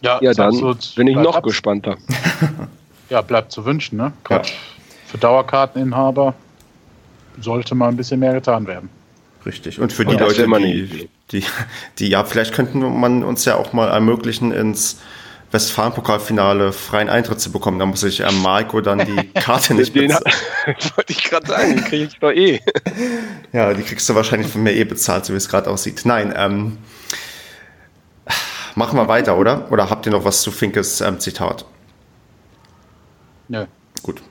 Ja, 0.02 0.20
ja 0.22 0.34
dann 0.34 0.78
bin 0.96 1.08
ich 1.08 1.16
noch 1.16 1.36
ab. 1.36 1.44
gespannter. 1.44 1.98
ja, 3.10 3.22
bleibt 3.22 3.52
zu 3.52 3.66
wünschen, 3.66 3.98
ne? 3.98 4.14
Ja. 4.30 4.42
für 5.08 5.18
Dauerkarteninhaber 5.18 6.34
sollte 7.42 7.76
mal 7.76 7.90
ein 7.90 7.98
bisschen 7.98 8.20
mehr 8.20 8.34
getan 8.34 8.66
werden. 8.68 8.90
Richtig. 9.50 9.80
Und 9.80 9.92
für 9.92 10.06
die 10.06 10.16
Leute, 10.16 10.46
die, 10.46 11.10
die, 11.32 11.44
die, 11.98 12.08
ja, 12.08 12.24
vielleicht 12.24 12.54
könnten 12.54 13.00
man 13.00 13.24
uns 13.24 13.46
ja 13.46 13.56
auch 13.56 13.74
mal 13.74 13.90
ermöglichen, 13.90 14.52
ins 14.52 15.00
Westfalen-Pokalfinale 15.50 16.72
freien 16.72 17.10
Eintritt 17.10 17.40
zu 17.40 17.52
bekommen. 17.52 17.80
Da 17.80 17.88
muss 17.88 18.04
ich 18.04 18.20
ähm, 18.20 18.44
Marco 18.44 18.80
dann 18.82 19.00
die 19.00 19.28
Karte 19.34 19.74
nicht 19.74 19.92
bezahlen. 19.92 20.24
Wollte 20.68 21.12
ich 21.12 21.24
gerade 21.24 21.48
sagen, 21.48 21.78
die 21.78 21.82
kriege 21.82 22.04
ich 22.04 22.20
doch 22.20 22.30
eh. 22.30 22.60
ja, 23.52 23.74
die 23.74 23.82
kriegst 23.82 24.08
du 24.08 24.14
wahrscheinlich 24.14 24.52
von 24.52 24.62
mir 24.62 24.74
eh 24.74 24.84
bezahlt, 24.84 25.26
so 25.26 25.34
wie 25.34 25.38
es 25.38 25.50
gerade 25.50 25.68
aussieht. 25.68 26.02
Nein, 26.04 26.32
ähm, 26.38 26.78
machen 28.76 29.00
wir 29.00 29.08
weiter, 29.08 29.36
oder? 29.36 29.72
Oder 29.72 29.90
habt 29.90 30.06
ihr 30.06 30.12
noch 30.12 30.26
was 30.26 30.44
zu 30.44 30.52
Finkes 30.52 31.02
ähm, 31.02 31.20
Zitat? 31.20 31.66
Nö. 33.48 33.66
Gut. 34.04 34.22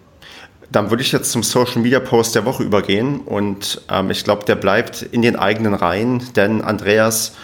Dann 0.70 0.90
würde 0.90 1.02
ich 1.02 1.12
jetzt 1.12 1.32
zum 1.32 1.42
Social 1.42 1.80
Media 1.80 2.00
Post 2.00 2.34
der 2.34 2.44
Woche 2.44 2.62
übergehen 2.62 3.20
und 3.20 3.80
ähm, 3.90 4.10
ich 4.10 4.24
glaube, 4.24 4.44
der 4.44 4.56
bleibt 4.56 5.02
in 5.02 5.22
den 5.22 5.36
eigenen 5.36 5.72
Reihen, 5.74 6.22
denn 6.36 6.60
Andreas, 6.60 7.34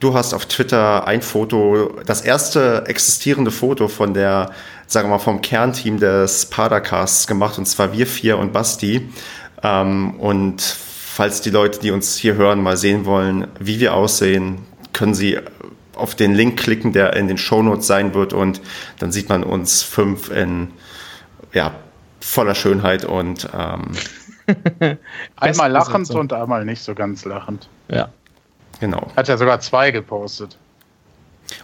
du 0.00 0.14
hast 0.14 0.32
auf 0.32 0.46
Twitter 0.46 1.06
ein 1.06 1.20
Foto, 1.20 1.98
das 2.06 2.22
erste 2.22 2.84
existierende 2.86 3.50
Foto 3.50 3.88
von 3.88 4.14
der, 4.14 4.50
sagen 4.86 5.08
wir 5.08 5.16
mal, 5.16 5.22
vom 5.22 5.42
Kernteam 5.42 6.00
des 6.00 6.46
Padercasts 6.46 7.26
gemacht 7.26 7.58
und 7.58 7.66
zwar 7.66 7.92
wir 7.92 8.06
vier 8.06 8.38
und 8.38 8.52
Basti. 8.52 9.10
Ähm, 9.62 10.14
und 10.18 10.62
falls 10.62 11.42
die 11.42 11.50
Leute, 11.50 11.80
die 11.80 11.90
uns 11.90 12.16
hier 12.16 12.34
hören, 12.34 12.62
mal 12.62 12.78
sehen 12.78 13.04
wollen, 13.04 13.48
wie 13.58 13.78
wir 13.78 13.92
aussehen, 13.92 14.60
können 14.94 15.14
sie 15.14 15.38
auf 15.94 16.14
den 16.14 16.34
Link 16.34 16.58
klicken, 16.58 16.94
der 16.94 17.14
in 17.14 17.28
den 17.28 17.36
Shownotes 17.36 17.86
sein 17.86 18.14
wird 18.14 18.32
und 18.32 18.62
dann 18.98 19.12
sieht 19.12 19.28
man 19.28 19.44
uns 19.44 19.82
fünf 19.82 20.30
in 20.30 20.68
ja, 21.52 21.74
voller 22.20 22.54
Schönheit 22.54 23.04
und 23.04 23.48
ähm, 23.56 23.92
einmal 25.36 25.70
lachend 25.70 26.10
und 26.10 26.32
einmal 26.32 26.64
nicht 26.64 26.82
so 26.82 26.94
ganz 26.94 27.24
lachend. 27.24 27.68
Ja. 27.88 28.10
Genau. 28.80 29.10
Hat 29.16 29.28
ja 29.28 29.36
sogar 29.36 29.60
zwei 29.60 29.90
gepostet. 29.90 30.56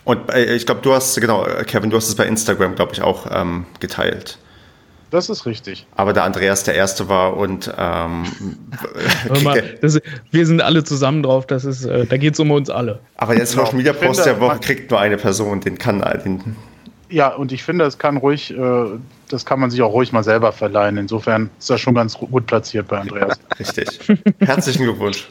Und 0.04 0.30
äh, 0.30 0.54
ich 0.54 0.66
glaube, 0.66 0.80
du 0.82 0.92
hast, 0.92 1.18
genau, 1.20 1.46
Kevin, 1.66 1.90
du 1.90 1.96
hast 1.96 2.08
es 2.08 2.14
bei 2.16 2.26
Instagram, 2.26 2.74
glaube 2.74 2.92
ich, 2.92 3.02
auch 3.02 3.26
ähm, 3.30 3.66
geteilt. 3.80 4.38
Das 5.10 5.30
ist 5.30 5.46
richtig. 5.46 5.86
Aber 5.94 6.12
der 6.12 6.24
Andreas 6.24 6.64
der 6.64 6.74
Erste 6.74 7.08
war 7.08 7.36
und 7.36 7.72
ähm, 7.78 8.24
mal, 9.42 9.62
das, 9.80 10.00
wir 10.30 10.46
sind 10.46 10.60
alle 10.60 10.82
zusammen 10.84 11.22
drauf, 11.22 11.46
das 11.46 11.64
ist, 11.64 11.84
äh, 11.84 12.06
da 12.06 12.16
geht 12.16 12.34
es 12.34 12.40
um 12.40 12.50
uns 12.50 12.68
alle. 12.68 12.98
Aber 13.16 13.34
der 13.34 13.46
Social 13.46 13.74
Media 13.74 13.92
Post 13.92 14.26
der 14.26 14.40
Woche 14.40 14.58
kriegt 14.58 14.90
nur 14.90 15.00
eine 15.00 15.16
Person, 15.16 15.60
den 15.60 15.78
kann 15.78 16.00
den. 16.24 16.56
Ja, 17.08 17.28
und 17.28 17.52
ich 17.52 17.62
finde, 17.62 17.84
es 17.84 17.98
kann 17.98 18.16
ruhig 18.16 18.50
äh, 18.50 18.86
das 19.28 19.44
kann 19.44 19.60
man 19.60 19.70
sich 19.70 19.82
auch 19.82 19.92
ruhig 19.92 20.12
mal 20.12 20.24
selber 20.24 20.52
verleihen. 20.52 20.96
Insofern 20.96 21.50
ist 21.58 21.70
das 21.70 21.80
schon 21.80 21.94
ganz 21.94 22.16
gut 22.16 22.46
platziert 22.46 22.88
bei 22.88 22.98
Andreas. 22.98 23.38
Richtig. 23.58 23.88
Herzlichen 24.38 24.84
Glückwunsch. 24.84 25.28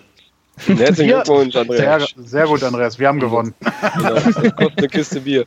Herzlichen 0.58 1.12
Glückwunsch, 1.12 1.56
Andreas. 1.56 2.14
Sehr, 2.16 2.26
sehr, 2.26 2.46
gut, 2.48 2.64
Andreas. 2.64 2.98
Wir 2.98 3.08
haben 3.08 3.20
gewonnen. 3.20 3.54
Genau, 3.98 4.14
das 4.16 4.24
kostet 4.24 4.60
eine 4.60 4.88
Kiste 4.88 5.22
Bier. 5.22 5.46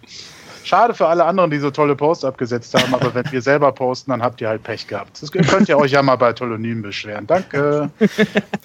Schade 0.69 0.93
für 0.93 1.07
alle 1.07 1.25
anderen, 1.25 1.51
die 1.51 1.59
so 1.59 1.71
tolle 1.71 1.97
Posts 1.97 2.27
abgesetzt 2.27 2.75
haben, 2.75 2.95
aber 2.95 3.15
wenn 3.15 3.25
wir 3.33 3.41
selber 3.41 3.73
posten, 3.73 4.11
dann 4.11 4.23
habt 4.23 4.41
ihr 4.43 4.49
halt 4.49 4.63
Pech 4.63 4.87
gehabt. 4.87 5.23
Das 5.23 5.33
könnt 5.33 5.69
ihr 5.69 5.79
euch 5.79 5.93
ja 5.93 6.03
mal 6.03 6.17
bei 6.17 6.35
Telonym 6.35 6.83
beschweren. 6.83 7.27
Danke. 7.27 7.91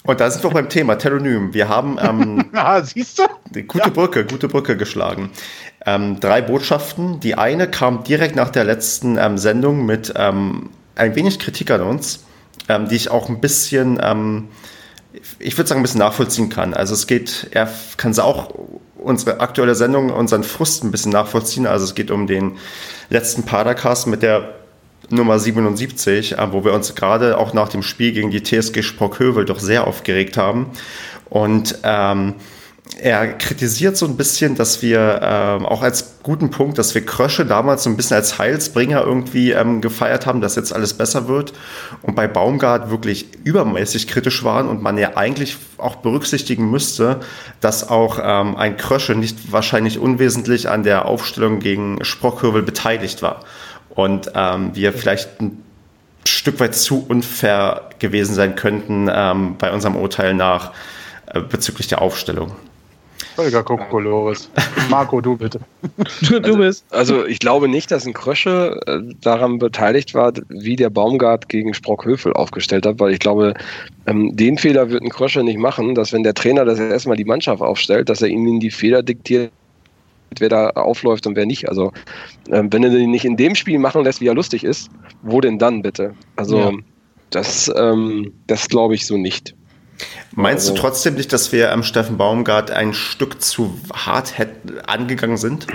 Und 0.04 0.20
da 0.20 0.30
sind 0.30 0.44
wir 0.44 0.52
beim 0.52 0.68
Thema 0.68 0.96
Telonym. 0.98 1.54
Wir 1.54 1.70
haben 1.70 1.98
ähm, 2.02 2.46
ah, 2.54 2.82
siehst 2.82 3.20
du? 3.20 3.24
gute 3.62 3.86
ja. 3.86 3.90
Brücke, 3.90 4.26
gute 4.26 4.50
Brücke 4.50 4.76
geschlagen. 4.76 5.32
Ähm, 5.86 6.20
drei 6.20 6.42
Botschaften. 6.42 7.22
Die 7.22 7.36
eine 7.36 7.70
kam 7.70 8.04
direkt 8.04 8.36
nach 8.36 8.50
der 8.50 8.66
letzten 8.66 9.18
ähm, 9.18 9.38
Sendung 9.38 9.86
mit 9.86 10.14
ähm, 10.18 10.72
ein 10.96 11.16
wenig 11.16 11.40
Kritik 11.40 11.72
an 11.72 11.82
uns, 11.82 12.26
ähm, 12.68 12.90
die 12.90 12.96
ich 12.96 13.12
auch 13.12 13.30
ein 13.30 13.40
bisschen, 13.40 13.98
ähm, 14.04 14.50
ich 15.40 15.58
würde 15.58 15.68
sagen, 15.68 15.82
ein 15.82 15.84
bisschen 15.84 16.00
nachvollziehen 16.00 16.50
kann. 16.50 16.74
Also 16.74 16.94
es 16.94 17.08
geht, 17.08 17.48
er 17.52 17.70
kann 17.98 18.14
sie 18.14 18.24
auch 18.24 18.54
unsere 18.98 19.40
aktuelle 19.40 19.76
Sendung, 19.76 20.10
unseren 20.10 20.44
Frust 20.44 20.84
ein 20.84 20.92
bisschen 20.92 21.12
nachvollziehen. 21.12 21.68
Also 21.68 21.86
es 21.86 21.96
geht 21.96 22.12
um 22.12 22.28
den 22.28 22.58
letzten 23.10 23.44
Padercast 23.44 24.08
mit 24.08 24.24
der 24.24 24.56
Nummer 25.10 25.38
77, 25.38 26.38
äh, 26.38 26.54
wo 26.54 26.64
wir 26.64 26.74
uns 26.74 26.96
gerade 26.96 27.38
auch 27.38 27.54
nach 27.54 27.70
dem 27.70 27.84
Spiel 27.84 28.14
gegen 28.14 28.32
die 28.32 28.42
TSG 28.42 28.82
Sprockhövel 28.82 29.46
doch 29.46 29.60
sehr 29.60 29.86
aufgeregt 29.86 30.38
haben. 30.38 30.72
Und 31.30 31.80
ähm, 31.84 32.36
er 33.00 33.34
kritisiert 33.34 33.96
so 33.96 34.06
ein 34.06 34.18
bisschen, 34.18 34.56
dass 34.56 34.82
wir 34.82 35.20
ähm, 35.24 35.66
auch 35.66 35.82
als 35.82 36.16
guten 36.22 36.52
Punkt, 36.52 36.78
dass 36.78 36.94
wir 36.94 37.06
Krösche 37.06 37.46
damals 37.46 37.84
so 37.84 37.90
ein 37.90 37.96
bisschen 37.96 38.18
als 38.18 38.38
Heilsbringer 38.38 39.02
irgendwie 39.02 39.52
ähm, 39.52 39.80
gefeiert 39.80 40.26
haben, 40.26 40.42
dass 40.42 40.56
jetzt 40.56 40.74
alles 40.74 40.94
besser 40.94 41.28
wird 41.30 41.54
und 42.02 42.16
bei 42.16 42.28
Baumgart 42.28 42.90
wirklich 42.90 43.28
übermäßig 43.46 44.08
kritisch 44.08 44.44
waren 44.44 44.68
und 44.68 44.82
man 44.82 44.98
ja 44.98 45.16
eigentlich 45.16 45.58
auch 45.78 45.98
berücksichtigen 45.98 46.70
müsste, 46.70 47.22
dass 47.62 47.90
auch 47.90 48.20
ähm, 48.22 48.58
ein 48.58 48.76
Krösche 48.76 49.16
nicht 49.16 49.52
wahrscheinlich 49.52 49.98
unwesentlich 49.98 50.70
an 50.70 50.84
der 50.84 51.06
Aufstellung 51.06 51.60
gegen 51.60 52.04
Sprockhövel 52.04 52.64
beteiligt 52.64 53.22
war 53.22 53.40
und 53.90 54.32
ähm, 54.36 54.72
wir 54.76 54.92
vielleicht 54.92 55.42
ein 55.42 55.64
Stück 56.26 56.60
weit 56.60 56.76
zu 56.76 57.06
unfair 57.08 57.90
gewesen 58.00 58.36
sein 58.36 58.56
könnten 58.56 59.10
ähm, 59.12 59.56
bei 59.58 59.72
unserem 59.72 59.96
Urteil 59.96 60.34
nach 60.34 60.74
äh, 61.28 61.42
bezüglich 61.42 61.88
der 61.88 62.02
Aufstellung. 62.02 62.52
Holger 63.38 63.64
Kokolores. 63.64 64.50
Marco, 64.90 65.22
du 65.22 65.38
bitte. 65.38 65.60
Du, 66.30 66.40
du 66.40 66.58
bist. 66.58 66.86
Also, 66.92 67.16
also, 67.16 67.28
ich 67.28 67.40
glaube 67.40 67.68
nicht, 67.68 67.92
dass 67.92 68.06
ein 68.06 68.14
Krösche 68.14 68.80
äh, 68.88 69.00
daran 69.22 69.60
beteiligt 69.60 70.14
war, 70.14 70.34
wie 70.50 70.76
der 70.76 70.90
Baumgart 70.90 71.50
gegen 71.50 71.74
Sprockhöfel 71.74 72.34
aufgestellt 72.34 72.86
hat, 72.86 73.00
weil 73.00 73.14
ich 73.14 73.20
glaube, 73.20 73.54
ähm, 74.08 74.36
den 74.36 74.58
Fehler 74.58 74.90
wird 74.90 75.04
ein 75.04 75.10
Krösche 75.10 75.44
nicht 75.44 75.58
machen, 75.58 75.96
dass 75.96 76.14
wenn 76.14 76.24
der 76.24 76.34
Trainer 76.34 76.66
das 76.66 76.80
erstmal 76.80 77.18
die 77.18 77.26
Mannschaft 77.26 77.62
aufstellt, 77.62 78.10
dass 78.10 78.22
er 78.22 78.30
ihnen 78.30 78.60
die 78.60 78.72
Fehler 78.72 79.04
diktiert, 79.04 79.52
wer 80.40 80.50
da 80.50 80.70
aufläuft 80.70 81.28
und 81.28 81.36
wer 81.36 81.46
nicht. 81.46 81.68
Also, 81.70 81.92
ähm, 82.50 82.72
wenn 82.72 82.84
er 82.84 82.90
den 82.90 83.12
nicht 83.12 83.26
in 83.26 83.38
dem 83.38 83.56
Spiel 83.56 83.80
machen 83.80 84.04
lässt, 84.04 84.22
wie 84.22 84.28
er 84.28 84.36
lustig 84.36 84.64
ist, 84.64 84.90
wo 85.22 85.42
denn 85.42 85.60
dann 85.60 85.82
bitte? 85.82 86.14
Also, 86.36 86.58
ja. 86.58 86.72
das, 87.30 87.72
ähm, 87.76 88.34
das 88.48 88.68
glaube 88.70 88.96
ich 88.96 89.06
so 89.06 89.18
nicht. 89.18 89.56
Meinst 90.36 90.70
also, 90.70 90.76
du 90.76 90.82
trotzdem 90.82 91.16
nicht, 91.16 91.32
dass 91.32 91.52
wir 91.52 91.72
am 91.72 91.84
Steffen 91.84 92.18
Baumgart 92.18 92.72
ein 92.72 92.94
Stück 92.94 93.42
zu 93.42 93.74
hart 93.94 94.34
angegangen 94.88 95.38
sind? 95.38 95.68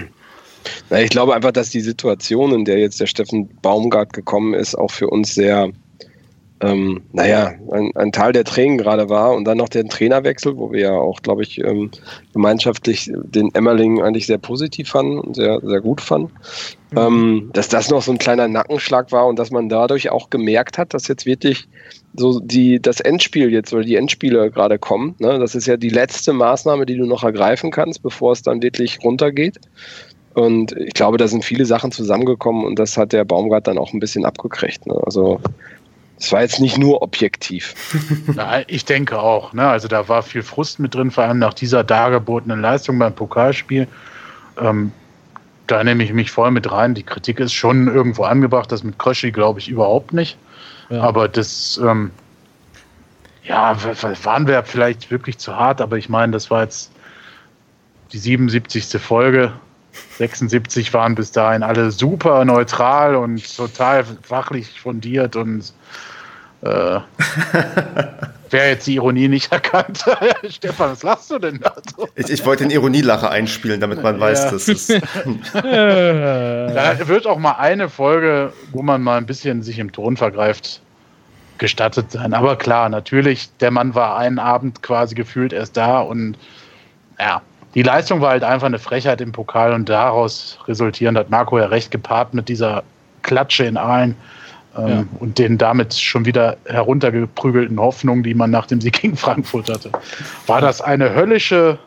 Na, 0.90 1.00
ich 1.00 1.10
glaube 1.10 1.34
einfach, 1.34 1.52
dass 1.52 1.70
die 1.70 1.80
Situation, 1.80 2.52
in 2.52 2.64
der 2.64 2.78
jetzt 2.78 3.00
der 3.00 3.06
Steffen 3.06 3.48
Baumgart 3.62 4.12
gekommen 4.12 4.54
ist, 4.54 4.74
auch 4.74 4.90
für 4.90 5.08
uns 5.08 5.34
sehr, 5.34 5.70
ähm, 6.60 7.02
naja, 7.12 7.54
ein, 7.70 7.92
ein, 7.94 8.12
Teil 8.12 8.32
der 8.32 8.44
Tränen 8.44 8.78
gerade 8.78 9.08
war 9.08 9.32
und 9.34 9.44
dann 9.44 9.58
noch 9.58 9.68
der 9.68 9.86
Trainerwechsel, 9.86 10.56
wo 10.56 10.72
wir 10.72 10.80
ja 10.80 10.92
auch, 10.92 11.22
glaube 11.22 11.42
ich, 11.42 11.62
ähm, 11.64 11.90
gemeinschaftlich 12.32 13.10
den 13.14 13.54
Emmerling 13.54 14.02
eigentlich 14.02 14.26
sehr 14.26 14.38
positiv 14.38 14.88
fanden 14.88 15.18
und 15.20 15.36
sehr, 15.36 15.60
sehr 15.62 15.80
gut 15.80 16.00
fanden. 16.00 16.32
Mhm. 16.90 16.98
Ähm, 16.98 17.50
dass 17.52 17.68
das 17.68 17.90
noch 17.90 18.02
so 18.02 18.12
ein 18.12 18.18
kleiner 18.18 18.48
Nackenschlag 18.48 19.12
war 19.12 19.26
und 19.26 19.38
dass 19.38 19.50
man 19.50 19.68
dadurch 19.68 20.10
auch 20.10 20.30
gemerkt 20.30 20.78
hat, 20.78 20.94
dass 20.94 21.08
jetzt 21.08 21.26
wirklich 21.26 21.68
so 22.14 22.40
die, 22.40 22.80
das 22.80 23.00
Endspiel 23.00 23.52
jetzt 23.52 23.72
oder 23.72 23.84
die 23.84 23.96
Endspiele 23.96 24.50
gerade 24.50 24.78
kommen. 24.78 25.14
Ne? 25.18 25.38
Das 25.38 25.54
ist 25.54 25.66
ja 25.66 25.76
die 25.76 25.90
letzte 25.90 26.32
Maßnahme, 26.32 26.86
die 26.86 26.96
du 26.96 27.06
noch 27.06 27.24
ergreifen 27.24 27.70
kannst, 27.70 28.02
bevor 28.02 28.32
es 28.32 28.42
dann 28.42 28.62
wirklich 28.62 28.98
runtergeht. 29.04 29.60
Und 30.34 30.72
ich 30.72 30.94
glaube, 30.94 31.18
da 31.18 31.28
sind 31.28 31.44
viele 31.44 31.64
Sachen 31.64 31.92
zusammengekommen 31.92 32.64
und 32.64 32.78
das 32.78 32.96
hat 32.96 33.12
der 33.12 33.24
Baumgart 33.24 33.66
dann 33.66 33.78
auch 33.78 33.92
ein 33.92 34.00
bisschen 34.00 34.24
abgekriegt. 34.24 34.86
Ne? 34.86 34.98
Also 35.04 35.40
es 36.18 36.32
war 36.32 36.42
jetzt 36.42 36.60
nicht 36.60 36.78
nur 36.78 37.02
objektiv. 37.02 37.74
Na, 38.34 38.62
ich 38.68 38.84
denke 38.84 39.20
auch. 39.20 39.52
Ne? 39.52 39.66
Also 39.66 39.88
da 39.88 40.08
war 40.08 40.22
viel 40.22 40.42
Frust 40.42 40.78
mit 40.78 40.94
drin, 40.94 41.10
vor 41.10 41.24
allem 41.24 41.38
nach 41.38 41.54
dieser 41.54 41.84
dargebotenen 41.84 42.60
Leistung 42.60 42.98
beim 42.98 43.14
Pokalspiel. 43.14 43.88
Ähm, 44.60 44.92
da 45.70 45.84
nehme 45.84 46.02
ich 46.02 46.12
mich 46.12 46.30
voll 46.30 46.50
mit 46.50 46.70
rein. 46.70 46.94
Die 46.94 47.02
Kritik 47.02 47.40
ist 47.40 47.52
schon 47.52 47.86
irgendwo 47.86 48.24
angebracht. 48.24 48.72
Das 48.72 48.82
mit 48.82 48.98
Kröschi 48.98 49.30
glaube 49.30 49.60
ich 49.60 49.68
überhaupt 49.68 50.12
nicht. 50.12 50.36
Ja. 50.90 51.02
Aber 51.02 51.28
das, 51.28 51.80
ähm, 51.82 52.10
ja, 53.44 53.76
waren 54.24 54.46
wir 54.46 54.62
vielleicht 54.64 55.10
wirklich 55.10 55.38
zu 55.38 55.54
hart. 55.54 55.80
Aber 55.80 55.96
ich 55.96 56.08
meine, 56.08 56.32
das 56.32 56.50
war 56.50 56.62
jetzt 56.62 56.90
die 58.12 58.18
77. 58.18 59.00
Folge. 59.00 59.52
76 60.18 60.92
waren 60.94 61.14
bis 61.14 61.32
dahin 61.32 61.62
alle 61.62 61.90
super 61.90 62.44
neutral 62.44 63.16
und 63.16 63.56
total 63.56 64.04
fachlich 64.22 64.80
fundiert 64.80 65.36
und 65.36 65.72
äh, 66.62 67.00
wer 68.50 68.68
jetzt 68.68 68.86
die 68.86 68.96
Ironie 68.96 69.28
nicht 69.28 69.52
erkannt. 69.52 70.04
Stefan, 70.48 70.92
was 70.92 71.02
lachst 71.02 71.30
du 71.30 71.38
denn 71.38 71.60
da? 71.60 71.74
Ich, 72.14 72.30
ich 72.30 72.44
wollte 72.44 72.64
den 72.64 72.70
Ironielacher 72.70 73.30
einspielen, 73.30 73.80
damit 73.80 74.02
man 74.02 74.16
ja. 74.16 74.20
weiß, 74.20 74.50
dass 74.50 74.68
es. 74.68 74.86
da 75.52 77.08
wird 77.08 77.26
auch 77.26 77.38
mal 77.38 77.52
eine 77.52 77.88
Folge, 77.88 78.52
wo 78.72 78.82
man 78.82 79.02
mal 79.02 79.16
ein 79.16 79.26
bisschen 79.26 79.62
sich 79.62 79.78
im 79.78 79.92
Ton 79.92 80.16
vergreift, 80.16 80.80
gestattet 81.58 82.12
sein. 82.12 82.34
Aber 82.34 82.56
klar, 82.56 82.88
natürlich, 82.88 83.50
der 83.58 83.70
Mann 83.70 83.94
war 83.94 84.16
einen 84.16 84.38
Abend 84.38 84.82
quasi 84.82 85.14
gefühlt 85.14 85.52
erst 85.52 85.76
da 85.76 86.00
und 86.00 86.36
ja, 87.18 87.42
die 87.74 87.82
Leistung 87.82 88.20
war 88.20 88.30
halt 88.30 88.44
einfach 88.44 88.66
eine 88.66 88.78
Frechheit 88.78 89.20
im 89.20 89.32
Pokal 89.32 89.72
und 89.72 89.88
daraus 89.88 90.58
resultierend 90.66 91.18
hat 91.18 91.30
Marco 91.30 91.58
ja 91.58 91.66
recht 91.66 91.90
gepaart 91.90 92.32
mit 92.32 92.48
dieser 92.48 92.82
Klatsche 93.22 93.64
in 93.64 93.76
Aalen 93.76 94.16
ähm, 94.78 94.88
ja. 94.88 95.04
und 95.20 95.38
den 95.38 95.58
damit 95.58 95.94
schon 95.94 96.24
wieder 96.24 96.56
heruntergeprügelten 96.66 97.78
Hoffnungen, 97.80 98.22
die 98.22 98.34
man 98.34 98.50
nach 98.50 98.66
dem 98.66 98.80
Sieg 98.80 99.00
gegen 99.00 99.16
Frankfurt 99.16 99.68
hatte. 99.68 99.90
War 100.46 100.60
das 100.60 100.80
eine 100.80 101.14
höllische 101.14 101.78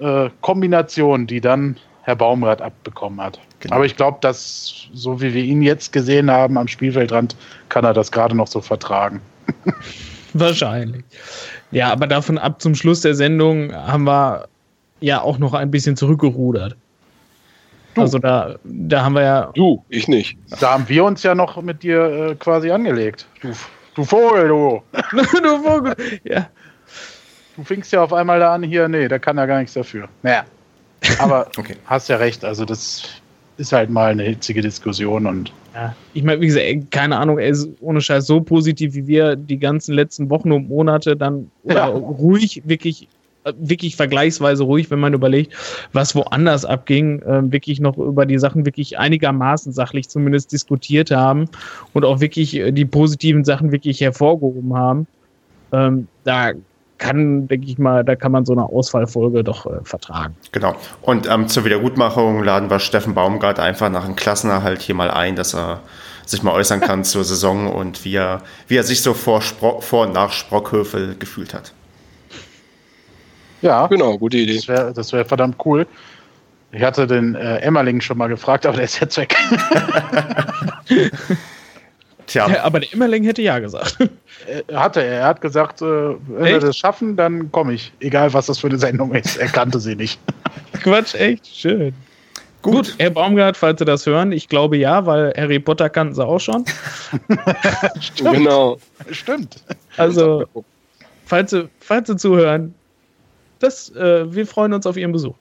äh, 0.00 0.30
Kombination, 0.40 1.26
die 1.26 1.40
dann 1.40 1.76
Herr 2.02 2.16
Baumgart 2.16 2.60
abbekommen 2.60 3.20
hat. 3.20 3.38
Genau. 3.60 3.76
Aber 3.76 3.84
ich 3.84 3.96
glaube, 3.96 4.18
dass, 4.20 4.88
so 4.94 5.20
wie 5.20 5.34
wir 5.34 5.44
ihn 5.44 5.62
jetzt 5.62 5.92
gesehen 5.92 6.30
haben 6.30 6.58
am 6.58 6.66
Spielfeldrand, 6.66 7.36
kann 7.68 7.84
er 7.84 7.92
das 7.92 8.10
gerade 8.10 8.36
noch 8.36 8.46
so 8.46 8.60
vertragen. 8.60 9.20
Wahrscheinlich. 10.32 11.04
Ja, 11.70 11.92
aber 11.92 12.06
davon 12.06 12.38
ab 12.38 12.60
zum 12.60 12.74
Schluss 12.74 13.02
der 13.02 13.14
Sendung 13.14 13.72
haben 13.74 14.04
wir 14.04 14.48
ja 15.00 15.20
auch 15.20 15.38
noch 15.38 15.54
ein 15.54 15.70
bisschen 15.70 15.96
zurückgerudert. 15.96 16.76
Du. 17.94 18.02
Also 18.02 18.18
da, 18.18 18.56
da 18.64 19.04
haben 19.04 19.14
wir 19.14 19.22
ja. 19.22 19.50
Du, 19.54 19.84
ich 19.88 20.06
nicht. 20.06 20.38
Da 20.60 20.72
haben 20.74 20.88
wir 20.88 21.04
uns 21.04 21.22
ja 21.22 21.34
noch 21.34 21.60
mit 21.60 21.82
dir 21.82 22.30
äh, 22.30 22.34
quasi 22.36 22.70
angelegt. 22.70 23.26
Du, 23.40 23.52
du 23.94 24.04
Vogel, 24.04 24.48
du. 24.48 24.82
du 24.92 25.62
Vogel. 25.62 25.94
Ja. 26.24 26.48
Du 27.56 27.64
fingst 27.64 27.92
ja 27.92 28.02
auf 28.02 28.12
einmal 28.12 28.38
da 28.38 28.54
an, 28.54 28.62
hier, 28.62 28.88
nee, 28.88 29.08
da 29.08 29.18
kann 29.18 29.36
er 29.38 29.46
gar 29.46 29.58
nichts 29.58 29.74
dafür. 29.74 30.08
Naja. 30.22 30.44
Aber 31.18 31.48
okay. 31.56 31.76
hast 31.86 32.08
ja 32.08 32.16
recht, 32.16 32.44
also 32.44 32.64
das 32.64 33.02
ist 33.56 33.72
halt 33.72 33.90
mal 33.90 34.12
eine 34.12 34.22
hitzige 34.22 34.62
Diskussion 34.62 35.26
und. 35.26 35.52
Ja, 35.74 35.94
ich 36.14 36.24
meine, 36.24 36.40
wie 36.40 36.46
gesagt, 36.46 36.64
ey, 36.64 36.84
keine 36.90 37.16
Ahnung, 37.18 37.38
ey, 37.38 37.54
ohne 37.80 38.00
Scheiß, 38.00 38.26
so 38.26 38.40
positiv 38.40 38.94
wie 38.94 39.06
wir 39.06 39.36
die 39.36 39.58
ganzen 39.58 39.94
letzten 39.94 40.28
Wochen 40.30 40.50
und 40.50 40.68
Monate 40.68 41.16
dann 41.16 41.50
ja. 41.64 41.86
ruhig, 41.86 42.62
wirklich, 42.64 43.08
wirklich 43.44 43.96
vergleichsweise 43.96 44.64
ruhig, 44.64 44.90
wenn 44.90 45.00
man 45.00 45.14
überlegt, 45.14 45.54
was 45.92 46.14
woanders 46.14 46.64
abging, 46.64 47.22
äh, 47.22 47.50
wirklich 47.50 47.80
noch 47.80 47.96
über 47.96 48.26
die 48.26 48.38
Sachen 48.38 48.66
wirklich 48.66 48.98
einigermaßen 48.98 49.72
sachlich 49.72 50.08
zumindest 50.08 50.52
diskutiert 50.52 51.10
haben 51.10 51.46
und 51.94 52.04
auch 52.04 52.20
wirklich 52.20 52.54
äh, 52.56 52.72
die 52.72 52.84
positiven 52.84 53.44
Sachen 53.44 53.72
wirklich 53.72 54.00
hervorgehoben 54.00 54.76
haben. 54.76 55.06
Ähm, 55.72 56.08
da 56.24 56.52
kann, 56.98 57.48
denke 57.48 57.66
ich 57.66 57.78
mal, 57.78 58.04
da 58.04 58.14
kann 58.14 58.30
man 58.30 58.44
so 58.44 58.52
eine 58.52 58.64
Ausfallfolge 58.64 59.42
doch 59.42 59.64
äh, 59.66 59.80
vertragen. 59.84 60.36
Genau. 60.52 60.76
Und 61.00 61.28
ähm, 61.28 61.48
zur 61.48 61.64
Wiedergutmachung 61.64 62.44
laden 62.44 62.70
wir 62.70 62.78
Steffen 62.78 63.14
Baumgart 63.14 63.58
einfach 63.58 63.90
nach 63.90 64.04
einem 64.04 64.16
Klassenerhalt 64.16 64.82
hier 64.82 64.94
mal 64.94 65.10
ein, 65.10 65.34
dass 65.34 65.54
er 65.54 65.80
sich 66.26 66.42
mal 66.42 66.52
äußern 66.52 66.80
kann 66.80 67.04
zur 67.04 67.24
Saison 67.24 67.72
und 67.72 68.04
wie 68.04 68.16
er, 68.16 68.42
wie 68.68 68.76
er 68.76 68.84
sich 68.84 69.02
so 69.02 69.14
vor, 69.14 69.40
Spro 69.40 69.80
vor 69.80 70.06
und 70.06 70.12
nach 70.12 70.30
Sprockhöfel 70.30 71.16
gefühlt 71.18 71.54
hat. 71.54 71.72
Ja, 73.62 73.86
genau, 73.86 74.16
gute 74.18 74.38
Idee. 74.38 74.56
Das 74.56 74.68
wäre 74.68 74.92
das 74.92 75.12
wär 75.12 75.24
verdammt 75.24 75.56
cool. 75.64 75.86
Ich 76.72 76.82
hatte 76.82 77.06
den 77.06 77.34
äh, 77.34 77.58
Emmerling 77.58 78.00
schon 78.00 78.18
mal 78.18 78.28
gefragt, 78.28 78.64
aber 78.64 78.76
der 78.76 78.84
ist 78.84 79.00
jetzt 79.00 79.16
weg. 79.16 79.34
Tja. 82.26 82.48
Ja, 82.48 82.62
aber 82.62 82.78
der 82.78 82.92
Emmerling 82.92 83.24
hätte 83.24 83.42
ja 83.42 83.58
gesagt. 83.58 83.96
Er 84.68 84.80
hatte 84.80 85.02
er. 85.02 85.20
Er 85.20 85.26
hat 85.26 85.40
gesagt, 85.40 85.82
äh, 85.82 85.84
wenn 85.84 86.44
echt? 86.44 86.52
wir 86.54 86.60
das 86.60 86.76
schaffen, 86.76 87.16
dann 87.16 87.50
komme 87.50 87.72
ich. 87.72 87.92
Egal, 87.98 88.32
was 88.32 88.46
das 88.46 88.58
für 88.58 88.68
eine 88.68 88.78
Sendung 88.78 89.12
ist. 89.14 89.36
Er 89.36 89.48
kannte 89.48 89.80
sie 89.80 89.96
nicht. 89.96 90.20
Quatsch, 90.82 91.14
echt? 91.14 91.46
Schön. 91.48 91.92
Gut. 92.62 92.74
Gut. 92.74 92.94
Herr 92.98 93.10
Baumgart, 93.10 93.56
falls 93.56 93.78
Sie 93.80 93.84
das 93.84 94.06
hören, 94.06 94.32
ich 94.32 94.48
glaube 94.48 94.76
ja, 94.76 95.06
weil 95.06 95.32
Harry 95.36 95.58
Potter 95.58 95.88
kannten 95.88 96.14
Sie 96.14 96.24
auch 96.24 96.38
schon. 96.38 96.64
Stimmt. 98.00 98.32
Genau. 98.36 98.78
Stimmt. 99.10 99.56
Also, 99.96 100.44
falls 101.24 101.50
Sie, 101.50 101.68
falls 101.80 102.08
Sie 102.08 102.16
zuhören, 102.16 102.74
das, 103.60 103.94
äh, 103.94 104.32
wir 104.32 104.46
freuen 104.46 104.72
uns 104.72 104.86
auf 104.86 104.96
Ihren 104.96 105.12
Besuch. 105.12 105.36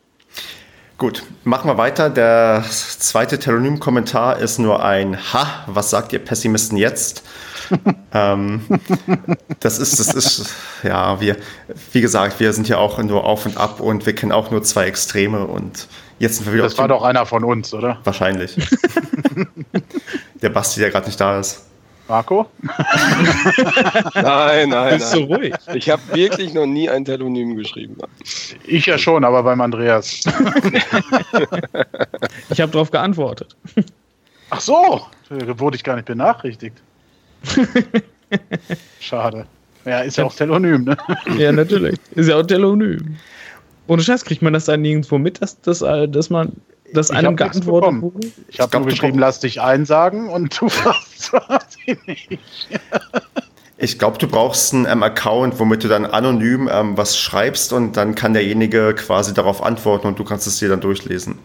Gut, 0.99 1.23
machen 1.45 1.69
wir 1.69 1.77
weiter. 1.77 2.09
Der 2.09 2.61
zweite 2.69 3.39
Telonym-Kommentar 3.39 4.39
ist 4.39 4.59
nur 4.59 4.83
ein 4.83 5.17
Ha, 5.31 5.63
was 5.65 5.89
sagt 5.89 6.11
ihr 6.11 6.19
Pessimisten 6.19 6.77
jetzt? 6.77 7.23
ähm, 8.13 8.61
das 9.61 9.79
ist, 9.79 9.97
das 9.97 10.13
ist, 10.13 10.53
ja, 10.83 11.21
wir, 11.21 11.37
wie 11.93 12.01
gesagt, 12.01 12.41
wir 12.41 12.51
sind 12.51 12.67
ja 12.67 12.79
auch 12.79 13.01
nur 13.01 13.23
auf 13.23 13.45
und 13.45 13.55
ab 13.55 13.79
und 13.79 14.05
wir 14.05 14.13
kennen 14.13 14.33
auch 14.33 14.51
nur 14.51 14.61
zwei 14.63 14.87
Extreme 14.87 15.45
und 15.45 15.87
jetzt 16.17 16.37
sind 16.37 16.47
wir 16.47 16.53
wieder. 16.53 16.63
Das 16.63 16.77
war 16.77 16.89
doch 16.89 17.03
einer 17.03 17.25
von 17.25 17.45
uns, 17.45 17.73
oder? 17.73 17.99
Wahrscheinlich. 18.03 18.57
der 20.41 20.49
Basti, 20.49 20.81
der 20.81 20.89
gerade 20.89 21.05
nicht 21.05 21.21
da 21.21 21.39
ist. 21.39 21.68
Marco? 22.09 22.49
nein, 24.15 24.69
nein. 24.69 24.97
Bist 24.97 25.13
du 25.13 25.19
ruhig? 25.19 25.53
Ich 25.75 25.89
habe 25.91 26.01
wirklich 26.13 26.55
noch 26.55 26.65
nie 26.65 26.89
ein 26.89 27.05
Telonym 27.05 27.55
geschrieben. 27.55 27.97
Ich 28.65 28.87
ja 28.87 28.97
schon, 28.97 29.23
aber 29.23 29.43
beim 29.43 29.61
Andreas. 29.61 30.21
ich 32.49 32.59
habe 32.59 32.71
darauf 32.71 32.89
geantwortet. 32.89 33.55
Ach 34.49 34.59
so, 34.59 35.05
da 35.29 35.59
wurde 35.59 35.77
ich 35.77 35.83
gar 35.83 35.95
nicht 35.97 36.05
benachrichtigt. 36.05 36.77
Schade. 38.99 39.45
Ja, 39.85 39.99
ist 39.99 40.17
ja 40.17 40.25
auch 40.25 40.33
Telonym, 40.35 40.85
ne? 40.85 40.97
Ja, 41.37 41.51
natürlich. 41.51 41.99
Ist 42.15 42.27
ja 42.27 42.37
auch 42.37 42.45
Telonym. 42.45 43.17
Ohne 43.85 44.01
Scheiß 44.01 44.25
kriegt 44.25 44.41
man 44.41 44.53
das 44.53 44.65
dann 44.65 44.81
nirgendwo 44.81 45.19
mit, 45.19 45.41
dass, 45.43 45.61
dass, 45.61 45.79
dass 45.79 46.29
man 46.31 46.53
das 46.93 47.11
einem 47.11 47.35
geantwortet 47.35 48.01
wurde? 48.01 48.11
Ich 48.47 48.59
habe 48.59 48.77
nur 48.77 48.87
geschrieben, 48.87 49.19
lass 49.19 49.39
dich 49.39 49.61
einsagen 49.61 50.29
und 50.29 50.59
du 50.59 50.65
warst 51.47 51.77
nicht. 52.05 52.39
Ich 53.81 53.97
glaube, 53.97 54.17
du 54.17 54.27
brauchst 54.27 54.73
einen 54.73 54.85
ähm, 54.85 55.03
Account, 55.03 55.57
womit 55.57 55.85
du 55.85 55.87
dann 55.87 56.05
anonym 56.05 56.69
ähm, 56.71 56.97
was 56.97 57.17
schreibst 57.17 57.71
und 57.71 57.95
dann 57.95 58.13
kann 58.13 58.33
derjenige 58.33 58.93
quasi 58.93 59.33
darauf 59.33 59.63
antworten 59.63 60.07
und 60.07 60.19
du 60.19 60.25
kannst 60.25 60.47
es 60.47 60.59
dir 60.59 60.67
dann 60.67 60.81
durchlesen. 60.81 61.39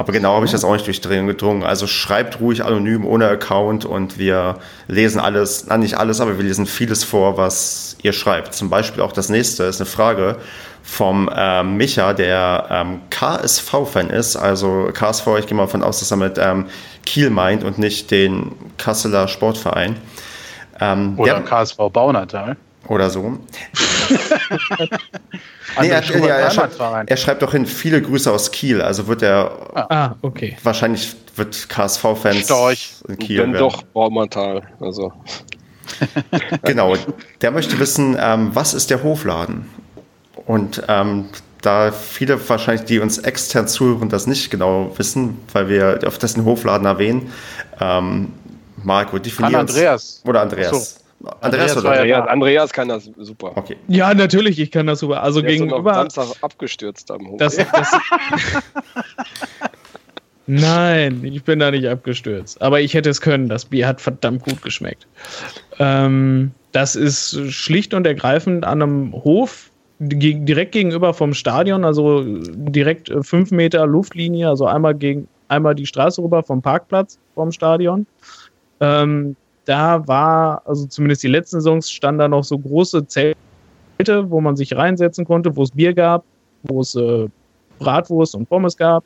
Aber 0.00 0.14
genau 0.14 0.36
habe 0.36 0.46
ich 0.46 0.52
das 0.52 0.64
auch 0.64 0.72
nicht 0.72 0.86
durchdrungen. 0.86 1.62
Also 1.62 1.86
schreibt 1.86 2.40
ruhig 2.40 2.64
anonym 2.64 3.04
ohne 3.04 3.28
Account 3.28 3.84
und 3.84 4.16
wir 4.16 4.58
lesen 4.88 5.20
alles, 5.20 5.66
na 5.68 5.76
nicht 5.76 5.98
alles, 5.98 6.22
aber 6.22 6.38
wir 6.38 6.44
lesen 6.44 6.64
vieles 6.64 7.04
vor, 7.04 7.36
was 7.36 7.98
ihr 8.02 8.14
schreibt. 8.14 8.54
Zum 8.54 8.70
Beispiel 8.70 9.02
auch 9.02 9.12
das 9.12 9.28
nächste 9.28 9.64
ist 9.64 9.78
eine 9.78 9.84
Frage 9.84 10.38
vom 10.82 11.30
ähm, 11.34 11.76
Micha, 11.76 12.12
der 12.12 12.66
ähm, 12.70 13.00
KSV-Fan 13.10 14.10
ist. 14.10 14.36
Also 14.36 14.90
KSV, 14.92 15.26
ich 15.38 15.46
gehe 15.46 15.56
mal 15.56 15.64
davon 15.64 15.82
aus, 15.82 16.00
dass 16.00 16.10
er 16.10 16.16
mit 16.16 16.38
ähm, 16.38 16.66
Kiel 17.04 17.30
meint 17.30 17.64
und 17.64 17.78
nicht 17.78 18.10
den 18.10 18.52
Kasseler 18.76 19.28
Sportverein. 19.28 19.96
Ähm, 20.80 21.14
oder 21.18 21.34
der, 21.34 21.42
KSV 21.42 21.76
Baunatal. 21.92 22.56
Oder 22.88 23.10
so. 23.10 23.22
nee, 25.80 25.88
er, 25.88 26.02
ja, 26.02 26.26
er, 26.26 26.50
schreibt, 26.50 26.80
er, 27.06 27.16
schreibt 27.16 27.42
doch 27.42 27.52
hin, 27.52 27.66
viele 27.66 28.00
Grüße 28.02 28.32
aus 28.32 28.50
Kiel. 28.50 28.80
Also 28.80 29.06
wird 29.06 29.22
er. 29.22 29.52
Ah, 29.74 29.86
ah 29.90 30.16
okay. 30.22 30.56
Wahrscheinlich 30.62 31.14
wird 31.36 31.68
KSV-Fans 31.68 32.50
in 33.06 33.18
Kiel. 33.18 33.38
Dann 33.38 33.52
werden. 33.52 33.60
doch 33.60 33.82
Baumantal. 33.82 34.62
Also. 34.80 35.12
genau. 36.62 36.96
Der 37.42 37.50
möchte 37.50 37.78
wissen, 37.78 38.16
ähm, 38.18 38.50
was 38.54 38.74
ist 38.74 38.90
der 38.90 39.02
Hofladen? 39.02 39.68
Und 40.50 40.82
ähm, 40.88 41.26
da 41.62 41.92
viele 41.92 42.48
wahrscheinlich, 42.48 42.84
die 42.84 42.98
uns 42.98 43.18
extern 43.18 43.68
zuhören, 43.68 44.08
das 44.08 44.26
nicht 44.26 44.50
genau 44.50 44.92
wissen, 44.96 45.38
weil 45.52 45.68
wir 45.68 46.00
auf 46.04 46.18
dessen 46.18 46.44
Hofladen 46.44 46.86
erwähnen. 46.88 47.30
Ähm, 47.80 48.32
Marco, 48.82 49.20
definiert. 49.20 49.54
Andreas. 49.54 50.20
Oder 50.26 50.40
Andreas. 50.40 50.70
So. 51.20 51.28
Andreas, 51.40 51.76
Andreas, 51.76 51.84
Andreas, 51.84 52.28
Andreas, 52.28 52.72
kann 52.72 52.88
das 52.88 53.08
super. 53.18 53.52
Okay. 53.54 53.76
Ja, 53.86 54.12
natürlich, 54.12 54.58
ich 54.58 54.72
kann 54.72 54.88
das 54.88 54.98
super. 54.98 55.22
Also 55.22 55.40
Der 55.40 55.52
gegenüber. 55.52 56.04
Ist 56.04 56.14
Samstag 56.16 56.42
abgestürzt 56.42 57.08
am 57.12 57.28
Hof. 57.28 57.38
Das, 57.38 57.54
das 57.54 57.92
Nein, 60.48 61.22
ich 61.22 61.44
bin 61.44 61.60
da 61.60 61.70
nicht 61.70 61.86
abgestürzt. 61.86 62.60
Aber 62.60 62.80
ich 62.80 62.94
hätte 62.94 63.08
es 63.08 63.20
können. 63.20 63.48
Das 63.48 63.66
Bier 63.66 63.86
hat 63.86 64.00
verdammt 64.00 64.42
gut 64.42 64.62
geschmeckt. 64.62 65.06
Ähm, 65.78 66.50
das 66.72 66.96
ist 66.96 67.38
schlicht 67.52 67.94
und 67.94 68.04
ergreifend 68.04 68.64
an 68.64 68.82
einem 68.82 69.12
Hof 69.12 69.69
direkt 70.00 70.72
gegenüber 70.72 71.12
vom 71.12 71.34
Stadion, 71.34 71.84
also 71.84 72.24
direkt 72.24 73.10
äh, 73.10 73.22
fünf 73.22 73.50
Meter 73.50 73.86
Luftlinie, 73.86 74.48
also 74.48 74.66
einmal 74.66 74.94
gegen 74.94 75.28
einmal 75.48 75.74
die 75.74 75.86
Straße 75.86 76.22
rüber 76.22 76.42
vom 76.42 76.62
Parkplatz 76.62 77.18
vom 77.34 77.52
Stadion. 77.52 78.06
Ähm, 78.80 79.36
da 79.66 80.06
war, 80.08 80.62
also 80.64 80.86
zumindest 80.86 81.22
die 81.22 81.28
letzten 81.28 81.60
Saisons, 81.60 81.90
standen 81.90 82.20
da 82.20 82.28
noch 82.28 82.44
so 82.44 82.58
große 82.58 83.06
Zelte, 83.08 83.36
wo 84.30 84.40
man 84.40 84.56
sich 84.56 84.74
reinsetzen 84.74 85.26
konnte, 85.26 85.54
wo 85.54 85.62
es 85.62 85.72
Bier 85.72 85.92
gab, 85.92 86.24
wo 86.62 86.80
es 86.80 86.94
äh, 86.94 87.28
Bratwurst 87.78 88.34
und 88.34 88.48
Pommes 88.48 88.76
gab. 88.76 89.04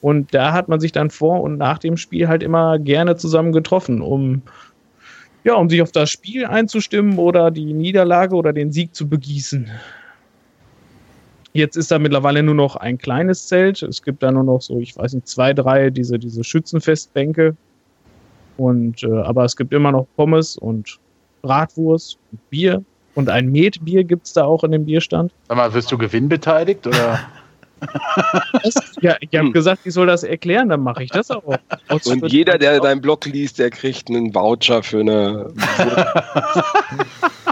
Und 0.00 0.34
da 0.34 0.52
hat 0.52 0.68
man 0.68 0.80
sich 0.80 0.92
dann 0.92 1.10
vor 1.10 1.40
und 1.40 1.56
nach 1.56 1.78
dem 1.78 1.96
Spiel 1.96 2.26
halt 2.26 2.42
immer 2.42 2.78
gerne 2.78 3.16
zusammen 3.16 3.52
getroffen, 3.52 4.00
um 4.00 4.42
ja, 5.44 5.54
um 5.54 5.70
sich 5.70 5.80
auf 5.80 5.92
das 5.92 6.10
Spiel 6.10 6.44
einzustimmen 6.44 7.18
oder 7.18 7.52
die 7.52 7.72
Niederlage 7.72 8.34
oder 8.34 8.52
den 8.52 8.72
Sieg 8.72 8.96
zu 8.96 9.08
begießen. 9.08 9.70
Jetzt 11.56 11.76
ist 11.76 11.90
da 11.90 11.98
mittlerweile 11.98 12.42
nur 12.42 12.54
noch 12.54 12.76
ein 12.76 12.98
kleines 12.98 13.46
Zelt. 13.46 13.82
Es 13.82 14.02
gibt 14.02 14.22
da 14.22 14.30
nur 14.30 14.44
noch 14.44 14.60
so, 14.60 14.78
ich 14.78 14.96
weiß 14.96 15.14
nicht, 15.14 15.26
zwei, 15.26 15.54
drei 15.54 15.90
diese, 15.90 16.18
diese 16.18 16.44
Schützenfestbänke. 16.44 17.56
Und, 18.56 19.02
äh, 19.02 19.10
aber 19.10 19.44
es 19.44 19.56
gibt 19.56 19.72
immer 19.72 19.92
noch 19.92 20.06
Pommes 20.16 20.56
und 20.56 20.98
Bratwurst 21.42 22.18
und 22.32 22.50
Bier. 22.50 22.84
Und 23.14 23.30
ein 23.30 23.50
Metbier 23.50 24.04
gibt 24.04 24.26
es 24.26 24.34
da 24.34 24.44
auch 24.44 24.62
in 24.64 24.72
dem 24.72 24.84
Bierstand. 24.84 25.32
Sag 25.48 25.56
mal, 25.56 25.72
wirst 25.72 25.90
du 25.90 25.96
gewinnbeteiligt 25.96 26.86
oder? 26.86 27.20
ja, 29.00 29.16
ich 29.20 29.38
habe 29.38 29.52
gesagt, 29.52 29.82
ich 29.84 29.94
soll 29.94 30.06
das 30.06 30.22
erklären, 30.22 30.68
dann 30.68 30.80
mache 30.80 31.04
ich 31.04 31.10
das 31.10 31.30
auch. 31.30 31.58
Und 31.88 32.32
jeder, 32.32 32.58
der 32.58 32.80
deinen 32.80 33.00
Blog 33.00 33.24
liest, 33.26 33.58
der 33.58 33.70
kriegt 33.70 34.08
einen 34.08 34.34
Voucher 34.34 34.82
für 34.82 35.00
eine. 35.00 35.52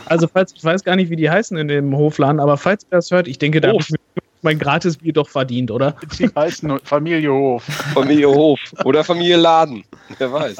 also, 0.06 0.26
falls 0.28 0.52
ich 0.54 0.64
weiß 0.64 0.84
gar 0.84 0.96
nicht, 0.96 1.10
wie 1.10 1.16
die 1.16 1.30
heißen 1.30 1.56
in 1.56 1.68
dem 1.68 1.96
Hofladen, 1.96 2.40
aber 2.40 2.56
falls 2.56 2.84
ihr 2.84 2.96
das 2.96 3.10
hört, 3.10 3.28
ich 3.28 3.38
denke, 3.38 3.60
da 3.60 3.68
habe 3.68 3.78
ich 3.80 3.94
mein 4.42 4.58
Gratisbier 4.58 5.12
doch 5.12 5.28
verdient, 5.28 5.70
oder? 5.70 5.96
Die 6.18 6.28
heißen 6.34 6.78
Familie 6.84 7.32
Hof. 7.32 7.64
Familie 7.94 8.28
Hof 8.28 8.60
oder 8.84 9.02
Familie 9.02 9.36
Laden, 9.36 9.84
wer 10.18 10.32
weiß. 10.32 10.56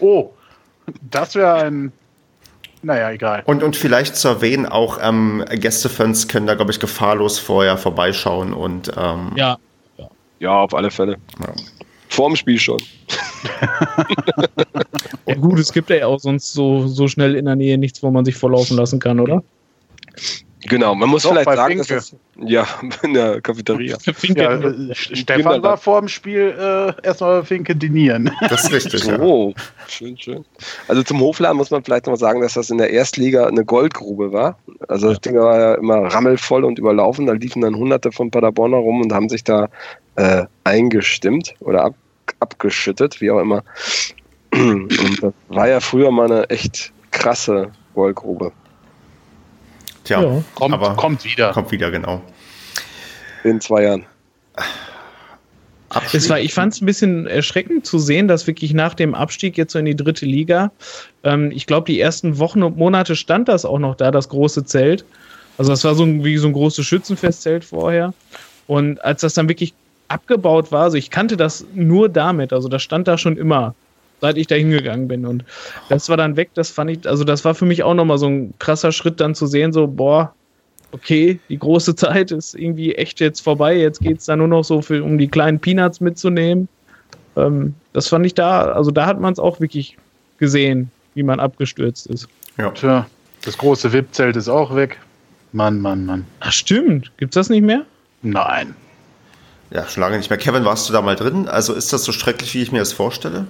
Oh, 0.00 0.30
das 1.10 1.34
wäre 1.34 1.54
ein 1.54 1.92
naja, 2.82 3.10
egal. 3.10 3.42
Und, 3.46 3.62
und 3.62 3.76
vielleicht 3.76 4.16
zu 4.16 4.28
erwähnen, 4.28 4.66
auch 4.66 4.98
ähm, 5.00 5.44
Gästefans 5.50 6.28
können 6.28 6.46
da, 6.46 6.54
glaube 6.54 6.72
ich, 6.72 6.80
gefahrlos 6.80 7.38
vorher 7.38 7.78
vorbeischauen 7.78 8.52
und. 8.52 8.92
Ähm, 8.96 9.32
ja. 9.36 9.56
ja. 10.40 10.60
auf 10.60 10.74
alle 10.74 10.90
Fälle. 10.90 11.16
Ja. 11.40 11.52
Vorm 12.08 12.36
Spiel 12.36 12.58
schon. 12.58 12.78
ja, 15.26 15.34
gut, 15.36 15.58
es 15.58 15.72
gibt 15.72 15.88
ja 15.90 16.06
auch 16.06 16.20
sonst 16.20 16.52
so, 16.52 16.86
so 16.86 17.08
schnell 17.08 17.36
in 17.36 17.46
der 17.46 17.56
Nähe 17.56 17.78
nichts, 17.78 18.02
wo 18.02 18.10
man 18.10 18.24
sich 18.24 18.36
vorlaufen 18.36 18.76
lassen 18.76 18.98
kann, 18.98 19.18
oder? 19.18 19.42
Genau, 20.64 20.94
man 20.94 21.08
muss 21.08 21.22
Doch, 21.24 21.30
vielleicht 21.30 21.50
sagen, 21.52 21.78
dass 21.78 21.88
das, 21.88 22.16
ja, 22.36 22.66
in 23.02 23.14
der 23.14 23.40
Cafeteria. 23.40 23.96
Ja, 24.34 24.54
äh, 24.54 24.94
Stefan 24.94 25.62
war 25.62 25.76
vor 25.76 26.00
dem 26.00 26.08
Spiel 26.08 26.54
äh, 26.58 27.06
erstmal 27.06 27.44
Finke 27.44 27.74
dinieren. 27.74 28.30
Das 28.48 28.64
ist 28.64 28.72
richtig. 28.72 29.04
ja. 29.04 29.18
Oh, 29.18 29.54
schön, 29.88 30.16
schön. 30.18 30.44
Also 30.88 31.02
zum 31.02 31.20
Hofladen 31.20 31.56
muss 31.56 31.70
man 31.70 31.82
vielleicht 31.84 32.06
noch 32.06 32.16
sagen, 32.16 32.40
dass 32.40 32.54
das 32.54 32.70
in 32.70 32.78
der 32.78 32.90
Erstliga 32.90 33.46
eine 33.46 33.64
Goldgrube 33.64 34.32
war. 34.32 34.58
Also 34.88 35.08
das 35.08 35.20
Ding 35.20 35.36
war 35.36 35.58
ja 35.58 35.74
immer 35.74 35.96
rammelvoll 36.12 36.64
und 36.64 36.78
überlaufen. 36.78 37.26
Da 37.26 37.32
liefen 37.32 37.62
dann 37.62 37.74
hunderte 37.74 38.12
von 38.12 38.30
Paderborner 38.30 38.76
rum 38.76 39.00
und 39.00 39.12
haben 39.12 39.28
sich 39.28 39.44
da 39.44 39.68
äh, 40.16 40.44
eingestimmt 40.64 41.54
oder 41.60 41.84
ab, 41.84 41.94
abgeschüttet, 42.40 43.20
wie 43.20 43.30
auch 43.30 43.40
immer. 43.40 43.64
Und 44.52 45.22
das 45.22 45.32
war 45.48 45.66
ja 45.66 45.80
früher 45.80 46.10
mal 46.10 46.30
eine 46.30 46.50
echt 46.50 46.92
krasse 47.10 47.72
Goldgrube. 47.94 48.52
Tja, 50.04 50.22
ja. 50.22 50.44
kommt, 50.54 50.74
aber 50.74 50.96
kommt 50.96 51.24
wieder. 51.24 51.52
Kommt 51.52 51.70
wieder, 51.70 51.90
genau. 51.90 52.22
In 53.44 53.60
zwei 53.60 53.84
Jahren. 53.84 54.06
Es 56.12 56.30
war, 56.30 56.40
ich 56.40 56.54
fand 56.54 56.72
es 56.72 56.80
ein 56.80 56.86
bisschen 56.86 57.26
erschreckend 57.26 57.84
zu 57.84 57.98
sehen, 57.98 58.26
dass 58.26 58.46
wirklich 58.46 58.72
nach 58.72 58.94
dem 58.94 59.14
Abstieg 59.14 59.58
jetzt 59.58 59.72
so 59.72 59.78
in 59.78 59.84
die 59.84 59.96
dritte 59.96 60.24
Liga, 60.24 60.72
ähm, 61.22 61.50
ich 61.50 61.66
glaube, 61.66 61.86
die 61.86 62.00
ersten 62.00 62.38
Wochen 62.38 62.62
und 62.62 62.78
Monate 62.78 63.14
stand 63.14 63.48
das 63.48 63.64
auch 63.64 63.78
noch 63.78 63.94
da, 63.94 64.10
das 64.10 64.28
große 64.30 64.64
Zelt. 64.64 65.04
Also 65.58 65.70
das 65.70 65.84
war 65.84 65.94
so 65.94 66.04
ein, 66.04 66.24
wie 66.24 66.38
so 66.38 66.46
ein 66.46 66.54
großes 66.54 66.86
Schützenfestzelt 66.86 67.64
vorher. 67.64 68.14
Und 68.66 69.04
als 69.04 69.20
das 69.20 69.34
dann 69.34 69.48
wirklich 69.48 69.74
abgebaut 70.08 70.72
war, 70.72 70.84
also 70.84 70.96
ich 70.96 71.10
kannte 71.10 71.36
das 71.36 71.66
nur 71.74 72.08
damit, 72.08 72.52
also 72.52 72.68
das 72.68 72.82
stand 72.82 73.06
da 73.06 73.18
schon 73.18 73.36
immer 73.36 73.74
seit 74.22 74.38
ich 74.38 74.46
da 74.46 74.54
hingegangen 74.54 75.08
bin. 75.08 75.26
Und 75.26 75.44
das 75.88 76.08
war 76.08 76.16
dann 76.16 76.36
weg, 76.36 76.50
das 76.54 76.70
fand 76.70 76.90
ich, 76.90 77.08
also 77.08 77.24
das 77.24 77.44
war 77.44 77.54
für 77.54 77.66
mich 77.66 77.82
auch 77.82 77.92
nochmal 77.92 78.18
so 78.18 78.28
ein 78.28 78.54
krasser 78.60 78.92
Schritt, 78.92 79.20
dann 79.20 79.34
zu 79.34 79.46
sehen, 79.46 79.72
so, 79.72 79.88
boah, 79.88 80.32
okay, 80.92 81.40
die 81.48 81.58
große 81.58 81.96
Zeit 81.96 82.30
ist 82.30 82.54
irgendwie 82.54 82.94
echt 82.94 83.18
jetzt 83.20 83.40
vorbei. 83.40 83.76
Jetzt 83.76 84.00
geht 84.00 84.20
es 84.20 84.26
da 84.26 84.36
nur 84.36 84.46
noch 84.46 84.62
so 84.62 84.80
für, 84.80 85.02
um 85.02 85.18
die 85.18 85.26
kleinen 85.26 85.58
Peanuts 85.58 86.00
mitzunehmen. 86.00 86.68
Ähm, 87.36 87.74
das 87.92 88.08
fand 88.08 88.24
ich 88.24 88.34
da, 88.34 88.72
also 88.72 88.92
da 88.92 89.06
hat 89.06 89.20
man 89.20 89.32
es 89.32 89.40
auch 89.40 89.58
wirklich 89.58 89.98
gesehen, 90.38 90.90
wie 91.14 91.24
man 91.24 91.40
abgestürzt 91.40 92.06
ist. 92.06 92.28
Ja. 92.58 92.70
Tja, 92.70 93.06
das 93.44 93.58
große 93.58 93.92
VIP-Zelt 93.92 94.36
ist 94.36 94.48
auch 94.48 94.74
weg. 94.76 95.00
Mann, 95.50 95.80
Mann, 95.80 96.06
Mann. 96.06 96.26
Ach, 96.40 96.52
stimmt. 96.52 97.10
Gibt's 97.16 97.34
das 97.34 97.50
nicht 97.50 97.62
mehr? 97.62 97.84
Nein. 98.22 98.76
Ja, 99.70 99.88
schon 99.88 100.02
lange 100.02 100.16
nicht 100.16 100.30
mehr. 100.30 100.38
Kevin, 100.38 100.64
warst 100.64 100.88
du 100.88 100.92
da 100.92 101.02
mal 101.02 101.16
drin? 101.16 101.48
Also 101.48 101.74
ist 101.74 101.92
das 101.92 102.04
so 102.04 102.12
schrecklich, 102.12 102.54
wie 102.54 102.62
ich 102.62 102.70
mir 102.70 102.78
das 102.78 102.92
vorstelle? 102.92 103.48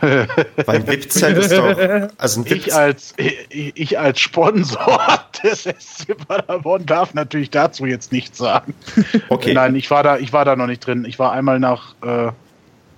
Weil 0.66 0.86
VIP-Zelt 0.86 1.38
ist 1.38 1.52
doch. 1.52 1.76
Also 2.18 2.40
ein 2.40 2.46
ich, 2.46 2.74
als, 2.74 3.14
ich, 3.16 3.72
ich, 3.74 3.98
als 3.98 4.20
Sponsor 4.20 5.00
des 5.42 5.62
SC 5.62 6.16
Paderborn 6.26 6.86
darf 6.86 7.14
natürlich 7.14 7.50
dazu 7.50 7.86
jetzt 7.86 8.12
nichts 8.12 8.38
sagen. 8.38 8.74
Okay. 9.28 9.54
Nein, 9.54 9.74
ich 9.74 9.90
war 9.90 10.02
da, 10.02 10.18
ich 10.18 10.32
war 10.32 10.44
da 10.44 10.56
noch 10.56 10.66
nicht 10.66 10.86
drin. 10.86 11.04
Ich 11.04 11.18
war 11.18 11.32
einmal 11.32 11.60
nach 11.60 11.94
äh, 12.02 12.32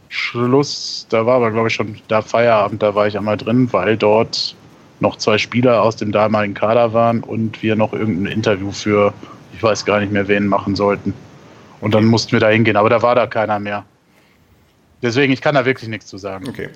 Schluss, 0.09 1.07
da 1.11 1.27
war 1.27 1.37
aber, 1.37 1.51
glaube 1.51 1.69
ich, 1.69 1.75
schon 1.75 1.97
da 2.09 2.23
Feierabend, 2.23 2.83
da 2.83 2.95
war 2.95 3.07
ich 3.07 3.17
einmal 3.17 3.37
drin, 3.37 3.73
weil 3.73 3.97
dort 3.97 4.55
noch 5.01 5.17
zwei 5.17 5.39
Spieler 5.39 5.83
aus 5.83 5.97
dem 5.97 6.13
damaligen 6.13 6.55
Kader 6.55 6.93
waren 6.93 7.21
und 7.21 7.63
wir 7.63 7.77
noch 7.77 7.93
irgendein 7.93 8.33
Interview 8.33 8.71
für, 8.73 9.13
ich 9.55 9.63
weiß 9.63 9.85
gar 9.85 10.01
nicht 10.01 10.13
mehr 10.13 10.29
wen, 10.29 10.47
machen 10.47 10.75
sollten. 10.75 11.13
Und 11.81 11.95
dann 11.95 12.07
mussten 12.07 12.33
wir 12.33 12.41
da 12.41 12.49
hingehen, 12.49 12.77
aber 12.77 12.89
da 12.89 13.03
war 13.03 13.15
da 13.15 13.27
keiner 13.27 13.59
mehr. 13.59 13.85
Deswegen, 15.03 15.33
ich 15.33 15.41
kann 15.41 15.55
da 15.55 15.65
wirklich 15.65 15.89
nichts 15.89 16.07
zu 16.07 16.19
sagen. 16.19 16.49
Okay. 16.49 16.69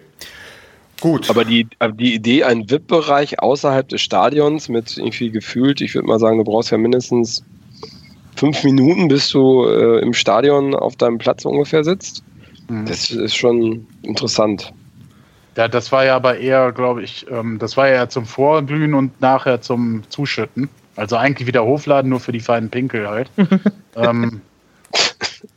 Gut. 1.01 1.31
Aber 1.31 1.45
die, 1.45 1.67
die 1.95 2.15
Idee, 2.15 2.45
einen 2.45 2.71
VIP-Bereich 2.71 3.41
außerhalb 3.41 3.89
des 3.89 4.03
Stadions 4.03 4.69
mit 4.69 4.99
irgendwie 4.99 5.31
gefühlt, 5.31 5.81
ich 5.81 5.95
würde 5.95 6.07
mal 6.07 6.19
sagen, 6.19 6.39
du 6.39 6.45
brauchst 6.45 6.71
ja 6.71 6.79
mindestens 6.79 7.43
fünf 8.37 8.63
Minuten, 8.65 9.09
bis 9.09 9.31
du 9.31 9.67
äh, 9.67 10.01
im 10.01 10.13
Stadion 10.13 10.75
auf 10.75 10.97
deinem 10.97 11.19
Platz 11.19 11.45
ungefähr 11.45 11.85
sitzt. 11.85 12.23
Mhm. 12.69 12.87
Das 12.87 13.11
ist 13.11 13.35
schon 13.35 13.87
interessant. 14.03 14.73
Ja, 15.57 15.69
das 15.69 15.91
war 15.91 16.05
ja 16.05 16.17
aber 16.17 16.39
eher, 16.39 16.73
glaube 16.73 17.03
ich, 17.03 17.27
ähm, 17.31 17.59
das 17.59 17.77
war 17.77 17.89
ja 17.89 18.09
zum 18.09 18.25
Vorglühen 18.25 18.95
und 18.95 19.21
nachher 19.21 19.61
zum 19.61 20.03
Zuschütten. 20.09 20.69
Also 20.97 21.17
eigentlich 21.17 21.47
wieder 21.47 21.65
Hofladen, 21.65 22.11
nur 22.11 22.21
für 22.21 22.33
die 22.33 22.41
feinen 22.41 22.71
Pinkel 22.71 23.09
halt. 23.09 23.31
ähm, 23.97 24.43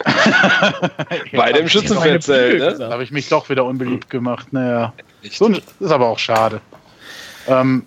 Bei 1.33 1.51
dem 1.51 1.67
Schützenfeldzelt, 1.67 2.59
ne? 2.59 2.75
Da 2.77 2.91
habe 2.91 3.03
ich 3.03 3.11
mich 3.11 3.29
doch 3.29 3.49
wieder 3.49 3.65
unbeliebt 3.65 4.09
gemacht. 4.09 4.51
Naja. 4.51 4.93
So, 5.31 5.47
ist 5.49 5.91
aber 5.91 6.07
auch 6.07 6.19
schade. 6.19 6.61
Ähm, 7.47 7.85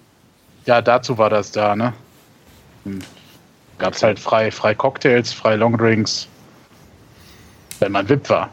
ja, 0.64 0.82
dazu 0.82 1.18
war 1.18 1.31
das 1.31 1.52
da, 1.52 1.77
ne? 1.77 1.93
Hm. 2.85 3.01
Gab 3.78 3.94
es 3.94 4.02
halt 4.02 4.18
frei, 4.18 4.51
frei 4.51 4.74
Cocktails, 4.74 5.32
frei 5.32 5.56
Longdrinks, 5.56 6.28
wenn 7.81 7.93
man 7.93 8.09
VIP 8.09 8.31
war. 8.31 8.51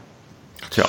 Tja. 0.69 0.85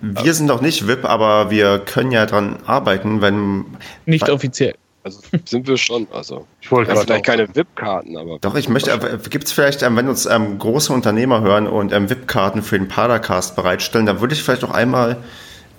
Wir 0.00 0.32
sind 0.32 0.46
noch 0.46 0.62
nicht 0.62 0.86
VIP, 0.86 1.04
aber 1.04 1.50
wir 1.50 1.78
können 1.80 2.10
ja 2.10 2.24
dran 2.24 2.58
arbeiten, 2.66 3.20
wenn. 3.20 3.66
Nicht 4.06 4.30
offiziell. 4.30 4.74
Also 5.02 5.20
sind 5.46 5.66
wir 5.66 5.76
schon. 5.78 6.06
Also 6.12 6.46
ich 6.60 6.70
wollte 6.70 6.92
ja, 6.92 7.00
vielleicht 7.00 7.24
keine 7.24 7.54
VIP-Karten, 7.54 8.16
aber. 8.16 8.38
Doch, 8.40 8.54
ich 8.54 8.68
möchte. 8.68 8.90
Äh, 8.90 9.18
Gibt 9.30 9.44
es 9.44 9.52
vielleicht, 9.52 9.82
ähm, 9.82 9.96
wenn 9.96 10.08
uns 10.08 10.26
ähm, 10.26 10.58
große 10.58 10.92
Unternehmer 10.92 11.40
hören 11.40 11.66
und 11.66 11.92
ähm, 11.92 12.10
VIP-Karten 12.10 12.62
für 12.62 12.78
den 12.78 12.88
Padercast 12.88 13.56
bereitstellen, 13.56 14.06
dann 14.06 14.20
würde 14.20 14.34
ich 14.34 14.42
vielleicht 14.42 14.62
auch 14.62 14.72
einmal 14.72 15.16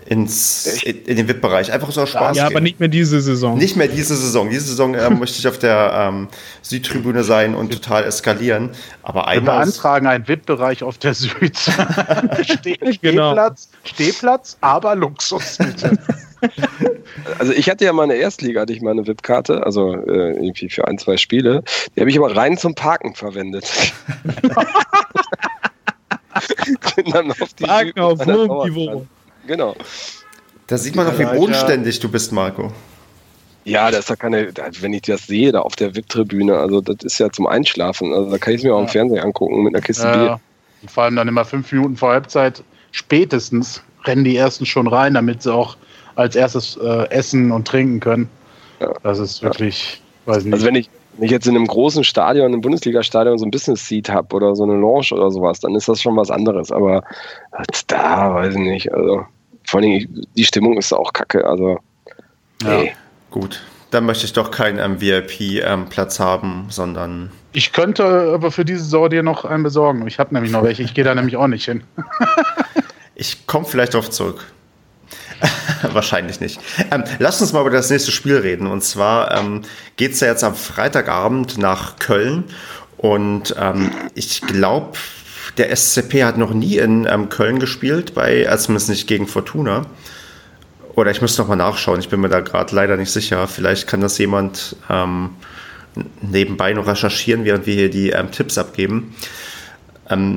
ins, 0.05 0.81
in, 0.83 1.05
in 1.05 1.15
den 1.17 1.27
VIP-Bereich. 1.27 1.71
Einfach 1.71 1.91
so 1.91 2.05
Spaß. 2.05 2.35
Ja, 2.35 2.47
gehen. 2.47 2.53
aber 2.53 2.61
nicht 2.61 2.79
mehr 2.79 2.89
diese 2.89 3.21
Saison. 3.21 3.57
Nicht 3.57 3.75
mehr 3.75 3.87
diese 3.87 4.15
Saison. 4.15 4.49
Diese 4.49 4.65
Saison 4.65 4.95
ähm, 4.95 5.19
möchte 5.19 5.37
ich 5.37 5.47
auf 5.47 5.59
der 5.59 6.09
ähm, 6.09 6.27
Südtribüne 6.63 7.23
sein 7.23 7.53
und 7.53 7.71
total 7.71 8.03
eskalieren. 8.03 8.71
Aber 9.03 9.27
Wir 9.31 9.41
beantragen 9.41 10.07
einen 10.07 10.27
VIP-Bereich 10.27 10.83
auf 10.83 10.97
der 10.97 11.13
Süd. 11.13 11.55
Ste 11.57 12.77
genau. 13.01 13.31
Stehplatz, 13.31 13.69
Stehplatz, 13.83 14.57
aber 14.61 14.95
Luxus, 14.95 15.57
bitte. 15.57 15.97
Also 17.39 17.53
ich 17.53 17.69
hatte 17.69 17.85
ja 17.85 17.93
mal 17.93 18.03
eine 18.03 18.15
Erstliga, 18.15 18.61
hatte 18.61 18.73
ich 18.73 18.81
mal 18.81 18.91
eine 18.91 19.05
VIP-Karte, 19.05 19.65
also 19.65 19.93
äh, 19.93 20.31
irgendwie 20.31 20.69
für 20.69 20.87
ein, 20.87 20.97
zwei 20.97 21.17
Spiele. 21.17 21.63
Die 21.95 21.99
habe 21.99 22.09
ich 22.09 22.17
aber 22.17 22.35
rein 22.35 22.57
zum 22.57 22.73
Parken 22.75 23.13
verwendet. 23.15 23.69
Bin 26.95 27.11
dann 27.11 27.31
auf 27.31 27.53
die 27.53 27.63
Parken 27.63 27.99
auf 27.99 28.25
Niveau. 28.25 29.05
Genau. 29.45 29.75
Da 30.67 30.77
sieht 30.77 30.95
man 30.95 31.07
auch, 31.07 31.19
wie 31.19 31.25
bodenständig 31.25 31.99
du 31.99 32.09
bist, 32.09 32.31
Marco. 32.31 32.71
Ja, 33.63 33.91
das 33.91 34.01
ist 34.01 34.09
ja 34.09 34.15
keine, 34.15 34.51
wenn 34.79 34.93
ich 34.93 35.03
das 35.03 35.27
sehe, 35.27 35.51
da 35.51 35.59
auf 35.59 35.75
der 35.75 35.95
VIP-Tribüne, 35.95 36.57
also 36.57 36.81
das 36.81 37.03
ist 37.03 37.19
ja 37.19 37.29
zum 37.29 37.45
Einschlafen. 37.45 38.13
Also 38.13 38.31
da 38.31 38.37
kann 38.37 38.53
ich 38.53 38.61
es 38.61 38.63
mir 38.63 38.73
auch 38.73 38.81
im 38.81 38.87
Fernsehen 38.87 39.19
angucken 39.19 39.63
mit 39.63 39.75
einer 39.75 39.83
Kiste 39.83 40.07
ja, 40.07 40.15
Bier. 40.15 40.39
Und 40.81 40.89
vor 40.91 41.03
allem 41.03 41.15
dann 41.15 41.27
immer 41.27 41.45
fünf 41.45 41.71
Minuten 41.71 41.95
vor 41.95 42.11
Halbzeit, 42.11 42.63
spätestens 42.91 43.83
rennen 44.05 44.23
die 44.23 44.35
ersten 44.35 44.65
schon 44.65 44.87
rein, 44.87 45.13
damit 45.13 45.43
sie 45.43 45.53
auch 45.53 45.77
als 46.15 46.35
erstes 46.35 46.77
äh, 46.77 47.09
essen 47.09 47.51
und 47.51 47.67
trinken 47.67 47.99
können. 47.99 48.29
Ja. 48.79 48.93
Das 49.03 49.19
ist 49.19 49.43
wirklich, 49.43 50.01
ja. 50.25 50.33
weiß 50.33 50.43
nicht. 50.43 50.53
Also 50.53 50.65
wenn 50.65 50.75
ich, 50.75 50.89
wenn 51.17 51.25
ich 51.25 51.31
jetzt 51.31 51.47
in 51.47 51.55
einem 51.55 51.67
großen 51.67 52.03
Stadion, 52.03 52.47
einem 52.47 52.61
Bundesliga-Stadion 52.61 53.37
so 53.37 53.45
ein 53.45 53.51
Business-Seat 53.51 54.09
habe 54.09 54.35
oder 54.35 54.55
so 54.55 54.63
eine 54.63 54.75
Lounge 54.75 55.09
oder 55.11 55.29
sowas, 55.31 55.59
dann 55.59 55.75
ist 55.75 55.87
das 55.87 56.01
schon 56.01 56.17
was 56.17 56.31
anderes. 56.31 56.71
Aber 56.71 57.03
da 57.87 58.33
weiß 58.33 58.55
ich 58.55 58.61
nicht. 58.61 58.93
Also 58.93 59.25
vor 59.65 59.79
allem 59.81 60.25
die 60.35 60.43
Stimmung 60.43 60.77
ist 60.77 60.93
auch 60.93 61.13
kacke. 61.13 61.45
Also 61.45 61.79
nee. 62.63 62.87
ja. 62.87 62.91
gut. 63.29 63.61
Dann 63.91 64.05
möchte 64.05 64.25
ich 64.25 64.31
doch 64.31 64.51
keinen 64.51 64.79
ähm, 64.79 65.01
VIP-Platz 65.01 66.19
ähm, 66.19 66.25
haben, 66.25 66.65
sondern. 66.69 67.29
Ich 67.51 67.73
könnte 67.73 68.31
aber 68.33 68.49
für 68.49 68.63
diese 68.63 68.79
Saison 68.85 69.09
dir 69.09 69.21
noch 69.21 69.43
einen 69.43 69.63
besorgen. 69.63 70.07
Ich 70.07 70.17
habe 70.17 70.33
nämlich 70.33 70.51
noch 70.51 70.63
welche. 70.63 70.81
Ich 70.81 70.93
gehe 70.93 71.03
da 71.03 71.13
nämlich 71.13 71.35
auch 71.35 71.47
nicht 71.47 71.65
hin. 71.65 71.83
ich 73.15 73.45
komme 73.47 73.65
vielleicht 73.65 73.93
darauf 73.93 74.09
zurück. 74.09 74.45
Wahrscheinlich 75.93 76.39
nicht. 76.39 76.59
Ähm, 76.91 77.03
lass 77.19 77.41
uns 77.41 77.53
mal 77.53 77.61
über 77.61 77.69
das 77.69 77.89
nächste 77.89 78.11
Spiel 78.11 78.37
reden. 78.37 78.67
Und 78.67 78.83
zwar 78.83 79.35
ähm, 79.35 79.61
geht 79.95 80.13
es 80.13 80.19
ja 80.19 80.27
jetzt 80.27 80.43
am 80.43 80.55
Freitagabend 80.55 81.57
nach 81.57 81.97
Köln. 81.97 82.45
Und 82.97 83.55
ähm, 83.59 83.91
ich 84.13 84.41
glaube, 84.41 84.97
der 85.57 85.75
SCP 85.75 86.23
hat 86.23 86.37
noch 86.37 86.53
nie 86.53 86.77
in 86.77 87.07
ähm, 87.09 87.29
Köln 87.29 87.59
gespielt, 87.59 88.13
bei, 88.13 88.47
also 88.47 88.65
zumindest 88.65 88.89
nicht 88.89 89.07
gegen 89.07 89.27
Fortuna. 89.27 89.85
Oder 90.95 91.11
ich 91.11 91.21
müsste 91.21 91.41
noch 91.41 91.47
mal 91.47 91.55
nachschauen. 91.55 91.99
Ich 91.99 92.09
bin 92.09 92.19
mir 92.19 92.29
da 92.29 92.41
gerade 92.41 92.75
leider 92.75 92.97
nicht 92.97 93.11
sicher. 93.11 93.47
Vielleicht 93.47 93.87
kann 93.87 94.01
das 94.01 94.17
jemand 94.17 94.75
ähm, 94.89 95.31
nebenbei 96.21 96.73
noch 96.73 96.85
recherchieren, 96.85 97.43
während 97.43 97.65
wir 97.65 97.73
hier 97.73 97.89
die 97.89 98.09
ähm, 98.11 98.31
Tipps 98.31 98.57
abgeben. 98.57 99.15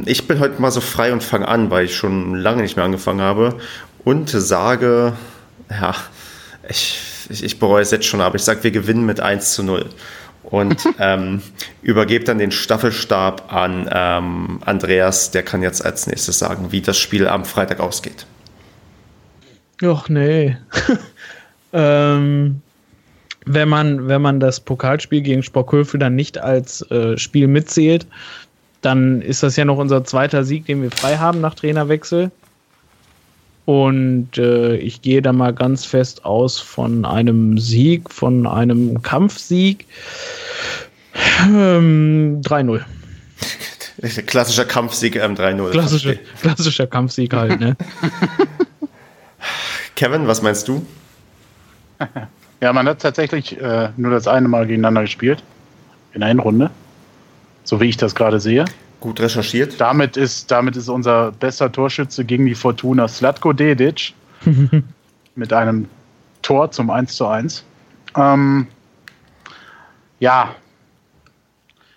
ich 0.05 0.29
bin 0.29 0.39
heute 0.39 0.63
mal 0.63 0.71
so 0.71 0.81
frei 0.81 1.13
und 1.13 1.23
fange 1.23 1.49
an, 1.49 1.69
weil 1.71 1.87
ich 1.87 1.97
schon 1.97 2.37
lange 2.37 2.63
nicht 2.63 2.77
mehr 2.77 2.85
angefangen 2.85 3.21
habe 3.21 3.59
und 4.05 4.29
sage, 4.31 5.15
ja, 5.71 5.95
ich, 6.69 7.01
ich, 7.31 7.43
ich 7.43 7.59
bereue 7.59 7.83
es 7.83 7.91
jetzt 7.91 8.07
schon, 8.07 8.21
aber 8.21 8.37
ich 8.37 8.43
sage, 8.43 8.63
wir 8.65 8.71
gewinnen 8.71 9.07
mit 9.07 9.21
1 9.21 9.55
zu 9.55 9.63
0. 9.63 9.87
Und 10.45 10.85
ähm, 10.99 11.43
übergebe 11.83 12.25
dann 12.25 12.39
den 12.39 12.51
Staffelstab 12.51 13.53
an 13.53 13.89
ähm, 13.91 14.61
Andreas, 14.65 15.31
der 15.31 15.43
kann 15.43 15.63
jetzt 15.63 15.85
als 15.85 16.07
nächstes 16.07 16.39
sagen, 16.39 16.71
wie 16.71 16.83
das 16.83 16.99
Spiel 16.99 17.27
am 17.27 17.45
Freitag 17.45 17.81
ausgeht. 17.81 18.27
Ach 19.83 20.09
nee. 20.09 20.57
ähm, 21.73 22.61
wenn, 23.47 23.69
man, 23.69 24.07
wenn 24.07 24.23
man 24.23 24.39
das 24.39 24.61
Pokalspiel 24.61 25.23
gegen 25.23 25.43
Sporkhöfe 25.43 25.99
dann 25.99 26.15
nicht 26.15 26.39
als 26.39 26.83
äh, 26.91 27.19
Spiel 27.19 27.49
mitzählt, 27.49 28.07
dann 28.83 29.23
ist 29.23 29.43
das 29.43 29.57
ja 29.57 29.65
noch 29.65 29.79
unser 29.79 30.05
zweiter 30.05 30.45
Sieg, 30.45 30.67
den 30.67 30.83
wir 30.83 30.91
frei 30.91 31.17
haben 31.17 31.41
nach 31.41 31.55
Trainerwechsel. 31.55 32.31
Und 33.67 34.37
äh, 34.37 34.77
ich 34.77 35.01
gehe 35.01 35.23
da 35.23 35.33
mal 35.33 35.55
ganz 35.55 35.85
fest 35.87 36.25
aus 36.25 36.59
von 36.59 37.05
einem 37.05 37.59
Sieg, 37.59 38.11
von 38.11 38.47
einem 38.47 39.03
Kampfsieg. 39.03 39.87
Ähm, 41.47 42.43
3-0. 42.43 42.83
Klassischer 44.27 44.67
Kampfsieg 44.67 45.17
ähm, 45.17 45.35
3-0. 45.35 45.71
Klassische, 45.71 46.19
klassischer 46.41 46.87
Kampfsieg 46.87 47.33
halt, 47.33 47.59
ne? 47.59 47.77
Kevin, 49.97 50.27
was 50.27 50.43
meinst 50.43 50.69
du? 50.69 50.85
Ja, 52.61 52.73
man 52.73 52.89
hat 52.89 53.03
tatsächlich 53.03 53.61
äh, 53.61 53.91
nur 53.99 54.11
das 54.11 54.27
eine 54.27 54.49
Mal 54.49 54.67
gegeneinander 54.67 55.03
gespielt. 55.03 55.43
In 56.15 56.23
einer 56.23 56.43
Runde. 56.43 56.71
So 57.63 57.79
wie 57.79 57.91
ich 57.91 57.99
das 57.99 58.15
gerade 58.15 58.41
sehe. 58.41 58.65
Gut 59.05 59.21
recherchiert. 59.21 59.79
Damit 59.83 60.17
ist, 60.17 60.51
damit 60.51 60.77
ist 60.77 60.89
unser 60.89 61.31
bester 61.33 61.71
Torschütze 61.71 62.25
gegen 62.25 62.47
die 62.47 62.55
Fortuna 62.55 63.07
Slatko 63.07 63.53
Dedic 63.53 64.15
mit 65.35 65.53
einem 65.53 65.91
Tor 66.41 66.71
zum 66.71 66.89
1 66.89 67.15
zu 67.15 67.27
1. 67.27 67.65
Ähm, 68.17 68.67
ja. 70.21 70.55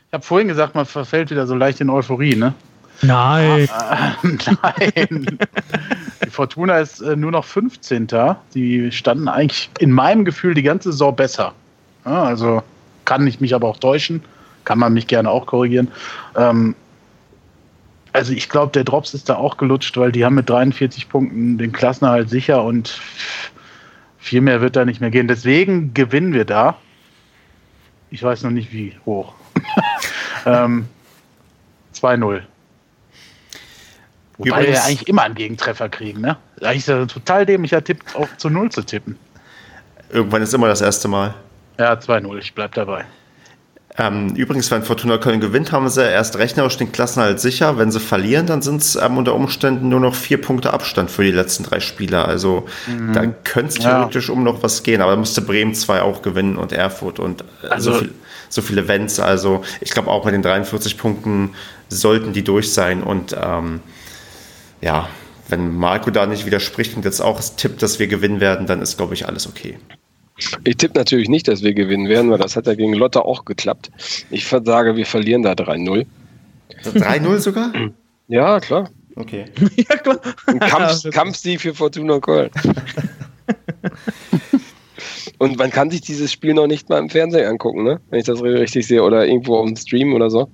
Ich 0.07 0.13
habe 0.13 0.25
vorhin 0.25 0.49
gesagt, 0.49 0.75
man 0.75 0.85
verfällt 0.85 1.31
wieder 1.31 1.47
so 1.47 1.55
leicht 1.55 1.79
in 1.79 1.89
Euphorie, 1.89 2.35
ne? 2.35 2.53
Nein. 3.01 3.69
Ah, 3.71 4.15
äh, 4.23 4.27
nein. 5.07 5.37
die 6.25 6.29
Fortuna 6.29 6.79
ist 6.79 6.99
äh, 6.99 7.15
nur 7.15 7.31
noch 7.31 7.45
15. 7.45 8.09
Die 8.53 8.91
standen 8.91 9.29
eigentlich 9.29 9.69
in 9.79 9.93
meinem 9.93 10.25
Gefühl 10.25 10.55
die 10.55 10.63
ganze 10.63 10.91
Saison 10.91 11.15
besser. 11.15 11.53
Ja, 12.03 12.23
also 12.23 12.63
kann 13.05 13.25
ich 13.27 13.39
mich 13.39 13.55
aber 13.55 13.69
auch 13.69 13.77
täuschen. 13.77 14.25
Kann 14.65 14.79
man 14.79 14.91
mich 14.91 15.07
gerne 15.07 15.29
auch 15.29 15.45
korrigieren. 15.45 15.87
Ähm, 16.35 16.75
also 18.17 18.33
ich 18.33 18.49
glaube, 18.49 18.71
der 18.71 18.83
Drops 18.83 19.13
ist 19.13 19.29
da 19.29 19.35
auch 19.35 19.57
gelutscht, 19.57 19.95
weil 19.95 20.11
die 20.11 20.25
haben 20.25 20.33
mit 20.33 20.49
43 20.49 21.07
Punkten 21.07 21.59
den 21.59 21.71
Klassenerhalt 21.71 22.31
sicher 22.31 22.63
und 22.63 22.99
viel 24.17 24.41
mehr 24.41 24.59
wird 24.59 24.75
da 24.75 24.85
nicht 24.85 24.99
mehr 24.99 25.11
gehen. 25.11 25.27
Deswegen 25.27 25.93
gewinnen 25.93 26.33
wir 26.33 26.43
da. 26.43 26.77
Ich 28.09 28.23
weiß 28.23 28.41
noch 28.41 28.49
nicht 28.49 28.73
wie 28.73 28.97
hoch. 29.05 29.35
ähm, 30.47 30.87
2-0. 31.93 32.41
Wobei 34.39 34.49
Übrigens, 34.49 34.67
wir 34.67 34.83
eigentlich 34.83 35.07
immer 35.07 35.21
einen 35.23 35.35
Gegentreffer 35.35 35.87
kriegen, 35.87 36.21
ne? 36.21 36.37
Eigentlich 36.61 36.79
ist 36.79 36.89
ein 36.89 37.07
total 37.07 37.45
dämlicher 37.45 37.83
Tipp, 37.83 38.03
auch 38.15 38.27
zu 38.37 38.49
0 38.49 38.71
zu 38.71 38.81
tippen. 38.81 39.15
Irgendwann 40.09 40.41
ist 40.41 40.53
immer 40.55 40.67
das 40.67 40.81
erste 40.81 41.07
Mal. 41.07 41.35
Ja, 41.77 41.93
2-0, 41.93 42.37
ich 42.39 42.55
bleib 42.55 42.73
dabei. 42.73 43.05
Ähm, 43.99 44.35
übrigens, 44.35 44.69
wenn 44.69 44.83
Fortuna 44.83 45.17
Köln 45.17 45.39
gewinnt, 45.39 45.71
haben 45.71 45.89
sie 45.89 46.03
erst 46.03 46.37
rechnerisch 46.37 46.77
den 46.77 46.91
Klassenhalt 46.91 47.39
sicher. 47.39 47.79
Wenn 47.79 47.91
sie 47.91 47.99
verlieren, 47.99 48.45
dann 48.45 48.61
sind 48.61 48.81
es 48.81 48.95
ähm, 48.95 49.17
unter 49.17 49.33
Umständen 49.33 49.89
nur 49.89 49.99
noch 49.99 50.13
vier 50.13 50.39
Punkte 50.39 50.71
Abstand 50.71 51.09
für 51.09 51.23
die 51.23 51.31
letzten 51.31 51.63
drei 51.63 51.79
Spieler. 51.79 52.27
Also 52.27 52.67
mhm. 52.85 53.13
da 53.13 53.25
könnte 53.25 53.69
es 53.69 53.75
theoretisch 53.75 54.27
ja. 54.27 54.35
um 54.35 54.43
noch 54.43 54.61
was 54.61 54.83
gehen. 54.83 55.01
Aber 55.01 55.11
da 55.11 55.17
musste 55.17 55.41
Bremen 55.41 55.73
2 55.73 56.03
auch 56.03 56.21
gewinnen 56.21 56.57
und 56.57 56.71
Erfurt 56.71 57.19
und 57.19 57.41
äh, 57.63 57.67
also, 57.69 57.93
so, 57.93 57.99
viel, 57.99 58.13
so 58.49 58.61
viele 58.61 58.81
Events. 58.81 59.19
Also 59.19 59.63
ich 59.81 59.89
glaube 59.89 60.11
auch 60.11 60.25
mit 60.25 60.35
den 60.35 60.43
43 60.43 60.99
Punkten 60.99 61.55
sollten 61.89 62.33
die 62.33 62.43
durch 62.43 62.71
sein. 62.71 63.01
Und 63.01 63.35
ähm, 63.41 63.79
ja, 64.79 65.09
wenn 65.49 65.75
Marco 65.75 66.11
da 66.11 66.27
nicht 66.27 66.45
widerspricht 66.45 66.95
und 66.95 67.03
jetzt 67.03 67.19
auch 67.19 67.41
tippt, 67.55 67.81
dass 67.81 67.97
wir 67.97 68.05
gewinnen 68.05 68.41
werden, 68.41 68.67
dann 68.67 68.79
ist, 68.79 68.97
glaube 68.97 69.15
ich, 69.15 69.27
alles 69.27 69.47
okay. 69.47 69.79
Ich 70.63 70.77
tippe 70.77 70.97
natürlich 70.97 71.29
nicht, 71.29 71.47
dass 71.47 71.63
wir 71.63 71.73
gewinnen 71.73 72.09
werden, 72.09 72.29
weil 72.29 72.37
das 72.37 72.55
hat 72.55 72.67
ja 72.67 72.75
gegen 72.75 72.93
Lotte 72.93 73.25
auch 73.25 73.45
geklappt. 73.45 73.89
Ich 74.29 74.47
sage, 74.47 74.95
wir 74.95 75.05
verlieren 75.05 75.41
da 75.41 75.53
3-0. 75.53 76.05
3-0 76.83 77.37
sogar? 77.39 77.73
Ja, 78.27 78.59
klar. 78.59 78.89
Okay. 79.15 79.45
ja, 79.75 79.97
klar. 79.97 80.19
Ein 80.45 80.59
Kampf, 80.59 81.09
Kampfsieg 81.11 81.61
für 81.61 81.73
Fortuna 81.73 82.19
Köln. 82.19 82.51
Und 85.39 85.57
man 85.57 85.69
kann 85.69 85.89
sich 85.89 86.01
dieses 86.01 86.31
Spiel 86.31 86.53
noch 86.53 86.67
nicht 86.67 86.89
mal 86.89 86.99
im 86.99 87.09
Fernsehen 87.09 87.47
angucken, 87.47 87.83
ne? 87.83 87.99
Wenn 88.09 88.19
ich 88.19 88.25
das 88.25 88.41
richtig 88.41 88.87
sehe. 88.87 89.03
Oder 89.03 89.27
irgendwo 89.27 89.57
auf 89.57 89.65
dem 89.67 89.75
Stream 89.75 90.13
oder 90.13 90.29
so. 90.29 90.49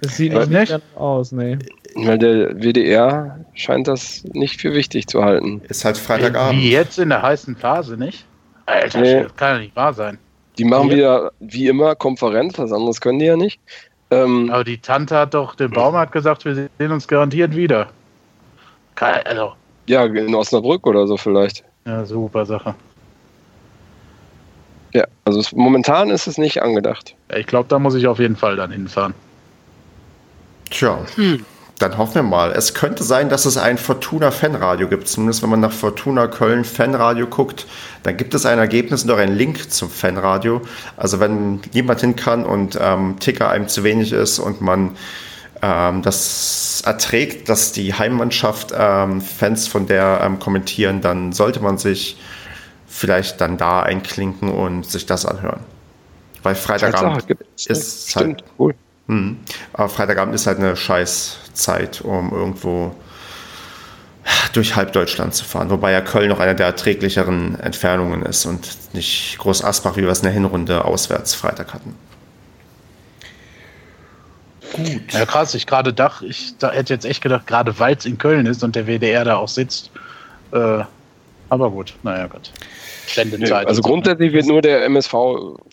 Das 0.00 0.16
sieht 0.16 0.32
nicht, 0.32 0.50
nicht 0.50 0.80
aus, 0.94 1.32
ne. 1.32 1.58
Weil 1.96 2.18
der 2.18 2.54
WDR 2.62 3.44
scheint 3.54 3.88
das 3.88 4.22
nicht 4.32 4.60
für 4.60 4.74
wichtig 4.74 5.08
zu 5.08 5.24
halten. 5.24 5.62
Ist 5.68 5.84
halt 5.84 5.96
Freitagabend. 5.96 6.60
Wie 6.60 6.70
jetzt 6.70 6.98
in 6.98 7.08
der 7.08 7.22
heißen 7.22 7.56
Phase, 7.56 7.96
nicht? 7.96 8.27
Alter, 8.68 9.00
nee. 9.00 9.22
das 9.22 9.34
kann 9.36 9.54
ja 9.54 9.58
nicht 9.60 9.76
wahr 9.76 9.94
sein. 9.94 10.18
Die 10.58 10.64
machen 10.64 10.90
wieder, 10.90 11.32
wie 11.40 11.68
immer, 11.68 11.94
Konferenz, 11.94 12.58
was 12.58 12.70
anderes 12.70 13.00
können 13.00 13.18
die 13.18 13.24
ja 13.24 13.36
nicht. 13.36 13.60
Ähm, 14.10 14.50
Aber 14.52 14.64
die 14.64 14.78
Tante 14.78 15.16
hat 15.16 15.34
doch, 15.34 15.54
der 15.54 15.68
Baumarkt 15.68 16.12
gesagt, 16.12 16.44
wir 16.44 16.54
sehen 16.54 16.92
uns 16.92 17.08
garantiert 17.08 17.56
wieder. 17.56 17.88
Also, 18.96 19.52
Ja, 19.86 20.04
in 20.04 20.34
Osnabrück 20.34 20.86
oder 20.86 21.06
so 21.06 21.16
vielleicht. 21.16 21.64
Ja, 21.86 22.04
super 22.04 22.44
Sache. 22.44 22.74
Ja, 24.92 25.04
also 25.24 25.40
es, 25.40 25.52
momentan 25.52 26.10
ist 26.10 26.26
es 26.26 26.36
nicht 26.36 26.60
angedacht. 26.62 27.14
Ich 27.34 27.46
glaube, 27.46 27.68
da 27.68 27.78
muss 27.78 27.94
ich 27.94 28.06
auf 28.06 28.18
jeden 28.18 28.36
Fall 28.36 28.56
dann 28.56 28.72
hinfahren. 28.72 29.14
Tja, 30.70 30.98
hm. 31.14 31.44
Dann 31.78 31.96
hoffen 31.96 32.16
wir 32.16 32.22
mal. 32.22 32.52
Es 32.52 32.74
könnte 32.74 33.04
sein, 33.04 33.28
dass 33.28 33.44
es 33.44 33.56
ein 33.56 33.78
Fortuna 33.78 34.30
Fanradio 34.30 34.88
gibt. 34.88 35.08
Zumindest 35.08 35.42
wenn 35.42 35.50
man 35.50 35.60
nach 35.60 35.72
Fortuna 35.72 36.26
Köln 36.26 36.64
Fanradio 36.64 37.26
guckt, 37.26 37.66
dann 38.02 38.16
gibt 38.16 38.34
es 38.34 38.46
ein 38.46 38.58
Ergebnis 38.58 39.04
und 39.04 39.10
auch 39.10 39.18
einen 39.18 39.36
Link 39.36 39.70
zum 39.70 39.90
Fanradio. 39.90 40.62
Also 40.96 41.20
wenn 41.20 41.60
jemand 41.72 42.00
hin 42.00 42.16
kann 42.16 42.44
und 42.44 42.78
ähm, 42.80 43.16
Ticker 43.20 43.50
einem 43.50 43.68
zu 43.68 43.84
wenig 43.84 44.12
ist 44.12 44.38
und 44.38 44.60
man 44.60 44.96
ähm, 45.62 46.02
das 46.02 46.82
erträgt, 46.84 47.48
dass 47.48 47.72
die 47.72 47.94
Heimmannschaft 47.94 48.72
ähm, 48.76 49.20
Fans 49.20 49.68
von 49.68 49.86
der 49.86 50.20
ähm, 50.22 50.38
kommentieren, 50.38 51.00
dann 51.00 51.32
sollte 51.32 51.60
man 51.60 51.78
sich 51.78 52.18
vielleicht 52.86 53.40
dann 53.40 53.56
da 53.56 53.82
einklinken 53.82 54.48
und 54.50 54.86
sich 54.86 55.06
das 55.06 55.26
anhören. 55.26 55.60
Weil 56.42 56.54
Freitagabend 56.54 57.24
ist 57.66 58.16
halt, 58.16 58.44
cool. 58.58 58.74
Mh, 59.08 59.36
aber 59.72 59.88
Freitagabend 59.88 60.34
ist 60.34 60.46
halt 60.46 60.58
eine 60.58 60.76
Scheißzeit, 60.76 62.02
um 62.02 62.30
irgendwo 62.32 62.94
durch 64.52 64.76
halb 64.76 64.92
Deutschland 64.92 65.34
zu 65.34 65.44
fahren. 65.44 65.70
Wobei 65.70 65.92
ja 65.92 66.00
Köln 66.00 66.28
noch 66.28 66.40
eine 66.40 66.54
der 66.54 66.66
erträglicheren 66.66 67.58
Entfernungen 67.58 68.22
ist 68.22 68.46
und 68.46 68.94
nicht 68.94 69.38
Groß 69.38 69.64
Asbach, 69.64 69.96
wie 69.96 70.02
wir 70.02 70.10
es 70.10 70.18
in 70.18 70.24
der 70.24 70.32
Hinrunde 70.32 70.84
auswärts 70.84 71.34
Freitag 71.34 71.72
hatten. 71.74 71.94
Gut. 74.74 75.12
Ja, 75.12 75.24
krass, 75.24 75.54
ich 75.54 75.66
gerade 75.66 75.94
dachte, 75.94 76.26
ich 76.26 76.58
da 76.58 76.70
hätte 76.70 76.92
jetzt 76.92 77.06
echt 77.06 77.22
gedacht, 77.22 77.46
gerade 77.46 77.78
weil 77.78 77.96
es 77.96 78.04
in 78.04 78.18
Köln 78.18 78.44
ist 78.44 78.62
und 78.62 78.76
der 78.76 78.86
WDR 78.86 79.24
da 79.24 79.36
auch 79.36 79.48
sitzt. 79.48 79.90
Äh, 80.52 80.84
aber 81.48 81.70
gut, 81.70 81.94
naja, 82.02 82.26
Gott. 82.26 82.50
Nee, 83.16 83.50
also 83.50 83.80
grundsätzlich 83.80 84.32
wird 84.32 84.46
nur 84.46 84.60
der 84.60 84.84
MSV 84.84 85.14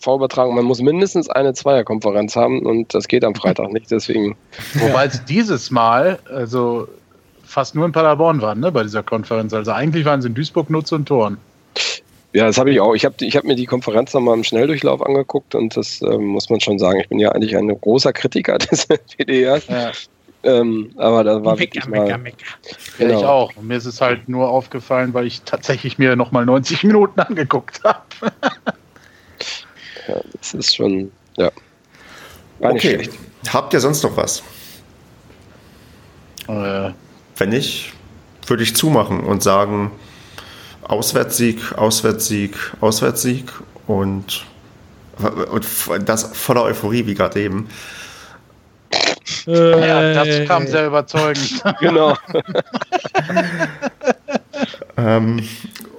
übertragen. 0.06 0.54
Man 0.54 0.64
muss 0.64 0.80
mindestens 0.80 1.28
eine 1.28 1.52
Zweierkonferenz 1.52 2.34
haben 2.34 2.64
und 2.64 2.94
das 2.94 3.08
geht 3.08 3.24
am 3.24 3.34
Freitag 3.34 3.72
nicht, 3.72 3.90
deswegen. 3.90 4.36
Wobei 4.74 5.06
es 5.06 5.24
dieses 5.24 5.70
Mal, 5.70 6.18
also 6.32 6.88
fast 7.44 7.74
nur 7.74 7.84
in 7.84 7.92
Paderborn 7.92 8.40
waren, 8.40 8.60
ne, 8.60 8.72
bei 8.72 8.82
dieser 8.82 9.02
Konferenz. 9.02 9.52
Also 9.52 9.72
eigentlich 9.72 10.04
waren 10.04 10.22
sie 10.22 10.28
in 10.28 10.34
Duisburg, 10.34 10.70
Nutz 10.70 10.92
und 10.92 11.06
Toren. 11.06 11.36
Ja, 12.32 12.46
das 12.46 12.58
habe 12.58 12.70
ich 12.70 12.80
auch. 12.80 12.94
Ich 12.94 13.04
habe 13.04 13.14
ich 13.20 13.36
hab 13.36 13.44
mir 13.44 13.54
die 13.54 13.66
Konferenz 13.66 14.12
nochmal 14.12 14.36
im 14.36 14.44
Schnelldurchlauf 14.44 15.00
angeguckt 15.00 15.54
und 15.54 15.76
das 15.76 16.02
äh, 16.02 16.18
muss 16.18 16.50
man 16.50 16.60
schon 16.60 16.78
sagen. 16.78 17.00
Ich 17.00 17.08
bin 17.08 17.18
ja 17.18 17.30
eigentlich 17.32 17.56
ein 17.56 17.68
großer 17.68 18.12
Kritiker 18.12 18.58
des 18.58 18.86
PDRs. 18.86 19.66
Ja. 19.68 19.92
Ähm, 20.46 20.92
aber 20.96 21.24
da 21.24 21.44
war 21.44 21.56
mecker, 21.56 21.88
mal, 21.88 22.02
mecker, 22.02 22.18
mecker. 22.18 22.46
Genau. 22.98 23.10
Ja, 23.10 23.18
ich 23.18 23.24
auch. 23.24 23.56
Und 23.56 23.66
mir 23.66 23.76
ist 23.76 23.84
es 23.84 24.00
halt 24.00 24.28
nur 24.28 24.48
aufgefallen, 24.48 25.12
weil 25.12 25.26
ich 25.26 25.42
tatsächlich 25.42 25.98
mir 25.98 26.14
nochmal 26.14 26.46
90 26.46 26.84
Minuten 26.84 27.18
angeguckt 27.20 27.82
habe. 27.82 27.98
ja, 30.06 30.20
das 30.38 30.54
ist 30.54 30.76
schon, 30.76 31.10
ja. 31.36 31.50
War 32.60 32.72
okay. 32.72 32.94
Schlecht. 32.94 33.12
Habt 33.52 33.74
ihr 33.74 33.80
sonst 33.80 34.04
noch 34.04 34.16
was? 34.16 34.44
Äh. 36.46 36.90
Wenn 37.38 37.48
nicht, 37.48 37.92
würde 38.46 38.62
ich 38.62 38.76
zumachen 38.76 39.20
und 39.20 39.42
sagen, 39.42 39.90
Auswärtssieg, 40.82 41.72
Auswärtssieg, 41.76 42.56
Auswärtssieg 42.80 43.52
und, 43.88 44.46
und 45.18 46.08
das 46.08 46.22
voller 46.36 46.62
Euphorie 46.62 47.04
wie 47.06 47.14
gerade 47.14 47.42
eben. 47.42 47.68
Ja, 49.46 50.24
das 50.24 50.48
kam 50.48 50.66
sehr 50.66 50.86
überzeugend. 50.86 51.62
genau. 51.80 52.16
ähm, 54.96 55.42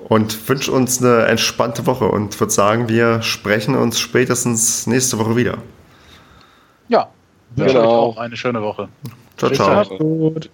und 0.10 0.50
wünsche 0.50 0.72
uns 0.72 1.04
eine 1.04 1.26
entspannte 1.26 1.86
Woche 1.86 2.06
und 2.06 2.40
würde 2.40 2.52
sagen, 2.52 2.90
wir 2.90 3.22
sprechen 3.22 3.76
uns 3.76 4.00
spätestens 4.00 4.88
nächste 4.88 5.20
Woche 5.20 5.36
wieder. 5.36 5.58
Ja, 6.88 7.10
genau. 7.56 7.90
auch 7.90 8.18
eine 8.18 8.38
schöne 8.38 8.62
Woche. 8.62 8.88
Ciao, 9.38 9.52
ciao. 9.52 9.98
Gut. 9.98 10.50